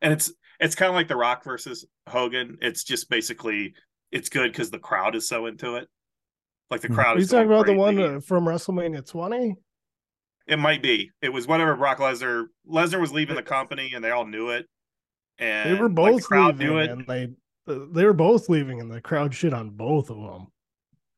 And 0.02 0.12
it's 0.12 0.32
it's 0.60 0.74
kind 0.74 0.88
of 0.88 0.94
like 0.94 1.08
The 1.08 1.16
Rock 1.16 1.44
versus 1.44 1.84
Hogan. 2.08 2.58
It's 2.60 2.84
just 2.84 3.08
basically 3.10 3.74
it's 4.12 4.28
good 4.28 4.52
because 4.52 4.70
the 4.70 4.78
crowd 4.78 5.14
is 5.16 5.28
so 5.28 5.46
into 5.46 5.76
it. 5.76 5.88
Like 6.70 6.80
the 6.80 6.88
Hmm. 6.88 6.94
crowd 6.94 7.16
Are 7.16 7.20
you 7.20 7.26
talking 7.26 7.46
about 7.50 7.66
the 7.66 7.74
one 7.74 8.00
uh, 8.00 8.20
from 8.20 8.44
WrestleMania 8.44 9.08
20? 9.08 9.56
It 10.46 10.58
might 10.58 10.82
be. 10.82 11.10
It 11.20 11.32
was 11.32 11.46
whenever 11.48 11.74
Brock 11.76 11.98
Lesnar 11.98 12.44
Lesnar 12.70 13.00
was 13.00 13.12
leaving 13.12 13.36
the 13.36 13.42
company, 13.42 13.92
and 13.94 14.04
they 14.04 14.10
all 14.10 14.26
knew 14.26 14.50
it. 14.50 14.66
And 15.38 15.70
They 15.70 15.80
were 15.80 15.88
like, 15.88 15.96
both 15.96 16.22
the 16.22 16.26
crowd 16.28 16.58
leaving, 16.58 16.66
knew 16.74 16.78
it. 16.78 16.90
and 16.90 17.06
they 17.06 17.28
they 17.66 18.04
were 18.04 18.12
both 18.12 18.48
leaving, 18.48 18.80
and 18.80 18.90
the 18.90 19.00
crowd 19.00 19.34
shit 19.34 19.52
on 19.52 19.70
both 19.70 20.08
of 20.10 20.16
them. 20.18 20.46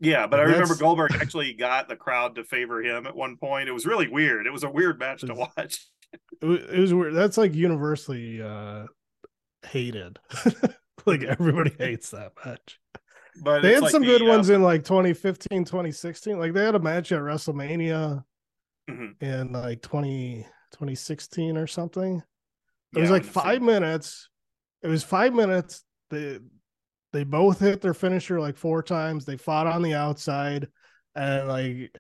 Yeah, 0.01 0.27
but 0.27 0.39
I 0.41 0.45
That's- 0.45 0.61
remember 0.61 0.81
Goldberg 0.81 1.13
actually 1.21 1.53
got 1.55 1.89
the 1.89 1.97
crowd 1.97 2.37
to 2.37 2.45
favor 2.45 2.83
him 2.83 3.07
at 3.07 3.17
one 3.17 3.37
point. 3.37 3.69
It 3.69 3.73
was 3.73 3.85
really 3.87 4.09
weird. 4.09 4.47
It 4.47 4.53
was 4.53 4.63
a 4.65 4.71
weird 4.71 4.99
match 4.99 5.23
to 5.23 5.35
watch. 5.35 5.87
It 6.41 6.47
was, 6.47 6.61
it 6.73 6.79
was 6.79 6.95
weird. 6.95 7.15
That's 7.15 7.37
like 7.37 7.55
universally 7.55 8.41
uh 8.43 8.87
hated. 9.67 10.19
like 11.07 11.23
everybody 11.25 11.73
hates 11.79 12.11
that 12.11 12.33
match. 12.45 12.79
But 13.43 13.63
they 13.63 13.75
had 13.75 13.83
like 13.83 13.93
some 13.93 14.03
the, 14.03 14.09
good 14.09 14.23
uh, 14.23 14.27
ones 14.27 14.51
in 14.51 14.63
like 14.63 14.85
2015 14.85 15.65
2016 15.65 16.39
like 16.39 16.53
they 16.53 16.65
had 16.65 16.75
a 16.75 16.79
match 16.81 17.13
at 17.13 17.21
wrestlemania 17.21 18.25
Mhm. 18.91 19.21
in 19.23 19.53
like 19.53 19.83
20 19.83 20.45
2016 20.73 21.57
or 21.57 21.67
something 21.67 22.17
it 22.17 22.25
yeah, 22.97 23.03
was 23.03 23.11
like 23.11 23.25
five 23.25 23.61
minutes 23.63 24.29
it 24.83 24.89
was 24.89 25.05
five 25.05 25.35
minutes 25.35 25.85
they 26.11 26.39
they 27.19 27.25
both 27.25 27.59
hit 27.59 27.81
their 27.81 27.95
finisher 27.95 28.39
like 28.41 28.57
four 28.57 28.81
times 28.81 29.25
they 29.25 29.37
fought 29.37 29.67
on 29.67 29.83
the 29.83 29.93
outside 29.93 30.69
and 31.17 31.49
like 31.49 31.93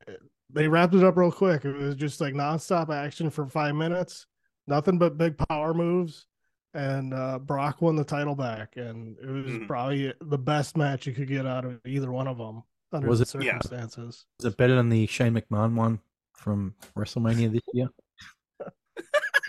they 0.48 0.68
wrapped 0.68 0.94
it 0.94 1.02
up 1.02 1.16
real 1.16 1.32
quick 1.32 1.64
it 1.64 1.74
was 1.76 1.96
just 1.96 2.20
like 2.20 2.34
nonstop 2.34 2.88
action 2.94 3.28
for 3.30 3.48
five 3.48 3.74
minutes 3.74 4.26
nothing 4.68 4.96
but 4.96 5.18
big 5.18 5.36
power 5.48 5.74
moves 5.74 6.26
and 6.74 7.12
uh 7.12 7.36
brock 7.40 7.82
won 7.82 7.96
the 7.96 8.04
title 8.04 8.36
back 8.36 8.74
and 8.76 9.16
it 9.18 9.26
was 9.28 9.46
Mhm. 9.46 9.66
probably 9.66 10.14
the 10.20 10.38
best 10.38 10.76
match 10.76 11.04
you 11.04 11.12
could 11.12 11.26
get 11.26 11.46
out 11.46 11.64
of 11.64 11.80
either 11.84 12.12
one 12.12 12.28
of 12.28 12.38
them 12.38 12.62
under 12.92 13.08
Was 13.08 13.18
the 13.18 13.38
it- 13.40 13.44
Yeah. 13.44 13.52
circumstances 13.60 14.24
Is 14.38 14.44
it 14.46 14.56
better 14.56 14.76
than 14.76 14.88
the 14.88 15.04
Shane 15.08 15.34
McMahon 15.34 15.74
one 15.74 15.98
from 16.36 16.76
WrestleMania 16.96 17.50
this 17.50 17.62
year? 17.72 17.88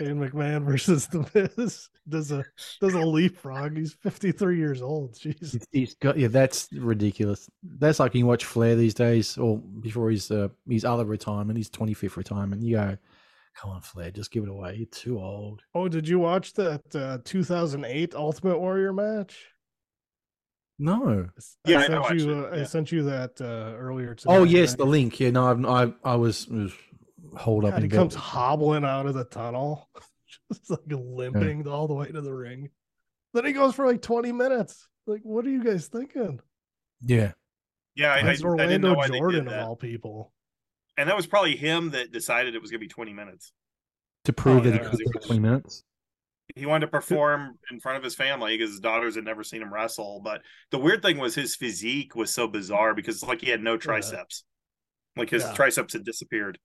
Shane 0.00 0.18
McMahon 0.18 0.64
versus 0.64 1.06
the 1.08 1.50
Miz 1.56 1.88
does 2.08 2.32
a 2.32 2.44
does 2.80 2.94
a 2.94 3.00
leapfrog. 3.00 3.76
He's 3.76 3.92
53 3.92 4.56
years 4.56 4.82
old. 4.82 5.14
Jeez. 5.14 5.38
He's- 5.52 5.66
he's 5.72 5.94
got 5.96 6.18
yeah, 6.18 6.28
that's 6.28 6.68
ridiculous. 6.72 7.48
That's 7.62 8.00
like 8.00 8.14
you 8.14 8.26
watch 8.26 8.44
Flair 8.44 8.76
these 8.76 8.94
days, 8.94 9.36
or 9.38 9.58
before 9.58 10.10
his 10.10 10.30
uh, 10.30 10.48
his 10.68 10.84
other 10.84 11.04
retirement, 11.04 11.58
his 11.58 11.68
twenty 11.70 11.94
fifth 11.94 12.16
retirement. 12.16 12.62
You 12.62 12.76
go, 12.76 12.98
Come 13.56 13.70
on, 13.72 13.82
Flair, 13.82 14.10
just 14.10 14.30
give 14.30 14.44
it 14.44 14.48
away. 14.48 14.76
You're 14.76 14.86
too 14.86 15.18
old. 15.20 15.62
Oh, 15.74 15.88
did 15.88 16.08
you 16.08 16.18
watch 16.20 16.54
that 16.54 16.82
uh, 16.96 17.18
2008 17.24 18.14
Ultimate 18.14 18.58
Warrior 18.58 18.92
match? 18.92 19.48
No. 20.78 21.28
Yeah, 21.66 21.80
I 21.80 21.82
I 21.82 21.86
sent 21.86 22.00
watched 22.00 22.14
you. 22.14 22.30
Uh, 22.32 22.50
yeah. 22.54 22.60
I 22.60 22.64
sent 22.64 22.92
you 22.92 23.02
that 23.02 23.40
uh, 23.40 23.76
earlier 23.76 24.14
today. 24.14 24.32
Oh 24.34 24.44
yes, 24.44 24.70
right? 24.70 24.78
the 24.78 24.86
link. 24.86 25.20
Yeah, 25.20 25.30
no, 25.30 25.46
I've, 25.46 25.94
I 26.04 26.12
I 26.12 26.14
was, 26.14 26.48
was 26.48 26.72
holed 27.36 27.64
up 27.64 27.72
God, 27.72 27.76
in 27.76 27.82
he 27.82 27.88
bed. 27.88 27.96
comes 27.96 28.14
hobbling 28.14 28.84
out 28.84 29.06
of 29.06 29.14
the 29.14 29.24
tunnel, 29.24 29.88
just 30.52 30.70
like 30.70 30.80
limping 30.88 31.66
all 31.68 31.88
the 31.88 31.94
way 31.94 32.08
to 32.08 32.20
the 32.20 32.32
ring. 32.34 32.70
Then 33.34 33.44
he 33.44 33.52
goes 33.52 33.74
for 33.74 33.86
like 33.86 34.02
20 34.02 34.32
minutes. 34.32 34.88
Like, 35.06 35.20
what 35.22 35.44
are 35.46 35.50
you 35.50 35.62
guys 35.64 35.86
thinking? 35.88 36.40
Yeah, 37.04 37.32
Yeah, 37.94 38.12
I, 38.12 38.18
I, 38.18 38.20
I 38.26 38.30
It's 38.32 38.42
didn't 38.42 38.80
know 38.82 38.90
Orlando 38.90 38.94
why 38.94 39.08
Jordan 39.08 39.48
of 39.48 39.54
all 39.68 39.76
people. 39.76 40.32
And 40.96 41.08
that 41.08 41.16
was 41.16 41.26
probably 41.26 41.56
him 41.56 41.90
that 41.90 42.12
decided 42.12 42.54
it 42.54 42.60
was 42.60 42.70
going 42.70 42.80
to 42.80 42.84
be 42.84 42.88
20 42.88 43.12
minutes. 43.14 43.52
to 44.24 44.32
prove 44.32 44.58
Oh, 44.58 44.60
that 44.70 44.74
yeah. 44.74 44.82
he 44.82 44.88
could 44.90 44.98
do 44.98 45.04
it 45.06 45.16
in 45.16 45.22
twenty 45.22 45.40
minutes. 45.40 45.82
He 46.56 46.66
wanted 46.66 46.86
to 46.86 46.90
perform 46.90 47.58
in 47.70 47.78
front 47.80 47.96
of 47.96 48.02
his 48.04 48.16
family 48.16 48.58
because 48.58 48.70
his 48.70 48.80
daughters 48.80 49.14
had 49.14 49.24
never 49.24 49.44
seen 49.44 49.62
him 49.62 49.72
wrestle. 49.72 50.20
But 50.22 50.42
the 50.72 50.78
weird 50.78 51.00
thing 51.00 51.16
was 51.18 51.34
his 51.34 51.54
physique 51.54 52.16
was 52.16 52.34
so 52.34 52.48
bizarre 52.48 52.92
because 52.94 53.14
it's 53.14 53.24
like 53.24 53.40
he 53.40 53.48
had 53.50 53.62
no 53.62 53.76
triceps. 53.76 54.42
Like 55.16 55.30
his 55.30 55.44
Yeah. 55.44 55.54
triceps 55.54 55.92
had 55.92 56.04
disappeared. 56.04 56.58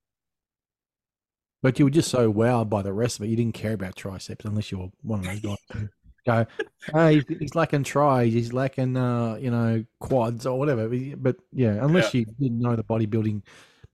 But 1.65 1.79
you 1.79 1.85
were 1.85 1.89
just 1.91 2.11
so 2.11 2.31
wowed 2.31 2.69
by 2.69 2.83
the 2.83 2.93
rest 2.93 3.17
of 3.17 3.25
it, 3.25 3.29
you 3.29 3.35
didn't 3.35 3.55
care 3.55 3.73
about 3.73 3.95
triceps 3.95 4.45
unless 4.45 4.71
you 4.71 4.77
were 4.77 4.89
one 5.01 5.21
of 5.21 5.25
those 5.25 5.39
guys. 5.39 5.87
Go, 6.27 6.45
oh, 6.93 7.07
he's, 7.07 7.23
he's 7.39 7.55
lacking 7.55 7.83
tries, 7.83 8.33
he's 8.33 8.53
lacking, 8.53 8.95
uh, 8.95 9.39
you 9.41 9.49
know, 9.49 9.83
quads 9.99 10.45
or 10.45 10.59
whatever. 10.59 10.87
But 11.17 11.37
yeah, 11.51 11.83
unless 11.83 12.13
you 12.13 12.25
didn't 12.25 12.59
know 12.59 12.75
the 12.75 12.83
bodybuilding 12.83 13.41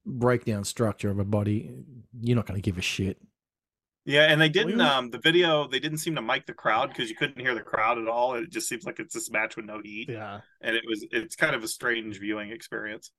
breakdown 0.06 0.66
structure 0.66 1.10
of 1.12 1.20
a 1.20 1.24
body, 1.24 1.72
you're 2.20 2.36
not 2.36 2.46
going 2.46 2.62
to 2.62 2.62
give 2.62 2.78
a 2.78 2.82
shit. 2.82 3.22
Yeah, 4.04 4.24
and 4.24 4.42
they 4.42 4.50
didn't 4.50 4.78
you- 4.78 4.84
um 4.84 5.10
the 5.10 5.20
video 5.20 5.66
they 5.66 5.80
didn't 5.80 6.00
seem 6.00 6.16
to 6.16 6.22
mic 6.22 6.48
the 6.48 6.54
crowd 6.54 6.90
because 6.90 7.10
you 7.10 7.16
couldn't 7.16 7.40
hear 7.40 7.56
the 7.56 7.62
crowd 7.62 7.98
at 7.98 8.10
all. 8.10 8.34
It 8.34 8.50
just 8.50 8.68
seems 8.68 8.84
like 8.84 9.00
it's 9.00 9.14
this 9.14 9.32
match 9.32 9.56
with 9.56 9.64
no 9.64 9.80
heat. 9.82 10.10
Yeah. 10.10 10.42
And 10.60 10.76
it 10.76 10.84
was 10.86 11.06
it's 11.10 11.38
kind 11.38 11.56
of 11.56 11.64
a 11.64 11.70
strange 11.70 12.20
viewing 12.20 12.52
experience. 12.52 13.12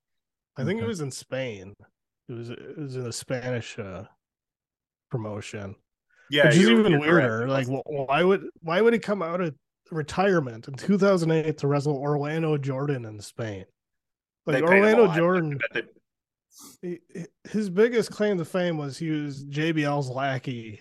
I 0.59 0.65
think 0.65 0.83
it 0.83 0.87
was 0.87 1.01
in 1.01 1.11
Spain. 1.11 1.73
It 2.29 2.33
was 2.35 2.51
it 2.51 2.77
was 2.77 2.97
in 2.97 3.07
a 3.07 3.13
Spanish 3.13 3.79
uh, 3.79 4.05
promotion. 5.13 5.77
Yeah, 6.31 6.47
which 6.47 6.57
is 6.57 6.69
even 6.71 6.99
weirder. 6.99 7.47
Like, 7.47 7.67
wh- 7.69 7.87
why 8.09 8.25
would 8.25 8.49
why 8.63 8.81
would 8.81 8.95
he 8.95 8.99
come 8.99 9.23
out 9.23 9.43
of 9.43 9.55
retirement 9.91 10.67
in 10.67 10.75
2008 10.75 11.59
to 11.59 11.67
wrestle 11.69 11.97
Orlando 11.97 12.57
Jordan 12.57 13.05
in 13.05 13.21
Spain? 13.21 13.67
Like 14.47 14.65
Orlando. 14.65 15.13
Jordan, 15.15 15.61
he- 16.81 17.01
his 17.45 17.69
biggest 17.69 18.11
claim 18.11 18.39
to 18.39 18.45
fame 18.47 18.79
was 18.79 18.97
he 18.97 19.11
was 19.11 19.45
JBL's 19.45 20.09
lackey 20.09 20.81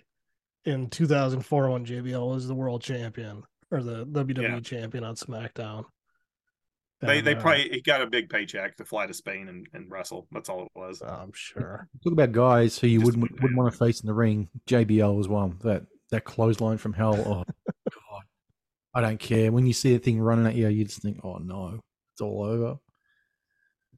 in 0.65 0.89
2004 0.89 1.69
when 1.69 1.85
JBL 1.85 2.29
was 2.33 2.47
the 2.47 2.55
world 2.55 2.81
champion 2.81 3.43
or 3.71 3.83
the 3.83 4.05
WWE 4.05 4.41
Yeah. 4.43 4.59
champion 4.61 5.03
on 5.03 5.15
SmackDown. 5.15 5.83
They 7.01 7.21
they 7.21 7.35
probably 7.35 7.69
he 7.69 7.81
got 7.81 8.01
a 8.01 8.07
big 8.07 8.29
paycheck 8.29 8.77
to 8.77 8.85
fly 8.85 9.07
to 9.07 9.13
Spain 9.13 9.47
and, 9.49 9.67
and 9.73 9.89
wrestle. 9.91 10.27
That's 10.31 10.49
all 10.49 10.63
it 10.65 10.71
was. 10.75 11.01
I'm 11.01 11.31
sure. 11.33 11.87
Talk 12.03 12.13
about 12.13 12.31
guys 12.31 12.77
who 12.77 12.87
you 12.87 12.99
Just 12.99 13.05
wouldn't 13.05 13.21
wouldn't 13.23 13.41
wouldn't 13.41 13.57
want 13.57 13.71
to 13.73 13.77
face 13.77 14.01
in 14.01 14.07
the 14.07 14.13
ring. 14.13 14.49
JBL 14.67 15.15
was 15.17 15.27
one. 15.27 15.57
That 15.63 15.83
that 16.11 16.25
clothesline 16.25 16.77
from 16.77 16.93
hell. 16.93 17.15
Oh 17.17 17.43
god, 17.91 18.23
I 18.93 19.01
don't 19.01 19.19
care. 19.19 19.51
When 19.51 19.65
you 19.65 19.73
see 19.73 19.95
a 19.95 19.99
thing 19.99 20.19
running 20.19 20.45
at 20.45 20.55
you, 20.55 20.67
you 20.67 20.85
just 20.85 21.01
think, 21.01 21.19
oh 21.23 21.37
no, 21.37 21.79
it's 22.13 22.21
all 22.21 22.43
over. 22.43 22.77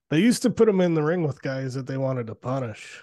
They 0.09 0.19
used 0.19 0.43
to 0.43 0.49
put 0.49 0.69
him 0.69 0.80
in 0.80 0.93
the 0.93 1.03
ring 1.03 1.23
with 1.23 1.41
guys 1.41 1.73
that 1.73 1.88
they 1.88 1.97
wanted 1.97 2.27
to 2.27 2.35
punish. 2.35 3.01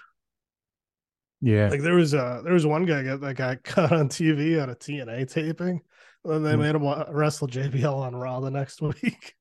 Yeah, 1.41 1.69
Like 1.69 1.81
there 1.81 1.95
was 1.95 2.13
a 2.13 2.41
there 2.43 2.53
was 2.53 2.65
one 2.67 2.85
guy 2.85 3.03
got, 3.03 3.19
that 3.21 3.33
got 3.35 3.63
cut 3.63 3.91
on 3.91 4.09
TV 4.09 4.61
on 4.61 4.69
a 4.69 4.75
TNA 4.75 5.31
taping. 5.31 5.81
And 6.23 6.45
they 6.45 6.53
Hmm. 6.53 6.61
made 6.61 6.75
him 6.75 6.83
wrestle 7.13 7.47
JBL 7.47 7.95
on 7.95 8.15
Raw 8.15 8.39
the 8.41 8.51
next 8.51 8.79
week. 8.81 9.33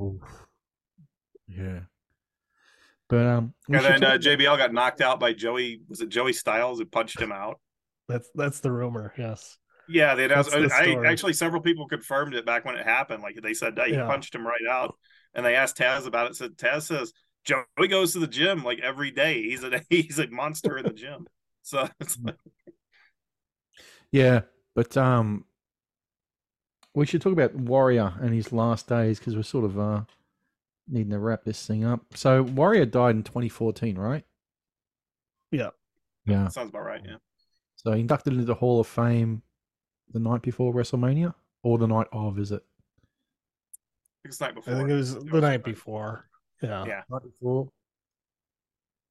Oof. 0.00 0.46
yeah. 1.46 1.80
But 3.08 3.26
um, 3.26 3.54
And 3.68 3.84
then 3.84 4.04
uh, 4.04 4.16
JBL 4.18 4.56
got 4.56 4.72
knocked 4.72 5.02
out 5.02 5.20
by 5.20 5.32
Joey. 5.34 5.82
Was 5.88 6.00
it 6.00 6.08
Joey 6.08 6.32
Styles 6.32 6.78
who 6.78 6.86
punched 6.86 7.20
him 7.20 7.30
out? 7.32 7.60
That's 8.08 8.28
that's 8.34 8.60
the 8.60 8.72
rumor. 8.72 9.12
Yes. 9.18 9.58
Yeah, 9.88 10.14
they 10.14 10.24
announced. 10.24 10.50
That's 10.50 10.72
the 10.72 10.74
I 10.74 11.10
actually 11.10 11.34
several 11.34 11.60
people 11.60 11.86
confirmed 11.88 12.34
it 12.34 12.46
back 12.46 12.64
when 12.64 12.76
it 12.76 12.84
happened. 12.86 13.22
Like 13.22 13.36
they 13.42 13.52
said, 13.52 13.74
hey, 13.76 13.88
he 13.90 13.94
Yeah. 13.94 14.06
punched 14.06 14.34
him 14.34 14.46
right 14.46 14.66
out, 14.70 14.96
and 15.34 15.44
they 15.44 15.54
asked 15.56 15.76
Taz 15.76 16.06
about 16.06 16.30
it. 16.30 16.36
Said 16.36 16.56
Taz 16.56 16.82
says 16.82 17.12
Joey 17.44 17.88
goes 17.88 18.12
to 18.14 18.18
the 18.18 18.26
gym 18.26 18.64
like 18.64 18.80
every 18.80 19.10
day. 19.10 19.42
He's 19.42 19.62
a 19.62 19.82
he's 19.90 20.18
a 20.18 20.26
monster 20.28 20.78
in 20.78 20.84
the 20.84 20.92
gym. 20.92 21.26
So 21.62 21.88
it's 22.00 22.18
like, 22.22 22.36
yeah, 24.10 24.42
but 24.74 24.96
um, 24.96 25.44
we 26.94 27.06
should 27.06 27.22
talk 27.22 27.32
about 27.32 27.54
Warrior 27.54 28.12
and 28.20 28.34
his 28.34 28.52
last 28.52 28.88
days 28.88 29.18
because 29.18 29.36
we're 29.36 29.42
sort 29.42 29.64
of 29.64 29.78
uh 29.78 30.02
needing 30.88 31.10
to 31.10 31.18
wrap 31.18 31.44
this 31.44 31.66
thing 31.66 31.84
up. 31.84 32.00
So 32.14 32.42
Warrior 32.42 32.86
died 32.86 33.14
in 33.16 33.22
2014, 33.22 33.96
right? 33.96 34.24
Yeah. 35.50 35.70
Yeah. 36.26 36.48
sounds 36.48 36.70
about 36.70 36.84
right. 36.84 37.00
Yeah, 37.04 37.16
So 37.76 37.92
inducted 37.92 38.32
into 38.34 38.44
the 38.44 38.54
Hall 38.54 38.80
of 38.80 38.86
Fame 38.86 39.42
the 40.12 40.18
night 40.18 40.42
before 40.42 40.72
WrestleMania 40.74 41.34
or 41.62 41.78
the 41.78 41.86
night 41.86 42.06
of, 42.12 42.38
is 42.38 42.52
it? 42.52 42.62
I 42.64 44.22
think 44.22 44.32
it's 44.32 44.40
night 44.40 44.54
before. 44.54 44.74
I 44.74 44.76
think 44.78 44.90
it 44.90 44.94
was 44.94 45.14
It 45.14 45.26
the 45.26 45.32
was 45.32 45.42
night 45.42 45.64
before. 45.64 46.28
Yeah. 46.62 46.84
Yeah. 46.86 47.02
Night 47.10 47.22
before. 47.22 47.70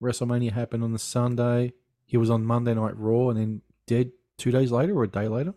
WrestleMania 0.01 0.51
happened 0.51 0.83
on 0.83 0.93
the 0.93 0.99
Sunday. 0.99 1.73
He 2.05 2.17
was 2.17 2.29
on 2.29 2.45
Monday 2.45 2.73
Night 2.73 2.97
Raw 2.97 3.29
and 3.29 3.39
then 3.39 3.61
dead 3.87 4.11
two 4.37 4.51
days 4.51 4.71
later 4.71 4.97
or 4.97 5.03
a 5.03 5.07
day 5.07 5.27
later. 5.27 5.53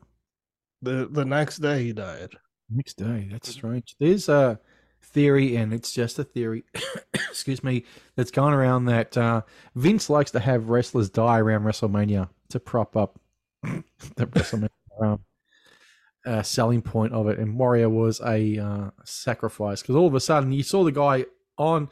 The 0.84 1.08
the 1.10 1.24
next 1.24 1.58
day 1.58 1.84
he 1.84 1.92
died. 1.92 2.34
Next 2.70 2.94
day. 2.96 3.28
That's 3.30 3.50
strange. 3.50 3.96
There's 3.98 4.28
a 4.28 4.58
theory, 5.02 5.56
and 5.56 5.72
it's 5.72 5.92
just 5.92 6.18
a 6.18 6.24
theory, 6.24 6.64
excuse 7.14 7.62
me, 7.62 7.84
that's 8.16 8.30
going 8.30 8.54
around 8.54 8.86
that 8.86 9.16
uh, 9.16 9.42
Vince 9.74 10.10
likes 10.10 10.30
to 10.32 10.40
have 10.40 10.68
wrestlers 10.68 11.10
die 11.10 11.38
around 11.38 11.62
WrestleMania 11.62 12.28
to 12.50 12.60
prop 12.60 12.96
up 12.96 13.20
the 13.62 14.26
WrestleMania 14.26 14.68
um, 15.00 15.20
uh, 16.26 16.42
selling 16.42 16.82
point 16.82 17.12
of 17.12 17.28
it. 17.28 17.38
And 17.38 17.58
Warrior 17.58 17.88
was 17.88 18.20
a 18.20 18.58
uh, 18.58 18.90
sacrifice 19.04 19.82
because 19.82 19.96
all 19.96 20.06
of 20.06 20.14
a 20.14 20.20
sudden 20.20 20.52
you 20.52 20.62
saw 20.62 20.84
the 20.84 20.92
guy 20.92 21.26
on, 21.58 21.88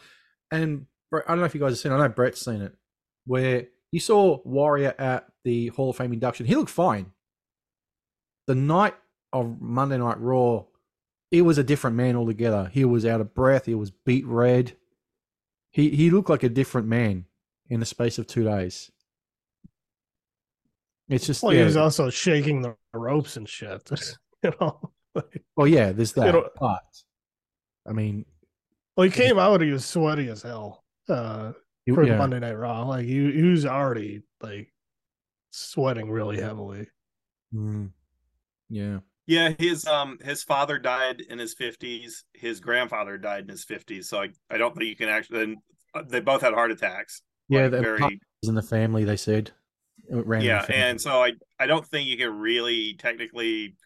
and 0.50 0.86
I 1.12 1.20
don't 1.28 1.38
know 1.38 1.44
if 1.44 1.54
you 1.54 1.60
guys 1.60 1.72
have 1.72 1.78
seen 1.78 1.92
I 1.92 1.98
know 1.98 2.08
Brett's 2.08 2.44
seen 2.44 2.62
it, 2.62 2.74
where 3.26 3.66
you 3.90 4.00
saw 4.00 4.40
Warrior 4.44 4.94
at 4.98 5.26
the 5.44 5.68
Hall 5.68 5.90
of 5.90 5.96
Fame 5.96 6.12
induction. 6.12 6.46
He 6.46 6.54
looked 6.54 6.70
fine. 6.70 7.12
The 8.46 8.54
night 8.54 8.94
of 9.32 9.60
Monday 9.60 9.98
Night 9.98 10.20
Raw, 10.20 10.64
it 11.30 11.42
was 11.42 11.58
a 11.58 11.64
different 11.64 11.96
man 11.96 12.16
altogether. 12.16 12.70
He 12.72 12.84
was 12.84 13.06
out 13.06 13.20
of 13.20 13.34
breath. 13.34 13.66
He 13.66 13.74
was 13.74 13.90
beat 13.90 14.26
red. 14.26 14.76
He 15.70 15.90
he 15.90 16.10
looked 16.10 16.28
like 16.28 16.42
a 16.42 16.48
different 16.48 16.86
man 16.88 17.24
in 17.70 17.80
the 17.80 17.86
space 17.86 18.18
of 18.18 18.26
two 18.26 18.44
days. 18.44 18.90
It's 21.08 21.26
just 21.26 21.42
Well, 21.42 21.52
yeah. 21.52 21.60
he 21.60 21.64
was 21.64 21.76
also 21.76 22.10
shaking 22.10 22.62
the 22.62 22.74
ropes 22.94 23.36
and 23.36 23.48
shit. 23.48 23.88
you 24.42 24.52
know. 24.60 24.92
Like, 25.14 25.42
well, 25.56 25.66
yeah. 25.66 25.92
There's 25.92 26.12
that, 26.14 26.32
know- 26.34 26.48
but 26.58 26.82
I 27.86 27.92
mean, 27.92 28.24
well, 28.96 29.04
he 29.04 29.10
came 29.10 29.38
out. 29.38 29.60
He 29.60 29.70
was 29.70 29.84
sweaty 29.84 30.28
as 30.28 30.42
hell. 30.42 30.84
Uh, 31.08 31.52
he- 31.84 31.92
for 31.92 32.04
yeah. 32.04 32.16
Monday 32.16 32.40
Night 32.40 32.56
Raw, 32.56 32.86
like 32.86 33.04
he, 33.06 33.32
he 33.32 33.42
was 33.42 33.66
already 33.66 34.22
like 34.40 34.72
sweating 35.50 36.10
really 36.10 36.40
heavily. 36.40 36.86
Mm. 37.54 37.90
Yeah. 38.72 38.98
Yeah, 39.26 39.52
his 39.58 39.86
um 39.86 40.18
his 40.24 40.42
father 40.42 40.78
died 40.78 41.20
in 41.20 41.38
his 41.38 41.54
fifties. 41.54 42.24
His 42.34 42.58
grandfather 42.58 43.18
died 43.18 43.44
in 43.44 43.50
his 43.50 43.64
fifties. 43.64 44.08
So 44.08 44.20
I, 44.20 44.30
I 44.50 44.56
don't 44.56 44.74
think 44.74 44.88
you 44.88 44.96
can 44.96 45.08
actually. 45.08 45.42
And 45.44 45.56
uh, 45.94 46.02
they 46.08 46.20
both 46.20 46.40
had 46.40 46.54
heart 46.54 46.72
attacks. 46.72 47.22
Yeah, 47.48 47.62
Like, 47.62 47.82
very 47.82 48.00
was 48.00 48.48
in 48.48 48.54
the 48.54 48.62
family. 48.62 49.04
They 49.04 49.16
said. 49.16 49.52
It 50.08 50.26
ran 50.26 50.40
the 50.40 50.46
yeah, 50.46 50.66
and 50.68 51.00
so 51.00 51.22
I 51.22 51.34
I 51.60 51.66
don't 51.66 51.86
think 51.86 52.08
you 52.08 52.16
can 52.16 52.36
really 52.36 52.94
technically. 52.94 53.76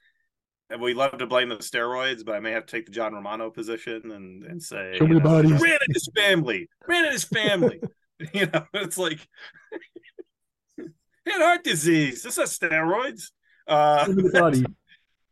We 0.81 0.95
love 0.95 1.19
to 1.19 1.27
blame 1.27 1.51
the 1.51 1.57
steroids, 1.57 2.25
but 2.25 2.35
I 2.35 2.41
may 2.41 2.51
have 2.51 2.67
to 2.67 2.73
take 2.73 2.87
the 2.87 2.93
John 2.93 3.13
Romano 3.13 3.51
position 3.51 4.11
and 4.13 4.43
and 4.45 4.63
say 4.63 4.97
Show 4.97 5.07
me 5.07 5.17
you 5.17 5.21
know, 5.21 5.43
ran 5.43 5.79
in 5.87 5.93
his 5.95 6.09
family, 6.17 6.69
ran 6.89 7.05
in 7.05 7.13
his 7.13 7.25
family. 7.25 7.81
you 8.33 8.47
know, 8.47 8.65
it's 8.73 8.97
like 8.97 9.19
he 10.77 11.31
had 11.31 11.43
heart 11.43 11.65
disease. 11.65 12.23
This 12.23 12.39
is 12.39 12.59
steroids. 12.59 13.31
Uh, 13.67 14.05
Show 14.07 14.13
me 14.13 14.23
the 14.23 14.31
body. 14.31 14.65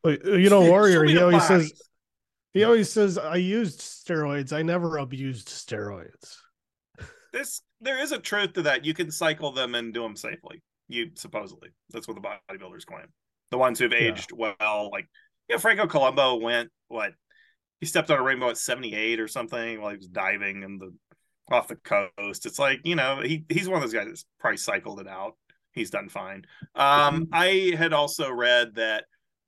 But, 0.02 0.26
uh, 0.26 0.32
you 0.32 0.50
know, 0.50 0.60
Warrior, 0.68 1.04
he 1.04 1.14
the 1.14 1.22
always 1.24 1.42
says 1.46 1.62
bodies. 1.62 1.82
he 2.52 2.64
always 2.64 2.92
says 2.92 3.16
I 3.16 3.36
used 3.36 3.80
steroids. 3.80 4.52
I 4.52 4.60
never 4.60 4.98
abused 4.98 5.48
steroids. 5.48 6.36
this 7.32 7.62
there 7.80 7.98
is 7.98 8.12
a 8.12 8.18
truth 8.18 8.52
to 8.52 8.62
that. 8.62 8.84
You 8.84 8.92
can 8.92 9.10
cycle 9.10 9.50
them 9.52 9.74
and 9.74 9.94
do 9.94 10.02
them 10.02 10.14
safely. 10.14 10.62
You 10.88 11.10
supposedly 11.14 11.70
that's 11.88 12.06
what 12.06 12.20
the 12.20 12.28
bodybuilders 12.52 12.84
claim. 12.84 13.06
The 13.50 13.56
ones 13.56 13.78
who've 13.78 13.90
Yeah. 13.92 14.08
aged 14.12 14.30
well, 14.32 14.90
like 14.92 15.08
you 15.48 15.54
know, 15.54 15.58
Franco 15.58 15.86
Columbu 15.86 16.42
went 16.42 16.70
what 16.88 17.12
he 17.80 17.86
stepped 17.86 18.10
on 18.10 18.18
a 18.18 18.22
rainbow 18.22 18.50
at 18.50 18.58
seventy 18.58 18.94
eight 18.94 19.20
or 19.20 19.28
something 19.28 19.80
while 19.80 19.90
he 19.92 19.96
was 19.96 20.08
diving 20.08 20.64
in 20.64 20.76
the 20.76 20.94
off 21.50 21.68
the 21.68 21.76
coast. 21.76 22.44
It's 22.44 22.58
like 22.58 22.80
you 22.84 22.94
know 22.94 23.22
he 23.24 23.46
he's 23.48 23.68
one 23.68 23.76
of 23.76 23.82
those 23.82 23.94
guys 23.94 24.06
that's 24.06 24.26
probably 24.38 24.58
cycled 24.58 25.00
it 25.00 25.08
out. 25.08 25.32
He's 25.74 25.90
done 25.90 26.08
fine. 26.08 26.44
Um, 26.74 27.28
I 27.32 27.74
had 27.76 27.92
also 27.92 28.30
read 28.30 28.74
that 28.76 29.04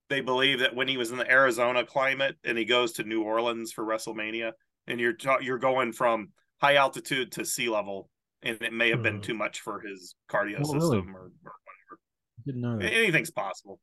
they 0.08 0.20
believe 0.20 0.60
that 0.60 0.74
when 0.74 0.88
he 0.88 0.96
was 0.96 1.10
in 1.10 1.18
the 1.18 1.30
Arizona 1.30 1.84
climate 1.84 2.36
and 2.44 2.56
he 2.56 2.64
goes 2.64 2.92
to 2.92 3.04
New 3.04 3.22
Orleans 3.22 3.72
for 3.72 3.84
WrestleMania, 3.84 4.52
and 4.86 5.00
you're 5.00 5.12
ta- 5.14 5.38
you're 5.40 5.58
going 5.58 5.92
from 5.92 6.28
high 6.60 6.76
altitude 6.76 7.32
to 7.32 7.44
sea 7.44 7.68
level, 7.68 8.08
and 8.42 8.60
it 8.62 8.72
may 8.72 8.90
have 8.90 9.02
been 9.02 9.18
Mhm. 9.20 9.22
too 9.24 9.34
much 9.34 9.60
for 9.60 9.80
his 9.80 10.14
cardio 10.30 10.60
Oh, 10.64 10.72
really? 10.72 10.80
system 10.80 11.16
or, 11.16 11.20
or 11.22 11.30
whatever. 11.64 12.00
Didn't 12.44 12.60
know 12.60 12.78
that. 12.78 12.92
Anything's 12.92 13.30
possible. 13.32 13.80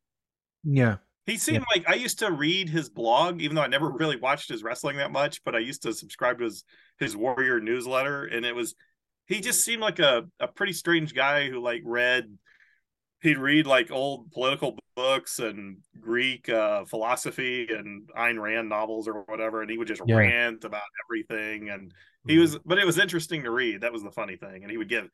Yeah. 0.62 0.96
He 1.26 1.38
seemed 1.38 1.64
like 1.74 1.88
I 1.88 1.94
used 1.94 2.18
to 2.18 2.30
read 2.30 2.68
his 2.68 2.90
blog, 2.90 3.40
even 3.40 3.54
though 3.56 3.62
I 3.62 3.66
never 3.66 3.90
really 4.00 4.16
watched 4.16 4.48
his 4.48 4.62
wrestling 4.62 4.96
that 4.98 5.10
much, 5.12 5.42
but 5.44 5.54
I 5.54 5.58
used 5.58 5.82
to 5.82 5.92
subscribe 5.92 6.38
to 6.38 6.44
his 6.44 6.64
his 6.98 7.16
Warrior 7.16 7.60
newsletter, 7.60 8.24
and 8.24 8.46
it 8.46 8.54
was 8.54 8.74
he 9.26 9.40
just 9.40 9.64
seemed 9.64 9.82
like 9.82 9.98
a, 9.98 10.24
a 10.40 10.48
pretty 10.48 10.72
strange 10.72 11.14
guy 11.14 11.48
who 11.48 11.60
like 11.60 11.82
read 11.84 12.26
he'd 13.22 13.38
read 13.38 13.66
like 13.66 13.90
old 13.90 14.30
political 14.32 14.78
books 14.94 15.38
and 15.38 15.78
Greek 15.98 16.48
uh, 16.48 16.84
philosophy 16.84 17.66
and 17.70 18.08
Ayn 18.16 18.40
Rand 18.40 18.68
novels 18.68 19.08
or 19.08 19.22
whatever, 19.22 19.62
and 19.62 19.70
he 19.70 19.78
would 19.78 19.88
just 19.88 20.02
Yeah. 20.06 20.16
rant 20.16 20.64
about 20.64 20.82
everything. 21.06 21.70
And 21.70 21.92
he 22.26 22.38
was, 22.38 22.58
but 22.64 22.78
it 22.78 22.86
was 22.86 22.98
interesting 22.98 23.44
to 23.44 23.50
read. 23.50 23.80
That 23.80 23.92
was 23.92 24.02
the 24.02 24.10
funny 24.10 24.36
thing. 24.36 24.62
And 24.62 24.70
he 24.70 24.76
would 24.76 24.88
give 24.90 25.08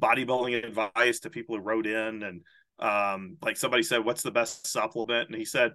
bodybuilding 0.00 0.64
advice 0.64 1.20
to 1.20 1.30
people 1.30 1.56
who 1.56 1.62
wrote 1.62 1.86
in, 1.86 2.22
and 2.22 2.40
um, 2.78 3.36
like 3.42 3.56
somebody 3.56 3.84
said, 3.84 4.04
"What's 4.04 4.22
the 4.22 4.30
best 4.32 4.66
supplement?" 4.66 5.28
And 5.28 5.38
he 5.38 5.44
said, 5.44 5.72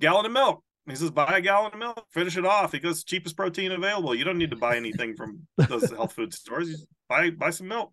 "Gallon 0.00 0.26
of 0.26 0.32
milk." 0.32 0.64
He 0.88 0.94
says, 0.94 1.10
"Buy 1.10 1.38
a 1.38 1.40
gallon 1.40 1.72
of 1.72 1.78
milk, 1.78 2.06
finish 2.10 2.36
it 2.36 2.46
off." 2.46 2.72
He 2.72 2.78
goes, 2.78 3.04
"Cheapest 3.04 3.36
protein 3.36 3.72
available. 3.72 4.14
You 4.14 4.24
don't 4.24 4.38
need 4.38 4.50
to 4.50 4.56
buy 4.56 4.76
anything 4.76 5.16
from 5.16 5.46
those 5.56 5.90
health 5.90 6.12
food 6.12 6.32
stores. 6.32 6.70
You 6.70 6.76
buy 7.08 7.30
buy 7.30 7.50
some 7.50 7.68
milk." 7.68 7.92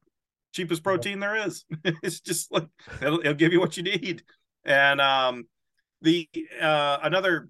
cheapest 0.53 0.83
protein 0.83 1.19
there 1.19 1.35
is. 1.35 1.65
it's 2.03 2.21
just 2.21 2.51
like 2.51 2.67
it'll, 3.01 3.19
it'll 3.19 3.33
give 3.33 3.51
you 3.51 3.59
what 3.59 3.75
you 3.75 3.83
need. 3.83 4.23
And 4.63 5.01
um, 5.01 5.45
the 6.01 6.29
uh, 6.61 6.99
another, 7.03 7.49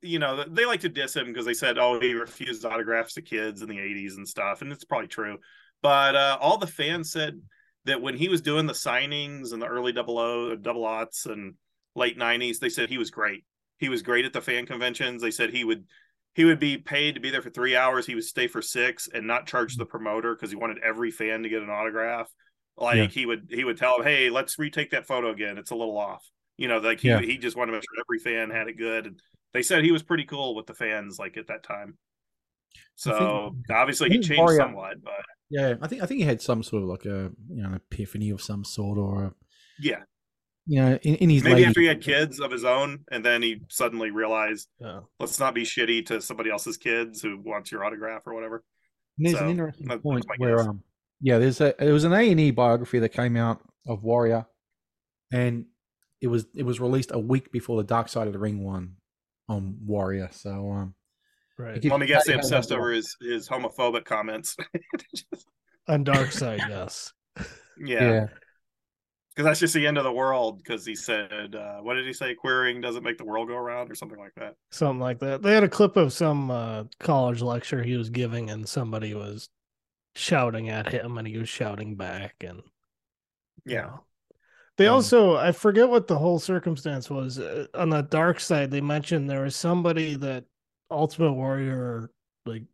you 0.00 0.18
know, 0.18 0.44
they 0.44 0.64
like 0.64 0.80
to 0.80 0.88
diss 0.88 1.14
him 1.14 1.26
because 1.26 1.44
they 1.44 1.54
said, 1.54 1.76
oh, 1.78 2.00
he 2.00 2.14
refused 2.14 2.64
autographs 2.64 3.14
to 3.14 3.22
kids 3.22 3.60
in 3.60 3.68
the 3.68 3.76
'80s 3.76 4.16
and 4.16 4.26
stuff, 4.26 4.62
and 4.62 4.72
it's 4.72 4.84
probably 4.84 5.08
true. 5.08 5.38
But 5.82 6.16
uh, 6.16 6.38
all 6.40 6.58
the 6.58 6.66
fans 6.66 7.12
said 7.12 7.40
that 7.84 8.00
when 8.00 8.16
he 8.16 8.28
was 8.28 8.40
doing 8.40 8.66
the 8.66 8.72
signings 8.72 9.52
in 9.52 9.60
the 9.60 9.66
early 9.66 9.92
double 9.92 10.18
O, 10.18 10.56
double 10.56 10.84
aughts, 10.84 11.26
and 11.26 11.54
late 11.94 12.18
'90s, 12.18 12.58
they 12.58 12.70
said 12.70 12.88
he 12.88 12.98
was 12.98 13.10
great. 13.10 13.44
He 13.78 13.88
was 13.88 14.02
great 14.02 14.24
at 14.24 14.32
the 14.32 14.40
fan 14.40 14.66
conventions. 14.66 15.22
They 15.22 15.30
said 15.30 15.50
he 15.50 15.64
would 15.64 15.84
he 16.34 16.44
would 16.44 16.60
be 16.60 16.78
paid 16.78 17.14
to 17.14 17.20
be 17.20 17.30
there 17.30 17.42
for 17.42 17.50
three 17.50 17.74
hours. 17.74 18.06
He 18.06 18.14
would 18.14 18.24
stay 18.24 18.46
for 18.46 18.62
six 18.62 19.08
and 19.12 19.26
not 19.26 19.46
charge 19.46 19.76
the 19.76 19.86
promoter 19.86 20.34
because 20.34 20.50
he 20.50 20.56
wanted 20.56 20.78
every 20.84 21.10
fan 21.10 21.42
to 21.42 21.48
get 21.48 21.62
an 21.62 21.70
autograph. 21.70 22.28
Like 22.76 22.96
Yeah. 22.96 23.06
he 23.06 23.26
would 23.26 23.48
he 23.50 23.64
would 23.64 23.76
tell 23.76 23.96
him, 23.98 24.04
Hey, 24.04 24.30
let's 24.30 24.58
retake 24.58 24.90
that 24.90 25.06
photo 25.06 25.30
again. 25.30 25.58
It's 25.58 25.70
a 25.72 25.74
little 25.76 25.96
off. 25.98 26.24
You 26.56 26.68
know, 26.68 26.78
like 26.78 27.00
he 27.00 27.08
Yeah. 27.08 27.20
he 27.20 27.38
just 27.38 27.56
wanted 27.56 27.72
to 27.72 27.78
make 27.78 27.84
sure 27.84 28.04
every 28.06 28.18
fan 28.20 28.50
had 28.50 28.68
it 28.68 28.74
good. 28.78 29.06
And 29.06 29.20
they 29.52 29.62
said 29.62 29.82
he 29.84 29.90
was 29.92 30.02
pretty 30.02 30.24
cool 30.24 30.54
with 30.54 30.66
the 30.66 30.74
fans 30.74 31.18
like 31.18 31.36
at 31.36 31.48
that 31.48 31.62
time. 31.64 31.96
So 32.96 33.56
obviously 33.70 34.08
he 34.10 34.18
changed 34.20 34.38
Warrior- 34.38 34.58
somewhat, 34.58 35.02
but 35.02 35.24
Yeah. 35.50 35.74
I 35.80 35.86
think 35.88 36.02
I 36.02 36.06
think 36.06 36.18
he 36.20 36.26
had 36.26 36.42
some 36.42 36.62
sort 36.62 36.82
of 36.82 36.88
like 36.88 37.04
a 37.04 37.32
you 37.48 37.62
know 37.62 37.74
epiphany 37.74 38.30
of 38.30 38.42
some 38.42 38.64
sort, 38.64 38.98
or 38.98 39.24
a, 39.24 39.34
yeah. 39.80 40.02
You 40.70 40.80
know, 40.82 40.94
in, 41.02 41.14
in 41.16 41.30
his 41.30 41.42
Maybe 41.42 41.54
lady- 41.56 41.66
after 41.66 41.80
he 41.80 41.86
had 41.86 42.02
kids 42.02 42.38
of 42.40 42.50
his 42.52 42.62
own 42.64 43.00
and 43.10 43.24
then 43.24 43.40
he 43.42 43.62
suddenly 43.70 44.10
realized 44.10 44.68
Yeah. 44.80 45.00
let's 45.18 45.40
not 45.40 45.54
be 45.54 45.62
shitty 45.64 46.06
to 46.06 46.20
somebody 46.20 46.50
else's 46.50 46.76
kids 46.76 47.22
who 47.22 47.38
wants 47.40 47.72
your 47.72 47.84
autograph 47.84 48.22
or 48.26 48.34
whatever. 48.34 48.62
There's 49.16 49.38
So, 49.38 49.44
an 49.44 49.50
interesting 49.50 49.88
that- 49.88 50.02
point 50.02 50.24
where 50.36 50.60
um 50.60 50.82
yeah, 51.20 51.38
there's 51.38 51.60
a 51.60 51.74
there 51.78 51.92
was 51.92 52.04
an 52.04 52.12
A 52.12 52.30
and 52.30 52.38
E 52.38 52.50
biography 52.52 52.98
that 53.00 53.08
came 53.08 53.36
out 53.36 53.60
of 53.88 54.04
Warrior, 54.04 54.46
and 55.32 55.64
it 56.20 56.28
was 56.28 56.46
it 56.54 56.62
was 56.64 56.78
released 56.80 57.10
a 57.12 57.18
week 57.18 57.50
before 57.50 57.76
the 57.78 57.82
Dark 57.86 58.08
Side 58.08 58.26
of 58.28 58.32
the 58.34 58.38
Ring 58.38 58.62
one 58.62 58.96
on 59.48 59.78
Warrior. 59.84 60.28
So 60.32 60.70
um, 60.70 60.94
Right. 61.58 61.82
Let 61.84 61.98
me 61.98 62.06
guess 62.06 62.24
they 62.26 62.34
obsessed 62.34 62.70
over 62.70 62.92
his 62.92 63.16
his 63.20 63.48
homophobic 63.48 64.04
comments. 64.04 64.56
On 65.88 66.04
Dark 66.04 66.30
Side, 66.32 66.60
yes. 66.68 67.12
yeah. 67.78 68.00
yeah, 68.00 68.26
because 69.38 69.48
that's 69.48 69.60
just 69.60 69.74
the 69.74 69.86
end 69.86 69.98
of 69.98 70.04
the 70.04 70.12
world. 70.12 70.58
Because 70.58 70.84
he 70.84 70.96
said, 70.96 71.54
uh, 71.54 71.78
"What 71.78 71.94
did 71.94 72.06
he 72.06 72.12
say? 72.12 72.34
Querying 72.34 72.80
doesn't 72.80 73.04
make 73.04 73.18
the 73.18 73.24
world 73.24 73.48
go 73.48 73.54
around, 73.56 73.90
or 73.90 73.94
something 73.94 74.18
like 74.18 74.34
that." 74.36 74.56
Something 74.70 75.00
like 75.00 75.18
that. 75.20 75.42
They 75.42 75.52
had 75.54 75.64
a 75.64 75.68
clip 75.68 75.96
of 75.96 76.12
some 76.12 76.50
uh, 76.50 76.84
college 77.00 77.40
lecture 77.42 77.82
he 77.82 77.96
was 77.96 78.10
giving, 78.10 78.50
and 78.50 78.68
somebody 78.68 79.14
was 79.14 79.48
shouting 80.16 80.68
at 80.70 80.88
him, 80.92 81.18
and 81.18 81.28
he 81.28 81.38
was 81.38 81.48
shouting 81.48 81.96
back. 81.96 82.36
And 82.42 82.62
you 83.66 83.74
Yeah, 83.74 83.82
know. 83.82 84.04
They 84.78 84.86
Um, 84.86 84.94
also, 84.94 85.36
I 85.36 85.52
forget 85.52 85.88
what 85.88 86.08
the 86.08 86.18
whole 86.18 86.38
circumstance 86.38 87.10
was. 87.10 87.38
Uh, 87.38 87.66
on 87.74 87.90
the 87.90 88.02
dark 88.02 88.40
side, 88.40 88.70
they 88.70 88.80
mentioned 88.80 89.28
there 89.28 89.44
was 89.44 89.56
somebody 89.56 90.16
that 90.16 90.46
Ultimate 90.90 91.34
Warrior 91.34 92.10
like 92.46 92.64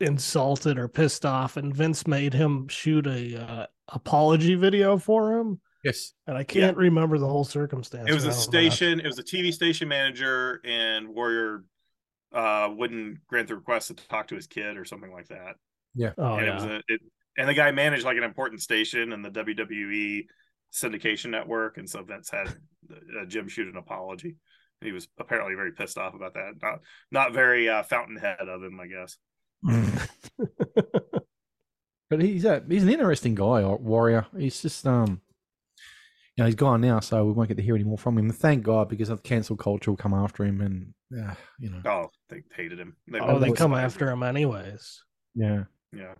insulted 0.00 0.78
or 0.78 0.88
pissed 0.88 1.24
off, 1.24 1.56
and 1.56 1.74
Vince 1.74 2.06
made 2.06 2.34
him 2.34 2.68
shoot 2.68 3.06
a 3.06 3.36
uh, 3.42 3.66
apology 3.88 4.54
video 4.54 4.98
for 4.98 5.38
him. 5.38 5.60
yes, 5.84 6.12
And 6.26 6.36
I 6.36 6.44
can't 6.44 6.76
remember 6.76 7.18
the 7.18 7.28
whole 7.28 7.44
circumstance. 7.44 8.08
it 8.08 8.14
was 8.14 8.24
a 8.24 8.32
station. 8.32 9.00
It 9.00 9.06
was 9.06 9.18
a 9.18 9.22
TV 9.24 9.52
station 9.52 9.88
manager, 9.88 10.60
and 10.64 11.08
Warrior 11.08 11.64
uh, 12.32 12.70
wouldn't 12.76 13.26
grant 13.26 13.48
the 13.48 13.56
request 13.56 13.88
to 13.88 13.94
talk 13.94 14.28
to 14.28 14.34
his 14.34 14.46
kid 14.46 14.76
or 14.76 14.84
something 14.84 15.12
like 15.12 15.28
that. 15.28 15.56
Oh 16.18 16.34
and 16.34 16.42
it 16.42 16.46
yeah, 16.46 16.54
was 16.54 16.64
a, 16.64 16.76
it, 16.88 17.00
and 17.38 17.48
the 17.48 17.54
guy 17.54 17.70
managed 17.70 18.04
like 18.04 18.16
an 18.16 18.24
important 18.24 18.60
station 18.60 19.12
in 19.12 19.22
the 19.22 19.30
WWE 19.30 20.26
syndication 20.72 21.30
network, 21.30 21.78
and 21.78 21.88
so 21.88 22.02
Vince 22.02 22.30
had 22.30 22.48
uh, 22.90 23.24
Jim 23.26 23.48
shoot 23.48 23.68
an 23.68 23.76
apology. 23.76 24.36
He 24.82 24.92
was 24.92 25.08
apparently 25.18 25.54
very 25.54 25.72
pissed 25.72 25.96
off 25.96 26.14
about 26.14 26.34
that. 26.34 26.54
Not 26.60 26.80
not 27.10 27.32
very 27.32 27.68
uh, 27.68 27.82
fountainhead 27.82 28.48
of 28.48 28.62
him, 28.62 28.78
I 28.78 28.86
guess. 28.86 29.16
but 32.10 32.20
he's 32.22 32.44
a 32.44 32.62
he's 32.68 32.82
an 32.82 32.88
interesting 32.90 33.34
guy, 33.34 33.60
a 33.60 33.68
Warrior. 33.74 34.26
He's 34.36 34.60
just 34.62 34.86
um, 34.86 35.20
you 36.36 36.42
know, 36.42 36.46
he's 36.46 36.54
gone 36.54 36.80
now, 36.80 37.00
so 37.00 37.24
we 37.24 37.32
won't 37.32 37.48
get 37.48 37.56
to 37.56 37.62
hear 37.62 37.74
any 37.74 37.84
more 37.84 37.98
from 37.98 38.18
him. 38.18 38.30
Thank 38.30 38.62
God, 38.64 38.88
because 38.88 39.08
of 39.08 39.22
the 39.22 39.28
cancel 39.28 39.56
culture 39.56 39.90
will 39.90 39.96
come 39.96 40.14
after 40.14 40.44
him, 40.44 40.60
and 40.60 40.94
uh, 41.18 41.34
you 41.58 41.70
know, 41.70 41.80
Oh, 41.84 42.10
they 42.28 42.42
hated 42.54 42.78
him. 42.78 42.96
They, 43.08 43.18
oh, 43.20 43.38
they 43.38 43.52
come 43.52 43.74
after 43.74 44.10
him 44.10 44.22
anyways. 44.22 45.02
yeah. 45.34 45.64
Yeah. 45.92 46.14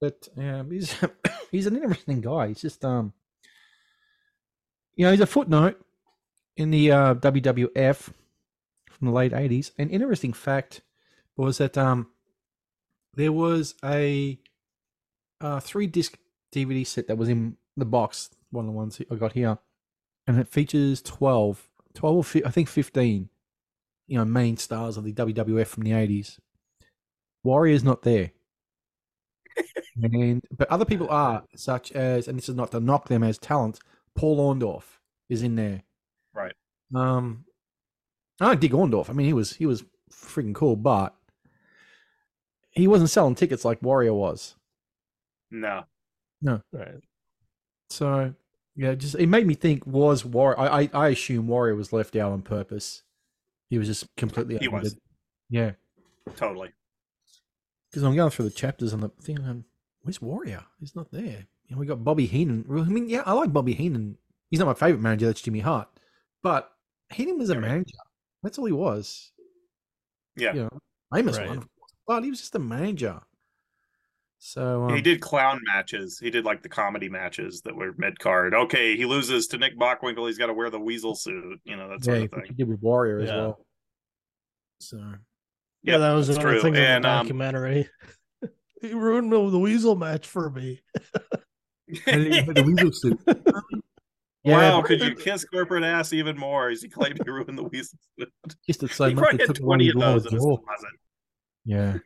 But 0.00 0.28
yeah, 0.36 0.62
he's 0.70 0.94
he's 1.50 1.66
an 1.66 1.74
interesting 1.76 2.20
guy. 2.20 2.48
He's 2.48 2.60
just 2.60 2.84
um, 2.84 3.12
you 4.94 5.04
know, 5.04 5.10
he's 5.10 5.20
a 5.20 5.26
footnote 5.26 5.80
in 6.56 6.70
the 6.70 6.92
uh, 6.92 7.14
WWF 7.16 8.12
from 8.90 9.06
the 9.08 9.12
late 9.12 9.32
'80s. 9.32 9.72
An 9.78 9.90
interesting 9.90 10.32
fact 10.32 10.82
was 11.36 11.58
that 11.58 11.76
um, 11.76 12.08
there 13.14 13.32
was 13.32 13.74
a 13.84 14.38
uh, 15.40 15.60
three 15.60 15.86
disc 15.86 16.18
DVD 16.52 16.86
set 16.86 17.08
that 17.08 17.18
was 17.18 17.28
in 17.28 17.56
the 17.76 17.84
box, 17.84 18.30
one 18.50 18.64
of 18.64 18.72
the 18.72 18.76
ones 18.76 19.00
I 19.10 19.14
got 19.14 19.32
here, 19.32 19.58
and 20.26 20.38
it 20.38 20.48
features 20.48 21.02
12, 21.02 21.68
12 21.94 22.16
or 22.16 22.24
fi- 22.24 22.44
I 22.44 22.50
think 22.50 22.68
15, 22.68 23.28
you 24.06 24.18
know, 24.18 24.24
main 24.24 24.56
stars 24.56 24.96
of 24.96 25.04
the 25.04 25.12
WWF 25.12 25.66
from 25.66 25.84
the 25.84 25.92
80s. 25.92 26.38
Warrior's 27.44 27.84
not 27.84 28.02
there. 28.02 28.32
and 30.02 30.42
but 30.56 30.68
other 30.68 30.84
people 30.84 31.08
are, 31.10 31.44
such 31.54 31.92
as, 31.92 32.28
and 32.28 32.38
this 32.38 32.48
is 32.48 32.54
not 32.54 32.70
to 32.72 32.80
knock 32.80 33.08
them 33.08 33.22
as 33.22 33.38
talent, 33.38 33.80
Paul 34.14 34.54
Orndorff 34.54 34.98
is 35.28 35.42
in 35.42 35.56
there. 35.56 35.82
Right. 36.34 36.54
Um, 36.94 37.44
I 38.40 38.54
dig 38.54 38.72
Orndorff. 38.72 39.10
I 39.10 39.12
mean, 39.12 39.26
he 39.26 39.32
was 39.32 39.54
he 39.54 39.66
was 39.66 39.84
freaking 40.12 40.54
cool, 40.54 40.76
but 40.76 41.14
he 42.70 42.86
wasn't 42.86 43.10
selling 43.10 43.34
tickets 43.34 43.64
like 43.64 43.82
Warrior 43.82 44.14
was. 44.14 44.54
No. 45.50 45.84
No. 46.42 46.60
Right. 46.72 47.00
So 47.90 48.34
yeah, 48.76 48.94
just 48.94 49.14
it 49.16 49.26
made 49.28 49.46
me 49.46 49.54
think: 49.54 49.86
was 49.86 50.24
Warrior? 50.24 50.58
I 50.58 50.82
I, 50.82 50.90
I 50.94 51.08
assume 51.08 51.48
Warrior 51.48 51.74
was 51.74 51.92
left 51.92 52.14
out 52.16 52.32
on 52.32 52.42
purpose. 52.42 53.02
He 53.70 53.78
was 53.78 53.88
just 53.88 54.06
completely. 54.16 54.58
He 54.58 54.68
was. 54.68 54.96
Yeah, 55.50 55.72
Totally. 56.36 56.70
because 57.90 58.02
I'm 58.02 58.14
going 58.14 58.30
through 58.30 58.44
the 58.46 58.54
chapters 58.54 58.92
and 58.92 59.02
the 59.02 59.08
thing. 59.22 59.38
Um, 59.40 59.64
where's 60.02 60.20
Warrior? 60.20 60.62
He's 60.78 60.94
not 60.94 61.10
there. 61.10 61.46
You 61.66 61.74
know, 61.74 61.78
we 61.78 61.86
got 61.86 62.04
Bobby 62.04 62.26
Heenan. 62.26 62.66
I 62.70 62.72
mean, 62.84 63.08
yeah, 63.08 63.22
I 63.24 63.32
like 63.32 63.50
Bobby 63.52 63.72
Heenan. 63.72 64.18
He's 64.50 64.60
not 64.60 64.66
my 64.66 64.74
favorite 64.74 65.00
manager. 65.00 65.26
That's 65.26 65.40
Jimmy 65.40 65.60
Hart, 65.60 65.88
but 66.42 66.70
Heenan 67.10 67.38
was 67.38 67.48
a 67.50 67.54
Yeah. 67.54 67.60
manager. 67.60 67.96
That's 68.42 68.58
all 68.58 68.66
he 68.66 68.72
was. 68.72 69.32
Yeah. 70.36 70.52
You 70.54 70.60
know, 70.64 70.78
famous 71.14 71.38
Right. 71.38 71.48
one, 71.48 71.66
but 72.06 72.22
he 72.24 72.30
was 72.30 72.40
just 72.40 72.54
a 72.54 72.58
manager. 72.58 73.20
So 74.38 74.84
um, 74.84 74.94
he 74.94 75.02
did 75.02 75.20
clown 75.20 75.60
matches. 75.64 76.18
He 76.18 76.30
did 76.30 76.44
like 76.44 76.62
the 76.62 76.68
comedy 76.68 77.08
matches 77.08 77.60
that 77.64 77.74
were 77.74 77.92
mid 77.98 78.18
card. 78.18 78.54
Okay, 78.54 78.96
he 78.96 79.04
loses 79.04 79.48
to 79.48 79.58
Nick 79.58 79.76
Bockwinkel. 79.78 80.26
He's 80.26 80.38
got 80.38 80.46
to 80.46 80.54
wear 80.54 80.70
the 80.70 80.78
weasel 80.78 81.14
suit. 81.14 81.60
You 81.64 81.76
know 81.76 81.88
that 81.88 82.04
sort 82.04 82.18
yeah, 82.18 82.24
of 82.24 82.32
which 82.32 82.48
he 82.48 82.54
did 82.54 82.68
with 82.68 82.80
Warrior 82.80 83.20
as 83.20 83.30
well. 83.30 83.58
So 84.80 84.96
Yeah, 85.82 85.92
Yep, 85.92 86.00
that 86.00 86.12
was 86.12 86.26
that's 86.28 86.38
another 86.38 86.52
true. 86.54 86.62
thing 86.62 86.74
in 86.76 86.82
And 86.82 87.04
the 87.04 87.08
um, 87.08 87.24
documentary. 87.24 87.88
he 88.80 88.94
ruined 88.94 89.32
the 89.32 89.50
the 89.50 89.58
weasel 89.58 89.96
match 89.96 90.26
for 90.26 90.50
me. 90.50 90.80
And 92.06 92.22
he 92.32 92.36
had 92.36 92.54
the 92.54 92.62
weasel 92.62 92.92
suit. 92.92 93.20
wow, 94.44 94.82
could 94.82 95.00
you 95.00 95.16
kiss 95.16 95.44
corporate 95.44 95.82
ass 95.82 96.12
even 96.12 96.38
more 96.38 96.68
as 96.68 96.80
he 96.80 96.88
claimed 96.88 97.18
he 97.24 97.28
ruined 97.28 97.58
the 97.58 97.64
weasel 97.64 97.98
suit? 98.18 98.32
Just 98.66 98.80
to 98.80 98.88
say 98.88 99.08
he 99.08 99.14
probably 99.16 99.38
had 99.40 99.48
took 99.48 99.56
20 99.56 99.88
of 99.88 99.96
of 99.96 100.00
those 100.00 100.24
his 100.24 100.32
in 100.32 100.38
his 100.38 100.58
closet. 100.64 100.90
Yeah. 101.64 101.98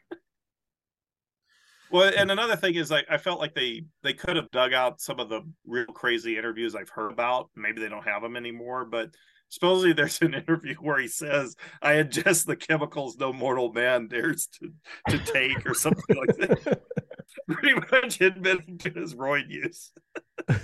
Well, 1.92 2.10
and 2.16 2.30
another 2.30 2.56
thing 2.56 2.74
is 2.74 2.90
like 2.90 3.06
I 3.10 3.18
felt 3.18 3.38
like 3.38 3.54
they 3.54 3.84
they 4.02 4.14
could 4.14 4.36
have 4.36 4.50
dug 4.50 4.72
out 4.72 5.00
some 5.00 5.20
of 5.20 5.28
the 5.28 5.42
real 5.66 5.84
crazy 5.86 6.38
interviews 6.38 6.74
I've 6.74 6.88
heard 6.88 7.12
about. 7.12 7.50
Maybe 7.54 7.80
they 7.82 7.88
don't 7.88 8.06
have 8.06 8.22
them 8.22 8.36
anymore, 8.36 8.86
but 8.86 9.10
supposedly 9.50 9.92
there's 9.94 10.20
an 10.22 10.34
interview 10.34 10.74
where 10.76 10.98
he 10.98 11.08
says, 11.08 11.54
"I 11.82 11.94
ingest 11.94 12.46
the 12.46 12.56
chemicals 12.56 13.18
no 13.18 13.32
mortal 13.32 13.72
man 13.72 14.08
dares 14.08 14.48
to 14.58 14.72
to 15.10 15.18
take," 15.32 15.66
or 15.68 15.74
something 15.74 16.16
like 16.16 16.36
that. 16.38 16.80
Pretty 17.48 17.74
much 17.74 18.20
admitting 18.20 18.78
to 18.78 18.90
his 18.90 19.14
roid 19.14 19.48
use. 19.50 19.92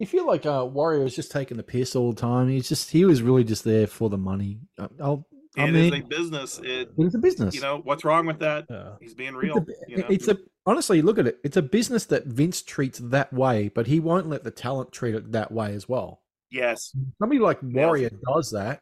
You 0.00 0.06
feel 0.06 0.26
like 0.26 0.44
uh, 0.44 0.66
Warrior 0.68 1.04
was 1.04 1.14
just 1.14 1.30
taking 1.30 1.56
the 1.56 1.62
piss 1.62 1.94
all 1.94 2.12
the 2.12 2.20
time. 2.20 2.48
He's 2.48 2.68
just 2.68 2.90
he 2.90 3.04
was 3.04 3.22
really 3.22 3.44
just 3.44 3.62
there 3.62 3.86
for 3.86 4.10
the 4.10 4.18
money. 4.18 4.58
I- 4.76 5.18
I'll, 5.56 5.66
I 5.66 5.68
It 5.68 5.74
is 5.76 5.90
mean, 5.92 6.02
a 6.02 6.06
business. 6.06 6.60
It 6.62 6.90
it's 6.98 7.14
a 7.14 7.18
business. 7.18 7.54
you 7.54 7.60
know 7.60 7.80
what's 7.84 8.04
wrong 8.04 8.26
with 8.26 8.38
that? 8.40 8.66
Yeah. 8.68 8.92
He's 9.00 9.14
being 9.14 9.34
It's 9.34 9.42
real. 9.42 9.58
a, 9.58 9.66
you 9.88 9.96
know? 9.98 10.06
it's 10.10 10.28
a 10.28 10.38
honestly 10.66 11.00
look 11.02 11.18
at 11.18 11.26
it. 11.26 11.38
It's 11.44 11.56
a 11.56 11.62
business 11.62 12.04
that 12.06 12.26
Vince 12.26 12.62
treats 12.62 12.98
that 12.98 13.32
way, 13.32 13.68
but 13.68 13.86
he 13.86 14.00
won't 14.00 14.28
let 14.28 14.42
the 14.44 14.50
talent 14.50 14.92
treat 14.92 15.14
it 15.14 15.32
that 15.32 15.52
way 15.52 15.74
as 15.74 15.88
well. 15.88 16.22
yes, 16.50 16.96
Somebody 17.18 17.38
like 17.40 17.58
Warrior 17.62 18.10
does 18.34 18.50
that. 18.50 18.80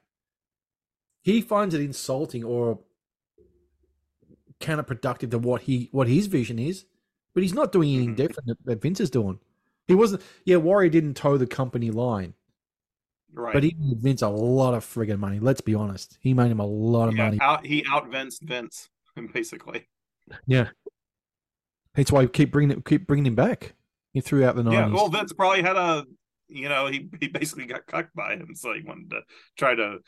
He 1.22 1.40
finds 1.40 1.74
it 1.74 1.80
insulting 1.80 2.42
or 2.44 2.80
counterproductive 4.60 5.30
to 5.30 5.38
what 5.38 5.62
he 5.62 5.88
what 5.92 6.08
his 6.08 6.26
vision 6.26 6.58
is, 6.58 6.84
but 7.34 7.42
he's 7.42 7.54
not 7.54 7.72
doing 7.72 7.90
anything 7.94 8.14
Mhm. 8.14 8.16
different 8.16 8.46
that, 8.48 8.64
that 8.64 8.82
Vince 8.82 9.00
is 9.00 9.10
doing. 9.10 9.38
He 9.88 9.94
wasn't. 9.94 10.22
Yeah, 10.44 10.56
Warrior 10.56 10.90
didn't 10.90 11.14
toe 11.14 11.36
the 11.36 11.46
company 11.46 11.90
line, 11.90 12.34
right. 13.32 13.52
but 13.52 13.62
he 13.62 13.76
Vince 13.78 14.22
a 14.22 14.28
lot 14.28 14.74
of 14.74 14.84
friggin' 14.84 15.18
money. 15.18 15.38
Let's 15.38 15.60
be 15.60 15.74
honest. 15.74 16.18
He 16.20 16.34
made 16.34 16.50
him 16.50 16.60
a 16.60 16.66
lot 16.66 17.08
of 17.08 17.16
yeah, 17.16 17.24
money. 17.24 17.38
out, 17.40 17.66
he 17.66 17.84
outvinced 17.88 18.42
Vince 18.42 18.88
basically. 19.32 19.88
Yeah, 20.46 20.68
that's 21.94 22.12
why 22.12 22.22
we 22.22 22.28
keep 22.28 22.52
bringing 22.52 22.78
it, 22.78 22.84
keep 22.84 23.06
bringing 23.06 23.26
him 23.26 23.34
back. 23.34 23.74
He 24.12 24.20
threw 24.20 24.44
out 24.44 24.56
the 24.56 24.70
Yeah, 24.70 24.88
well, 24.88 25.08
Vince 25.08 25.32
probably 25.32 25.62
had 25.62 25.76
a, 25.76 26.04
you 26.48 26.68
know, 26.68 26.86
he 26.86 27.08
he 27.20 27.28
basically 27.28 27.66
got 27.66 27.86
cucked 27.86 28.14
by 28.14 28.34
him, 28.34 28.54
so 28.54 28.72
he 28.74 28.82
wanted 28.82 29.10
to 29.10 29.20
try 29.56 29.74
to, 29.74 29.98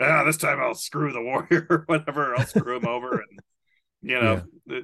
ah, 0.00 0.24
this 0.24 0.36
time 0.36 0.60
I'll 0.60 0.74
screw 0.74 1.12
the 1.12 1.22
warrior 1.22 1.66
or 1.70 1.84
whatever. 1.86 2.34
I'll 2.34 2.46
screw 2.46 2.76
him 2.76 2.86
over, 2.86 3.12
and 3.12 3.40
you 4.02 4.20
know, 4.20 4.42
the, 4.66 4.82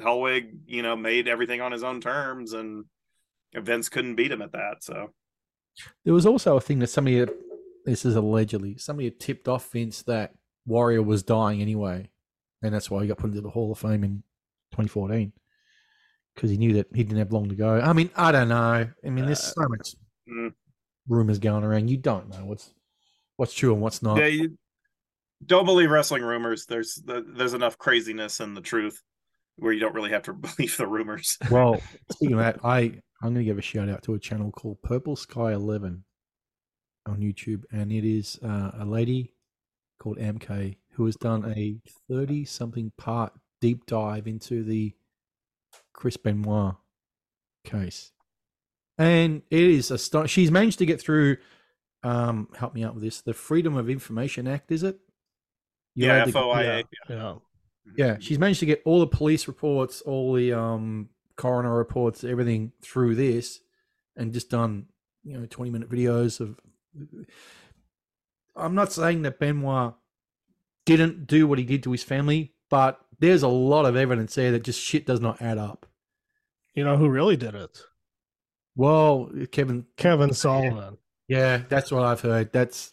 Hellwig, 0.00 0.50
you 0.66 0.82
know, 0.82 0.96
made 0.96 1.28
everything 1.28 1.60
on 1.60 1.72
his 1.72 1.82
own 1.82 2.00
terms, 2.00 2.52
and 2.52 2.84
Vince 3.54 3.88
couldn't 3.88 4.16
beat 4.16 4.32
him 4.32 4.42
at 4.42 4.52
that. 4.52 4.82
So 4.82 5.12
There 6.04 6.14
was 6.14 6.26
also 6.26 6.56
a 6.56 6.60
thing 6.60 6.78
that 6.80 6.88
somebody, 6.88 7.24
this 7.84 8.04
is 8.04 8.16
allegedly, 8.16 8.78
somebody 8.78 9.06
had 9.06 9.20
tipped 9.20 9.48
off 9.48 9.70
Vince 9.72 10.02
that 10.02 10.34
Warrior 10.66 11.02
was 11.02 11.22
dying 11.22 11.62
anyway, 11.62 12.10
and 12.62 12.74
that's 12.74 12.90
why 12.90 13.02
he 13.02 13.08
got 13.08 13.18
put 13.18 13.30
into 13.30 13.40
the 13.40 13.50
Hall 13.50 13.72
of 13.72 13.78
Fame 13.78 14.04
in 14.04 14.22
2014 14.72 15.32
because 16.38 16.50
he 16.50 16.56
knew 16.56 16.74
that 16.74 16.86
he 16.94 17.02
didn't 17.02 17.18
have 17.18 17.32
long 17.32 17.48
to 17.48 17.56
go. 17.56 17.80
I 17.80 17.92
mean, 17.92 18.10
I 18.14 18.30
don't 18.30 18.48
know. 18.48 18.88
I 19.04 19.10
mean, 19.10 19.26
there's 19.26 19.42
so 19.42 19.68
much 19.68 19.96
mm. 20.30 20.52
rumors 21.08 21.40
going 21.40 21.64
around. 21.64 21.90
You 21.90 21.96
don't 21.96 22.28
know 22.28 22.44
what's 22.44 22.72
what's 23.36 23.54
true 23.54 23.72
and 23.72 23.82
what's 23.82 24.02
not. 24.02 24.18
yeah, 24.18 24.26
you 24.26 24.56
don't 25.44 25.64
believe 25.64 25.90
wrestling 25.90 26.22
rumors. 26.22 26.66
There's 26.66 27.02
there's 27.04 27.54
enough 27.54 27.76
craziness 27.76 28.38
in 28.38 28.54
the 28.54 28.60
truth 28.60 29.02
where 29.56 29.72
you 29.72 29.80
don't 29.80 29.94
really 29.94 30.10
have 30.10 30.22
to 30.24 30.32
believe 30.56 30.76
the 30.76 30.86
rumors. 30.86 31.36
Well, 31.50 31.80
speaking 32.12 32.34
of 32.34 32.40
that, 32.40 32.60
I 32.64 33.00
I'm 33.20 33.34
going 33.34 33.44
to 33.44 33.44
give 33.44 33.58
a 33.58 33.62
shout 33.62 33.88
out 33.88 34.02
to 34.04 34.14
a 34.14 34.18
channel 34.18 34.50
called 34.52 34.82
Purple 34.82 35.16
Sky 35.16 35.52
Eleven 35.52 36.04
on 37.06 37.20
YouTube, 37.20 37.64
and 37.72 37.90
it 37.90 38.04
is 38.04 38.38
uh, 38.42 38.70
a 38.78 38.84
lady 38.84 39.32
called 39.98 40.18
MK 40.18 40.76
who 40.92 41.06
has 41.06 41.16
done 41.16 41.52
a 41.56 41.80
thirty 42.08 42.44
something 42.44 42.92
part 42.96 43.32
deep 43.60 43.86
dive 43.86 44.26
into 44.26 44.62
the 44.62 44.94
Chris 45.92 46.16
Benoit 46.16 46.76
case, 47.64 48.12
and 48.98 49.42
it 49.50 49.62
is 49.62 49.90
a 49.90 50.28
she's 50.28 50.50
managed 50.50 50.78
to 50.78 50.86
get 50.86 51.00
through. 51.00 51.38
Um, 52.04 52.48
help 52.56 52.74
me 52.74 52.84
out 52.84 52.94
with 52.94 53.02
this. 53.02 53.20
The 53.20 53.34
Freedom 53.34 53.76
of 53.76 53.90
Information 53.90 54.46
Act, 54.46 54.70
is 54.70 54.84
it? 54.84 54.98
You're 55.96 56.10
yeah, 56.10 56.16
allowed 56.18 56.24
to- 56.26 56.32
FOIA. 56.32 56.84
Yeah. 57.10 57.34
yeah, 57.96 58.16
she's 58.20 58.38
managed 58.38 58.60
to 58.60 58.66
get 58.66 58.82
all 58.84 59.00
the 59.00 59.08
police 59.08 59.48
reports, 59.48 60.00
all 60.02 60.34
the 60.34 60.52
um 60.52 61.08
coroner 61.38 61.74
reports, 61.74 62.24
everything 62.24 62.72
through 62.82 63.14
this, 63.14 63.60
and 64.16 64.34
just 64.34 64.50
done 64.50 64.86
you 65.24 65.38
know 65.38 65.46
twenty 65.46 65.70
minute 65.70 65.88
videos 65.88 66.40
of. 66.40 66.60
I'm 68.54 68.74
not 68.74 68.92
saying 68.92 69.22
that 69.22 69.38
Benoit 69.38 69.94
didn't 70.84 71.26
do 71.26 71.46
what 71.46 71.58
he 71.58 71.64
did 71.64 71.82
to 71.84 71.92
his 71.92 72.02
family, 72.02 72.54
but 72.68 73.00
there's 73.20 73.42
a 73.42 73.48
lot 73.48 73.86
of 73.86 73.96
evidence 73.96 74.34
there 74.34 74.52
that 74.52 74.64
just 74.64 74.80
shit 74.80 75.06
does 75.06 75.20
not 75.20 75.40
add 75.40 75.58
up. 75.58 75.86
You 76.74 76.84
know 76.84 76.96
who 76.96 77.08
really 77.08 77.36
did 77.36 77.54
it? 77.54 77.78
Well, 78.76 79.30
Kevin, 79.50 79.86
Kevin 79.96 80.32
Sullivan. 80.32 80.98
yeah, 81.28 81.62
that's 81.68 81.90
what 81.90 82.04
I've 82.04 82.20
heard. 82.20 82.52
That's 82.52 82.92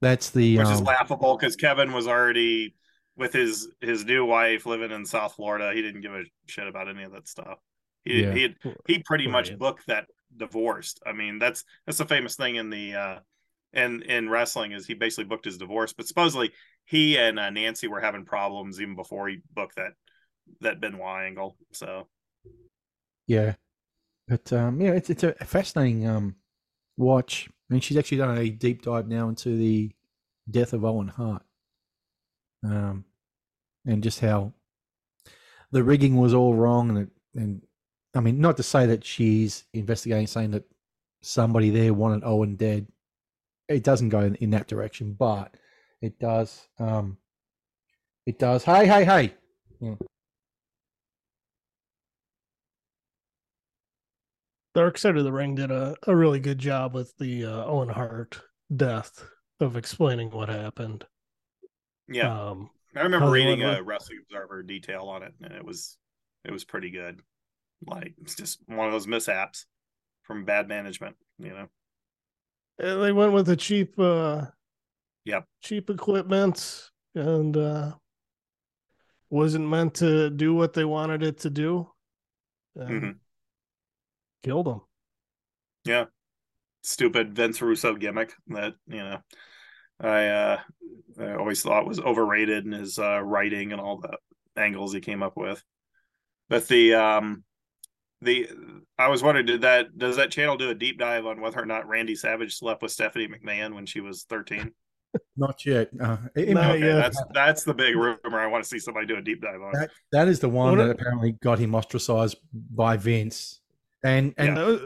that's 0.00 0.30
the 0.30 0.58
which 0.58 0.68
is 0.68 0.80
um, 0.80 0.84
laughable 0.84 1.36
because 1.36 1.56
Kevin 1.56 1.92
was 1.92 2.06
already 2.06 2.74
with 3.16 3.32
his 3.32 3.68
his 3.80 4.04
new 4.04 4.24
wife 4.24 4.66
living 4.66 4.90
in 4.90 5.06
South 5.06 5.34
Florida. 5.34 5.72
He 5.74 5.82
didn't 5.82 6.00
give 6.02 6.14
a 6.14 6.24
shit 6.46 6.66
about 6.66 6.88
any 6.88 7.04
of 7.04 7.12
that 7.12 7.28
stuff. 7.28 7.58
He 8.04 8.22
Yeah. 8.22 8.32
he 8.32 8.54
he 8.86 8.98
pretty 9.04 9.28
much 9.28 9.52
Right. 9.52 9.58
booked 9.58 9.86
that 9.86 10.06
divorced. 10.36 11.00
I 11.06 11.12
mean, 11.12 11.38
that's 11.38 11.64
that's 11.86 12.00
a 12.00 12.06
famous 12.06 12.36
thing 12.36 12.56
in 12.56 12.70
the 12.70 12.94
uh 12.94 13.18
in 13.72 14.02
in 14.02 14.28
wrestling 14.28 14.72
is 14.72 14.86
he 14.86 14.94
basically 14.94 15.24
booked 15.24 15.44
his 15.46 15.58
divorce. 15.58 15.92
But 15.92 16.06
supposedly 16.08 16.52
he 16.84 17.18
and 17.18 17.38
uh, 17.38 17.50
Nancy 17.50 17.88
were 17.88 18.00
having 18.00 18.24
problems 18.24 18.80
even 18.80 18.96
before 18.96 19.28
he 19.28 19.38
booked 19.54 19.76
that 19.76 19.92
that 20.60 20.80
Benoit 20.80 21.24
angle. 21.24 21.56
So 21.72 22.08
Yeah, 23.26 23.54
but 24.28 24.52
um, 24.52 24.80
yeah, 24.80 24.92
it's 24.92 25.10
it's 25.10 25.24
a 25.24 25.34
fascinating 25.34 26.06
um 26.08 26.36
watch. 26.96 27.48
I 27.70 27.74
mean, 27.74 27.82
she's 27.82 27.96
actually 27.98 28.18
done 28.18 28.38
a 28.38 28.50
deep 28.50 28.82
dive 28.82 29.08
now 29.08 29.28
into 29.28 29.56
the 29.56 29.92
death 30.50 30.72
of 30.72 30.84
Owen 30.84 31.08
Hart, 31.08 31.44
um, 32.64 33.04
and 33.86 34.02
just 34.02 34.20
how 34.20 34.52
the 35.70 35.82
rigging 35.82 36.16
was 36.16 36.34
all 36.34 36.54
wrong, 36.54 36.96
and 36.96 37.10
and 37.34 37.62
I 38.14 38.20
mean, 38.20 38.40
not 38.40 38.56
to 38.58 38.62
say 38.62 38.86
that 38.86 39.04
she's 39.04 39.64
investigating, 39.72 40.26
saying 40.26 40.52
that 40.52 40.64
somebody 41.22 41.70
there 41.70 41.92
wanted 41.92 42.22
Owen 42.24 42.56
dead. 42.56 42.86
It 43.68 43.82
doesn't 43.82 44.10
go 44.10 44.20
in, 44.20 44.34
in 44.36 44.50
that 44.50 44.68
direction, 44.68 45.14
but 45.18 45.54
it 46.00 46.18
does. 46.18 46.68
Um, 46.78 47.18
it 48.26 48.38
does. 48.38 48.64
Hey, 48.64 48.86
hey, 48.86 49.04
hey! 49.04 49.34
Yeah. 49.80 49.94
Dark 54.74 54.98
Side 54.98 55.16
of 55.16 55.24
the 55.24 55.32
Ring 55.32 55.54
did 55.54 55.70
a, 55.70 55.94
a 56.06 56.16
really 56.16 56.40
good 56.40 56.58
job 56.58 56.94
with 56.94 57.16
the 57.18 57.44
uh, 57.44 57.64
Owen 57.64 57.90
Hart 57.90 58.40
death 58.74 59.24
of 59.60 59.76
explaining 59.76 60.30
what 60.30 60.48
happened. 60.48 61.06
Yeah, 62.08 62.48
Um, 62.50 62.70
I 62.94 63.00
remember 63.02 63.30
reading 63.30 63.62
a 63.62 63.82
Wrestling 63.82 64.18
Observer 64.22 64.62
detail 64.62 65.04
on 65.04 65.22
it, 65.22 65.34
and 65.42 65.52
it 65.52 65.64
was 65.64 65.96
it 66.44 66.52
was 66.52 66.64
pretty 66.64 66.90
good. 66.90 67.20
Like 67.86 68.14
it's 68.22 68.34
just 68.34 68.60
one 68.66 68.86
of 68.86 68.92
those 68.92 69.06
mishaps 69.06 69.66
from 70.22 70.44
bad 70.44 70.68
management, 70.68 71.16
you 71.38 71.50
know. 71.50 71.68
and 72.78 73.02
they 73.02 73.12
went 73.12 73.32
with 73.32 73.46
the 73.46 73.56
cheap, 73.56 73.98
uh, 73.98 74.46
Yep. 75.24 75.46
cheap 75.62 75.90
equipment, 75.90 76.90
and 77.14 77.56
uh, 77.56 77.92
wasn't 79.30 79.68
meant 79.68 79.94
to 79.96 80.30
do 80.30 80.54
what 80.54 80.72
they 80.72 80.84
wanted 80.84 81.22
it 81.22 81.38
to 81.40 81.50
do. 81.50 81.90
Mhm. 82.76 83.18
Killed 84.42 84.66
them. 84.66 84.80
Yeah. 85.84 86.06
Stupid 86.82 87.34
Vince 87.34 87.62
Russo 87.62 87.94
gimmick 87.94 88.34
that, 88.48 88.74
you 88.86 88.98
know, 88.98 89.22
I 90.00 90.26
uh 90.26 90.60
I 91.20 91.34
always 91.34 91.62
thought 91.62 91.86
was 91.86 92.00
overrated 92.00 92.64
in 92.66 92.72
his 92.72 92.98
uh 92.98 93.20
writing 93.22 93.72
and 93.72 93.80
all 93.80 93.98
the 94.00 94.16
angles 94.60 94.92
he 94.92 95.00
came 95.00 95.22
up 95.22 95.36
with. 95.36 95.62
But 96.48 96.66
the 96.68 96.94
um 96.94 97.44
the 98.20 98.48
I 98.98 99.08
was 99.08 99.22
wondering 99.22 99.46
did 99.46 99.60
that 99.62 99.96
does 99.96 100.16
that 100.16 100.30
channel 100.30 100.56
do 100.56 100.70
a 100.70 100.74
deep 100.74 100.98
dive 100.98 101.26
on 101.26 101.40
whether 101.40 101.60
or 101.60 101.66
not 101.66 101.88
Randy 101.88 102.14
Savage 102.16 102.56
slept 102.56 102.82
with 102.82 102.92
Stephanie 102.92 103.28
McMahon 103.28 103.74
when 103.74 103.86
she 103.86 104.00
was 104.00 104.24
13? 104.28 104.72
Not 105.36 105.64
yet. 105.64 105.90
Uh, 106.00 106.16
it- 106.34 106.48
it 106.48 106.56
Okay, 106.56 106.80
yet. 106.80 106.94
that's 106.96 107.22
that's 107.32 107.64
the 107.64 107.74
big 107.74 107.94
rumor 107.94 108.40
I 108.40 108.46
want 108.48 108.64
to 108.64 108.68
see 108.68 108.80
somebody 108.80 109.06
do 109.06 109.16
a 109.16 109.22
deep 109.22 109.40
dive 109.42 109.62
on. 109.62 109.72
That 109.72 109.90
that 110.12 110.28
is 110.28 110.40
the 110.40 110.48
one 110.48 110.76
What 110.76 110.84
that 110.84 110.88
a- 110.88 110.92
apparently 110.92 111.32
got 111.32 111.58
him 111.60 111.74
ostracized 111.74 112.36
by 112.52 112.96
Vince. 112.96 113.60
And 114.02 114.34
and 114.38 114.56
Yeah. 114.56 114.62
Uh, 114.64 114.78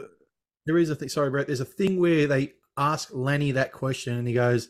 there 0.67 0.77
is 0.77 0.91
a 0.91 0.95
thing. 0.95 1.09
Sorry, 1.09 1.31
Brett. 1.31 1.47
There's 1.47 1.61
a 1.61 1.65
thing 1.65 1.99
where 1.99 2.27
they 2.27 2.53
ask 2.77 3.09
Lanny 3.11 3.51
that 3.53 3.71
question, 3.71 4.15
and 4.17 4.27
he 4.27 4.35
goes, 4.35 4.69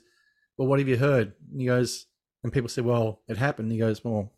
"Well, 0.60 0.68
what 0.68 0.80
have 0.80 0.90
you 0.90 0.98
heard?" 0.98 1.32
And 1.52 1.62
he 1.62 1.68
goes, 1.68 2.06
and 2.44 2.52
people 2.52 2.68
say, 2.68 2.82
"Well, 2.82 3.22
it 3.30 3.38
happened." 3.38 3.68
And 3.68 3.72
he 3.72 3.80
goes, 3.80 4.04
"Well," 4.04 4.34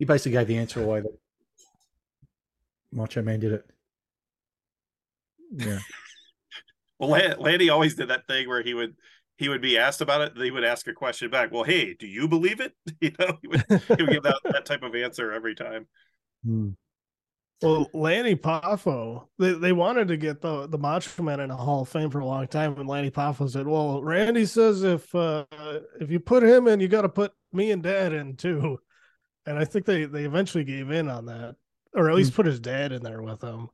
he 0.00 0.04
basically 0.04 0.32
gave 0.32 0.48
the 0.48 0.58
answer 0.58 0.82
away 0.82 1.02
that 1.02 1.16
Macho 2.90 3.22
Man 3.22 3.38
did 3.38 3.52
it. 3.52 3.70
Yeah. 5.52 5.78
Well, 6.98 7.10
Lan- 7.10 7.40
Lanny 7.40 7.68
always 7.68 7.96
did 7.96 8.10
that 8.10 8.28
thing 8.28 8.48
where 8.48 8.62
he 8.62 8.74
would 8.74 8.94
he 9.36 9.48
would 9.48 9.60
be 9.60 9.76
asked 9.76 10.00
about 10.00 10.20
it. 10.20 10.36
He 10.36 10.52
would 10.52 10.62
ask 10.62 10.86
a 10.86 10.92
question 10.92 11.30
back. 11.30 11.50
Well, 11.50 11.64
hey, 11.64 11.94
do 11.94 12.06
you 12.06 12.28
believe 12.28 12.60
it? 12.60 12.74
You 13.00 13.10
know, 13.18 13.38
he 13.42 13.48
would, 13.48 13.64
he 13.68 14.02
would 14.04 14.10
give 14.10 14.22
that, 14.22 14.38
that 14.44 14.64
type 14.66 14.84
of 14.84 14.94
answer 14.94 15.32
every 15.32 15.56
time. 15.56 15.88
Hmm. 16.46 16.70
Well, 17.62 17.88
Lanny 17.94 18.34
Poffo, 18.34 19.28
they, 19.38 19.52
they 19.52 19.72
wanted 19.72 20.08
to 20.08 20.16
get 20.16 20.40
the 20.40 20.66
the 20.66 20.78
Macho 20.78 21.22
Man 21.22 21.40
in 21.40 21.48
the 21.48 21.56
Hall 21.56 21.82
of 21.82 21.88
Fame 21.88 22.10
for 22.10 22.20
a 22.20 22.26
long 22.26 22.46
time, 22.48 22.76
and 22.78 22.88
Lanny 22.88 23.10
Poffo 23.10 23.48
said, 23.48 23.66
"Well, 23.66 24.02
Randy 24.02 24.46
says 24.46 24.82
if 24.82 25.14
uh, 25.14 25.44
if 26.00 26.10
you 26.10 26.20
put 26.20 26.42
him 26.42 26.68
in, 26.68 26.80
you 26.80 26.88
got 26.88 27.02
to 27.02 27.08
put 27.08 27.32
me 27.52 27.70
and 27.70 27.82
Dad 27.82 28.12
in 28.12 28.36
too." 28.36 28.78
And 29.46 29.58
I 29.58 29.64
think 29.64 29.86
they 29.86 30.04
they 30.04 30.24
eventually 30.24 30.64
gave 30.64 30.90
in 30.90 31.08
on 31.08 31.26
that, 31.26 31.56
or 31.94 32.10
at 32.10 32.16
least 32.16 32.34
put 32.34 32.46
his 32.46 32.60
dad 32.60 32.92
in 32.92 33.02
there 33.02 33.22
with 33.22 33.42
him. 33.42 33.68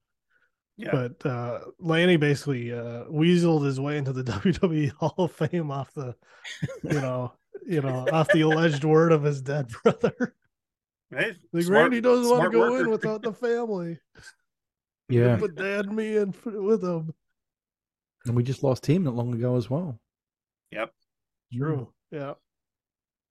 Yeah. 0.79 0.91
But 0.93 1.27
uh, 1.27 1.59
Lanny 1.81 2.17
basically 2.17 2.73
uh, 2.73 3.05
weaseled 3.11 3.65
his 3.65 3.81
way 3.81 3.99
into 3.99 4.13
the 4.13 4.23
WWE 4.33 4.93
Hall 4.93 5.15
of 5.19 5.33
Fame 5.33 5.71
off 5.73 5.93
the, 5.93 6.15
you 6.85 7.01
know, 7.01 7.33
you 7.67 7.81
know, 7.83 8.07
off 8.13 8.29
the 8.29 8.43
alleged 8.43 8.85
word 8.85 9.11
of 9.13 9.25
his 9.25 9.43
dead 9.43 9.69
brother. 9.83 10.35
Hey, 11.11 11.35
Like 11.53 11.65
smart- 11.65 11.83
Randy 11.83 12.01
doesn't 12.01 12.29
want 12.31 12.45
to 12.45 12.51
go 12.51 12.71
worker. 12.71 12.85
in 12.85 12.91
without 12.91 13.23
the 13.23 13.33
family. 13.33 13.99
Yeah. 15.11 15.39
Put 15.39 15.55
Dad 15.55 15.87
and 15.87 15.97
me 15.97 16.19
in 16.19 16.35
with 16.45 16.85
him. 16.85 17.15
And 18.27 18.37
we 18.37 18.43
just 18.43 18.63
lost 18.63 18.85
him 18.85 19.05
not 19.05 19.15
long 19.15 19.33
ago 19.33 19.57
as 19.57 19.71
well. 19.71 19.99
Yep. 20.71 20.93
True. 21.57 21.89
Yeah. 22.11 22.35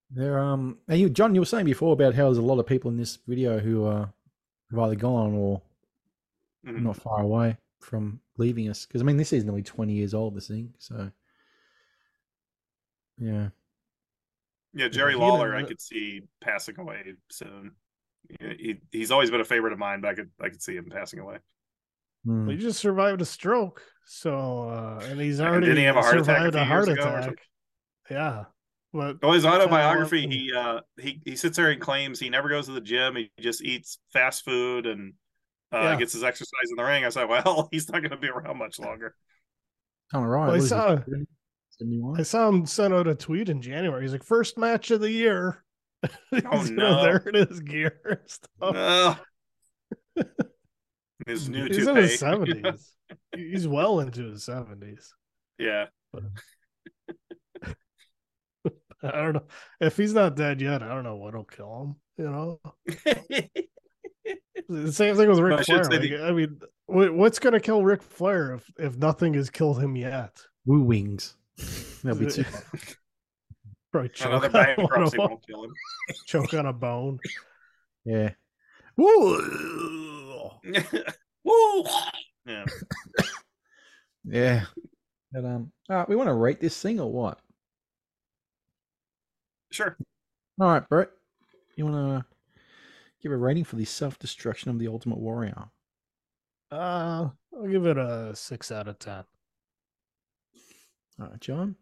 There, 0.09 0.39
um, 0.39 0.79
and 0.87 0.99
you, 0.99 1.07
John, 1.11 1.35
you 1.35 1.41
were 1.41 1.45
saying 1.45 1.65
before 1.65 1.93
about 1.93 2.15
how 2.15 2.23
there's 2.23 2.39
a 2.39 2.41
lot 2.41 2.57
of 2.57 2.65
people 2.65 2.89
in 2.89 2.97
this 2.97 3.19
video 3.27 3.59
who 3.59 3.85
are 3.85 4.11
have 4.71 4.79
either 4.79 4.95
gone 4.95 5.35
or 5.35 5.61
Mhm. 6.65 6.81
not 6.81 6.95
far 6.97 7.21
away 7.21 7.57
from 7.79 8.21
leaving 8.39 8.69
us. 8.69 8.87
Because 8.87 9.03
I 9.03 9.05
mean, 9.05 9.17
this 9.17 9.31
is 9.31 9.43
nearly 9.43 9.61
20 9.61 9.93
years 9.93 10.15
old. 10.15 10.33
This 10.35 10.47
thing, 10.47 10.73
so 10.79 11.11
yeah, 13.19 13.49
Yeah, 14.77 14.87
Jerry 14.89 15.13
he 15.13 15.19
Lawler, 15.19 15.55
I 15.55 15.63
could 15.63 15.81
see 15.81 16.21
passing 16.41 16.79
away 16.79 17.13
soon. 17.29 17.71
He 18.39 18.77
he's 18.91 19.11
always 19.11 19.31
been 19.31 19.41
a 19.41 19.45
favorite 19.45 19.73
of 19.73 19.79
mine, 19.79 20.01
but 20.01 20.09
I 20.09 20.13
could 20.15 20.31
I 20.41 20.49
could 20.49 20.61
see 20.61 20.75
him 20.75 20.85
passing 20.89 21.19
away. 21.19 21.37
Hmm. 22.25 22.45
Well, 22.45 22.55
he 22.55 22.61
just 22.61 22.79
survived 22.79 23.21
a 23.21 23.25
stroke. 23.25 23.81
So, 24.05 24.69
uh, 24.69 25.01
and 25.09 25.19
he's 25.19 25.39
already 25.41 25.67
didn't 25.67 25.77
he 25.77 25.83
have 25.83 25.95
a 25.97 26.01
heart 26.01 26.17
attack 26.17 26.45
a 26.45 26.51
survived 26.51 26.55
a 26.55 26.65
heart 26.65 26.87
years 26.87 26.87
ago 26.89 27.11
or 27.11 27.21
something? 27.21 27.33
attack. 27.33 27.47
Yeah. 28.09 28.45
But 28.93 29.17
Oh, 29.21 29.31
his 29.33 29.45
autobiography, 29.45 30.27
he 30.27 30.53
uh 30.53 30.81
he 30.99 31.21
he 31.25 31.35
sits 31.35 31.57
there 31.57 31.71
and 31.71 31.81
claims 31.81 32.19
he 32.19 32.29
never 32.29 32.49
goes 32.49 32.67
to 32.67 32.71
the 32.73 32.81
gym. 32.81 33.15
He 33.15 33.31
just 33.39 33.63
eats 33.63 33.99
fast 34.13 34.45
food 34.45 34.85
and 34.85 35.13
uh 35.71 35.81
Yeah. 35.83 35.95
gets 35.95 36.13
his 36.13 36.23
exercise 36.23 36.69
in 36.69 36.75
the 36.77 36.83
ring. 36.83 37.05
I 37.05 37.09
said, 37.09 37.25
well, 37.29 37.69
he's 37.71 37.89
not 37.89 37.99
going 38.01 38.11
to 38.11 38.17
be 38.17 38.29
around 38.29 38.57
much 38.57 38.79
longer. 38.79 39.15
kind 40.11 40.23
of 40.25 40.29
right. 40.31 40.45
Well, 40.47 40.55
I 40.55 40.59
What 40.59 40.65
is 40.65 40.71
it, 40.71 41.27
saw- 41.79 41.83
71? 41.85 42.19
I 42.19 42.23
saw 42.23 42.49
him 42.49 42.65
send 42.65 42.93
out 42.93 43.07
a 43.07 43.15
tweet 43.15 43.49
in 43.49 43.61
January. 43.61 44.01
He's 44.03 44.11
like, 44.11 44.23
first 44.23 44.57
match 44.57 44.91
of 44.91 45.01
the 45.01 45.11
year. 45.11 45.63
Oh, 46.51 46.63
You 46.63 46.73
no. 46.75 47.03
There 47.03 47.23
it 47.27 47.35
is, 47.49 47.59
gear 47.61 47.99
and 48.05 48.19
stuff. 48.27 48.73
No. 48.73 49.15
his 51.27 51.49
new 51.49 51.65
He's 51.65 51.87
in 51.87 51.95
his 51.95 52.19
seventies. 52.19 52.93
He's 53.35 53.67
well 53.67 53.99
into 53.99 54.29
his 54.29 54.43
seventies. 54.43 55.13
yeah. 55.57 55.85
I 59.03 59.11
don't 59.11 59.33
know 59.33 59.43
if 59.79 59.95
he's 59.95 60.13
not 60.13 60.35
dead 60.35 60.59
yet. 60.61 60.81
I 60.81 60.87
don't 60.87 61.03
know 61.03 61.15
what'll 61.17 61.43
kill 61.43 61.81
him. 61.81 61.95
You 62.25 62.31
know, 62.31 62.59
the 64.67 64.91
same 64.91 65.15
thing 65.15 65.29
with 65.29 65.37
I 65.39 65.41
Ric 65.41 65.57
should 65.63 65.85
Flair. 65.85 65.99
Like, 65.99 66.09
the- 66.09 66.23
I 66.25 66.31
mean, 66.31 66.59
what's 66.87 67.37
going 67.39 67.53
to 67.53 67.59
kill 67.59 67.83
Ric 67.83 68.01
Flair 68.01 68.55
if 68.55 68.71
if 68.79 68.97
nothing 68.97 69.35
has 69.35 69.49
killed 69.51 69.81
him 69.81 69.95
yet? 69.95 70.35
Woo 70.65 70.81
wings. 70.81 71.35
That'll 72.03 72.19
be 72.19 72.27
too. 72.29 72.45
Another 73.93 74.09
Probably 74.09 74.09
choke 74.09 74.33
on, 74.33 74.41
one 74.41 74.51
bankruptcy 74.51 75.17
won't 75.17 75.47
kill 75.47 75.63
him. 75.63 75.73
choke 76.25 76.53
on 76.53 76.65
a 76.67 76.73
bone. 76.73 77.19
Yeah. 78.05 78.31
Woo. 78.95 80.51
Woo! 81.43 81.83
Yeah. 82.45 82.63
Yeah. 84.23 84.63
But 85.33 85.43
um, 85.43 85.71
all 85.89 85.97
right, 85.97 86.07
we 86.07 86.15
want 86.15 86.27
to 86.27 86.33
rate 86.33 86.61
this 86.61 86.81
thing 86.81 86.99
or 87.01 87.11
what? 87.11 87.39
Sure. 89.69 89.97
All 90.61 90.67
right, 90.67 90.87
Brett. 90.87 91.09
You 91.75 91.87
want 91.87 92.23
to 92.23 92.25
give 93.21 93.33
a 93.33 93.37
rating 93.37 93.65
for 93.65 93.75
the 93.75 93.83
self 93.83 94.17
destruction 94.17 94.71
of 94.71 94.79
the 94.79 94.87
Ultimate 94.87 95.17
Warrior? 95.19 95.65
Uh, 96.71 97.27
I'll 97.53 97.67
give 97.69 97.85
it 97.85 97.97
a 97.97 98.33
six 98.33 98.71
out 98.71 98.87
of 98.87 98.97
ten. 98.97 99.25
All 101.19 101.27
right, 101.27 101.39
John. 101.39 101.75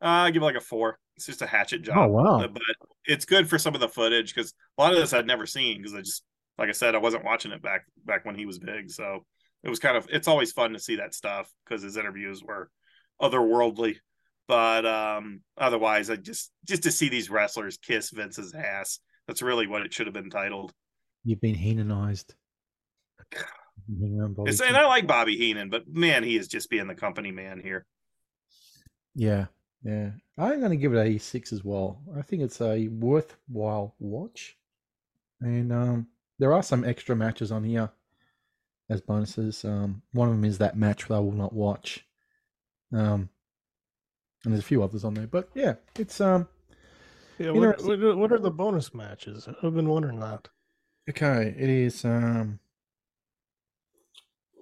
Uh, 0.00 0.06
I 0.06 0.30
give 0.30 0.42
it 0.42 0.46
like 0.46 0.54
a 0.56 0.60
four. 0.60 0.98
It's 1.16 1.26
just 1.26 1.42
a 1.42 1.46
hatchet 1.46 1.82
job. 1.82 1.96
Oh, 1.98 2.08
wow. 2.08 2.40
Uh, 2.40 2.48
But 2.48 2.62
it's 3.04 3.24
good 3.24 3.48
for 3.48 3.58
some 3.58 3.74
of 3.74 3.80
the 3.80 3.88
footage 3.88 4.34
because 4.34 4.54
a 4.76 4.82
lot 4.82 4.92
of 4.92 4.98
this 4.98 5.12
I'd 5.12 5.26
never 5.26 5.46
seen 5.46 5.78
because 5.78 5.94
I 5.94 6.00
just, 6.00 6.22
like 6.56 6.68
I 6.68 6.72
said, 6.72 6.94
I 6.94 6.98
wasn't 6.98 7.24
watching 7.24 7.52
it 7.52 7.62
back 7.62 7.84
back 8.04 8.24
when 8.24 8.36
he 8.36 8.46
was 8.46 8.58
big. 8.58 8.90
So 8.90 9.24
it 9.64 9.68
was 9.68 9.80
kind 9.80 9.96
of, 9.96 10.06
it's 10.10 10.28
always 10.28 10.52
fun 10.52 10.72
to 10.72 10.78
see 10.78 10.96
that 10.96 11.14
stuff 11.14 11.50
because 11.64 11.82
his 11.82 11.96
interviews 11.96 12.42
were 12.44 12.70
otherworldly. 13.20 13.96
But 14.46 14.86
um 14.86 15.42
otherwise, 15.58 16.08
I 16.08 16.16
just 16.16 16.50
just 16.66 16.84
to 16.84 16.90
see 16.90 17.08
these 17.08 17.28
wrestlers 17.28 17.76
kiss 17.76 18.10
Vince's 18.10 18.54
ass. 18.54 19.00
That's 19.26 19.42
really 19.42 19.66
what 19.66 19.82
it 19.82 19.92
should 19.92 20.06
have 20.06 20.14
been 20.14 20.30
titled. 20.30 20.72
You've 21.24 21.40
been 21.40 21.54
Heenanized. 21.54 22.34
Hang 23.34 24.18
around 24.18 24.36
Bobby 24.36 24.50
It's, 24.50 24.60
and 24.60 24.76
I 24.76 24.86
like 24.86 25.06
Bobby 25.06 25.36
Heenan, 25.36 25.70
but 25.70 25.86
man, 25.86 26.22
he 26.22 26.36
is 26.36 26.48
just 26.48 26.70
being 26.70 26.86
the 26.86 26.94
company 26.94 27.30
man 27.30 27.60
here. 27.60 27.84
Yeah, 29.14 29.46
yeah. 29.82 30.10
I'm 30.36 30.60
going 30.60 30.70
to 30.70 30.76
give 30.76 30.94
it 30.94 31.06
a 31.06 31.18
six 31.18 31.52
as 31.52 31.64
well. 31.64 32.00
I 32.16 32.22
think 32.22 32.42
it's 32.42 32.60
a 32.60 32.88
worthwhile 32.88 33.94
watch, 33.98 34.56
and 35.40 35.72
um, 35.72 36.06
there 36.38 36.52
are 36.52 36.62
some 36.62 36.84
extra 36.84 37.16
matches 37.16 37.50
on 37.50 37.64
here 37.64 37.90
as 38.90 39.00
bonuses. 39.00 39.64
Um, 39.64 40.02
one 40.12 40.28
of 40.28 40.34
them 40.34 40.44
is 40.44 40.58
that 40.58 40.76
match 40.76 41.08
that 41.08 41.14
I 41.14 41.18
will 41.18 41.32
not 41.32 41.52
watch. 41.52 42.06
Um, 42.92 43.28
and 44.44 44.52
there's 44.54 44.60
a 44.60 44.66
few 44.66 44.82
others 44.82 45.04
on 45.04 45.14
there, 45.14 45.26
but 45.26 45.48
yeah, 45.54 45.74
it's 45.98 46.20
um 46.20 46.48
Yeah, 47.38 47.50
what, 47.50 47.82
what, 47.82 48.16
what 48.16 48.32
are 48.32 48.38
the 48.38 48.50
bonus 48.50 48.94
matches? 48.94 49.48
I've 49.62 49.74
been 49.74 49.88
wondering 49.88 50.20
that. 50.20 50.48
okay. 51.10 51.54
It 51.58 51.68
is 51.68 52.04
um. 52.04 52.60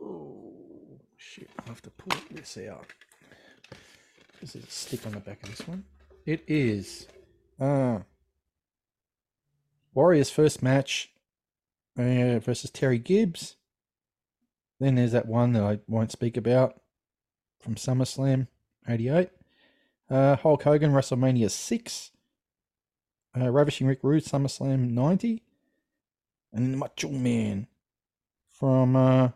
Oh 0.02 0.98
shit! 1.16 1.50
I 1.64 1.68
have 1.68 1.82
to 1.82 1.90
pull 1.90 2.18
this 2.30 2.56
out. 2.58 2.86
Is 4.42 4.54
a 4.54 4.62
stick 4.66 5.06
on 5.06 5.12
the 5.12 5.20
back 5.20 5.42
of 5.42 5.50
this 5.50 5.66
one. 5.66 5.84
It 6.24 6.44
is 6.46 7.06
uh 7.60 8.00
Warriors 9.94 10.30
first 10.30 10.62
match 10.62 11.10
uh, 11.98 12.38
versus 12.38 12.70
Terry 12.70 12.98
Gibbs. 12.98 13.56
Then 14.78 14.96
there's 14.96 15.12
that 15.12 15.26
one 15.26 15.52
that 15.54 15.62
I 15.62 15.78
won't 15.88 16.12
speak 16.12 16.36
about 16.36 16.80
from 17.60 17.76
SummerSlam 17.76 18.48
'88. 18.86 19.30
Uh, 20.10 20.36
Hulk 20.36 20.62
Hogan 20.64 20.92
WrestleMania 20.92 21.50
six. 21.50 22.10
Uh, 23.38 23.50
Ravishing 23.50 23.86
Rick 23.86 24.00
Rude 24.02 24.24
SummerSlam 24.24 24.90
'90, 24.90 25.42
and 26.52 26.64
then 26.64 26.72
the 26.72 26.78
Macho 26.78 27.08
Man 27.08 27.66
from 28.50 28.96
uh, 28.96 29.30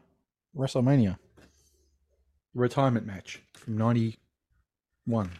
WrestleMania 0.56 1.18
retirement 2.54 3.06
match 3.06 3.42
from 3.54 3.78
'91. 5.10 5.30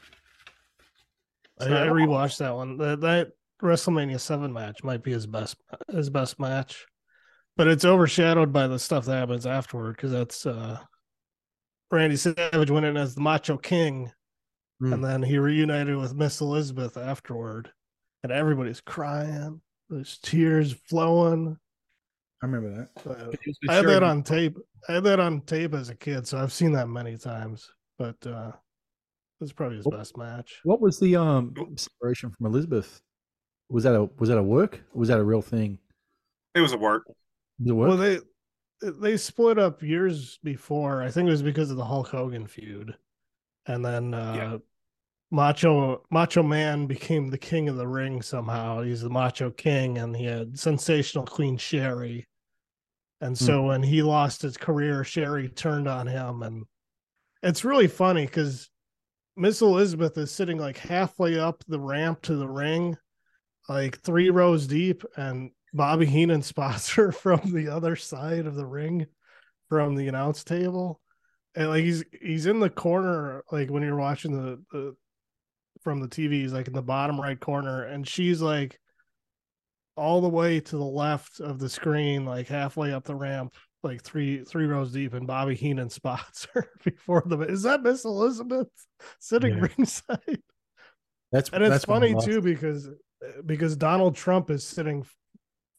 I, 1.60 1.64
I 1.64 1.86
rewatched 1.88 2.38
that 2.38 2.54
one. 2.54 2.76
That, 2.78 3.00
that 3.02 3.32
WrestleMania 3.62 4.18
seven 4.20 4.52
match 4.52 4.82
might 4.82 5.02
be 5.02 5.12
his 5.12 5.26
best 5.26 5.56
his 5.90 6.08
best 6.10 6.38
match, 6.40 6.86
but 7.56 7.68
it's 7.68 7.84
overshadowed 7.84 8.52
by 8.52 8.66
the 8.66 8.78
stuff 8.78 9.04
that 9.06 9.16
happens 9.18 9.46
afterward 9.46 9.96
because 9.96 10.12
that's 10.12 10.46
uh 10.46 10.78
Randy 11.90 12.16
Savage 12.16 12.70
winning 12.70 12.96
as 12.96 13.14
the 13.14 13.20
Macho 13.20 13.56
King, 13.56 14.10
Hmm. 14.80 14.94
and 14.94 15.04
then 15.04 15.22
he 15.22 15.36
reunited 15.38 15.96
with 15.96 16.14
Miss 16.14 16.40
Elizabeth 16.40 16.96
afterward, 16.96 17.70
and 18.22 18.32
everybody's 18.32 18.80
crying. 18.80 19.60
There's 19.90 20.18
tears 20.22 20.72
flowing. 20.88 21.58
I 22.42 22.46
remember 22.46 22.88
that. 22.94 23.06
Uh, 23.10 23.28
It 23.30 23.40
was 23.46 23.58
with 23.60 23.70
I 23.70 23.74
had 23.74 23.86
that 23.88 24.02
on 24.02 24.22
tape. 24.22 24.56
I 24.88 24.92
had 24.94 25.04
that 25.04 25.20
on 25.20 25.42
tape 25.42 25.74
as 25.74 25.90
a 25.90 25.94
kid, 25.94 26.26
so 26.26 26.38
I've 26.38 26.54
seen 26.54 26.72
that 26.72 26.88
many 26.88 27.18
times. 27.18 27.68
But 27.98 28.16
uh 28.26 28.52
this 29.40 29.48
is 29.48 29.52
probably 29.52 29.78
his 29.78 29.86
What- 29.86 29.96
best 29.96 30.16
match. 30.16 30.60
What 30.64 30.80
was 30.80 30.98
the 31.00 31.16
um 31.16 31.54
separation 31.76 32.30
from 32.30 32.46
Elizabeth? 32.46 33.00
Was 33.68 33.84
that 33.84 33.94
a 33.94 34.04
was 34.18 34.28
that 34.28 34.38
a 34.38 34.42
work? 34.42 34.82
Or 34.94 34.98
was 35.00 35.08
that 35.08 35.18
a 35.18 35.24
real 35.24 35.42
thing? 35.42 35.78
It 36.54 36.60
was 36.60 36.72
a 36.72 36.78
work. 36.78 37.04
Was 37.60 37.72
work? 37.72 37.88
Well, 37.88 37.96
they 37.96 38.18
they 38.82 39.16
split 39.16 39.58
up 39.58 39.82
years 39.82 40.38
before. 40.42 41.02
I 41.02 41.10
think 41.10 41.28
it 41.28 41.30
was 41.32 41.42
because 41.42 41.70
of 41.70 41.76
the 41.76 41.84
Hulk 41.84 42.08
Hogan 42.08 42.46
feud, 42.46 42.96
and 43.66 43.84
then 43.84 44.14
uh, 44.14 44.34
Yeah. 44.36 44.58
Macho 45.30 46.02
Macho 46.10 46.42
Man 46.42 46.86
became 46.86 47.28
the 47.30 47.38
king 47.38 47.68
of 47.68 47.76
the 47.76 47.86
ring 47.86 48.20
somehow. 48.22 48.82
He's 48.82 49.02
the 49.02 49.10
Macho 49.10 49.50
King, 49.50 49.98
and 49.98 50.16
he 50.16 50.24
had 50.24 50.58
sensational 50.58 51.24
Queen 51.24 51.56
Sherri. 51.56 52.26
And 53.20 53.36
so 53.38 53.66
when 53.66 53.82
he 53.82 54.02
lost 54.02 54.40
his 54.42 54.56
career, 54.56 55.04
Sherri 55.04 55.48
turned 55.50 55.86
on 55.86 56.06
him. 56.06 56.42
And 56.42 56.64
it's 57.42 57.64
really 57.66 57.86
funny 57.86 58.24
because 58.24 58.70
Miss 59.40 59.62
Elizabeth 59.62 60.18
is 60.18 60.30
sitting 60.30 60.58
like 60.58 60.76
halfway 60.76 61.38
up 61.38 61.64
the 61.66 61.80
ramp 61.80 62.20
to 62.20 62.36
the 62.36 62.46
ring, 62.46 62.98
like 63.70 63.98
three 64.00 64.28
rows 64.28 64.66
deep, 64.66 65.02
and 65.16 65.50
Bobby 65.72 66.04
Heenan 66.04 66.42
spots 66.42 66.92
her 66.94 67.10
from 67.10 67.40
the 67.50 67.68
other 67.68 67.96
side 67.96 68.44
of 68.46 68.54
the 68.54 68.66
ring 68.66 69.06
from 69.70 69.94
the 69.94 70.08
announce 70.08 70.44
table. 70.44 71.00
And 71.54 71.70
like 71.70 71.84
he's 71.84 72.04
he's 72.20 72.44
in 72.44 72.60
the 72.60 72.68
corner, 72.68 73.42
like 73.50 73.70
when 73.70 73.82
you're 73.82 73.96
watching 73.96 74.32
the, 74.32 74.62
the 74.72 74.94
from 75.80 76.00
the 76.00 76.08
TV, 76.08 76.42
he's 76.42 76.52
like 76.52 76.68
in 76.68 76.74
the 76.74 76.82
bottom 76.82 77.18
right 77.18 77.40
corner, 77.40 77.84
and 77.84 78.06
she's 78.06 78.42
like 78.42 78.78
all 79.96 80.20
the 80.20 80.28
way 80.28 80.60
to 80.60 80.76
the 80.76 80.84
left 80.84 81.40
of 81.40 81.58
the 81.58 81.70
screen, 81.70 82.26
like 82.26 82.46
halfway 82.46 82.92
up 82.92 83.04
the 83.04 83.14
ramp, 83.14 83.54
like 83.82 84.02
three 84.02 84.44
three 84.44 84.66
rows 84.66 84.92
deep, 84.92 85.14
and 85.14 85.26
Bobby 85.26 85.54
Heenan 85.54 85.90
spots 85.90 86.46
her 86.54 86.68
before 86.84 87.22
the. 87.26 87.38
Is 87.40 87.62
that 87.62 87.82
Miss 87.82 88.04
Elizabeth 88.04 88.68
sitting 89.18 89.54
Yeah. 89.56 89.60
ringside? 89.78 90.42
That's 91.32 91.50
And 91.50 91.62
it's 91.62 91.70
that's 91.70 91.84
funny 91.84 92.14
too 92.22 92.40
because 92.40 92.88
because 93.46 93.76
Donald 93.76 94.16
Trump 94.16 94.50
is 94.50 94.64
sitting 94.64 95.04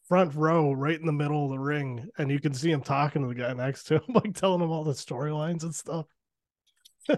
front 0.08 0.34
row 0.36 0.72
right 0.74 1.00
in 1.00 1.06
the 1.06 1.12
middle 1.12 1.46
of 1.46 1.52
the 1.52 1.60
ring, 1.60 2.08
and 2.18 2.32
you 2.32 2.40
can 2.40 2.54
see 2.54 2.72
him 2.72 2.82
talking 2.82 3.22
to 3.22 3.28
the 3.28 3.36
guy 3.36 3.54
next 3.54 3.84
to 3.86 3.96
him, 3.96 4.04
like 4.14 4.34
telling 4.34 4.62
him 4.62 4.72
all 4.72 4.84
the 4.84 4.94
storylines 4.94 5.64
and 5.64 5.74
stuff. 5.76 6.06
yeah. 7.10 7.16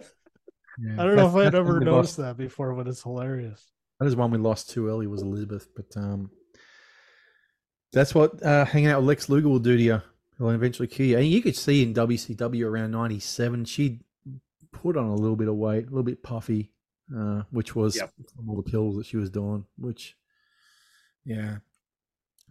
I 0.98 1.04
don't 1.06 1.16
know 1.16 1.28
if 1.28 1.36
I'd 1.36 1.56
ever 1.56 1.80
noticed 1.80 2.18
lost. 2.18 2.18
that 2.18 2.38
before, 2.38 2.74
but 2.74 2.88
it's 2.88 3.04
hilarious. 3.04 3.72
That 4.00 4.08
is 4.08 4.16
one 4.16 4.32
we 4.32 4.38
lost 4.38 4.70
too 4.72 4.88
early 4.88 5.08
was 5.08 5.22
Elizabeth, 5.22 5.68
but 5.76 5.86
um, 5.96 6.30
that's 7.94 8.14
what 8.16 8.42
uh, 8.44 8.66
hanging 8.66 8.90
out 8.90 9.00
with 9.02 9.08
Lex 9.10 9.30
Luger 9.30 9.48
will 9.50 9.60
do 9.60 9.78
to 9.78 9.84
you. 9.84 10.02
He'll 10.44 10.50
eventually 10.52 10.90
you. 11.06 11.18
And 11.18 11.26
you 11.28 11.42
could 11.42 11.56
see 11.56 11.84
in 11.84 11.94
WCW 11.94 12.66
around 12.68 12.92
'97, 12.92 13.64
she 13.64 14.02
put 14.74 14.98
on 14.98 15.06
a 15.06 15.16
little 15.16 15.38
bit 15.38 15.48
of 15.48 15.56
weight, 15.56 15.84
a 15.86 15.90
little 15.90 16.04
bit 16.04 16.22
puffy, 16.22 16.70
uh, 17.16 17.44
which 17.52 17.76
was 17.76 17.96
Yep. 17.96 18.12
all 18.50 18.58
the 18.58 18.70
pills 18.70 18.98
that 18.98 19.06
she 19.06 19.16
was 19.16 19.30
doing. 19.30 19.66
Which, 19.78 20.18
yeah, 21.24 21.60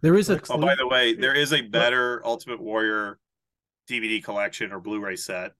there 0.01 0.15
is 0.17 0.31
a. 0.31 0.41
Oh, 0.49 0.57
by 0.57 0.73
the 0.75 0.87
way, 0.87 1.13
there 1.13 1.35
is 1.35 1.53
a 1.53 1.61
better 1.79 2.25
Ultimate 2.25 2.59
Warrior 2.61 3.19
DVD 3.87 4.23
collection 4.23 4.71
or 4.71 4.79
Blu-ray 4.79 5.15
set 5.15 5.51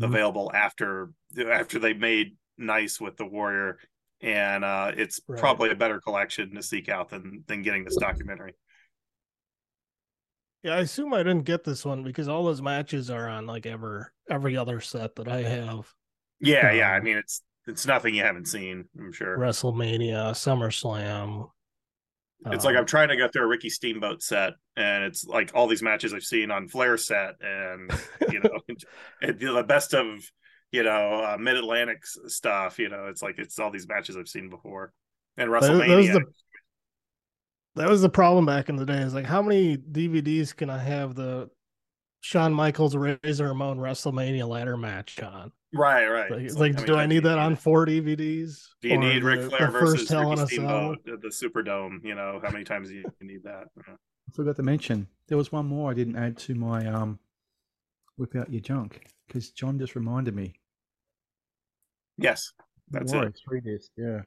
Mhm. 0.00 0.04
available 0.04 0.52
after 0.54 1.12
after 1.50 1.80
they 1.80 1.94
made 1.94 2.36
nice 2.58 3.00
with 3.00 3.16
the 3.16 3.26
Warrior, 3.26 3.80
and 4.20 4.64
uh, 4.64 4.92
it's 4.96 5.20
Right. 5.26 5.40
probably 5.40 5.70
a 5.70 5.74
better 5.74 6.00
collection 6.00 6.54
to 6.54 6.62
seek 6.62 6.88
out 6.88 7.08
than 7.08 7.42
than 7.48 7.62
getting 7.62 7.82
this 7.82 7.96
documentary. 7.96 8.54
Yeah, 10.62 10.74
I 10.76 10.80
assume 10.80 11.12
I 11.12 11.18
didn't 11.18 11.42
get 11.44 11.64
this 11.64 11.84
one 11.84 12.02
because 12.04 12.28
all 12.28 12.44
those 12.44 12.62
matches 12.62 13.10
are 13.10 13.28
on 13.28 13.46
like 13.46 13.66
every 13.66 14.02
every 14.30 14.56
other 14.56 14.80
set 14.80 15.16
that 15.16 15.28
I 15.28 15.42
have. 15.42 15.92
Yeah, 16.40 16.72
yeah. 16.72 16.90
I 16.92 16.98
Um, 16.98 17.04
mean, 17.04 17.16
it's 17.16 17.42
it's 17.66 17.86
nothing 17.86 18.14
you 18.14 18.22
haven't 18.22 18.46
seen. 18.48 18.84
I'm 18.98 19.12
sure. 19.12 19.36
WrestleMania, 19.38 20.32
SummerSlam. 20.32 21.48
It's 22.46 22.64
like 22.64 22.74
um, 22.74 22.80
I'm 22.80 22.86
trying 22.86 23.08
to 23.08 23.16
go 23.16 23.28
through 23.28 23.44
a 23.44 23.46
Ricky 23.46 23.70
Steamboat 23.70 24.20
set, 24.22 24.54
and 24.76 25.04
it's 25.04 25.24
like 25.24 25.52
all 25.54 25.68
these 25.68 25.82
matches 25.82 26.12
I've 26.12 26.24
seen 26.24 26.50
on 26.50 26.66
Flair 26.68 26.96
set, 26.96 27.34
and 27.40 27.90
you 28.30 28.40
know, 28.40 28.58
and 29.22 29.38
the 29.38 29.64
best 29.66 29.94
of 29.94 30.06
you 30.72 30.82
know 30.82 31.22
uh, 31.24 31.36
Mid 31.38 31.56
Atlantic 31.56 32.04
stuff. 32.04 32.78
You 32.80 32.88
know, 32.88 33.06
it's 33.06 33.22
like 33.22 33.38
it's 33.38 33.58
all 33.60 33.70
these 33.70 33.86
matches 33.88 34.16
I've 34.16 34.28
seen 34.28 34.48
before, 34.50 34.92
and 35.36 35.52
That- 35.52 35.60
that 35.62 35.70
was 35.72 35.80
WrestleMania. 35.88 36.12
the- 36.14 36.32
that 37.76 37.88
was 37.88 38.02
the 38.02 38.08
problem 38.08 38.46
back 38.46 38.68
in 38.68 38.76
the 38.76 38.86
day. 38.86 38.98
Is 38.98 39.14
like 39.14 39.26
how 39.26 39.42
many 39.42 39.76
DVDs 39.76 40.54
can 40.54 40.70
I 40.70 40.78
have 40.78 41.14
the 41.14 41.50
Shawn 42.20 42.52
Michaels 42.52 42.94
Razor 42.94 43.48
Ramon 43.48 43.78
WrestleMania 43.78 44.46
ladder 44.46 44.76
match 44.76 45.20
on? 45.20 45.52
right, 45.74 46.06
right. 46.06 46.30
Like, 46.30 46.42
It's 46.42 46.56
like, 46.56 46.74
how 46.74 46.80
many 46.80 46.86
do 46.86 46.96
I 46.96 47.06
need 47.06 47.22
that 47.24 47.38
on 47.38 47.56
four 47.56 47.86
DVDs? 47.86 48.68
Do 48.82 48.88
you 48.88 48.98
need 48.98 49.22
the- 49.22 49.26
Ric 49.26 49.48
Flair 49.48 49.70
first 49.70 49.92
versus 49.92 50.08
Hell 50.10 50.32
in 50.32 50.38
Ricky? 50.38 50.54
Steamboat 50.54 51.08
at 51.08 51.22
the 51.22 51.28
Superdome? 51.28 52.04
You 52.04 52.14
know, 52.14 52.40
how 52.42 52.50
many 52.50 52.64
times 52.64 52.88
do 52.88 52.94
you 52.96 53.04
you 53.20 53.26
need 53.26 53.42
that? 53.44 53.64
Yeah. 53.76 53.94
I 53.94 54.32
forgot 54.34 54.56
to 54.56 54.62
mention 54.62 55.08
there 55.28 55.38
was 55.38 55.50
one 55.50 55.66
more 55.66 55.90
I 55.90 55.94
didn't 55.94 56.16
add 56.16 56.36
to 56.38 56.54
my 56.54 56.86
um, 56.86 57.18
whip 58.16 58.36
out 58.36 58.52
your 58.52 58.60
junk 58.60 59.06
because 59.26 59.50
John 59.50 59.78
just 59.78 59.94
reminded 59.96 60.34
me. 60.36 60.54
Yes, 62.18 62.52
that's 62.90 63.12
Warrior 63.12 63.28
it. 63.28 63.40
Three 63.48 63.60
disc, 63.60 63.90
yeah. 63.96 64.20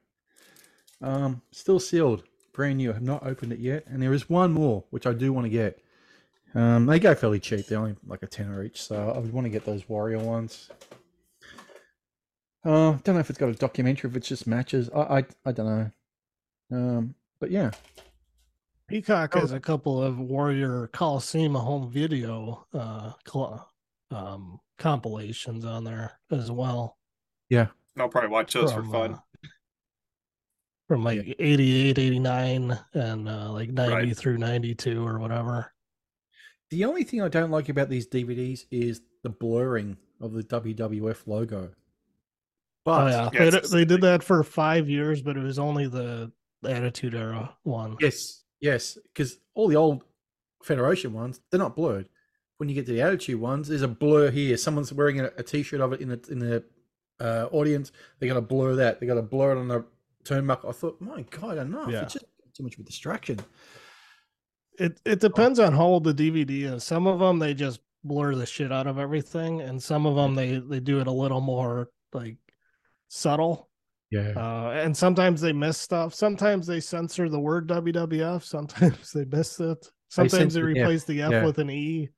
Um, 1.02 1.42
still 1.52 1.80
sealed, 1.80 2.24
brand 2.56 2.78
new. 2.78 2.90
I 2.90 2.94
have 2.94 3.02
not 3.04 3.26
opened 3.26 3.52
it 3.54 3.60
yet, 3.60 3.86
and 3.88 4.02
there 4.02 4.14
is 4.14 4.30
one 4.30 4.52
more 4.54 4.84
which 4.90 5.06
I 5.06 5.14
do 5.14 5.32
want 5.34 5.46
to 5.46 5.50
get. 5.50 5.80
Um, 6.54 6.86
they 6.86 7.00
go 7.00 7.14
fairly 7.14 7.40
cheap. 7.40 7.68
They're 7.68 7.78
only 7.80 7.96
like 8.08 8.24
a 8.24 8.28
tenner 8.28 8.64
each, 8.64 8.82
so 8.82 9.12
I 9.16 9.20
would 9.20 9.34
want 9.34 9.46
to 9.46 9.50
get 9.50 9.66
those 9.66 9.88
Warrior 9.90 10.20
ones. 10.20 10.70
Uh, 12.64 12.94
don't 13.04 13.10
know 13.16 13.20
if 13.20 13.30
it's 13.30 13.38
got 13.38 13.50
a 13.50 13.54
documentary, 13.54 14.10
if 14.10 14.16
it's 14.16 14.28
just 14.28 14.48
matches. 14.48 14.90
I 14.96 15.00
I, 15.20 15.26
I 15.46 15.52
don't 15.52 15.66
know. 15.66 15.92
Um, 16.72 17.16
but 17.40 17.52
yeah, 17.52 17.72
Peacock 18.88 19.36
Oh. 19.36 19.42
has 19.42 19.52
a 19.52 19.60
couple 19.60 20.02
of 20.02 20.20
Warrior 20.20 20.88
Coliseum 20.88 21.54
home 21.56 21.92
video 21.92 22.66
uh 22.74 23.12
cl- 23.28 23.70
um 24.12 24.60
compilations 24.78 25.64
on 25.66 25.84
there 25.84 26.14
as 26.32 26.50
well. 26.52 26.98
Yeah. 27.50 27.68
I'll 27.98 28.10
probably 28.10 28.30
watch 28.30 28.54
those 28.54 28.74
for 28.74 28.84
fun. 28.84 29.14
uh, 29.14 29.18
from 30.88 31.04
like 31.04 31.36
88, 31.40 31.98
89, 31.98 32.80
and 32.94 33.30
uh, 33.30 33.52
like 33.52 33.70
90 33.72 33.94
Right. 33.94 34.18
through 34.18 34.38
92 34.38 35.06
or 35.06 35.20
whatever. 35.20 35.72
the 36.70 36.86
only 36.86 37.04
thing 37.04 37.22
I 37.22 37.28
don't 37.28 37.52
like 37.52 37.70
about 37.70 37.90
these 37.90 38.08
DVDs 38.08 38.62
is 38.72 39.02
the 39.24 39.30
blurring 39.30 39.98
of 40.22 40.34
the 40.34 40.44
WWF 40.44 41.26
logo. 41.28 41.72
But 42.84 43.04
oh, 43.04 43.08
yeah. 43.08 43.30
yeah, 43.46 43.50
they, 43.50 43.60
they 43.60 43.86
did 43.86 44.02
that 44.02 44.24
for 44.24 44.44
five 44.44 44.88
years, 44.90 45.22
but 45.22 45.38
it 45.38 45.44
was 45.44 45.58
only 45.58 45.88
the, 45.88 46.32
the 46.62 46.72
Attitude 46.72 47.16
Era 47.16 47.56
one. 47.64 47.98
Yes, 48.00 48.44
yes, 48.60 48.98
because 49.14 49.38
all 49.56 49.68
the 49.68 49.76
old 49.76 50.04
Federation 50.64 51.14
ones, 51.14 51.40
they're 51.50 51.60
not 51.60 51.76
blurred. 51.76 52.10
When 52.58 52.70
you 52.70 52.76
get 52.76 52.86
to 52.88 52.94
the 52.94 53.02
Attitude 53.02 53.40
ones, 53.40 53.68
there's 53.68 53.82
a 53.82 53.88
blur 53.88 54.32
here. 54.32 54.56
Someone's 54.58 54.94
wearing 54.94 55.20
a, 55.20 55.26
a 55.38 55.44
T-shirt 55.44 55.82
of 55.82 55.94
it 55.94 56.02
in 56.02 56.10
the 56.10 56.20
in 56.30 56.40
the 56.40 56.64
uh, 57.20 57.48
audience. 57.52 57.92
They 58.20 58.28
got 58.28 58.36
to 58.36 58.42
blur 58.42 58.76
that. 58.76 59.00
They 59.00 59.06
got 59.08 59.16
to 59.16 59.22
blur 59.22 59.56
it 59.56 59.60
on 59.60 59.68
the 59.68 59.86
turnbuckle. 60.26 60.70
I 60.70 60.72
thought, 60.72 61.00
my 61.00 61.22
God, 61.30 61.58
enough! 61.58 61.90
Yeah. 61.90 62.04
It's 62.04 62.14
just 62.14 62.26
too 62.56 62.64
much 62.64 62.74
of 62.76 62.82
a 62.82 62.84
distraction. 62.84 63.40
It 64.78 65.00
it 65.06 65.20
depends 65.20 65.60
on 65.60 65.74
how 65.74 65.86
old 65.86 66.04
the 66.04 66.14
DVD 66.14 66.74
is. 66.74 66.84
Some 66.84 67.08
of 67.08 67.20
them 67.20 67.40
they 67.40 67.54
just 67.54 67.80
blur 68.04 68.36
the 68.36 68.46
shit 68.46 68.72
out 68.72 68.88
of 68.88 68.98
everything, 68.98 69.62
and 69.62 69.82
some 69.82 70.06
of 70.06 70.16
them 70.16 70.36
they 70.36 70.58
they 70.58 70.80
do 70.80 71.00
it 71.00 71.08
a 71.08 71.12
little 71.12 71.42
more 71.42 71.90
like 72.14 72.38
subtle. 73.08 73.70
Yeah, 74.12 74.34
Uh, 74.38 74.70
and 74.72 74.96
sometimes 74.96 75.42
they 75.42 75.52
miss 75.52 75.78
stuff. 75.78 76.14
Sometimes 76.14 76.68
they 76.68 76.80
censor 76.80 77.28
the 77.28 77.40
word 77.40 77.68
WWF. 77.68 78.44
Sometimes 78.44 79.12
they 79.14 79.26
miss 79.26 79.60
it. 79.60 79.90
Sometimes 80.10 80.32
they, 80.32 80.38
censor 80.40 80.62
the 80.74 80.80
F, 80.80 80.84
replace 80.84 81.04
the 81.06 81.22
F 81.24 81.32
yeah. 81.32 81.46
with 81.46 81.58
an 81.58 81.70
E. 81.70 82.10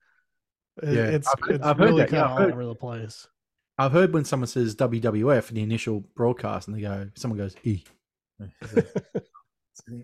It- 0.83 0.93
Yeah, 0.93 1.03
It's 1.05 1.27
I've 1.27 1.55
it's 1.55 1.65
I've 1.65 1.79
really 1.79 2.05
kind 2.05 2.23
of 2.23 2.31
I've 2.31 2.41
all 2.43 2.51
over 2.51 2.65
the 2.65 2.75
place. 2.75 3.27
I've 3.79 3.91
heard 3.91 4.13
when 4.13 4.25
someone 4.25 4.47
says 4.47 4.75
WWF 4.75 5.49
in 5.49 5.55
the 5.55 5.61
initial 5.61 6.01
broadcast, 6.15 6.67
and 6.67 6.75
they 6.75 6.81
go, 6.81 7.09
someone 7.15 7.37
goes 7.37 7.55
E. 7.63 7.83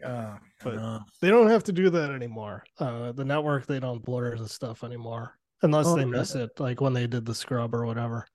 Ah, 0.05 0.39
But- 0.63 0.75
no. 0.75 0.99
They 1.19 1.29
don't 1.29 1.49
have 1.49 1.63
to 1.65 1.71
do 1.71 1.89
that 1.89 2.11
anymore. 2.11 2.63
Uh, 2.79 3.11
the 3.11 3.25
network 3.25 3.65
they 3.65 3.79
don't 3.79 4.03
blur 4.05 4.37
the 4.37 4.47
stuff 4.47 4.83
anymore 4.83 5.37
unless 5.61 5.87
Oh, 5.87 5.95
they 5.95 6.03
okay. 6.03 6.11
miss 6.11 6.35
it, 6.35 6.59
like 6.59 6.79
when 6.79 6.93
they 6.93 7.07
did 7.07 7.25
the 7.25 7.33
scrub 7.35 7.73
or 7.73 7.85
whatever. 7.85 8.25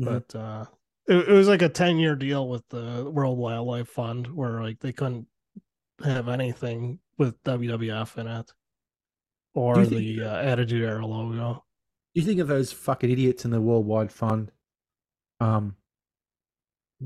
Mhm. 0.00 0.04
But 0.04 0.38
uh, 0.38 0.64
it, 1.08 1.28
it 1.28 1.32
was 1.32 1.48
like 1.48 1.62
a 1.62 1.68
ten 1.68 1.96
year 1.98 2.14
deal 2.14 2.48
with 2.48 2.62
the 2.68 3.10
World 3.10 3.38
Wildlife 3.38 3.88
Fund 3.88 4.26
where 4.28 4.62
like 4.62 4.78
they 4.80 4.92
couldn't 4.92 5.26
have 6.04 6.28
anything 6.28 6.98
with 7.18 7.42
WWF 7.44 8.18
in 8.18 8.26
it 8.28 8.52
or 9.54 9.76
think 9.76 9.90
the 9.90 10.24
uh, 10.24 10.36
Attitude 10.36 10.82
Era 10.84 11.06
logo. 11.06 11.64
You 12.12 12.22
think 12.22 12.38
of 12.40 12.48
those 12.48 12.70
fucking 12.72 13.10
idiots 13.10 13.44
in 13.46 13.50
the 13.50 13.60
Worldwide 13.60 14.12
Fund 14.12 14.52
um, 15.40 15.74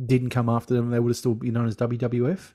didn't 0.07 0.31
come 0.31 0.49
after 0.49 0.75
them, 0.75 0.91
they 0.91 1.01
would 1.01 1.11
have 1.11 1.17
still 1.17 1.35
been 1.35 1.55
known 1.55 1.67
as 1.67 1.77
WWF? 1.77 2.55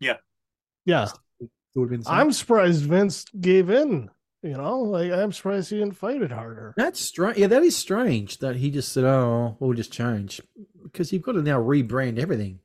Yeah, 0.00 1.08
It 1.40 1.50
would 1.74 1.90
have 1.90 2.00
been. 2.02 2.02
I'm 2.06 2.30
surprised 2.32 2.84
Vince 2.84 3.24
gave 3.40 3.70
in. 3.70 4.10
You 4.42 4.52
know, 4.52 4.78
like 4.80 5.10
I'm 5.10 5.32
surprised 5.32 5.70
he 5.70 5.78
didn't 5.78 5.96
fight 5.96 6.22
it 6.22 6.30
harder. 6.30 6.72
That's 6.76 7.00
strange. 7.00 7.36
Yeah, 7.38 7.48
that 7.48 7.62
is 7.64 7.76
strange 7.76 8.38
that 8.38 8.54
he 8.56 8.70
just 8.70 8.92
said, 8.92 9.02
"Oh, 9.04 9.56
we'll 9.58 9.72
just 9.72 9.92
change," 9.92 10.40
because 10.84 11.12
you've 11.12 11.22
got 11.22 11.32
to 11.32 11.42
now 11.42 11.60
rebrand 11.60 12.18
everything, 12.20 12.60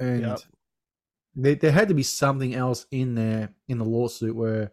and 0.00 0.22
Yep. 0.22 0.40
there, 1.34 1.54
there 1.56 1.72
had 1.72 1.88
to 1.88 1.94
be 1.94 2.02
something 2.02 2.54
else 2.54 2.86
in 2.90 3.14
there 3.14 3.50
in 3.66 3.76
the 3.76 3.84
lawsuit 3.84 4.34
where 4.34 4.72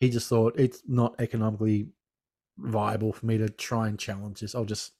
he 0.00 0.10
just 0.10 0.28
thought 0.28 0.58
it's 0.60 0.82
not 0.86 1.14
economically 1.18 1.88
viable 2.58 3.12
for 3.14 3.24
me 3.24 3.38
to 3.38 3.48
try 3.48 3.88
and 3.88 3.98
challenge 3.98 4.40
this. 4.40 4.54
I'll 4.54 4.66
just 4.66 4.92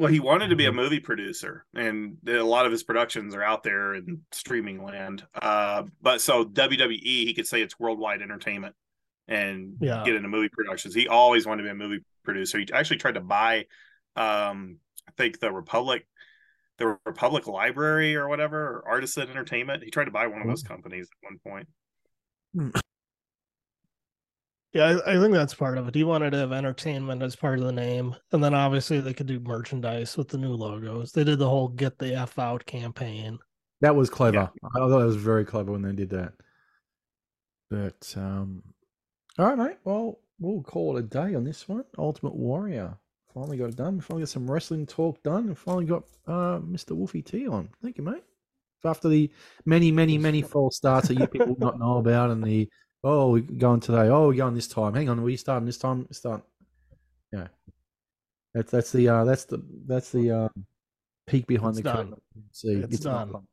Well, 0.00 0.10
he 0.10 0.18
wanted 0.18 0.48
to 0.48 0.56
be 0.56 0.64
a 0.64 0.70
Mhm. 0.70 0.76
movie 0.76 1.00
producer, 1.00 1.66
and 1.74 2.16
a 2.26 2.42
lot 2.42 2.64
of 2.64 2.72
his 2.72 2.82
productions 2.82 3.34
are 3.34 3.42
out 3.42 3.62
there 3.62 3.92
in 3.94 4.24
streaming 4.32 4.82
land. 4.82 5.26
Uh, 5.34 5.84
but 6.00 6.22
so 6.22 6.42
WWE, 6.42 7.26
he 7.26 7.34
could 7.34 7.46
say 7.46 7.60
it's 7.60 7.78
worldwide 7.78 8.22
entertainment, 8.22 8.74
and 9.28 9.76
Yeah. 9.78 10.02
get 10.02 10.14
into 10.14 10.30
movie 10.30 10.48
productions. 10.48 10.94
He 10.94 11.06
always 11.06 11.46
wanted 11.46 11.64
to 11.64 11.66
be 11.66 11.72
a 11.72 11.74
movie 11.74 12.02
producer. 12.24 12.58
He 12.58 12.66
actually 12.72 12.96
tried 12.96 13.16
to 13.16 13.20
buy, 13.20 13.66
um, 14.16 14.78
I 15.06 15.10
think 15.18 15.38
the 15.38 15.52
Republic, 15.52 16.06
the 16.78 16.98
Republic 17.04 17.46
Library 17.46 18.16
or 18.16 18.26
whatever, 18.26 18.78
or 18.78 18.88
Artisan 18.88 19.28
Entertainment. 19.28 19.82
He 19.82 19.90
tried 19.90 20.06
to 20.06 20.10
buy 20.10 20.28
one 20.28 20.40
of 20.40 20.48
those 20.48 20.62
companies 20.62 21.10
at 21.10 21.30
one 21.30 21.38
point. 21.40 21.68
Yeah, 24.72 25.00
I, 25.04 25.14
I 25.16 25.20
think 25.20 25.32
that's 25.32 25.54
part 25.54 25.78
of 25.78 25.88
it. 25.88 25.94
He 25.94 26.04
wanted 26.04 26.30
to 26.30 26.38
have 26.38 26.52
entertainment 26.52 27.22
as 27.22 27.34
part 27.34 27.58
of 27.58 27.64
the 27.64 27.72
name, 27.72 28.14
and 28.30 28.42
then 28.42 28.54
obviously 28.54 29.00
they 29.00 29.12
could 29.12 29.26
do 29.26 29.40
merchandise 29.40 30.16
with 30.16 30.28
the 30.28 30.38
new 30.38 30.52
logos. 30.52 31.10
They 31.10 31.24
did 31.24 31.40
the 31.40 31.48
whole 31.48 31.68
"Get 31.68 31.98
the 31.98 32.14
F 32.14 32.38
Out" 32.38 32.64
campaign. 32.66 33.38
That 33.80 33.96
was 33.96 34.10
clever. 34.10 34.50
I 34.64 34.78
thought 34.78 35.02
it 35.02 35.06
was 35.06 35.16
very 35.16 35.44
clever 35.44 35.72
when 35.72 35.82
they 35.82 35.92
did 35.92 36.10
that. 36.10 36.34
But 37.68 38.14
um, 38.16 38.62
all 39.38 39.46
right, 39.46 39.58
mate. 39.58 39.78
Well, 39.84 40.20
we'll 40.38 40.62
call 40.62 40.96
it 40.96 41.00
a 41.00 41.02
day 41.02 41.34
on 41.34 41.44
this 41.44 41.68
one. 41.68 41.84
Ultimate 41.98 42.36
Warrior 42.36 42.96
finally 43.34 43.56
got 43.56 43.70
it 43.70 43.76
done. 43.76 43.96
We 43.96 44.02
finally 44.02 44.22
got 44.22 44.28
some 44.28 44.50
wrestling 44.50 44.86
talk 44.86 45.20
done, 45.24 45.48
and 45.48 45.58
finally 45.58 45.86
got 45.86 46.04
uh, 46.28 46.60
Mr. 46.60 46.92
Wolfie 46.92 47.22
T 47.22 47.48
on. 47.48 47.68
Thank 47.82 47.98
you, 47.98 48.04
mate. 48.04 48.22
After 48.84 49.08
the 49.08 49.30
many, 49.66 49.90
many, 49.90 50.16
many 50.16 50.42
false 50.42 50.76
starts 50.76 51.08
that 51.08 51.18
you 51.18 51.26
people 51.26 51.56
not 51.58 51.78
know 51.78 51.98
about, 51.98 52.30
and 52.30 52.42
the 52.42 52.68
oh, 53.04 53.32
we're 53.32 53.40
going 53.42 53.80
today. 53.80 54.08
Oh, 54.08 54.28
we're 54.28 54.34
going 54.34 54.54
this 54.54 54.68
time. 54.68 54.94
Hang 54.94 55.08
on, 55.08 55.22
we 55.22 55.36
starting 55.36 55.66
this 55.66 55.78
time. 55.78 56.06
Start. 56.12 56.42
Yeah. 57.32 57.48
That's 58.54 58.70
that's 58.70 58.92
the 58.92 59.08
uh, 59.08 59.24
that's 59.24 59.44
the 59.44 59.62
that's 59.86 60.10
the 60.10 60.30
uh, 60.30 60.48
peek 61.26 61.46
behind 61.46 61.70
It's 61.70 61.78
the 61.78 61.82
done. 61.84 61.96
curtain. 62.10 62.22
See, 62.52 62.68
It's 62.72 63.04
not 63.04 63.12
done. 63.26 63.32
fun. 63.32 63.46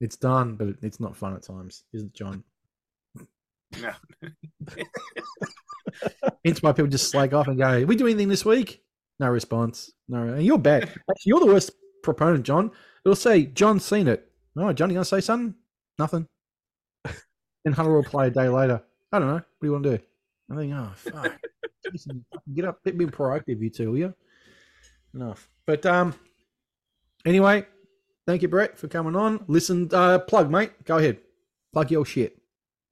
It's 0.00 0.16
done, 0.16 0.56
but 0.56 0.68
it- 0.68 0.78
it's 0.82 1.00
not 1.00 1.16
fun 1.16 1.34
at 1.34 1.42
times, 1.42 1.84
isn't 1.92 2.08
it, 2.08 2.14
John? 2.14 2.42
Yeah. 3.80 3.94
Hence 6.44 6.62
why 6.62 6.72
people 6.72 6.88
just 6.88 7.10
slag 7.10 7.34
off 7.34 7.48
and 7.48 7.58
go, 7.58 7.84
"We 7.84 7.96
do 7.96 8.06
anything 8.06 8.28
this 8.28 8.44
week?" 8.44 8.82
No 9.18 9.28
response. 9.28 9.92
No, 10.08 10.22
and 10.22 10.44
you're 10.44 10.58
bad. 10.58 10.82
Actually, 11.10 11.22
you're 11.24 11.40
the 11.40 11.46
worst 11.46 11.70
proponent, 12.02 12.44
John. 12.44 12.70
It'll 13.04 13.16
say 13.16 13.46
John's 13.46 13.84
seen 13.84 14.08
it. 14.08 14.30
Oh, 14.56 14.72
Johnny, 14.72 14.94
gonna 14.94 15.04
say 15.04 15.20
something? 15.20 15.54
Nothing. 15.98 16.26
And 17.66 17.74
Hunter 17.74 17.92
will 17.92 18.04
play 18.04 18.28
a 18.28 18.30
day 18.30 18.48
later. 18.48 18.80
I 19.12 19.18
don't 19.18 19.28
know. 19.28 19.34
What 19.34 19.44
do 19.60 19.66
you 19.66 19.72
want 19.72 19.84
to 19.84 19.98
do? 19.98 20.04
I 20.50 20.56
think, 20.56 20.72
oh 20.72 20.92
fuck. 20.94 21.38
Listen, 21.92 22.24
Get 22.54 22.64
up, 22.64 22.82
be 22.84 22.92
be 22.92 23.06
proactive, 23.06 23.60
you 23.60 23.70
two, 23.70 23.90
will 23.90 23.98
you? 23.98 24.14
Enough. 25.14 25.48
But 25.66 25.84
um, 25.84 26.14
anyway, 27.24 27.66
thank 28.26 28.42
you, 28.42 28.48
Brett, 28.48 28.78
for 28.78 28.86
coming 28.88 29.16
on. 29.16 29.44
Listen, 29.48 29.88
uh, 29.92 30.20
plug, 30.20 30.50
mate. 30.50 30.72
Go 30.84 30.98
ahead, 30.98 31.18
plug 31.72 31.90
your 31.90 32.06
shit. 32.06 32.38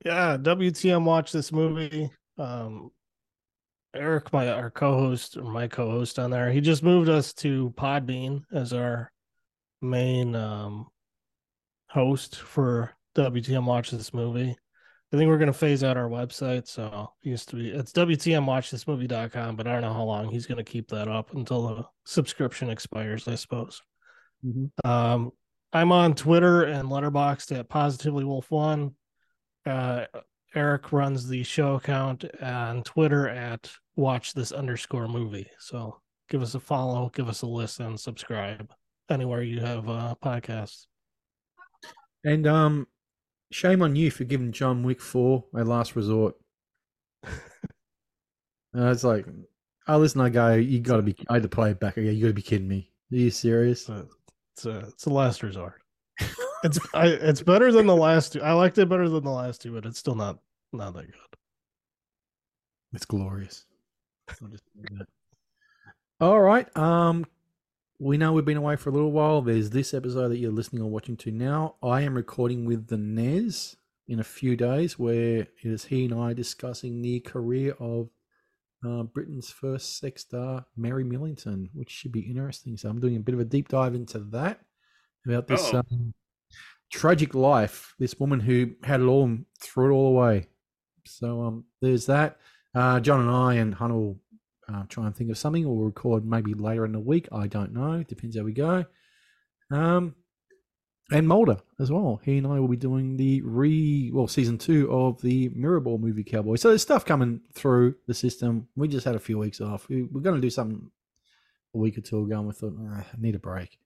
Yeah, 0.05 0.37
WTM 0.37 1.05
watch 1.05 1.31
this 1.31 1.53
movie. 1.53 2.11
Um, 2.37 2.91
Eric, 3.95 4.33
my 4.33 4.49
our 4.51 4.71
co-host 4.71 5.37
or 5.37 5.45
my 5.45 5.69
co-host 5.69 6.19
on 6.19 6.31
there, 6.31 6.51
he 6.51 6.61
just 6.61 6.83
moved 6.83 7.09
us 7.09 7.33
to 7.35 7.73
Podbean 7.77 8.43
as 8.53 8.73
our 8.73 9.13
main 9.81 10.35
um 10.35 10.89
host 11.89 12.37
for 12.37 12.93
WTM 13.17 13.65
watch 13.65 13.93
this 13.93 14.13
movie. 14.13 14.57
I 15.15 15.17
think 15.17 15.29
we're 15.29 15.39
gonna 15.39 15.53
phase 15.53 15.85
out 15.85 15.97
our 15.97 16.09
website. 16.09 16.67
So 16.67 17.13
it 17.23 17.29
used 17.29 17.49
to 17.51 17.57
be 17.57 17.71
it's 17.71 17.93
WTMwatchthismovie.com, 17.93 19.55
but 19.55 19.69
I 19.69 19.73
don't 19.73 19.83
know 19.83 19.93
how 19.93 20.03
long 20.03 20.29
he's 20.29 20.47
gonna 20.47 20.65
keep 20.65 20.89
that 20.89 21.07
up 21.07 21.33
until 21.35 21.69
the 21.69 21.85
subscription 22.05 22.69
expires, 22.69 23.29
I 23.29 23.37
suppose. 23.37 23.81
Um, 24.85 25.31
I'm 25.73 25.93
on 25.93 26.15
Twitter 26.15 26.65
and 26.65 26.89
Letterboxd 26.89 27.57
at 27.57 27.69
Positively 27.69 28.25
Wolf 28.25 28.51
One. 28.51 28.97
Uh, 29.65 30.07
Eric 30.53 30.93
runs 30.93 31.29
the 31.29 31.45
show 31.45 31.77
account 31.77 32.25
on 32.43 32.83
Twitter 32.83 33.29
at 33.29 33.71
Watch 33.95 34.35
This 34.35 34.51
underscore 34.51 35.07
movie. 35.07 35.49
So 35.61 36.01
give 36.29 36.43
us 36.43 36.57
a 36.57 36.61
follow, 36.61 37.09
give 37.15 37.29
us 37.29 37.43
a 37.43 37.47
listen, 37.47 37.97
subscribe 37.99 38.73
anywhere 39.09 39.43
you 39.43 39.61
have 39.61 39.89
uh, 39.89 40.17
podcasts. 40.21 40.87
And 42.25 42.49
um, 42.49 42.89
shame 43.55 43.83
on 43.83 43.95
you 43.95 44.11
for 44.11 44.25
giving 44.25 44.51
John 44.51 44.83
Wick 44.83 45.01
four 45.01 45.45
a 45.55 45.65
last 45.65 45.95
resort. 45.95 46.35
uh, 47.25 47.31
it's 48.75 49.05
like, 49.05 49.27
I 49.87 49.97
listen. 49.97 50.21
I 50.21 50.29
go, 50.29 50.55
you 50.55 50.81
got 50.81 50.97
to 50.97 51.03
be. 51.03 51.17
I 51.29 51.35
had 51.35 51.43
to 51.45 51.49
play 51.49 51.71
it 51.71 51.81
back. 51.81 51.97
I 51.97 52.03
go, 52.03 52.11
you 52.11 52.23
got 52.23 52.29
to 52.29 52.35
be 52.35 52.43
kidding 52.43 52.69
me. 52.69 52.91
Are 53.13 53.17
you 53.17 53.31
serious? 53.31 53.83
It's 53.83 53.89
a, 53.89 54.07
it's 54.55 54.67
a, 54.67 54.79
it's 54.89 55.07
a 55.07 55.11
last 55.11 55.43
resort. 55.43 55.81
It's 56.65 56.79
I, 56.95 57.09
it's 57.09 57.43
better 57.43 57.71
than 57.71 57.87
the 57.87 57.95
last 57.95 58.33
two. 58.33 58.43
I 58.43 58.53
liked 58.53 58.79
it 58.79 58.89
better 58.89 59.09
than 59.09 59.23
the 59.23 59.31
last 59.31 59.61
two, 59.61 59.73
but 59.73 59.85
it's 59.85 59.99
still 59.99 60.15
not 60.15 60.39
not 60.73 60.95
that 60.95 61.05
good. 61.05 61.15
It's 62.95 63.05
glorious. 63.05 63.67
I'll 64.43 64.49
just 64.49 64.65
that. 64.91 65.07
All 66.21 66.41
right. 66.41 66.75
Um, 66.77 67.27
we 67.99 68.19
know 68.19 68.33
we've 68.33 68.45
been 68.45 68.57
away 68.57 68.77
for 68.77 68.91
a 68.91 68.93
little 68.93 69.13
while. 69.13 69.41
There's 69.41 69.71
this 69.71 69.95
episode 69.95 70.29
that 70.29 70.39
you're 70.39 70.51
listening 70.51 70.83
or 70.83 70.91
watching 70.91 71.17
to 71.19 71.31
now. 71.31 71.77
I 71.83 72.03
am 72.03 72.15
recording 72.17 72.65
with 72.65 72.89
the 72.89 72.97
Nez 72.97 73.77
in 74.09 74.19
a 74.19 74.25
few 74.25 74.57
days, 74.57 74.99
where 74.99 75.41
it 75.41 75.49
is 75.63 75.87
he 75.87 76.07
and 76.07 76.15
I 76.15 76.33
discussing 76.33 77.01
the 77.01 77.21
career 77.21 77.75
of 77.79 78.09
uh, 78.85 79.05
Britain's 79.05 79.51
first 79.51 79.99
sex 79.99 80.23
star, 80.23 80.67
Mary 80.77 81.05
Millington, 81.05 81.71
which 81.73 81.91
should 81.91 82.13
be 82.13 82.21
interesting. 82.21 82.77
So 82.77 82.89
I'm 82.89 83.01
doing 83.01 83.17
a 83.17 83.21
bit 83.21 83.35
of 83.35 83.41
a 83.41 83.45
deep 83.45 83.69
dive 83.69 83.95
into 83.95 84.19
that 84.19 84.61
about 85.25 85.47
this 85.47 85.73
um, 85.73 86.13
tragic 86.93 87.35
life, 87.35 87.95
this 87.99 88.19
woman 88.19 88.41
who 88.41 88.73
had 88.83 89.01
it 89.01 89.05
all 89.05 89.25
and 89.25 89.47
threw 89.61 89.91
it 89.91 89.95
all 89.95 90.09
away. 90.09 90.49
So 91.07 91.43
um, 91.43 91.65
there's 91.81 92.07
that. 92.07 92.39
Uh, 92.75 92.99
John 92.99 93.21
and 93.21 93.31
I 93.31 93.55
and 93.55 93.75
Hunter 93.75 93.95
will 93.95 94.21
uh, 94.73 94.85
try 94.89 95.07
and 95.07 95.15
think 95.15 95.31
of 95.31 95.39
something. 95.39 95.65
We'll 95.65 95.85
record 95.85 96.25
maybe 96.25 96.55
later 96.55 96.85
in 96.85 96.93
the 96.93 97.01
week. 97.01 97.29
I 97.33 97.47
don't 97.47 97.73
know. 97.73 98.03
Depends 98.03 98.37
how 98.37 98.45
we 98.45 98.53
go. 98.53 98.85
Um, 99.71 100.15
and 101.11 101.29
Mulder 101.29 101.59
as 101.79 101.91
well. 101.91 102.21
He 102.25 102.39
and 102.39 102.47
I 102.47 102.59
will 102.61 102.69
be 102.69 102.77
doing 102.77 103.17
the 103.17 103.43
re 103.43 104.11
well 104.13 104.27
season 104.27 104.57
two 104.57 104.91
of 104.91 105.21
the 105.21 105.51
Mirrorball 105.51 106.01
movie 106.01 106.25
Cowboy. 106.25 106.57
So 106.57 106.69
there's 106.69 106.83
stuff 106.83 107.05
coming 107.05 107.41
through 107.53 107.97
the 108.07 108.15
system. 108.15 108.69
We 108.75 108.89
just 108.89 109.05
had 109.05 109.15
a 109.15 109.21
few 109.21 109.39
weeks 109.39 109.61
off. 109.61 109.89
We, 109.89 110.03
we're 110.03 110.23
going 110.23 110.37
to 110.37 110.41
do 110.41 110.51
something 110.51 110.91
a 111.75 111.79
week 111.79 111.99
or 111.99 112.01
two 112.01 112.23
ago, 112.23 112.39
and 112.39 112.47
we 112.47 112.55
thought 112.55 112.75
"Ah, 112.81 113.05
I 113.13 113.21
need 113.21 113.35
a 113.35 113.41
break. 113.41 113.79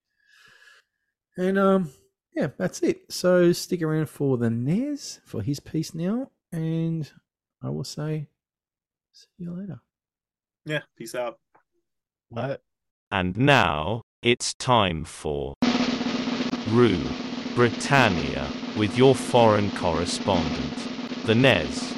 And 1.36 1.58
um, 1.58 1.90
yeah, 2.34 2.48
that's 2.56 2.80
it. 2.80 3.12
So 3.12 3.52
stick 3.52 3.82
around 3.82 4.08
for 4.08 4.38
the 4.38 4.50
Nez 4.50 5.20
for 5.24 5.42
his 5.42 5.58
piece 5.58 5.94
now, 5.94 6.30
and 6.52 7.10
I 7.62 7.70
will 7.70 7.84
say, 7.84 8.28
see 9.12 9.26
you 9.38 9.52
later. 9.52 9.80
Yeah. 10.68 10.82
Peace 10.98 11.14
out. 11.14 11.38
But 12.30 12.60
And 13.10 13.38
now, 13.38 14.02
it's 14.22 14.52
time 14.52 15.04
for 15.04 15.54
Rue 16.68 17.02
Britannia 17.54 18.46
with 18.76 18.98
your 18.98 19.14
foreign 19.14 19.70
correspondent, 19.70 21.24
the 21.24 21.34
Nez. 21.34 21.94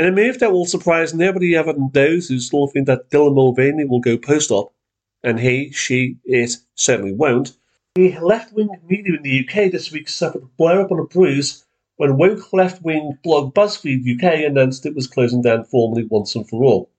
In 0.00 0.06
a 0.06 0.12
move 0.12 0.38
that 0.38 0.50
will 0.50 0.64
surprise 0.64 1.12
nobody 1.12 1.54
other 1.54 1.74
than 1.74 1.90
those 1.92 2.26
who 2.26 2.38
still 2.38 2.68
think 2.68 2.86
that 2.86 3.10
Dylan 3.10 3.34
Mulvaney 3.34 3.84
will 3.84 4.00
go 4.00 4.16
post 4.16 4.50
op, 4.50 4.72
and 5.22 5.38
he, 5.38 5.72
she, 5.72 6.16
it 6.24 6.56
certainly 6.74 7.12
won't, 7.12 7.54
the 7.96 8.18
left 8.20 8.54
wing 8.54 8.70
media 8.88 9.16
in 9.18 9.22
the 9.22 9.46
UK 9.46 9.70
this 9.70 9.92
week 9.92 10.08
suffered 10.08 10.42
a 10.42 10.46
blow 10.56 10.80
up 10.80 10.90
on 10.90 11.00
a 11.00 11.04
bruise 11.04 11.66
when 11.96 12.16
woke 12.16 12.50
left 12.54 12.80
wing 12.80 13.18
blog 13.22 13.52
BuzzFeed 13.52 14.16
UK 14.16 14.46
announced 14.46 14.86
it 14.86 14.94
was 14.94 15.06
closing 15.06 15.42
down 15.42 15.64
formally 15.64 16.06
once 16.06 16.34
and 16.34 16.48
for 16.48 16.64
all. 16.64 16.90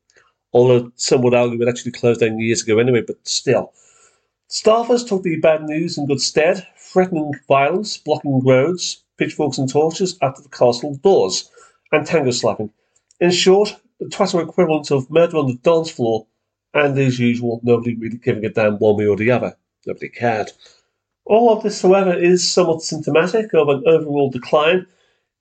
Although 0.53 0.91
some 0.95 1.23
would 1.23 1.33
argue 1.33 1.59
it 1.59 1.67
actually 1.67 1.93
closed 1.93 2.19
down 2.19 2.39
years 2.39 2.61
ago 2.61 2.77
anyway, 2.77 3.01
but 3.01 3.27
still. 3.27 3.73
Staffers 4.47 5.07
took 5.07 5.23
the 5.23 5.37
bad 5.37 5.63
news 5.63 5.97
in 5.97 6.05
good 6.05 6.21
stead, 6.21 6.67
threatening 6.77 7.33
violence, 7.47 7.97
blocking 7.97 8.41
roads, 8.45 9.03
pitchforks 9.17 9.57
and 9.57 9.67
torches 9.67 10.19
after 10.21 10.43
the 10.43 10.49
castle 10.49 10.93
doors, 11.01 11.49
and 11.91 12.05
tango 12.05 12.29
slapping. 12.29 12.71
In 13.21 13.29
short, 13.29 13.79
the 13.99 14.09
Twitter 14.09 14.41
equivalent 14.41 14.89
of 14.89 15.11
murder 15.11 15.37
on 15.37 15.45
the 15.45 15.53
dance 15.53 15.91
floor, 15.91 16.25
and 16.73 16.97
as 16.97 17.19
usual, 17.19 17.61
nobody 17.61 17.95
really 17.95 18.17
giving 18.17 18.43
a 18.45 18.49
damn 18.49 18.79
one 18.79 18.97
way 18.97 19.05
or 19.05 19.15
the 19.15 19.29
other. 19.29 19.55
Nobody 19.85 20.09
cared. 20.09 20.51
All 21.25 21.55
of 21.55 21.61
this, 21.61 21.83
however, 21.83 22.17
is 22.17 22.49
somewhat 22.49 22.81
symptomatic 22.81 23.53
of 23.53 23.69
an 23.69 23.83
overall 23.85 24.31
decline 24.31 24.87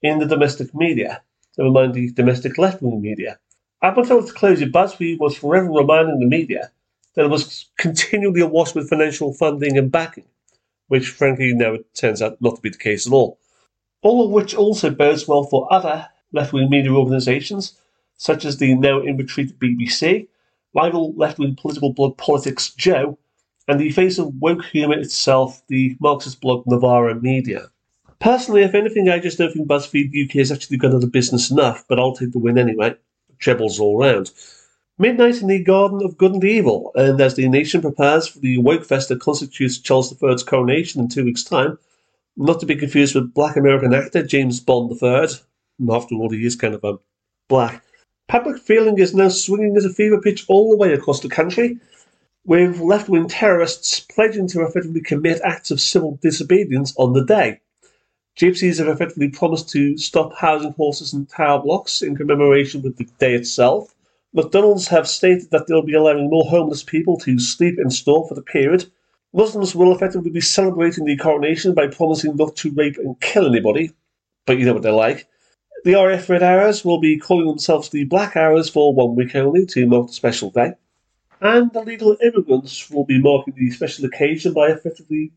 in 0.02 0.18
the 0.18 0.26
domestic 0.26 0.74
media, 0.74 1.22
never 1.56 1.70
mind 1.70 1.94
the 1.94 2.12
domestic 2.12 2.58
left 2.58 2.82
wing 2.82 3.00
media. 3.00 3.38
Up 3.80 3.96
until 3.96 4.18
its 4.18 4.32
closure, 4.32 4.66
BuzzFeed 4.66 5.18
was 5.18 5.38
forever 5.38 5.70
reminding 5.70 6.20
the 6.20 6.26
media 6.26 6.70
that 7.14 7.24
it 7.24 7.30
was 7.30 7.70
continually 7.78 8.42
awash 8.42 8.74
with 8.74 8.90
financial 8.90 9.32
funding 9.32 9.78
and 9.78 9.90
backing, 9.90 10.26
which 10.88 11.08
frankly 11.08 11.54
now 11.54 11.72
it 11.72 11.94
turns 11.94 12.20
out 12.20 12.42
not 12.42 12.56
to 12.56 12.62
be 12.62 12.68
the 12.68 12.76
case 12.76 13.06
at 13.06 13.12
all. 13.14 13.38
All 14.02 14.26
of 14.26 14.32
which 14.32 14.54
also 14.54 14.90
bodes 14.90 15.26
well 15.26 15.44
for 15.44 15.72
other 15.72 16.08
left 16.32 16.52
wing 16.52 16.70
media 16.70 16.92
organisations, 16.92 17.74
such 18.16 18.44
as 18.44 18.58
the 18.58 18.74
now 18.74 19.00
in 19.00 19.16
retreat 19.16 19.58
BBC, 19.58 20.28
rival 20.74 21.14
left 21.14 21.38
wing 21.38 21.56
political 21.56 21.92
blog 21.92 22.16
Politics 22.16 22.70
Joe, 22.74 23.18
and 23.66 23.80
the 23.80 23.90
face 23.90 24.18
of 24.18 24.34
woke 24.40 24.64
humour 24.64 24.98
itself, 24.98 25.62
the 25.68 25.96
Marxist 26.00 26.40
blog 26.40 26.66
Novara 26.66 27.14
Media. 27.14 27.70
Personally, 28.18 28.62
if 28.62 28.74
anything, 28.74 29.08
I 29.08 29.18
just 29.18 29.38
don't 29.38 29.52
think 29.52 29.68
BuzzFeed 29.68 30.24
UK 30.24 30.32
has 30.36 30.52
actually 30.52 30.76
gone 30.76 30.94
out 30.94 31.04
of 31.04 31.12
business 31.12 31.50
enough, 31.50 31.84
but 31.88 31.98
I'll 31.98 32.14
take 32.14 32.32
the 32.32 32.38
win 32.38 32.58
anyway. 32.58 32.94
Trebles 33.38 33.80
all 33.80 33.96
round. 33.96 34.30
Midnight 34.98 35.40
in 35.40 35.48
the 35.48 35.64
Garden 35.64 36.02
of 36.04 36.18
Good 36.18 36.34
and 36.34 36.44
Evil, 36.44 36.92
and 36.94 37.18
as 37.22 37.34
the 37.34 37.48
nation 37.48 37.80
prepares 37.80 38.26
for 38.26 38.38
the 38.40 38.58
woke 38.58 38.84
fest 38.84 39.08
that 39.08 39.20
constitutes 39.20 39.78
Charles 39.78 40.12
III's 40.22 40.42
coronation 40.42 41.00
in 41.00 41.08
two 41.08 41.24
weeks' 41.24 41.42
time, 41.42 41.78
not 42.36 42.60
to 42.60 42.66
be 42.66 42.76
confused 42.76 43.14
with 43.14 43.32
black 43.32 43.56
American 43.56 43.94
actor 43.94 44.22
James 44.22 44.60
Bond 44.60 44.92
III, 45.02 45.28
after 45.88 46.14
all, 46.14 46.30
he 46.30 46.44
is 46.44 46.56
kind 46.56 46.74
of 46.74 46.84
a 46.84 46.98
black. 47.48 47.84
Public 48.28 48.60
feeling 48.62 48.98
is 48.98 49.14
now 49.14 49.28
swinging 49.28 49.76
as 49.76 49.84
a 49.84 49.92
fever 49.92 50.20
pitch 50.20 50.44
all 50.48 50.70
the 50.70 50.76
way 50.76 50.92
across 50.92 51.20
the 51.20 51.28
country, 51.28 51.78
with 52.44 52.80
left 52.80 53.08
wing 53.08 53.28
terrorists 53.28 54.00
pledging 54.00 54.46
to 54.48 54.62
effectively 54.62 55.00
commit 55.00 55.40
acts 55.44 55.70
of 55.70 55.80
civil 55.80 56.18
disobedience 56.22 56.94
on 56.96 57.12
the 57.12 57.24
day. 57.24 57.60
Gypsies 58.36 58.78
have 58.78 58.88
effectively 58.88 59.28
promised 59.28 59.68
to 59.70 59.98
stop 59.98 60.34
housing 60.36 60.72
horses 60.72 61.12
in 61.12 61.26
tower 61.26 61.60
blocks 61.62 62.02
in 62.02 62.16
commemoration 62.16 62.82
with 62.82 62.96
the 62.96 63.04
day 63.18 63.34
itself. 63.34 63.94
McDonald's 64.32 64.88
have 64.88 65.08
stated 65.08 65.50
that 65.50 65.66
they'll 65.66 65.82
be 65.82 65.94
allowing 65.94 66.30
more 66.30 66.44
homeless 66.44 66.82
people 66.82 67.18
to 67.18 67.38
sleep 67.38 67.78
in 67.78 67.90
store 67.90 68.26
for 68.28 68.34
the 68.34 68.42
period. 68.42 68.90
Muslims 69.32 69.74
will 69.74 69.94
effectively 69.94 70.30
be 70.30 70.40
celebrating 70.40 71.04
the 71.04 71.16
coronation 71.16 71.74
by 71.74 71.88
promising 71.88 72.36
not 72.36 72.56
to 72.56 72.70
rape 72.72 72.96
and 72.96 73.20
kill 73.20 73.46
anybody, 73.46 73.92
but 74.46 74.58
you 74.58 74.64
know 74.64 74.72
what 74.72 74.82
they're 74.82 74.92
like. 74.92 75.26
The 75.82 75.92
RF 75.92 76.28
Red 76.28 76.42
Arrows 76.42 76.84
will 76.84 77.00
be 77.00 77.16
calling 77.16 77.46
themselves 77.46 77.88
the 77.88 78.04
Black 78.04 78.36
Arrows 78.36 78.68
for 78.68 78.92
one 78.92 79.16
week 79.16 79.34
only 79.34 79.64
to 79.66 79.86
mark 79.86 80.08
the 80.08 80.12
special 80.12 80.50
day. 80.50 80.74
And 81.40 81.72
the 81.72 81.80
legal 81.80 82.18
immigrants 82.22 82.90
will 82.90 83.06
be 83.06 83.18
marking 83.18 83.54
the 83.56 83.70
special 83.70 84.04
occasion 84.04 84.52
by 84.52 84.68
effectively 84.68 85.32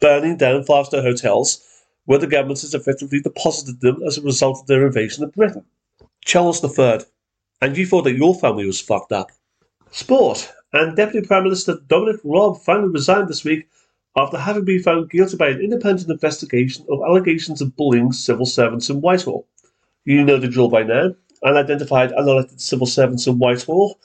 burning 0.00 0.36
down 0.36 0.64
five 0.64 0.86
star 0.86 1.00
hotels 1.00 1.66
where 2.04 2.18
the 2.18 2.26
government 2.26 2.60
has 2.60 2.74
effectively 2.74 3.20
deposited 3.20 3.80
them 3.80 4.02
as 4.06 4.18
a 4.18 4.22
result 4.22 4.60
of 4.60 4.66
their 4.66 4.86
invasion 4.86 5.24
of 5.24 5.32
Britain. 5.32 5.64
Charles 6.26 6.62
III. 6.62 7.00
And 7.62 7.74
you 7.74 7.86
thought 7.86 8.02
that 8.02 8.16
your 8.16 8.34
family 8.34 8.66
was 8.66 8.80
fucked 8.80 9.12
up. 9.12 9.30
Sport. 9.92 10.52
And 10.74 10.94
Deputy 10.94 11.26
Prime 11.26 11.44
Minister 11.44 11.78
Dominic 11.86 12.20
Raab 12.22 12.60
finally 12.60 12.90
resigned 12.90 13.28
this 13.28 13.44
week 13.44 13.66
after 14.14 14.36
having 14.36 14.66
been 14.66 14.82
found 14.82 15.08
guilty 15.08 15.38
by 15.38 15.48
an 15.48 15.60
independent 15.62 16.10
investigation 16.10 16.84
of 16.90 17.00
allegations 17.00 17.62
of 17.62 17.74
bullying 17.76 18.12
civil 18.12 18.44
servants 18.44 18.90
in 18.90 19.00
Whitehall. 19.00 19.46
You 20.06 20.24
know 20.24 20.38
the 20.38 20.46
drill 20.46 20.68
by 20.68 20.84
now. 20.84 21.16
Unidentified 21.42 22.12
unelected 22.12 22.60
civil 22.60 22.86
servants 22.86 23.26
in 23.26 23.38
Whitehall 23.38 23.98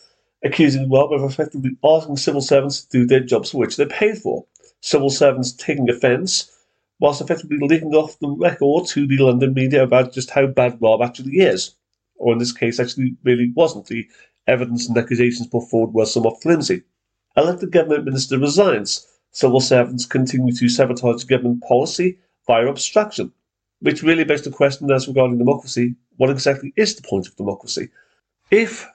accusing 0.44 0.90
Raab 0.90 1.14
of 1.14 1.22
effectively 1.22 1.78
asking 1.84 2.18
civil 2.18 2.42
servants 2.42 2.82
to 2.82 3.02
do 3.02 3.06
their 3.06 3.20
jobs 3.20 3.52
for 3.52 3.60
which 3.60 3.78
they're 3.78 3.86
paid 3.86 4.18
for. 4.18 4.46
Civil 4.82 5.12
servants 5.12 5.52
taking 5.52 5.88
offence, 5.92 6.50
whilst 7.00 7.22
effectively 7.22 7.60
leaking 7.62 7.94
off 7.94 8.18
the 8.18 8.30
record 8.30 8.88
to 8.88 9.06
the 9.06 9.18
London 9.20 9.54
media 9.54 9.84
about 9.84 10.12
just 10.12 10.32
how 10.32 10.48
bad 10.48 10.80
Raab 10.82 11.04
actually 11.04 11.38
is. 11.38 11.76
Or 12.16 12.34
in 12.34 12.40
this 12.40 12.52
case, 12.52 12.80
actually 12.80 13.16
really 13.24 13.52
wasn't. 13.56 13.86
The 13.86 14.08
evidence 14.48 14.88
and 14.88 14.98
accusations 14.98 15.46
put 15.46 15.70
forward 15.70 15.94
were 15.94 16.08
somewhat 16.08 16.42
flimsy. 16.42 16.82
Elected 17.38 17.72
government 17.72 18.06
minister 18.06 18.40
resigns. 18.40 19.08
Civil 19.30 19.60
servants 19.60 20.08
continue 20.08 20.54
to 20.56 20.68
sabotage 20.68 21.26
government 21.26 21.62
policy 21.62 22.18
via 22.48 22.66
obstruction, 22.66 23.32
which 23.82 24.04
really 24.04 24.24
begs 24.24 24.44
the 24.44 24.52
question 24.52 24.90
as 24.92 25.08
regarding 25.08 25.38
democracy 25.38 25.96
what 26.18 26.30
exactly 26.30 26.72
is 26.76 26.96
the 26.96 27.02
point 27.02 27.28
of 27.28 27.36
democracy? 27.36 27.90
If 28.52 28.86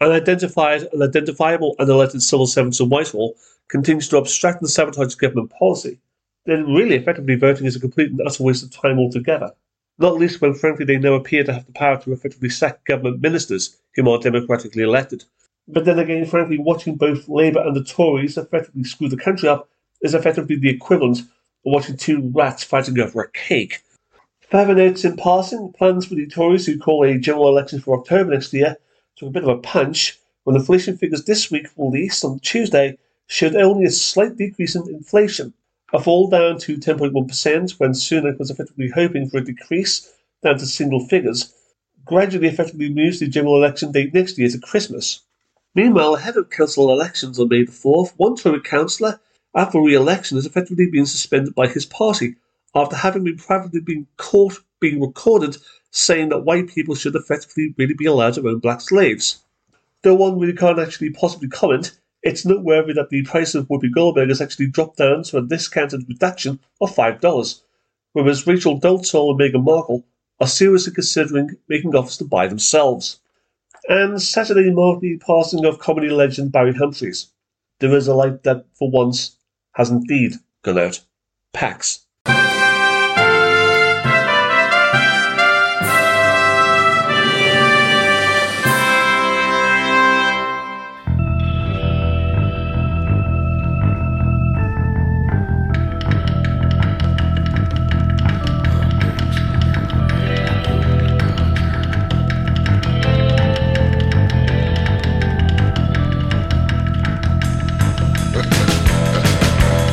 an 0.00 0.12
unidentified 0.12 0.88
and 0.92 1.02
identifiable 1.02 1.74
unelected 1.80 2.22
civil 2.22 2.46
servants 2.46 2.80
in 2.80 2.88
Whitehall 2.88 3.34
continues 3.68 4.08
to 4.08 4.18
obstruct 4.18 4.60
and 4.60 4.70
sabotage 4.70 5.14
government 5.14 5.50
policy, 5.50 5.98
then 6.44 6.72
really 6.72 6.94
effectively 6.94 7.34
voting 7.34 7.66
is 7.66 7.74
a 7.74 7.80
complete 7.80 8.10
and 8.10 8.20
utter 8.24 8.42
waste 8.42 8.62
of 8.62 8.70
time 8.70 8.98
altogether. 8.98 9.52
Not 9.98 10.14
least 10.14 10.40
when, 10.40 10.54
frankly, 10.54 10.84
they 10.84 10.98
now 10.98 11.14
appear 11.14 11.42
to 11.42 11.52
have 11.52 11.66
the 11.66 11.72
power 11.72 12.00
to 12.02 12.12
effectively 12.12 12.50
sack 12.50 12.84
government 12.84 13.20
ministers 13.20 13.76
whom 13.94 14.08
are 14.08 14.18
democratically 14.18 14.82
elected. 14.82 15.24
But 15.66 15.86
then 15.86 15.98
again, 15.98 16.26
frankly, 16.26 16.58
watching 16.58 16.96
both 16.96 17.28
Labour 17.28 17.60
and 17.60 17.74
the 17.74 17.82
Tories 17.82 18.36
effectively 18.36 18.84
screw 18.84 19.08
the 19.08 19.16
country 19.16 19.48
up 19.48 19.68
is 20.02 20.14
effectively 20.14 20.56
the 20.56 20.70
equivalent 20.70 21.20
of 21.20 21.26
watching 21.64 21.96
two 21.96 22.30
rats 22.34 22.62
fighting 22.62 22.98
over 23.00 23.22
a 23.22 23.30
cake. 23.32 23.82
Further 24.50 24.76
notes 24.76 25.04
in 25.04 25.16
passing, 25.16 25.72
plans 25.72 26.06
for 26.06 26.14
the 26.14 26.24
Tories 26.24 26.66
who 26.66 26.78
call 26.78 27.02
a 27.02 27.18
general 27.18 27.48
election 27.48 27.80
for 27.80 27.98
October 27.98 28.30
next 28.30 28.52
year 28.52 28.76
took 29.16 29.30
a 29.30 29.32
bit 29.32 29.42
of 29.42 29.48
a 29.48 29.58
punch 29.58 30.20
when 30.44 30.54
inflation 30.54 30.96
figures 30.96 31.24
this 31.24 31.50
week 31.50 31.66
released 31.76 32.24
on 32.24 32.38
Tuesday 32.38 32.96
showed 33.26 33.56
only 33.56 33.86
a 33.86 33.90
slight 33.90 34.36
decrease 34.36 34.76
in 34.76 34.88
inflation, 34.88 35.52
a 35.92 36.00
fall 36.00 36.28
down 36.28 36.58
to 36.60 36.76
10.1% 36.76 37.80
when 37.80 37.90
Sunak 37.90 38.38
was 38.38 38.48
effectively 38.48 38.88
hoping 38.88 39.28
for 39.28 39.38
a 39.38 39.44
decrease 39.44 40.12
down 40.44 40.58
to 40.58 40.66
single 40.66 41.04
figures, 41.04 41.52
gradually 42.04 42.46
effectively 42.46 42.88
moves 42.88 43.18
the 43.18 43.26
general 43.26 43.56
election 43.56 43.90
date 43.90 44.14
next 44.14 44.38
year 44.38 44.48
to 44.48 44.58
Christmas. 44.60 45.22
Meanwhile, 45.74 46.14
ahead 46.14 46.36
of 46.36 46.50
council 46.50 46.92
elections 46.92 47.40
on 47.40 47.48
May 47.48 47.64
the 47.64 47.72
4th, 47.72 48.12
one 48.16 48.36
Tory 48.36 48.60
councillor, 48.60 49.18
after 49.56 49.80
re-election, 49.80 50.36
has 50.36 50.46
effectively 50.46 50.88
been 50.88 51.06
suspended 51.06 51.52
by 51.56 51.66
his 51.66 51.84
party 51.84 52.36
after 52.76 52.94
having 52.94 53.24
been 53.24 53.38
privately 53.38 53.80
been 53.80 54.06
caught 54.18 54.58
being 54.80 55.00
recorded 55.00 55.56
saying 55.90 56.28
that 56.28 56.44
white 56.44 56.68
people 56.68 56.94
should 56.94 57.16
effectively 57.16 57.74
really 57.78 57.94
be 57.94 58.04
allowed 58.04 58.34
to 58.34 58.46
own 58.46 58.58
black 58.58 58.82
slaves. 58.82 59.42
Though 60.02 60.14
one 60.14 60.38
really 60.38 60.52
can't 60.52 60.78
actually 60.78 61.10
possibly 61.10 61.48
comment, 61.48 61.98
it's 62.22 62.44
noteworthy 62.44 62.92
that 62.92 63.08
the 63.08 63.22
price 63.22 63.54
of 63.54 63.66
Whoopi 63.68 63.90
Goldberg 63.94 64.28
has 64.28 64.42
actually 64.42 64.66
dropped 64.66 64.98
down 64.98 65.22
to 65.24 65.38
a 65.38 65.42
discounted 65.42 66.06
reduction 66.06 66.60
of 66.80 66.94
$5, 66.94 67.62
whereas 68.12 68.46
Rachel 68.46 68.78
Dolezal 68.78 69.30
and 69.30 69.40
Meghan 69.40 69.64
Markle 69.64 70.04
are 70.38 70.46
seriously 70.46 70.92
considering 70.92 71.56
making 71.68 71.96
offers 71.96 72.18
to 72.18 72.24
buy 72.24 72.46
themselves. 72.46 73.20
And 73.88 74.20
Saturday 74.20 74.70
marked 74.70 75.00
the 75.00 75.16
passing 75.18 75.64
of 75.64 75.78
comedy 75.78 76.10
legend 76.10 76.52
Barry 76.52 76.74
Humphries. 76.74 77.32
There 77.78 77.94
is 77.94 78.06
a 78.06 78.14
light 78.14 78.42
that, 78.42 78.66
for 78.74 78.90
once, 78.90 79.36
has 79.72 79.90
indeed 79.90 80.34
gone 80.62 80.78
out. 80.78 81.00
Pax. 81.52 82.05